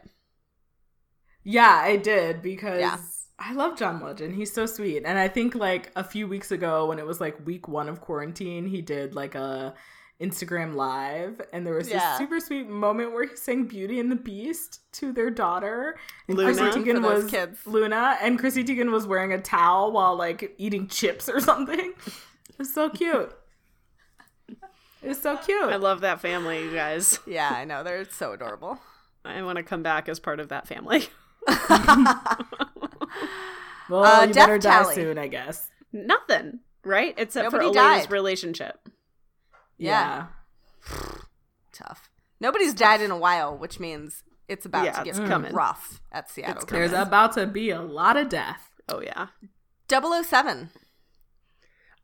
Yeah, 1.42 1.80
I 1.82 1.96
did 1.96 2.42
because 2.42 2.80
Yeah. 2.80 2.98
I 3.38 3.54
love 3.54 3.76
John 3.78 4.00
Legend. 4.00 4.34
He's 4.34 4.52
so 4.52 4.66
sweet. 4.66 5.02
And 5.06 5.18
I 5.18 5.26
think 5.26 5.54
like 5.54 5.90
a 5.96 6.04
few 6.04 6.28
weeks 6.28 6.50
ago 6.52 6.86
when 6.86 6.98
it 6.98 7.06
was 7.06 7.20
like 7.20 7.44
week 7.46 7.68
1 7.68 7.88
of 7.88 8.00
quarantine, 8.00 8.66
he 8.66 8.82
did 8.82 9.14
like 9.14 9.34
a 9.34 9.74
Instagram 10.20 10.74
live 10.74 11.40
and 11.52 11.66
there 11.66 11.72
was 11.74 11.88
Yeah. 11.88 12.10
this 12.10 12.18
super 12.18 12.38
sweet 12.38 12.68
moment 12.68 13.12
where 13.12 13.24
he 13.26 13.34
sang 13.36 13.64
Beauty 13.64 13.98
and 13.98 14.12
the 14.12 14.16
Beast 14.16 14.80
to 14.92 15.12
their 15.12 15.30
daughter. 15.30 15.98
And 16.28 16.36
Luna? 16.36 16.52
Chrissy 16.54 16.80
Teigen 16.80 17.02
was 17.02 17.30
kids. 17.30 17.66
Luna 17.66 18.18
and 18.20 18.38
Chrissy 18.38 18.62
Teigen 18.62 18.92
was 18.92 19.06
wearing 19.06 19.32
a 19.32 19.40
towel 19.40 19.90
while 19.92 20.14
like 20.16 20.54
eating 20.58 20.86
chips 20.88 21.26
or 21.28 21.40
something. 21.50 21.94
It 22.60 22.64
was 22.64 22.74
so 22.74 22.90
cute. 22.90 23.32
It 25.02 25.08
was 25.08 25.18
so 25.22 25.38
cute. 25.38 25.62
I 25.70 25.76
love 25.76 26.02
that 26.02 26.20
family, 26.20 26.62
you 26.62 26.74
guys. 26.74 27.18
Yeah, 27.26 27.48
I 27.50 27.64
know. 27.64 27.82
They're 27.82 28.04
so 28.04 28.32
adorable. 28.32 28.78
I 29.24 29.40
want 29.40 29.56
to 29.56 29.62
come 29.62 29.82
back 29.82 30.10
as 30.10 30.20
part 30.20 30.40
of 30.40 30.50
that 30.50 30.68
family. 30.68 31.08
well, 33.88 34.04
Uh, 34.04 34.26
you 34.26 34.34
Death 34.34 34.46
better 34.46 34.58
die 34.58 34.92
soon, 34.94 35.16
I 35.16 35.28
guess. 35.28 35.70
Nothing, 35.90 36.60
right? 36.84 37.14
Except 37.16 37.44
Nobody 37.44 37.72
for 37.72 37.78
Elena's 37.78 38.02
died. 38.04 38.12
relationship. 38.12 38.90
Yeah. 39.78 40.26
Tough. 41.72 42.10
Nobody's 42.40 42.74
died 42.74 43.00
in 43.00 43.10
a 43.10 43.16
while, 43.16 43.56
which 43.56 43.80
means 43.80 44.22
it's 44.48 44.66
about 44.66 44.84
Yeah, 44.84 44.98
to 44.98 45.04
get 45.04 45.14
coming. 45.14 45.54
rough 45.54 46.02
at 46.12 46.28
Seattle. 46.28 46.66
There's 46.66 46.92
about 46.92 47.32
to 47.34 47.46
be 47.46 47.70
a 47.70 47.80
lot 47.80 48.18
of 48.18 48.28
death. 48.28 48.68
Oh 48.86 49.00
yeah. 49.00 49.28
007. 49.90 50.68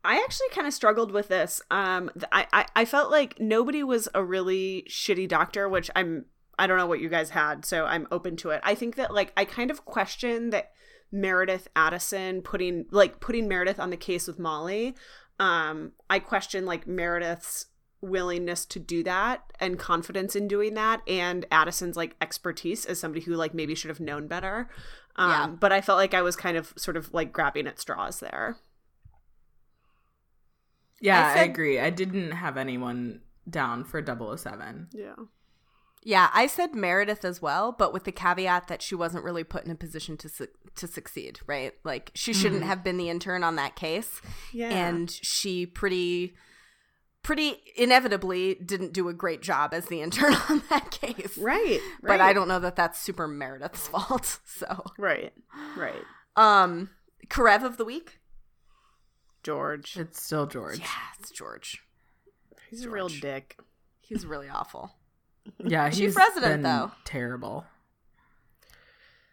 I 0.07 0.23
actually 0.23 0.47
kind 0.51 0.65
of 0.65 0.73
struggled 0.73 1.11
with 1.11 1.27
this. 1.27 1.61
Um, 1.69 2.09
I, 2.31 2.47
I 2.53 2.65
I 2.77 2.85
felt 2.85 3.11
like 3.11 3.39
nobody 3.39 3.83
was 3.83 4.07
a 4.15 4.23
really 4.23 4.85
shitty 4.89 5.27
doctor, 5.27 5.67
which 5.69 5.91
I'm 5.95 6.25
I 6.57 6.65
don't 6.65 6.77
know 6.77 6.87
what 6.87 7.01
you 7.01 7.09
guys 7.09 7.29
had, 7.31 7.65
so 7.65 7.85
I'm 7.85 8.07
open 8.09 8.35
to 8.37 8.49
it. 8.51 8.61
I 8.63 8.73
think 8.73 8.95
that 8.95 9.13
like 9.13 9.33
I 9.37 9.45
kind 9.45 9.69
of 9.69 9.85
question 9.85 10.49
that 10.51 10.71
Meredith 11.11 11.67
Addison 11.75 12.41
putting 12.41 12.85
like 12.89 13.19
putting 13.19 13.47
Meredith 13.47 13.79
on 13.79 13.89
the 13.89 13.97
case 13.97 14.27
with 14.27 14.39
Molly. 14.39 14.95
Um, 15.39 15.91
I 16.09 16.19
question 16.19 16.65
like 16.65 16.87
Meredith's 16.87 17.67
willingness 18.01 18.65
to 18.67 18.79
do 18.79 19.03
that 19.03 19.41
and 19.59 19.77
confidence 19.79 20.35
in 20.35 20.47
doing 20.47 20.75
that 20.75 21.01
and 21.07 21.45
Addison's 21.51 21.97
like 21.97 22.15
expertise 22.21 22.85
as 22.85 22.99
somebody 22.99 23.25
who 23.25 23.33
like 23.33 23.53
maybe 23.55 23.73
should 23.75 23.89
have 23.89 23.99
known 23.99 24.27
better. 24.27 24.69
Um, 25.15 25.29
Yeah. 25.29 25.47
but 25.47 25.71
I 25.71 25.81
felt 25.81 25.97
like 25.97 26.13
I 26.13 26.21
was 26.21 26.35
kind 26.35 26.57
of 26.57 26.73
sort 26.77 26.95
of 26.95 27.11
like 27.13 27.33
grabbing 27.33 27.67
at 27.67 27.79
straws 27.79 28.19
there. 28.19 28.57
Yeah, 31.01 31.33
I 31.35 31.39
I, 31.39 31.43
agree. 31.43 31.79
I 31.79 31.89
didn't 31.89 32.31
have 32.31 32.57
anyone 32.57 33.21
down 33.49 33.83
for 33.83 34.03
007. 34.03 34.87
Yeah. 34.93 35.13
Yeah, 36.03 36.29
I 36.33 36.47
said 36.47 36.73
Meredith 36.73 37.25
as 37.25 37.41
well, 37.41 37.71
but 37.73 37.91
with 37.91 38.05
the 38.05 38.11
caveat 38.11 38.67
that 38.67 38.81
she 38.81 38.95
wasn't 38.95 39.23
really 39.25 39.43
put 39.43 39.65
in 39.65 39.71
a 39.71 39.75
position 39.75 40.15
to 40.17 40.29
su- 40.29 40.47
to 40.75 40.87
succeed, 40.87 41.39
right? 41.47 41.73
Like 41.83 42.11
she 42.13 42.33
shouldn't 42.33 42.63
have 42.63 42.83
been 42.83 42.97
the 42.97 43.09
intern 43.09 43.43
on 43.43 43.55
that 43.57 43.75
case, 43.75 44.21
Yeah. 44.53 44.69
and 44.69 45.09
she 45.11 45.65
pretty 45.65 46.35
pretty 47.23 47.57
inevitably 47.75 48.55
didn't 48.55 48.93
do 48.93 49.09
a 49.09 49.13
great 49.13 49.41
job 49.41 49.73
as 49.73 49.87
the 49.87 50.01
intern 50.01 50.33
on 50.49 50.63
that 50.69 50.91
case. 50.91 51.37
Right. 51.37 51.81
But 52.01 52.21
I 52.21 52.31
don't 52.31 52.47
know 52.47 52.59
that 52.59 52.77
that's 52.77 52.99
super 53.01 53.27
Meredith's 53.27 53.87
fault. 53.89 54.39
So, 54.45 54.83
Right. 54.97 55.33
Right. 55.75 56.03
um, 56.37 56.89
Karev 57.27 57.63
of 57.65 57.75
the 57.75 57.83
week. 57.83 58.19
George. 59.47 59.95
It's 59.97 60.21
still 60.21 60.45
George. 60.45 60.79
Yeah, 60.79 60.87
it's 61.19 61.31
George. 61.31 61.81
He's 62.69 62.83
a 62.83 62.89
real 62.89 63.07
dick. 63.07 63.57
He's 64.01 64.25
really 64.25 64.49
awful. 64.49 64.91
Yeah, 65.63 65.89
Chief 65.89 65.99
he's 66.07 66.15
Resident, 66.17 66.55
been 66.55 66.61
though. 66.63 66.91
terrible. 67.05 67.65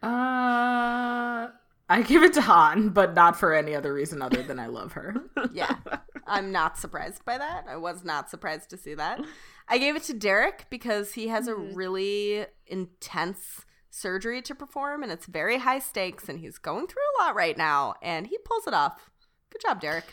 Uh, 0.01 1.49
I 1.89 2.03
give 2.07 2.23
it 2.23 2.33
to 2.35 2.41
Han, 2.43 2.91
but 2.91 3.15
not 3.15 3.37
for 3.37 3.53
any 3.53 3.75
other 3.75 3.93
reason 3.93 4.23
other 4.23 4.41
than 4.41 4.61
I 4.61 4.67
love 4.69 4.93
her. 4.93 5.17
Yeah. 5.53 5.75
I'm 6.27 6.53
not 6.53 6.79
surprised 6.79 7.25
by 7.25 7.37
that. 7.39 7.67
I 7.69 7.77
was 7.77 8.05
not 8.05 8.31
surprised 8.31 8.71
to 8.71 8.77
see 8.77 8.95
that. 8.95 9.21
I 9.69 9.79
gave 9.79 9.97
it 9.97 10.05
to 10.05 10.15
Derek 10.15 10.67
because 10.71 11.15
he 11.15 11.27
has 11.29 11.49
a 11.49 11.55
really 11.57 12.47
intense 12.69 13.63
surgery 13.91 14.41
to 14.43 14.55
perform 14.55 15.03
and 15.03 15.11
it's 15.13 15.27
very 15.27 15.59
high 15.59 15.79
stakes 15.81 16.29
and 16.29 16.39
he's 16.39 16.59
going 16.59 16.87
through 16.87 17.03
a 17.19 17.23
lot 17.23 17.35
right 17.35 17.59
now 17.59 17.95
and 18.03 18.27
he 18.29 18.39
pulls 18.45 18.67
it 18.69 18.73
off. 18.75 19.01
Good 19.55 19.63
job, 19.69 19.81
Derek. 19.81 20.05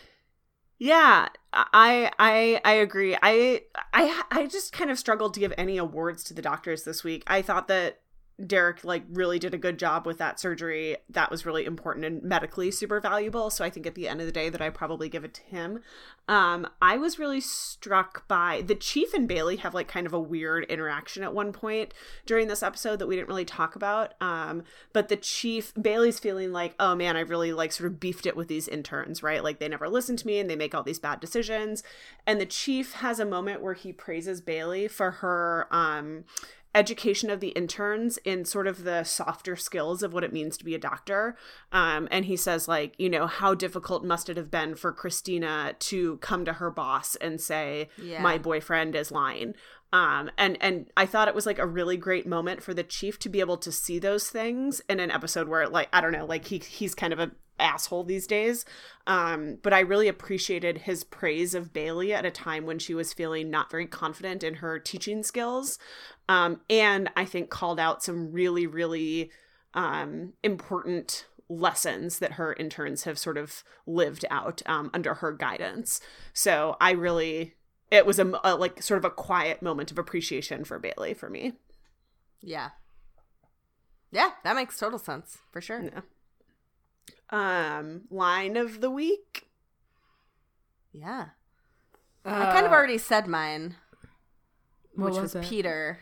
Yeah, 0.77 1.29
I 1.53 2.11
I 2.19 2.61
I 2.65 2.73
agree. 2.73 3.17
I 3.21 3.63
I 3.93 4.23
I 4.31 4.47
just 4.47 4.73
kind 4.73 4.89
of 4.91 4.99
struggled 4.99 5.33
to 5.35 5.39
give 5.39 5.53
any 5.57 5.77
awards 5.77 6.23
to 6.25 6.33
the 6.33 6.41
doctors 6.41 6.83
this 6.83 7.03
week. 7.03 7.23
I 7.27 7.41
thought 7.41 7.67
that 7.67 8.00
Derek 8.47 8.83
like 8.83 9.03
really 9.09 9.39
did 9.39 9.53
a 9.53 9.57
good 9.57 9.77
job 9.77 10.05
with 10.05 10.17
that 10.17 10.39
surgery. 10.39 10.97
That 11.09 11.31
was 11.31 11.45
really 11.45 11.65
important 11.65 12.05
and 12.05 12.23
medically 12.23 12.71
super 12.71 12.99
valuable. 12.99 13.49
So 13.49 13.63
I 13.63 13.69
think 13.69 13.85
at 13.85 13.95
the 13.95 14.07
end 14.07 14.19
of 14.19 14.25
the 14.25 14.31
day 14.31 14.49
that 14.49 14.61
I 14.61 14.69
probably 14.69 15.09
give 15.09 15.23
it 15.23 15.33
to 15.35 15.41
him. 15.43 15.79
Um 16.27 16.67
I 16.81 16.97
was 16.97 17.19
really 17.19 17.41
struck 17.41 18.27
by 18.27 18.63
the 18.65 18.75
chief 18.75 19.13
and 19.13 19.27
Bailey 19.27 19.57
have 19.57 19.73
like 19.73 19.87
kind 19.87 20.07
of 20.07 20.13
a 20.13 20.19
weird 20.19 20.65
interaction 20.65 21.23
at 21.23 21.33
one 21.33 21.51
point 21.51 21.93
during 22.25 22.47
this 22.47 22.63
episode 22.63 22.99
that 22.99 23.07
we 23.07 23.15
didn't 23.15 23.29
really 23.29 23.45
talk 23.45 23.75
about. 23.75 24.13
Um 24.21 24.63
but 24.93 25.09
the 25.09 25.17
chief 25.17 25.73
Bailey's 25.79 26.19
feeling 26.19 26.51
like, 26.51 26.75
"Oh 26.79 26.95
man, 26.95 27.17
I've 27.17 27.29
really 27.29 27.53
like 27.53 27.71
sort 27.71 27.87
of 27.91 27.99
beefed 27.99 28.25
it 28.25 28.35
with 28.35 28.47
these 28.47 28.67
interns, 28.67 29.23
right? 29.23 29.43
Like 29.43 29.59
they 29.59 29.67
never 29.67 29.89
listen 29.89 30.17
to 30.17 30.27
me 30.27 30.39
and 30.39 30.49
they 30.49 30.55
make 30.55 30.73
all 30.75 30.83
these 30.83 30.99
bad 30.99 31.19
decisions." 31.19 31.83
And 32.25 32.39
the 32.39 32.45
chief 32.45 32.93
has 32.93 33.19
a 33.19 33.25
moment 33.25 33.61
where 33.61 33.73
he 33.73 33.93
praises 33.93 34.41
Bailey 34.41 34.87
for 34.87 35.11
her 35.11 35.67
um 35.71 36.23
education 36.73 37.29
of 37.29 37.39
the 37.41 37.49
interns 37.49 38.17
in 38.19 38.45
sort 38.45 38.65
of 38.67 38.83
the 38.83 39.03
softer 39.03 39.55
skills 39.55 40.01
of 40.03 40.13
what 40.13 40.23
it 40.23 40.31
means 40.31 40.57
to 40.57 40.65
be 40.65 40.73
a 40.73 40.79
doctor. 40.79 41.35
Um, 41.71 42.07
and 42.11 42.25
he 42.25 42.37
says, 42.37 42.67
like, 42.67 42.93
you 42.97 43.09
know, 43.09 43.27
how 43.27 43.53
difficult 43.53 44.05
must 44.05 44.29
it 44.29 44.37
have 44.37 44.49
been 44.49 44.75
for 44.75 44.91
Cristina 44.91 45.75
to 45.79 46.17
come 46.17 46.45
to 46.45 46.53
her 46.53 46.71
boss 46.71 47.15
and 47.17 47.41
say, 47.41 47.89
Yeah. 47.97 48.21
my 48.21 48.37
boyfriend 48.37 48.95
is 48.95 49.11
lying. 49.11 49.53
Um, 49.93 50.31
and 50.37 50.57
and 50.61 50.89
I 50.95 51.05
thought 51.05 51.27
it 51.27 51.35
was 51.35 51.45
like 51.45 51.59
a 51.59 51.67
really 51.67 51.97
great 51.97 52.25
moment 52.25 52.63
for 52.63 52.73
the 52.73 52.83
chief 52.83 53.19
to 53.19 53.29
be 53.29 53.41
able 53.41 53.57
to 53.57 53.71
see 53.71 53.99
those 53.99 54.29
things 54.29 54.81
in 54.89 54.99
an 54.99 55.11
episode 55.11 55.49
where, 55.49 55.67
like, 55.67 55.89
I 55.91 55.99
don't 56.01 56.13
know, 56.13 56.25
like 56.25 56.45
he 56.45 56.59
he's 56.59 56.95
kind 56.95 57.11
of 57.11 57.19
a 57.19 57.31
asshole 57.59 58.03
these 58.03 58.25
days. 58.25 58.65
Um, 59.05 59.57
but 59.61 59.73
I 59.73 59.81
really 59.81 60.07
appreciated 60.07 60.79
his 60.79 61.03
praise 61.03 61.53
of 61.53 61.73
Bailey 61.73 62.13
at 62.13 62.25
a 62.25 62.31
time 62.31 62.65
when 62.65 62.79
she 62.79 62.93
was 62.93 63.13
feeling 63.13 63.49
not 63.49 63.69
very 63.69 63.85
confident 63.85 64.43
in 64.43 64.55
her 64.55 64.79
teaching 64.79 65.23
skills. 65.23 65.77
Um, 66.27 66.61
and 66.69 67.09
I 67.15 67.25
think 67.25 67.49
called 67.49 67.79
out 67.79 68.03
some 68.03 68.31
really, 68.31 68.65
really 68.65 69.31
um, 69.73 70.33
important 70.43 71.27
lessons 71.49 72.19
that 72.19 72.33
her 72.33 72.53
interns 72.53 73.03
have 73.03 73.19
sort 73.19 73.37
of 73.37 73.63
lived 73.85 74.25
out 74.31 74.61
um, 74.65 74.89
under 74.93 75.15
her 75.15 75.33
guidance. 75.33 75.99
So 76.33 76.77
I 76.79 76.91
really, 76.91 77.55
it 77.91 78.05
was 78.05 78.17
a, 78.17 78.31
a 78.43 78.55
like 78.55 78.81
sort 78.81 78.97
of 78.97 79.05
a 79.05 79.09
quiet 79.11 79.61
moment 79.61 79.91
of 79.91 79.99
appreciation 79.99 80.63
for 80.63 80.79
Bailey 80.79 81.13
for 81.13 81.29
me. 81.29 81.53
Yeah. 82.41 82.69
Yeah, 84.11 84.31
that 84.43 84.55
makes 84.55 84.77
total 84.79 84.97
sense 84.99 85.37
for 85.51 85.61
sure. 85.61 85.83
Yeah. 85.83 86.01
Um, 87.29 88.01
line 88.09 88.57
of 88.57 88.81
the 88.81 88.89
week. 88.89 89.47
Yeah. 90.91 91.27
I 92.25 92.45
kind 92.53 92.65
of 92.65 92.71
Uh, 92.71 92.75
already 92.75 92.97
said 92.97 93.27
mine, 93.27 93.75
which 94.95 95.15
was, 95.15 95.33
it? 95.35 95.43
Peter. 95.43 95.99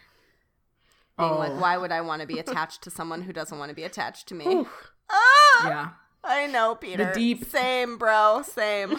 Being 1.18 1.32
like, 1.36 1.52
Oh. 1.52 1.60
why 1.60 1.78
would 1.78 1.92
I 1.92 2.02
want 2.02 2.22
to 2.22 2.28
be 2.28 2.40
attached 2.40 2.82
to 2.84 2.90
someone 2.92 3.22
who 3.24 3.34
doesn't 3.34 3.58
want 3.60 3.70
to 3.70 3.76
be 3.76 3.84
attached 3.84 4.28
to 4.30 4.36
me? 4.36 4.66
Ah! 5.10 5.68
Yeah. 5.68 5.90
I 6.24 6.48
know, 6.48 6.76
Peter. 6.76 7.06
The 7.06 7.12
deep- 7.14 7.46
Same, 7.46 7.98
bro. 7.98 8.42
Same. 8.44 8.98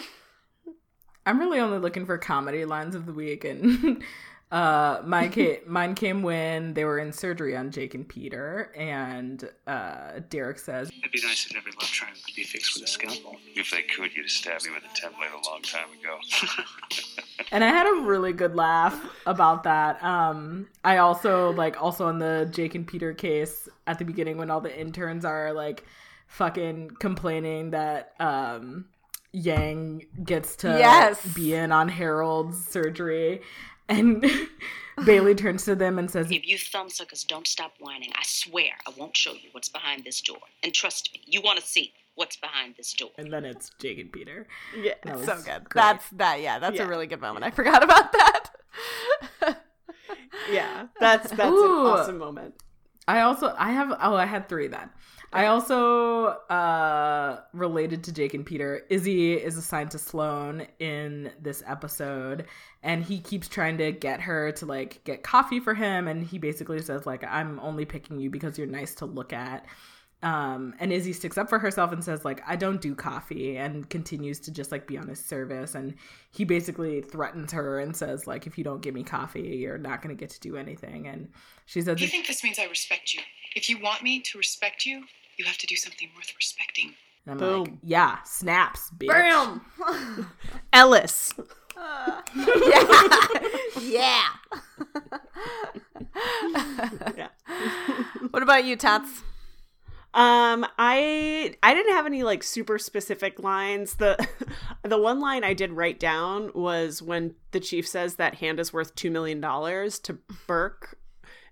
I'm 1.25 1.39
really 1.39 1.59
only 1.59 1.77
looking 1.77 2.05
for 2.05 2.17
comedy 2.17 2.65
lines 2.65 2.95
of 2.95 3.05
the 3.05 3.13
week, 3.13 3.45
and 3.45 4.03
uh, 4.51 5.01
mine 5.05 5.29
came, 5.29 5.57
mine 5.67 5.95
came 5.95 6.23
when 6.23 6.73
they 6.73 6.83
were 6.83 6.97
in 6.99 7.13
surgery 7.13 7.55
on 7.55 7.71
Jake 7.71 7.93
and 7.93 8.07
Peter, 8.07 8.71
and 8.75 9.47
uh, 9.67 10.19
Derek 10.29 10.57
says, 10.57 10.89
It'd 10.89 11.11
be 11.11 11.21
nice 11.23 11.45
if 11.45 11.55
every 11.55 11.71
love 11.73 11.89
triangle 11.89 12.21
could 12.25 12.35
be 12.35 12.43
fixed 12.43 12.75
with 12.75 12.83
a 12.83 12.87
scalpel. 12.87 13.35
If 13.55 13.69
they 13.71 13.83
could, 13.83 14.15
you'd 14.15 14.23
have 14.23 14.31
stabbed 14.31 14.65
me 14.65 14.71
with 14.71 14.83
a 14.83 14.87
template 14.87 15.31
a 15.31 15.49
long 15.49 15.61
time 15.61 15.89
ago. 15.99 16.17
and 17.51 17.63
I 17.63 17.67
had 17.67 17.85
a 17.85 18.01
really 18.01 18.33
good 18.33 18.55
laugh 18.55 18.99
about 19.27 19.63
that. 19.63 20.03
Um, 20.03 20.67
I 20.83 20.97
also 20.97 21.51
like 21.53 21.81
also 21.81 22.07
on 22.07 22.17
the 22.17 22.49
Jake 22.51 22.73
and 22.73 22.87
Peter 22.87 23.13
case 23.13 23.69
at 23.85 23.99
the 23.99 24.05
beginning 24.05 24.37
when 24.37 24.49
all 24.49 24.61
the 24.61 24.75
interns 24.75 25.23
are 25.25 25.53
like 25.53 25.83
fucking 26.27 26.89
complaining 26.99 27.71
that 27.71 28.13
um 28.19 28.85
Yang 29.33 30.07
gets 30.23 30.55
to 30.57 30.67
Yes. 30.77 31.25
be 31.33 31.53
in 31.53 31.71
on 31.71 31.87
Harold's 31.87 32.67
surgery, 32.67 33.41
and 33.87 34.25
Bailey 35.05 35.35
turns 35.35 35.63
to 35.65 35.75
them 35.75 35.97
and 35.97 36.11
says, 36.11 36.29
If 36.29 36.45
you 36.45 36.57
thumbsuckers 36.57 37.25
don't 37.25 37.47
stop 37.47 37.73
whining, 37.79 38.11
I 38.15 38.23
swear 38.25 38.71
I 38.85 38.91
won't 38.97 39.15
show 39.15 39.31
you 39.33 39.49
what's 39.53 39.69
behind 39.69 40.03
this 40.03 40.19
door. 40.21 40.37
And 40.63 40.73
trust 40.73 41.11
me, 41.13 41.21
you 41.25 41.41
want 41.41 41.59
to 41.59 41.65
see 41.65 41.93
what's 42.15 42.35
behind 42.35 42.75
this 42.75 42.91
door. 42.93 43.09
and 43.17 43.31
then 43.31 43.45
it's 43.45 43.71
Jake 43.79 43.99
and 43.99 44.11
Peter. 44.11 44.47
Yeah. 44.77 44.93
That 45.03 45.19
so 45.19 45.35
good. 45.37 45.69
great. 45.69 45.81
That's 45.81 46.09
that. 46.11 46.41
Yeah, 46.41 46.59
that's 46.59 46.75
Yeah. 46.75 46.83
a 46.83 46.87
really 46.87 47.07
good 47.07 47.21
moment. 47.21 47.45
I 47.45 47.51
forgot 47.51 47.83
about 47.83 48.11
that. 48.11 48.49
yeah, 50.51 50.87
that's 50.99 51.29
that's 51.31 51.51
Ooh. 51.51 51.85
an 51.87 51.87
awesome 51.87 52.17
moment. 52.17 52.55
I 53.07 53.21
also 53.21 53.55
I 53.57 53.71
have 53.71 53.91
oh 54.01 54.15
I 54.15 54.25
had 54.25 54.47
three 54.49 54.67
then. 54.67 54.89
I 55.33 55.45
also 55.45 56.25
uh 56.25 57.39
related 57.53 58.03
to 58.05 58.11
Jake 58.11 58.33
and 58.33 58.45
Peter. 58.45 58.81
Izzie 58.89 59.33
is 59.33 59.57
assigned 59.57 59.91
to 59.91 59.97
Sloan 59.97 60.67
in 60.79 61.31
this 61.41 61.63
episode 61.65 62.47
and 62.83 63.03
he 63.03 63.19
keeps 63.19 63.47
trying 63.47 63.77
to 63.77 63.93
get 63.93 64.21
her 64.21 64.51
to 64.53 64.65
like 64.65 65.03
get 65.05 65.23
coffee 65.23 65.61
for 65.61 65.73
him 65.73 66.07
and 66.07 66.25
he 66.25 66.37
basically 66.37 66.81
says 66.81 67.05
like 67.05 67.23
I'm 67.23 67.59
only 67.61 67.85
picking 67.85 68.19
you 68.19 68.29
because 68.29 68.57
you're 68.57 68.67
nice 68.67 68.93
to 68.95 69.05
look 69.05 69.31
at. 69.31 69.65
Um 70.21 70.73
and 70.81 70.91
Izzie 70.91 71.13
sticks 71.13 71.37
up 71.37 71.47
for 71.47 71.59
herself 71.59 71.93
and 71.93 72.03
says 72.03 72.25
like 72.25 72.41
I 72.45 72.57
don't 72.57 72.81
do 72.81 72.93
coffee 72.93 73.57
and 73.57 73.89
continues 73.89 74.41
to 74.41 74.51
just 74.51 74.69
like 74.69 74.85
be 74.85 74.97
on 74.97 75.07
his 75.07 75.23
service 75.23 75.75
and 75.75 75.95
he 76.31 76.43
basically 76.43 77.01
threatens 77.01 77.53
her 77.53 77.79
and 77.79 77.95
says 77.95 78.27
like 78.27 78.47
if 78.47 78.57
you 78.57 78.65
don't 78.65 78.81
give 78.81 78.93
me 78.93 79.03
coffee 79.03 79.55
you're 79.55 79.77
not 79.77 80.01
going 80.01 80.13
to 80.13 80.19
get 80.19 80.29
to 80.31 80.39
do 80.41 80.57
anything 80.57 81.07
and 81.07 81.29
she 81.67 81.81
says 81.81 82.01
You 82.01 82.07
think 82.07 82.27
this 82.27 82.43
means 82.43 82.59
I 82.59 82.65
respect 82.65 83.13
you? 83.13 83.21
If 83.55 83.69
you 83.69 83.79
want 83.81 84.01
me 84.01 84.21
to 84.21 84.37
respect 84.37 84.85
you, 84.85 85.03
you 85.37 85.45
have 85.45 85.57
to 85.57 85.67
do 85.67 85.75
something 85.75 86.09
worth 86.15 86.33
respecting. 86.35 86.93
And 87.25 87.33
I'm 87.33 87.37
Boom. 87.37 87.63
like, 87.63 87.73
yeah, 87.83 88.17
snaps, 88.23 88.89
bitch. 88.97 89.07
Bam. 89.09 89.61
Ellis. 90.73 91.33
yeah. 93.81 94.23
Yeah. 97.17 97.27
What 98.31 98.43
about 98.43 98.63
you, 98.65 98.75
Tats? 98.77 99.23
Um, 100.13 100.65
I 100.77 101.55
I 101.63 101.73
didn't 101.73 101.93
have 101.93 102.05
any 102.05 102.23
like 102.23 102.43
super 102.43 102.77
specific 102.77 103.39
lines. 103.39 103.95
The 103.95 104.25
the 104.83 104.97
one 104.97 105.19
line 105.19 105.43
I 105.43 105.53
did 105.53 105.71
write 105.71 105.99
down 105.99 106.51
was 106.53 107.01
when 107.01 107.35
the 107.51 107.59
chief 107.59 107.87
says 107.87 108.15
that 108.15 108.35
hand 108.35 108.59
is 108.59 108.71
worth 108.71 108.95
two 108.95 109.11
million 109.11 109.41
dollars 109.41 109.99
to 109.99 110.19
Burke. 110.47 110.97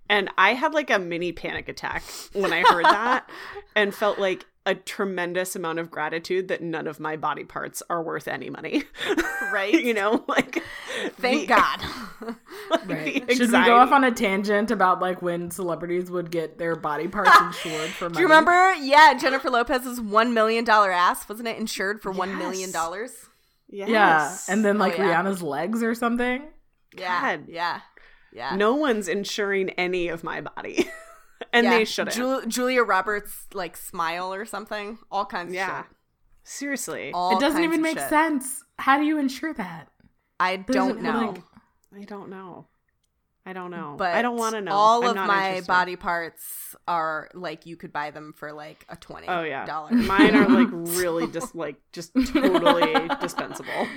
And 0.09 0.29
I 0.37 0.55
had 0.55 0.73
like 0.73 0.89
a 0.89 0.97
mini 0.99 1.31
panic 1.31 1.69
attack 1.69 2.03
when 2.33 2.51
I 2.51 2.61
heard 2.61 2.85
that 2.85 3.29
and 3.75 3.93
felt 3.93 4.17
like 4.19 4.45
a 4.65 4.75
tremendous 4.75 5.55
amount 5.55 5.79
of 5.79 5.89
gratitude 5.89 6.47
that 6.49 6.61
none 6.61 6.85
of 6.87 6.99
my 6.99 7.15
body 7.15 7.43
parts 7.43 7.81
are 7.89 8.03
worth 8.03 8.27
any 8.27 8.49
money. 8.49 8.83
Right. 9.51 9.73
you 9.73 9.95
know, 9.95 10.23
like 10.27 10.61
Thank 11.17 11.41
the- 11.47 11.55
God. 11.55 12.35
Right. 12.85 13.23
Should 13.31 13.51
we 13.51 13.65
go 13.65 13.77
off 13.77 13.91
on 13.91 14.03
a 14.03 14.11
tangent 14.11 14.69
about 14.69 14.99
like 14.99 15.23
when 15.23 15.49
celebrities 15.49 16.11
would 16.11 16.29
get 16.29 16.59
their 16.59 16.75
body 16.75 17.07
parts 17.07 17.31
insured 17.41 17.89
for 17.89 18.05
money? 18.05 18.13
Do 18.15 18.19
you 18.21 18.27
remember? 18.27 18.75
Yeah, 18.75 19.15
Jennifer 19.15 19.49
Lopez's 19.49 19.99
one 19.99 20.35
million 20.35 20.65
dollar 20.65 20.91
ass 20.91 21.27
wasn't 21.27 21.47
it 21.47 21.57
insured 21.57 21.99
for 22.01 22.11
one 22.11 22.37
million 22.37 22.69
Yes. 22.69 22.71
dollars? 22.71 23.11
Yes. 23.69 23.89
Yeah, 23.89 24.37
and 24.53 24.63
then 24.63 24.75
Oh, 24.75 24.79
like 24.79 24.97
yeah. 24.99 25.15
Rihanna's 25.23 25.41
legs 25.41 25.81
or 25.81 25.95
something. 25.95 26.43
Yeah, 26.95 27.37
God. 27.37 27.45
yeah, 27.47 27.79
yeah. 28.33 28.55
no 28.55 28.75
one's 28.75 29.07
insuring 29.07 29.69
any 29.71 30.07
of 30.09 30.23
my 30.23 30.41
body. 30.41 30.89
and 31.53 31.65
Yeah. 31.65 31.71
they 31.77 31.85
shouldn't. 31.85 32.15
Ju- 32.15 32.45
Julia 32.47 32.83
Roberts 32.83 33.45
like 33.53 33.75
smile 33.77 34.33
or 34.33 34.45
something. 34.45 34.97
All 35.11 35.25
kinds 35.25 35.53
yeah. 35.53 35.79
of 35.81 35.85
shit. 35.85 35.95
Seriously. 36.43 37.11
All 37.13 37.37
it 37.37 37.39
doesn't 37.39 37.61
kinds 37.61 37.65
even 37.65 37.79
of 37.79 37.83
make 37.83 37.99
shit. 37.99 38.09
sense. 38.09 38.63
How 38.77 38.97
do 38.97 39.03
you 39.03 39.17
insure 39.19 39.53
that? 39.53 39.89
I 40.39 40.55
don't 40.57 41.01
Doesn't, 41.01 41.03
know. 41.03 41.31
like- 41.33 41.43
I 42.01 42.05
don't 42.05 42.29
know. 42.29 42.67
I 43.45 43.53
don't 43.53 43.71
know. 43.71 43.95
but 43.97 44.13
I 44.13 44.21
don't 44.21 44.37
want 44.37 44.53
to 44.55 44.61
know. 44.61 44.73
All 44.73 45.03
I'm 45.03 45.17
of 45.17 45.25
my 45.27 45.47
interested. 45.47 45.67
body 45.67 45.95
parts 45.95 46.75
are 46.87 47.29
like 47.33 47.65
you 47.65 47.77
could 47.77 47.91
buy 47.91 48.11
them 48.11 48.33
for 48.37 48.51
like 48.53 48.85
a 48.89 48.95
twenty. 48.95 49.27
Oh 49.27 49.41
yeah. 49.41 49.65
dollar. 49.65 49.91
Mine 49.91 50.35
are 50.35 50.47
like 50.47 50.67
really 50.71 51.25
just 51.31 51.55
like 51.55 51.77
just 51.91 52.11
totally 52.13 52.93
dispensable. 53.21 53.87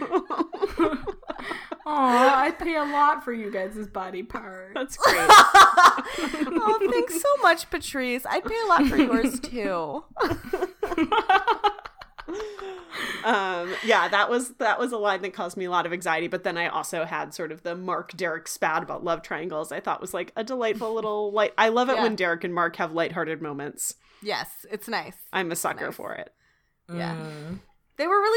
Oh, 1.85 1.91
I 2.35 2.51
pay 2.53 2.77
a 2.77 2.85
lot 2.85 3.25
for 3.25 3.33
you 3.33 3.51
guys' 3.51 3.87
body 3.89 4.23
parts. 4.23 4.73
That's 4.75 4.97
great. 4.97 5.17
oh, 5.29 6.89
thanks 6.91 7.21
so 7.21 7.29
much, 7.43 7.69
Patrice. 7.71 8.25
I'd 8.25 8.45
pay 8.45 8.55
a 8.65 8.67
lot 8.69 8.87
for 8.87 8.97
yours 8.97 9.41
too. 9.43 10.05
um 13.25 13.73
yeah, 13.85 14.09
that 14.09 14.29
was 14.31 14.51
that 14.55 14.79
was 14.79 14.93
a 14.93 14.97
line 14.99 15.23
that 15.23 15.33
caused 15.33 15.57
me 15.57 15.65
a 15.65 15.71
lot 15.71 15.87
of 15.87 15.93
anxiety, 15.93 16.29
but 16.29 16.45
then 16.45 16.57
I 16.57 16.69
also 16.69 17.05
had 17.05 17.35
sort 17.35 17.51
of 17.53 17.63
the 17.63 17.75
Mark 17.75 18.17
Derek 18.17 18.47
spat 18.49 18.83
about 18.83 19.03
love 19.05 19.23
triangles. 19.23 19.73
I 19.73 19.81
thought 19.81 20.01
was 20.01 20.15
like 20.15 20.33
a 20.37 20.45
delightful 20.45 20.93
little 20.95 21.33
light. 21.33 21.53
I 21.59 21.69
love 21.69 21.89
it 21.89 21.97
Yeah. 21.97 22.03
when 22.05 22.17
Derek 22.17 22.45
and 22.45 22.55
Mark 22.55 22.77
have 22.77 22.93
lighthearted 22.93 23.43
moments. 23.43 23.95
yes, 24.23 24.49
it's 24.71 24.89
nice. 24.89 25.17
I'm 25.33 25.51
a 25.51 25.57
sucker 25.57 25.87
Nice. 25.87 25.97
for 25.97 26.15
it. 26.15 26.33
Yeah. 26.93 27.17
Mm. 27.17 27.59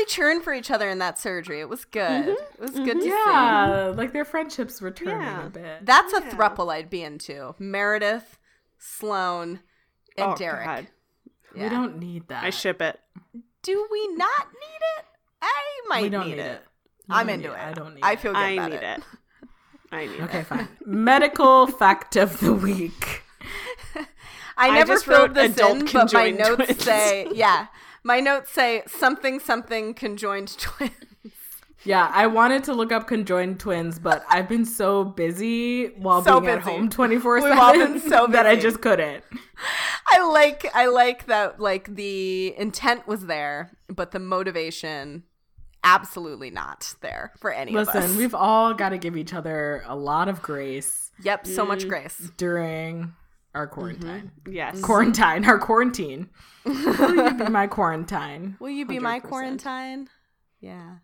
They 0.05 0.21
were 0.21 0.27
really 0.27 0.35
cheering 0.35 0.41
for 0.41 0.53
each 0.53 0.71
other 0.71 0.89
in 0.89 0.99
that 0.99 1.19
surgery. 1.19 1.59
It 1.59 1.69
was 1.69 1.85
good. 1.85 2.01
Mm-hmm. 2.25 2.31
It 2.31 2.59
was 2.59 2.71
good 2.71 2.87
mm-hmm. 2.87 2.99
to 2.99 3.03
see. 3.03 3.09
Yeah, 3.09 3.93
like 3.95 4.13
their 4.13 4.25
friendships 4.25 4.81
were 4.81 4.91
turning 4.91 5.21
Yeah. 5.21 5.45
a 5.45 5.49
bit. 5.49 5.85
That's 5.85 6.13
a 6.13 6.21
Yeah. 6.21 6.29
thruple 6.31 6.71
I'd 6.73 6.89
be 6.89 7.03
into. 7.03 7.55
Meredith, 7.59 8.37
Sloan, 8.77 9.59
and 10.17 10.31
Oh, 10.31 10.35
Derek. 10.35 10.65
God. 10.65 10.87
We 11.55 11.69
don't 11.69 11.99
need 11.99 12.27
that. 12.27 12.43
I 12.43 12.49
ship 12.49 12.81
it. 12.81 12.99
Do 13.61 13.87
we 13.91 14.07
not 14.09 14.47
need 14.51 14.81
it? 14.99 15.05
I 15.41 15.81
might 15.87 16.03
We 16.03 16.09
don't 16.09 16.25
need, 16.27 16.35
need 16.35 16.41
it. 16.41 16.45
it. 16.61 16.63
I'm 17.09 17.27
don't 17.27 17.35
into 17.35 17.51
it. 17.51 17.55
it. 17.55 17.59
I 17.59 17.73
don't 17.73 17.95
need 17.95 18.03
I 18.03 18.11
it. 18.13 18.19
feel 18.19 18.33
good 18.33 18.39
I 18.39 18.49
about 18.51 18.71
need 18.71 18.83
it. 18.83 19.01
I 19.91 20.05
need 20.07 20.21
Okay, 20.21 20.39
it. 20.39 20.47
fine. 20.47 20.67
Medical 20.85 21.67
fact 21.67 22.15
of 22.17 22.39
the 22.39 22.53
week. 22.53 23.23
I 24.57 24.69
I 24.69 24.73
never 24.73 24.93
just 24.93 25.05
filled 25.05 25.19
wrote 25.19 25.33
this 25.35 25.53
adult 25.57 25.77
in, 25.79 25.85
but 25.91 26.13
my 26.13 26.31
notes 26.31 26.65
twins. 26.65 26.83
say, 26.83 27.27
yeah, 27.33 27.67
my 28.05 28.19
notes 28.21 28.51
say 28.51 28.83
something 28.87 29.39
something 29.41 29.93
conjoined 29.93 30.57
twins. 30.59 30.91
Yeah, 31.83 32.09
I 32.13 32.25
wanted 32.27 32.63
to 32.65 32.73
look 32.73 32.91
up 32.91 33.07
conjoined 33.07 33.59
twins, 33.59 33.99
but 33.99 34.23
I've 34.29 34.47
been 34.49 34.65
so 34.65 35.03
busy 35.03 35.87
while 35.97 36.23
So 36.23 36.39
being 36.39 36.53
at 36.53 36.61
home 36.61 36.89
24 36.89 37.41
We've 37.41 37.51
all 37.57 37.73
been 37.73 37.99
7 37.99 38.09
so 38.09 38.27
that 38.31 38.47
I 38.47 38.55
just 38.55 38.81
couldn't. 38.81 39.23
I 40.11 40.25
like 40.27 40.65
I 40.73 40.85
like 40.87 41.25
that 41.27 41.59
like 41.59 41.93
the 41.95 42.55
intent 42.57 43.07
was 43.07 43.25
there, 43.27 43.77
but 43.87 44.11
the 44.11 44.19
motivation 44.19 45.23
absolutely 45.83 46.49
not 46.49 46.95
there 47.01 47.31
for 47.39 47.51
any 47.53 47.75
of 47.75 47.87
us. 47.87 47.93
Listen, 47.93 48.17
we've 48.17 48.33
all 48.33 48.73
got 48.73 48.89
to 48.89 48.97
give 48.97 49.15
each 49.15 49.33
other 49.35 49.83
a 49.85 49.95
lot 49.95 50.27
of 50.27 50.41
grace 50.41 51.11
Yep, 51.21 51.45
so 51.47 51.63
Mm. 51.63 51.67
much 51.67 51.87
grace. 51.87 52.31
during 52.37 53.13
our 53.55 53.67
quarantine. 53.67 54.31
Yes. 54.47 54.81
Quarantine, 54.81 55.45
our 55.45 55.57
quarantine. 55.57 56.29
Will 56.65 57.15
you 57.15 57.33
be 57.33 57.49
my 57.49 57.67
quarantine? 57.67 58.57
Will 58.59 58.69
you 58.69 58.85
be 58.85 58.99
my 58.99 59.19
100%. 59.19 59.23
quarantine? 59.23 60.09
Yeah. 60.59 60.97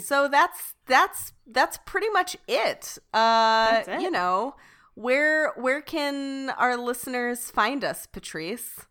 So 0.00 0.28
that's 0.28 0.74
that's 0.86 1.32
that's 1.46 1.78
pretty 1.84 2.08
much 2.10 2.36
it. 2.46 2.98
Uh 3.12 3.82
it. 3.86 4.00
you 4.00 4.10
know, 4.10 4.54
where 4.94 5.52
where 5.56 5.82
can 5.82 6.50
our 6.50 6.76
listeners 6.76 7.50
find 7.50 7.84
us, 7.84 8.06
Patrice? 8.06 8.86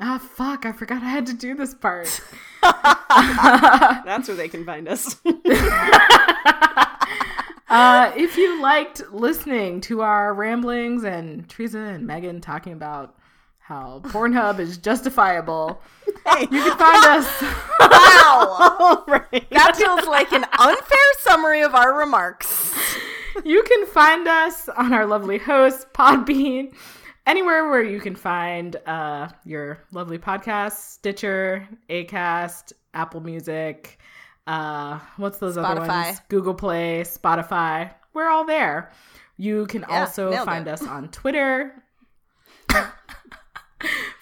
Ah, 0.00 0.18
fuck, 0.18 0.64
I 0.64 0.72
forgot 0.72 1.02
I 1.02 1.08
had 1.08 1.26
to 1.26 1.34
do 1.34 1.54
this 1.54 1.74
part. 1.74 2.20
That's 2.62 4.28
where 4.28 4.36
they 4.36 4.48
can 4.48 4.64
find 4.64 4.88
us. 4.88 5.16
Uh, 7.70 8.12
if 8.16 8.36
you 8.36 8.60
liked 8.60 9.02
listening 9.12 9.80
to 9.82 10.02
our 10.02 10.34
ramblings 10.34 11.04
and 11.04 11.48
Teresa 11.48 11.78
and 11.78 12.06
Megan 12.06 12.40
talking 12.40 12.72
about 12.72 13.16
how 13.60 14.00
Pornhub 14.06 14.58
is 14.58 14.76
justifiable, 14.78 15.80
hey. 16.26 16.42
you 16.50 16.62
can 16.62 16.76
find 16.76 17.04
us. 17.06 17.42
Wow. 17.80 19.04
Right. 19.06 19.48
that 19.50 19.76
feels 19.76 20.06
like 20.06 20.32
an 20.32 20.44
unfair 20.58 20.98
summary 21.20 21.62
of 21.62 21.74
our 21.74 21.96
remarks. 21.96 22.74
you 23.44 23.62
can 23.62 23.86
find 23.86 24.26
us 24.26 24.68
on 24.68 24.92
our 24.92 25.06
lovely 25.06 25.38
host, 25.38 25.86
Podbean, 25.92 26.74
anywhere 27.26 27.68
where 27.70 27.82
you 27.84 28.00
can 28.00 28.16
find 28.16 28.74
uh, 28.86 29.28
your 29.44 29.78
lovely 29.92 30.18
podcast, 30.18 30.72
Stitcher, 30.72 31.68
Acast, 31.88 32.72
Apple 32.94 33.20
Music. 33.20 33.99
Uh, 34.50 34.98
what's 35.16 35.38
those 35.38 35.56
other 35.56 35.80
ones? 35.80 36.20
Google 36.28 36.54
Play, 36.54 37.02
Spotify. 37.02 37.92
We're 38.14 38.28
all 38.28 38.44
there. 38.44 38.90
You 39.36 39.66
can 39.66 39.84
Yeah, 39.88 40.00
also 40.00 40.32
find 40.44 40.66
it. 40.66 40.72
us 40.72 40.82
on 40.82 41.08
Twitter. 41.10 41.72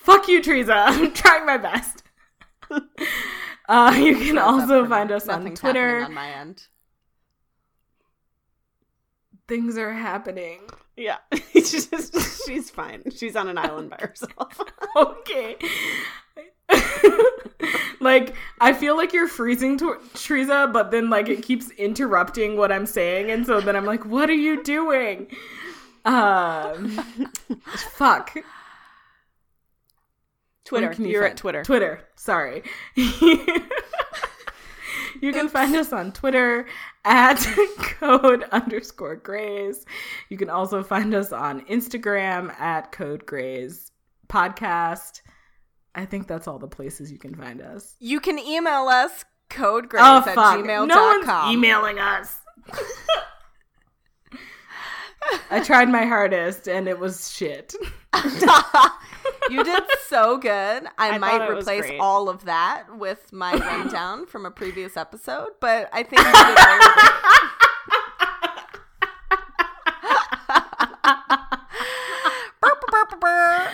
Fuck 0.00 0.28
you, 0.28 0.42
Teresa. 0.42 0.74
I'm 0.86 1.12
trying 1.14 1.46
my 1.46 1.56
best. 1.56 2.02
Uh, 3.70 3.94
you 3.98 4.16
can 4.16 4.36
How's 4.38 4.66
that 4.66 4.74
also 4.76 4.88
find 4.88 5.12
us 5.12 5.28
on 5.28 5.54
Twitter. 5.54 5.98
on 6.02 6.14
my 6.14 6.30
end. 6.30 6.68
Things 9.46 9.76
are 9.76 9.92
happening. 9.92 10.60
Yeah. 10.96 11.18
she's, 11.52 11.86
just, 11.86 12.46
she's 12.46 12.70
fine. 12.70 13.02
She's 13.14 13.36
on 13.36 13.46
an 13.48 13.58
island 13.58 13.90
by 13.90 13.98
herself. 14.00 14.58
okay. 14.96 15.56
like 18.00 18.34
I 18.60 18.72
feel 18.72 18.96
like 18.96 19.12
you're 19.12 19.28
freezing 19.28 19.78
to- 19.78 19.98
Teresa, 20.14 20.68
but 20.72 20.90
then 20.90 21.10
like 21.10 21.28
it 21.28 21.42
keeps 21.42 21.70
interrupting 21.72 22.56
what 22.56 22.70
I'm 22.72 22.86
saying, 22.86 23.30
and 23.30 23.46
so 23.46 23.60
then 23.60 23.76
I'm 23.76 23.84
like, 23.84 24.04
"What 24.04 24.30
are 24.30 24.34
you 24.34 24.62
doing?" 24.62 25.28
Um, 26.04 26.88
fuck. 27.92 28.36
Twitter. 30.64 30.94
You 30.98 31.06
You're 31.06 31.22
find- 31.22 31.32
at 31.32 31.36
Twitter. 31.38 31.62
Twitter. 31.64 32.00
Sorry. 32.16 32.62
You 35.20 35.32
can 35.32 35.48
find 35.48 35.74
us 35.74 35.92
on 35.92 36.12
Twitter 36.12 36.66
at 37.04 37.36
code 37.78 38.44
underscore 38.52 39.16
grays. 39.16 39.84
You 40.28 40.36
can 40.36 40.48
also 40.48 40.84
find 40.84 41.12
us 41.12 41.32
on 41.32 41.62
Instagram 41.66 42.56
at 42.60 42.92
code 42.92 43.26
grays 43.26 43.90
podcast. 44.28 45.22
I 45.94 46.04
think 46.04 46.26
that's 46.26 46.46
all 46.46 46.58
the 46.58 46.68
places 46.68 47.10
you 47.10 47.18
can 47.18 47.34
find 47.34 47.60
us. 47.60 47.94
You 47.98 48.20
can 48.20 48.38
email 48.38 48.86
us 48.88 49.24
codegrace 49.50 49.98
Oh, 50.00 50.18
at 50.18 50.34
fuck. 50.34 50.58
gmail.com. 50.58 50.88
No 50.88 51.18
one's 51.24 51.52
emailing 51.54 51.98
us. 51.98 52.36
I 55.50 55.60
tried 55.60 55.88
my 55.88 56.04
hardest 56.04 56.68
and 56.68 56.88
it 56.88 56.98
was 56.98 57.30
shit. 57.32 57.74
you 59.50 59.64
did 59.64 59.82
so 60.06 60.38
good. 60.38 60.84
I, 60.96 61.10
I 61.10 61.18
might 61.18 61.38
thought 61.38 61.50
it 61.50 61.54
was 61.54 61.66
replace 61.68 61.90
all 62.00 62.28
of 62.28 62.44
that 62.44 62.84
with 62.96 63.32
my 63.32 63.54
rundown 63.54 64.26
from 64.26 64.46
a 64.46 64.50
previous 64.50 64.96
episode, 64.96 65.50
but 65.60 65.88
I 65.92 66.02
think 66.04 66.20
you 66.22 66.32
did 66.32 66.32
really 66.32 66.94
great. 66.94 68.18
Burr, 72.60 72.74
burr, 72.90 73.04
burr, 73.10 73.18
burr. 73.20 73.72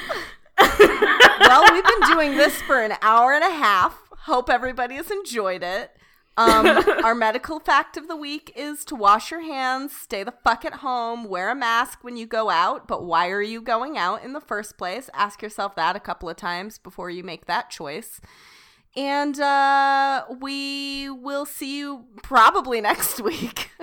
well, 1.40 1.62
we've 1.72 1.84
been 1.84 2.02
doing 2.14 2.36
this 2.36 2.62
for 2.62 2.80
an 2.80 2.92
hour 3.02 3.32
and 3.32 3.42
a 3.42 3.50
half. 3.50 4.00
Hope 4.20 4.48
everybody 4.48 4.94
has 4.94 5.10
enjoyed 5.10 5.64
it. 5.64 5.90
Um, 6.36 6.66
our 7.04 7.14
medical 7.14 7.58
fact 7.58 7.96
of 7.96 8.06
the 8.06 8.14
week 8.14 8.52
is 8.54 8.84
to 8.84 8.94
wash 8.94 9.32
your 9.32 9.40
hands, 9.40 9.96
stay 9.96 10.22
the 10.22 10.34
fuck 10.44 10.64
at 10.64 10.74
home, 10.74 11.24
wear 11.24 11.50
a 11.50 11.56
mask 11.56 12.04
when 12.04 12.16
you 12.16 12.26
go 12.26 12.50
out. 12.50 12.86
But 12.86 13.04
why 13.04 13.30
are 13.30 13.42
you 13.42 13.60
going 13.60 13.98
out 13.98 14.22
in 14.22 14.32
the 14.32 14.40
first 14.40 14.78
place? 14.78 15.10
Ask 15.12 15.42
yourself 15.42 15.74
that 15.74 15.96
a 15.96 16.00
couple 16.00 16.28
of 16.28 16.36
times 16.36 16.78
before 16.78 17.10
you 17.10 17.24
make 17.24 17.46
that 17.46 17.68
choice. 17.68 18.20
And 18.96 19.40
uh, 19.40 20.24
we 20.40 21.10
will 21.10 21.44
see 21.44 21.78
you 21.78 22.04
probably 22.22 22.80
next 22.80 23.20
week. 23.20 23.72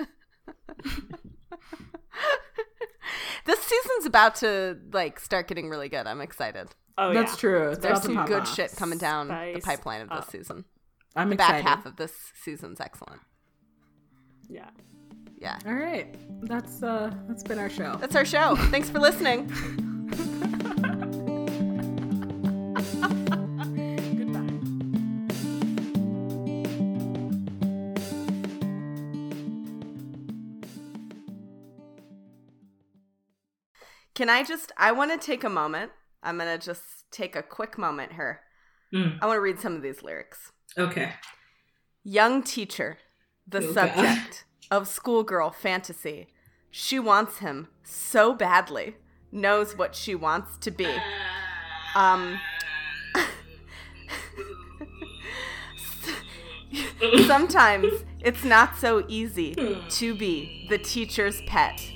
this 3.44 3.58
season's 3.60 4.06
about 4.06 4.36
to 4.36 4.78
like 4.90 5.20
start 5.20 5.48
getting 5.48 5.68
really 5.68 5.90
good. 5.90 6.06
I'm 6.06 6.22
excited. 6.22 6.68
Oh, 6.98 7.12
That's 7.14 7.32
yeah. 7.32 7.36
true. 7.38 7.68
It's 7.70 7.80
There's 7.80 8.02
some 8.02 8.14
pop 8.14 8.26
good 8.26 8.42
off. 8.42 8.54
shit 8.54 8.72
coming 8.76 8.98
down 8.98 9.28
the 9.28 9.60
pipeline 9.62 10.02
of 10.02 10.10
this 10.10 10.18
up. 10.18 10.30
season. 10.30 10.64
I'm 11.16 11.28
the 11.28 11.34
excited. 11.34 11.64
back 11.64 11.76
half 11.78 11.86
of 11.86 11.96
this 11.96 12.12
season's 12.34 12.80
excellent. 12.80 13.20
Yeah. 14.48 14.68
Yeah. 15.38 15.58
All 15.66 15.74
right. 15.74 16.14
That's 16.42 16.82
uh 16.82 17.10
that's 17.28 17.42
been 17.42 17.58
our 17.58 17.70
show. 17.70 17.96
That's 18.00 18.14
our 18.16 18.24
show. 18.24 18.56
Thanks 18.70 18.88
for 18.90 18.98
listening. 18.98 19.48
Goodbye. 24.18 24.58
Can 34.14 34.28
I 34.28 34.42
just 34.42 34.72
I 34.76 34.92
want 34.92 35.10
to 35.18 35.18
take 35.24 35.44
a 35.44 35.48
moment. 35.48 35.90
I'm 36.22 36.38
going 36.38 36.58
to 36.58 36.64
just 36.64 37.10
take 37.10 37.34
a 37.34 37.42
quick 37.42 37.76
moment 37.76 38.12
here. 38.12 38.40
Mm. 38.94 39.18
I 39.20 39.26
want 39.26 39.36
to 39.36 39.40
read 39.40 39.58
some 39.58 39.74
of 39.74 39.82
these 39.82 40.02
lyrics. 40.02 40.52
Okay. 40.78 41.12
Young 42.04 42.42
teacher, 42.42 42.98
the 43.46 43.62
subject 43.72 44.44
of 44.70 44.88
schoolgirl 44.88 45.50
fantasy. 45.50 46.28
She 46.70 46.98
wants 46.98 47.38
him 47.38 47.68
so 47.82 48.34
badly, 48.34 48.96
knows 49.30 49.76
what 49.76 49.94
she 49.94 50.14
wants 50.14 50.56
to 50.58 50.70
be. 50.70 50.88
Um 51.94 52.40
Sometimes 57.26 58.04
it's 58.20 58.44
not 58.44 58.76
so 58.78 59.04
easy 59.08 59.54
to 59.90 60.14
be 60.14 60.66
the 60.70 60.78
teacher's 60.78 61.42
pet. 61.42 61.86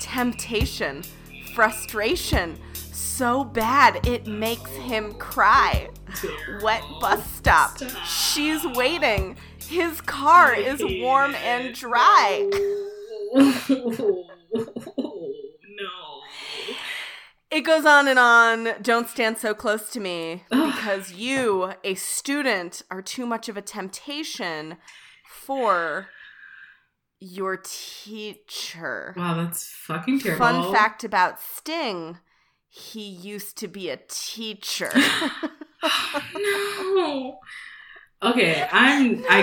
Temptation, 0.00 1.02
frustration, 1.54 2.58
so 3.18 3.42
bad 3.42 4.06
it 4.06 4.28
makes 4.28 4.70
him 4.70 5.12
cry. 5.14 5.88
Wet 6.62 6.84
bus 7.00 7.28
stop. 7.32 7.76
She's 8.06 8.64
waiting. 8.64 9.36
His 9.58 10.00
car 10.00 10.54
is 10.54 10.80
warm 11.00 11.34
and 11.34 11.74
dry. 11.74 12.48
no. 13.34 14.24
It 17.50 17.62
goes 17.62 17.86
on 17.86 18.08
and 18.08 18.18
on. 18.18 18.68
Don't 18.82 19.08
stand 19.08 19.38
so 19.38 19.54
close 19.54 19.88
to 19.92 20.00
me 20.00 20.44
because 20.50 21.14
you, 21.14 21.72
a 21.82 21.94
student, 21.94 22.82
are 22.90 23.00
too 23.00 23.24
much 23.24 23.48
of 23.48 23.56
a 23.56 23.62
temptation 23.62 24.76
for 25.26 26.08
your 27.20 27.56
teacher. 27.56 29.14
Wow, 29.16 29.42
that's 29.42 29.66
fucking 29.66 30.20
terrible. 30.20 30.44
Fun 30.44 30.72
fact 30.74 31.04
about 31.04 31.40
Sting 31.40 32.18
he 32.78 33.02
used 33.02 33.58
to 33.58 33.68
be 33.68 33.90
a 33.90 33.98
teacher. 34.08 34.90
no. 36.94 37.38
Okay, 38.22 38.66
I'm. 38.72 39.24
I 39.28 39.42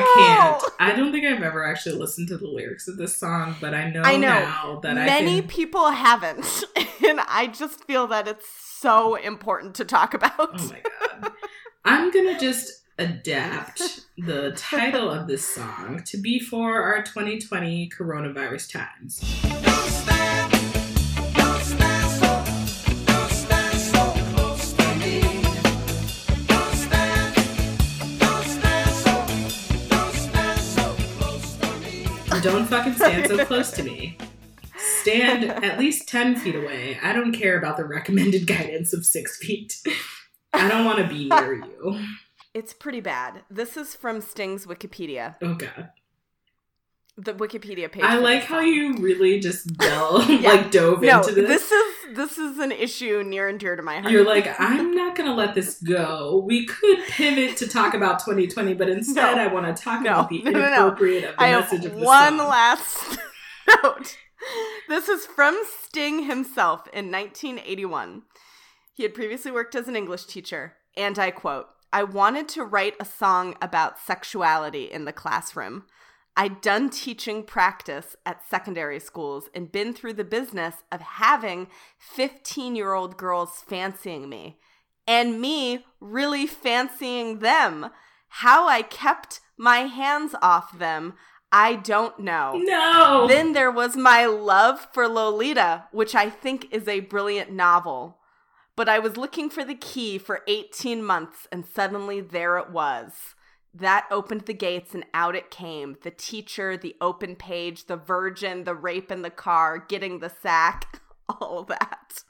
can't. 0.59 0.73
I 0.79 0.95
don't 0.95 1.11
think 1.11 1.25
I've 1.25 1.41
ever 1.41 1.65
actually 1.65 1.95
listened 1.97 2.27
to 2.29 2.37
the 2.37 2.47
lyrics 2.47 2.87
of 2.87 2.97
this 2.97 3.17
song, 3.17 3.55
but 3.61 3.73
I 3.73 3.89
know, 3.89 4.01
I 4.03 4.17
know. 4.17 4.27
now 4.27 4.79
that 4.83 4.95
Many 4.95 5.37
I 5.37 5.39
can. 5.41 5.49
people 5.49 5.91
haven't. 5.91 6.45
And 7.05 7.19
I 7.27 7.47
just 7.47 7.83
feel 7.83 8.07
that 8.07 8.27
it's 8.27 8.47
so 8.49 9.15
important 9.15 9.75
to 9.75 9.85
talk 9.85 10.13
about. 10.15 10.31
Oh 10.39 10.69
my 10.71 10.81
god! 11.21 11.31
I'm 11.83 12.09
gonna 12.09 12.39
just 12.39 12.83
adapt 12.97 13.81
the 14.17 14.53
title 14.55 15.11
of 15.11 15.27
this 15.27 15.45
song 15.45 16.01
to 16.07 16.17
be 16.17 16.39
for 16.39 16.81
our 16.81 17.03
2020 17.03 17.89
coronavirus 17.95 18.71
times. 18.71 20.14
Fucking 32.77 32.93
stand 32.95 33.27
so 33.27 33.45
close 33.45 33.71
to 33.71 33.83
me. 33.83 34.17
Stand 35.01 35.45
at 35.45 35.79
least 35.79 36.07
10 36.09 36.35
feet 36.35 36.55
away. 36.55 36.97
I 37.01 37.13
don't 37.13 37.31
care 37.31 37.57
about 37.57 37.77
the 37.77 37.85
recommended 37.85 38.45
guidance 38.55 38.93
of 38.93 39.05
six 39.05 39.37
feet. 39.37 39.77
I 40.53 40.67
don't 40.67 40.85
want 40.85 40.99
to 40.99 41.07
be 41.07 41.29
near 41.29 41.53
you. 41.65 41.99
It's 42.53 42.73
pretty 42.73 43.01
bad. 43.01 43.41
This 43.49 43.77
is 43.77 43.95
from 43.95 44.21
Sting's 44.21 44.65
Wikipedia. 44.65 45.35
Oh 45.41 45.55
god. 45.55 45.89
The 47.17 47.33
Wikipedia 47.33 47.89
page. 47.89 48.03
I 48.03 48.17
like 48.17 48.43
how 48.43 48.59
you 48.59 48.97
really 48.97 49.39
just 49.39 49.67
del- 49.77 50.23
Yeah. 50.29 50.49
like 50.49 50.71
dove 50.71 51.01
No, 51.01 51.19
into 51.19 51.31
this. 51.33 51.47
this 51.47 51.71
is 51.71 51.94
this 52.13 52.37
is 52.37 52.59
an 52.59 52.71
issue 52.71 53.23
near 53.23 53.47
and 53.47 53.59
dear 53.59 53.75
to 53.75 53.81
my 53.83 53.99
heart. 53.99 54.11
You're 54.11 54.25
like, 54.25 54.59
I'm 54.59 54.93
not 54.93 55.15
gonna 55.15 55.33
let 55.33 55.55
this 55.55 55.81
go. 55.81 56.43
We 56.45 56.65
could 56.65 56.99
pivot 57.07 57.57
to 57.57 57.67
talk 57.67 57.93
about 57.93 58.19
2020, 58.19 58.73
but 58.73 58.89
instead 58.89 59.35
No. 59.37 59.41
I 59.43 59.47
want 59.47 59.75
to 59.75 59.81
talk 59.83 60.01
No. 60.01 60.11
about 60.11 60.29
the 60.29 60.41
No, 60.43 60.49
inappropriate 60.51 61.23
of 61.25 61.35
the 61.35 61.41
I 61.43 61.47
have 61.47 61.61
message 61.71 61.85
of 61.85 61.95
the 61.97 62.05
one 62.05 62.37
song. 62.37 62.47
last 62.47 63.17
note. 63.83 64.17
This 64.87 65.09
is 65.09 65.25
from 65.25 65.59
Sting 65.83 66.25
himself 66.25 66.87
in 66.93 67.11
1981. 67.11 68.23
He 68.93 69.03
had 69.03 69.13
previously 69.15 69.51
worked 69.51 69.75
as 69.75 69.87
an 69.87 69.95
English 69.95 70.25
teacher, 70.25 70.75
and 70.95 71.17
I 71.17 71.31
quote, 71.31 71.67
I 71.91 72.03
wanted 72.03 72.47
to 72.49 72.63
write 72.63 72.95
a 72.99 73.05
song 73.05 73.55
about 73.61 73.99
sexuality 73.99 74.83
in 74.83 75.05
the 75.05 75.13
classroom. 75.13 75.85
I'd 76.37 76.61
done 76.61 76.89
teaching 76.89 77.43
practice 77.43 78.15
at 78.25 78.47
secondary 78.47 78.99
schools 78.99 79.49
and 79.53 79.71
been 79.71 79.93
through 79.93 80.13
the 80.13 80.23
business 80.23 80.75
of 80.91 81.01
having 81.01 81.67
15 81.97 82.75
year 82.75 82.93
old 82.93 83.17
girls 83.17 83.63
fancying 83.67 84.27
me 84.27 84.59
and 85.07 85.39
me 85.39 85.85
really 85.99 86.45
fancying 86.45 87.39
them. 87.39 87.89
How 88.27 88.67
I 88.67 88.81
kept 88.81 89.39
my 89.57 89.79
hands 89.79 90.35
off 90.41 90.77
them, 90.77 91.13
I 91.51 91.75
don't 91.75 92.19
know. 92.19 92.51
No. 92.55 93.27
Then 93.29 93.53
there 93.53 93.71
was 93.71 93.95
my 93.95 94.25
love 94.25 94.87
for 94.91 95.07
Lolita, 95.07 95.85
which 95.91 96.15
I 96.15 96.29
think 96.29 96.67
is 96.71 96.87
a 96.87 96.99
brilliant 97.01 97.51
novel. 97.51 98.17
But 98.75 98.89
I 98.89 98.99
was 98.99 99.15
looking 99.15 99.49
for 99.49 99.63
the 99.63 99.75
key 99.75 100.17
for 100.17 100.41
18 100.47 101.01
months, 101.01 101.47
and 101.49 101.65
suddenly 101.65 102.19
there 102.19 102.57
it 102.57 102.71
was. 102.71 103.35
That 103.77 104.05
opened 104.09 104.41
the 104.41 104.53
gates, 104.53 104.93
and 104.93 105.05
out 105.13 105.35
it 105.35 105.51
came. 105.51 105.97
The 106.01 106.11
teacher, 106.11 106.77
the 106.77 106.95
open 107.01 107.35
page, 107.35 107.87
the 107.87 107.97
virgin, 107.97 108.63
the 108.63 108.73
rape 108.73 109.11
in 109.11 109.21
the 109.21 109.29
car, 109.29 109.79
getting 109.79 110.19
the 110.19 110.29
sack, 110.29 111.01
all 111.29 111.63
that. 111.63 112.23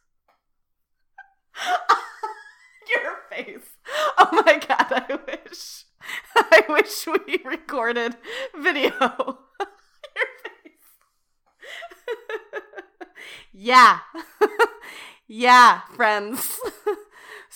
Your 2.90 3.18
face. 3.30 3.70
Oh 4.18 4.42
my 4.44 4.58
god, 4.58 4.88
I 4.90 5.20
wish. 5.28 5.86
I 6.36 6.64
wish 6.68 7.06
we 7.06 7.40
recorded 7.46 8.16
video. 8.60 8.92
Your 9.00 10.28
face. 10.44 10.96
yeah. 13.54 14.00
yeah, 15.28 15.82
friends. 15.96 16.60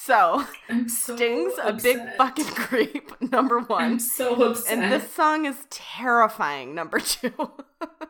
So, 0.09 0.43
so 0.87 1.15
Sting's 1.15 1.53
a 1.61 1.71
big 1.71 1.99
fucking 2.17 2.45
creep, 2.45 3.11
number 3.31 3.59
one. 3.59 3.83
I'm 3.83 3.99
so 3.99 4.33
upset. 4.41 4.79
And 4.79 4.91
this 4.91 5.13
song 5.13 5.45
is 5.45 5.67
terrifying, 5.69 6.73
number 6.73 6.99
two. 6.99 7.31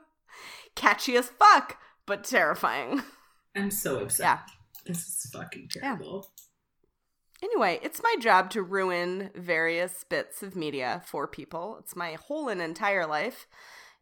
Catchy 0.75 1.17
as 1.17 1.27
fuck, 1.27 1.75
but 2.05 2.23
terrifying. 2.23 3.03
I'm 3.53 3.69
so 3.69 3.99
upset. 3.99 4.23
Yeah. 4.23 4.39
This 4.85 4.99
is 4.99 5.29
fucking 5.33 5.71
terrible. 5.71 6.29
Anyway, 7.43 7.81
it's 7.83 8.01
my 8.01 8.15
job 8.21 8.49
to 8.51 8.61
ruin 8.61 9.29
various 9.35 10.05
bits 10.05 10.41
of 10.41 10.55
media 10.55 11.01
for 11.05 11.27
people. 11.27 11.79
It's 11.81 11.97
my 11.97 12.13
whole 12.13 12.47
and 12.47 12.61
entire 12.61 13.05
life. 13.05 13.45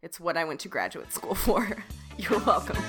It's 0.02 0.20
what 0.20 0.36
I 0.36 0.44
went 0.44 0.60
to 0.60 0.68
graduate 0.68 1.12
school 1.12 1.34
for. 1.46 1.78
You're 2.16 2.38
welcome. 2.44 2.80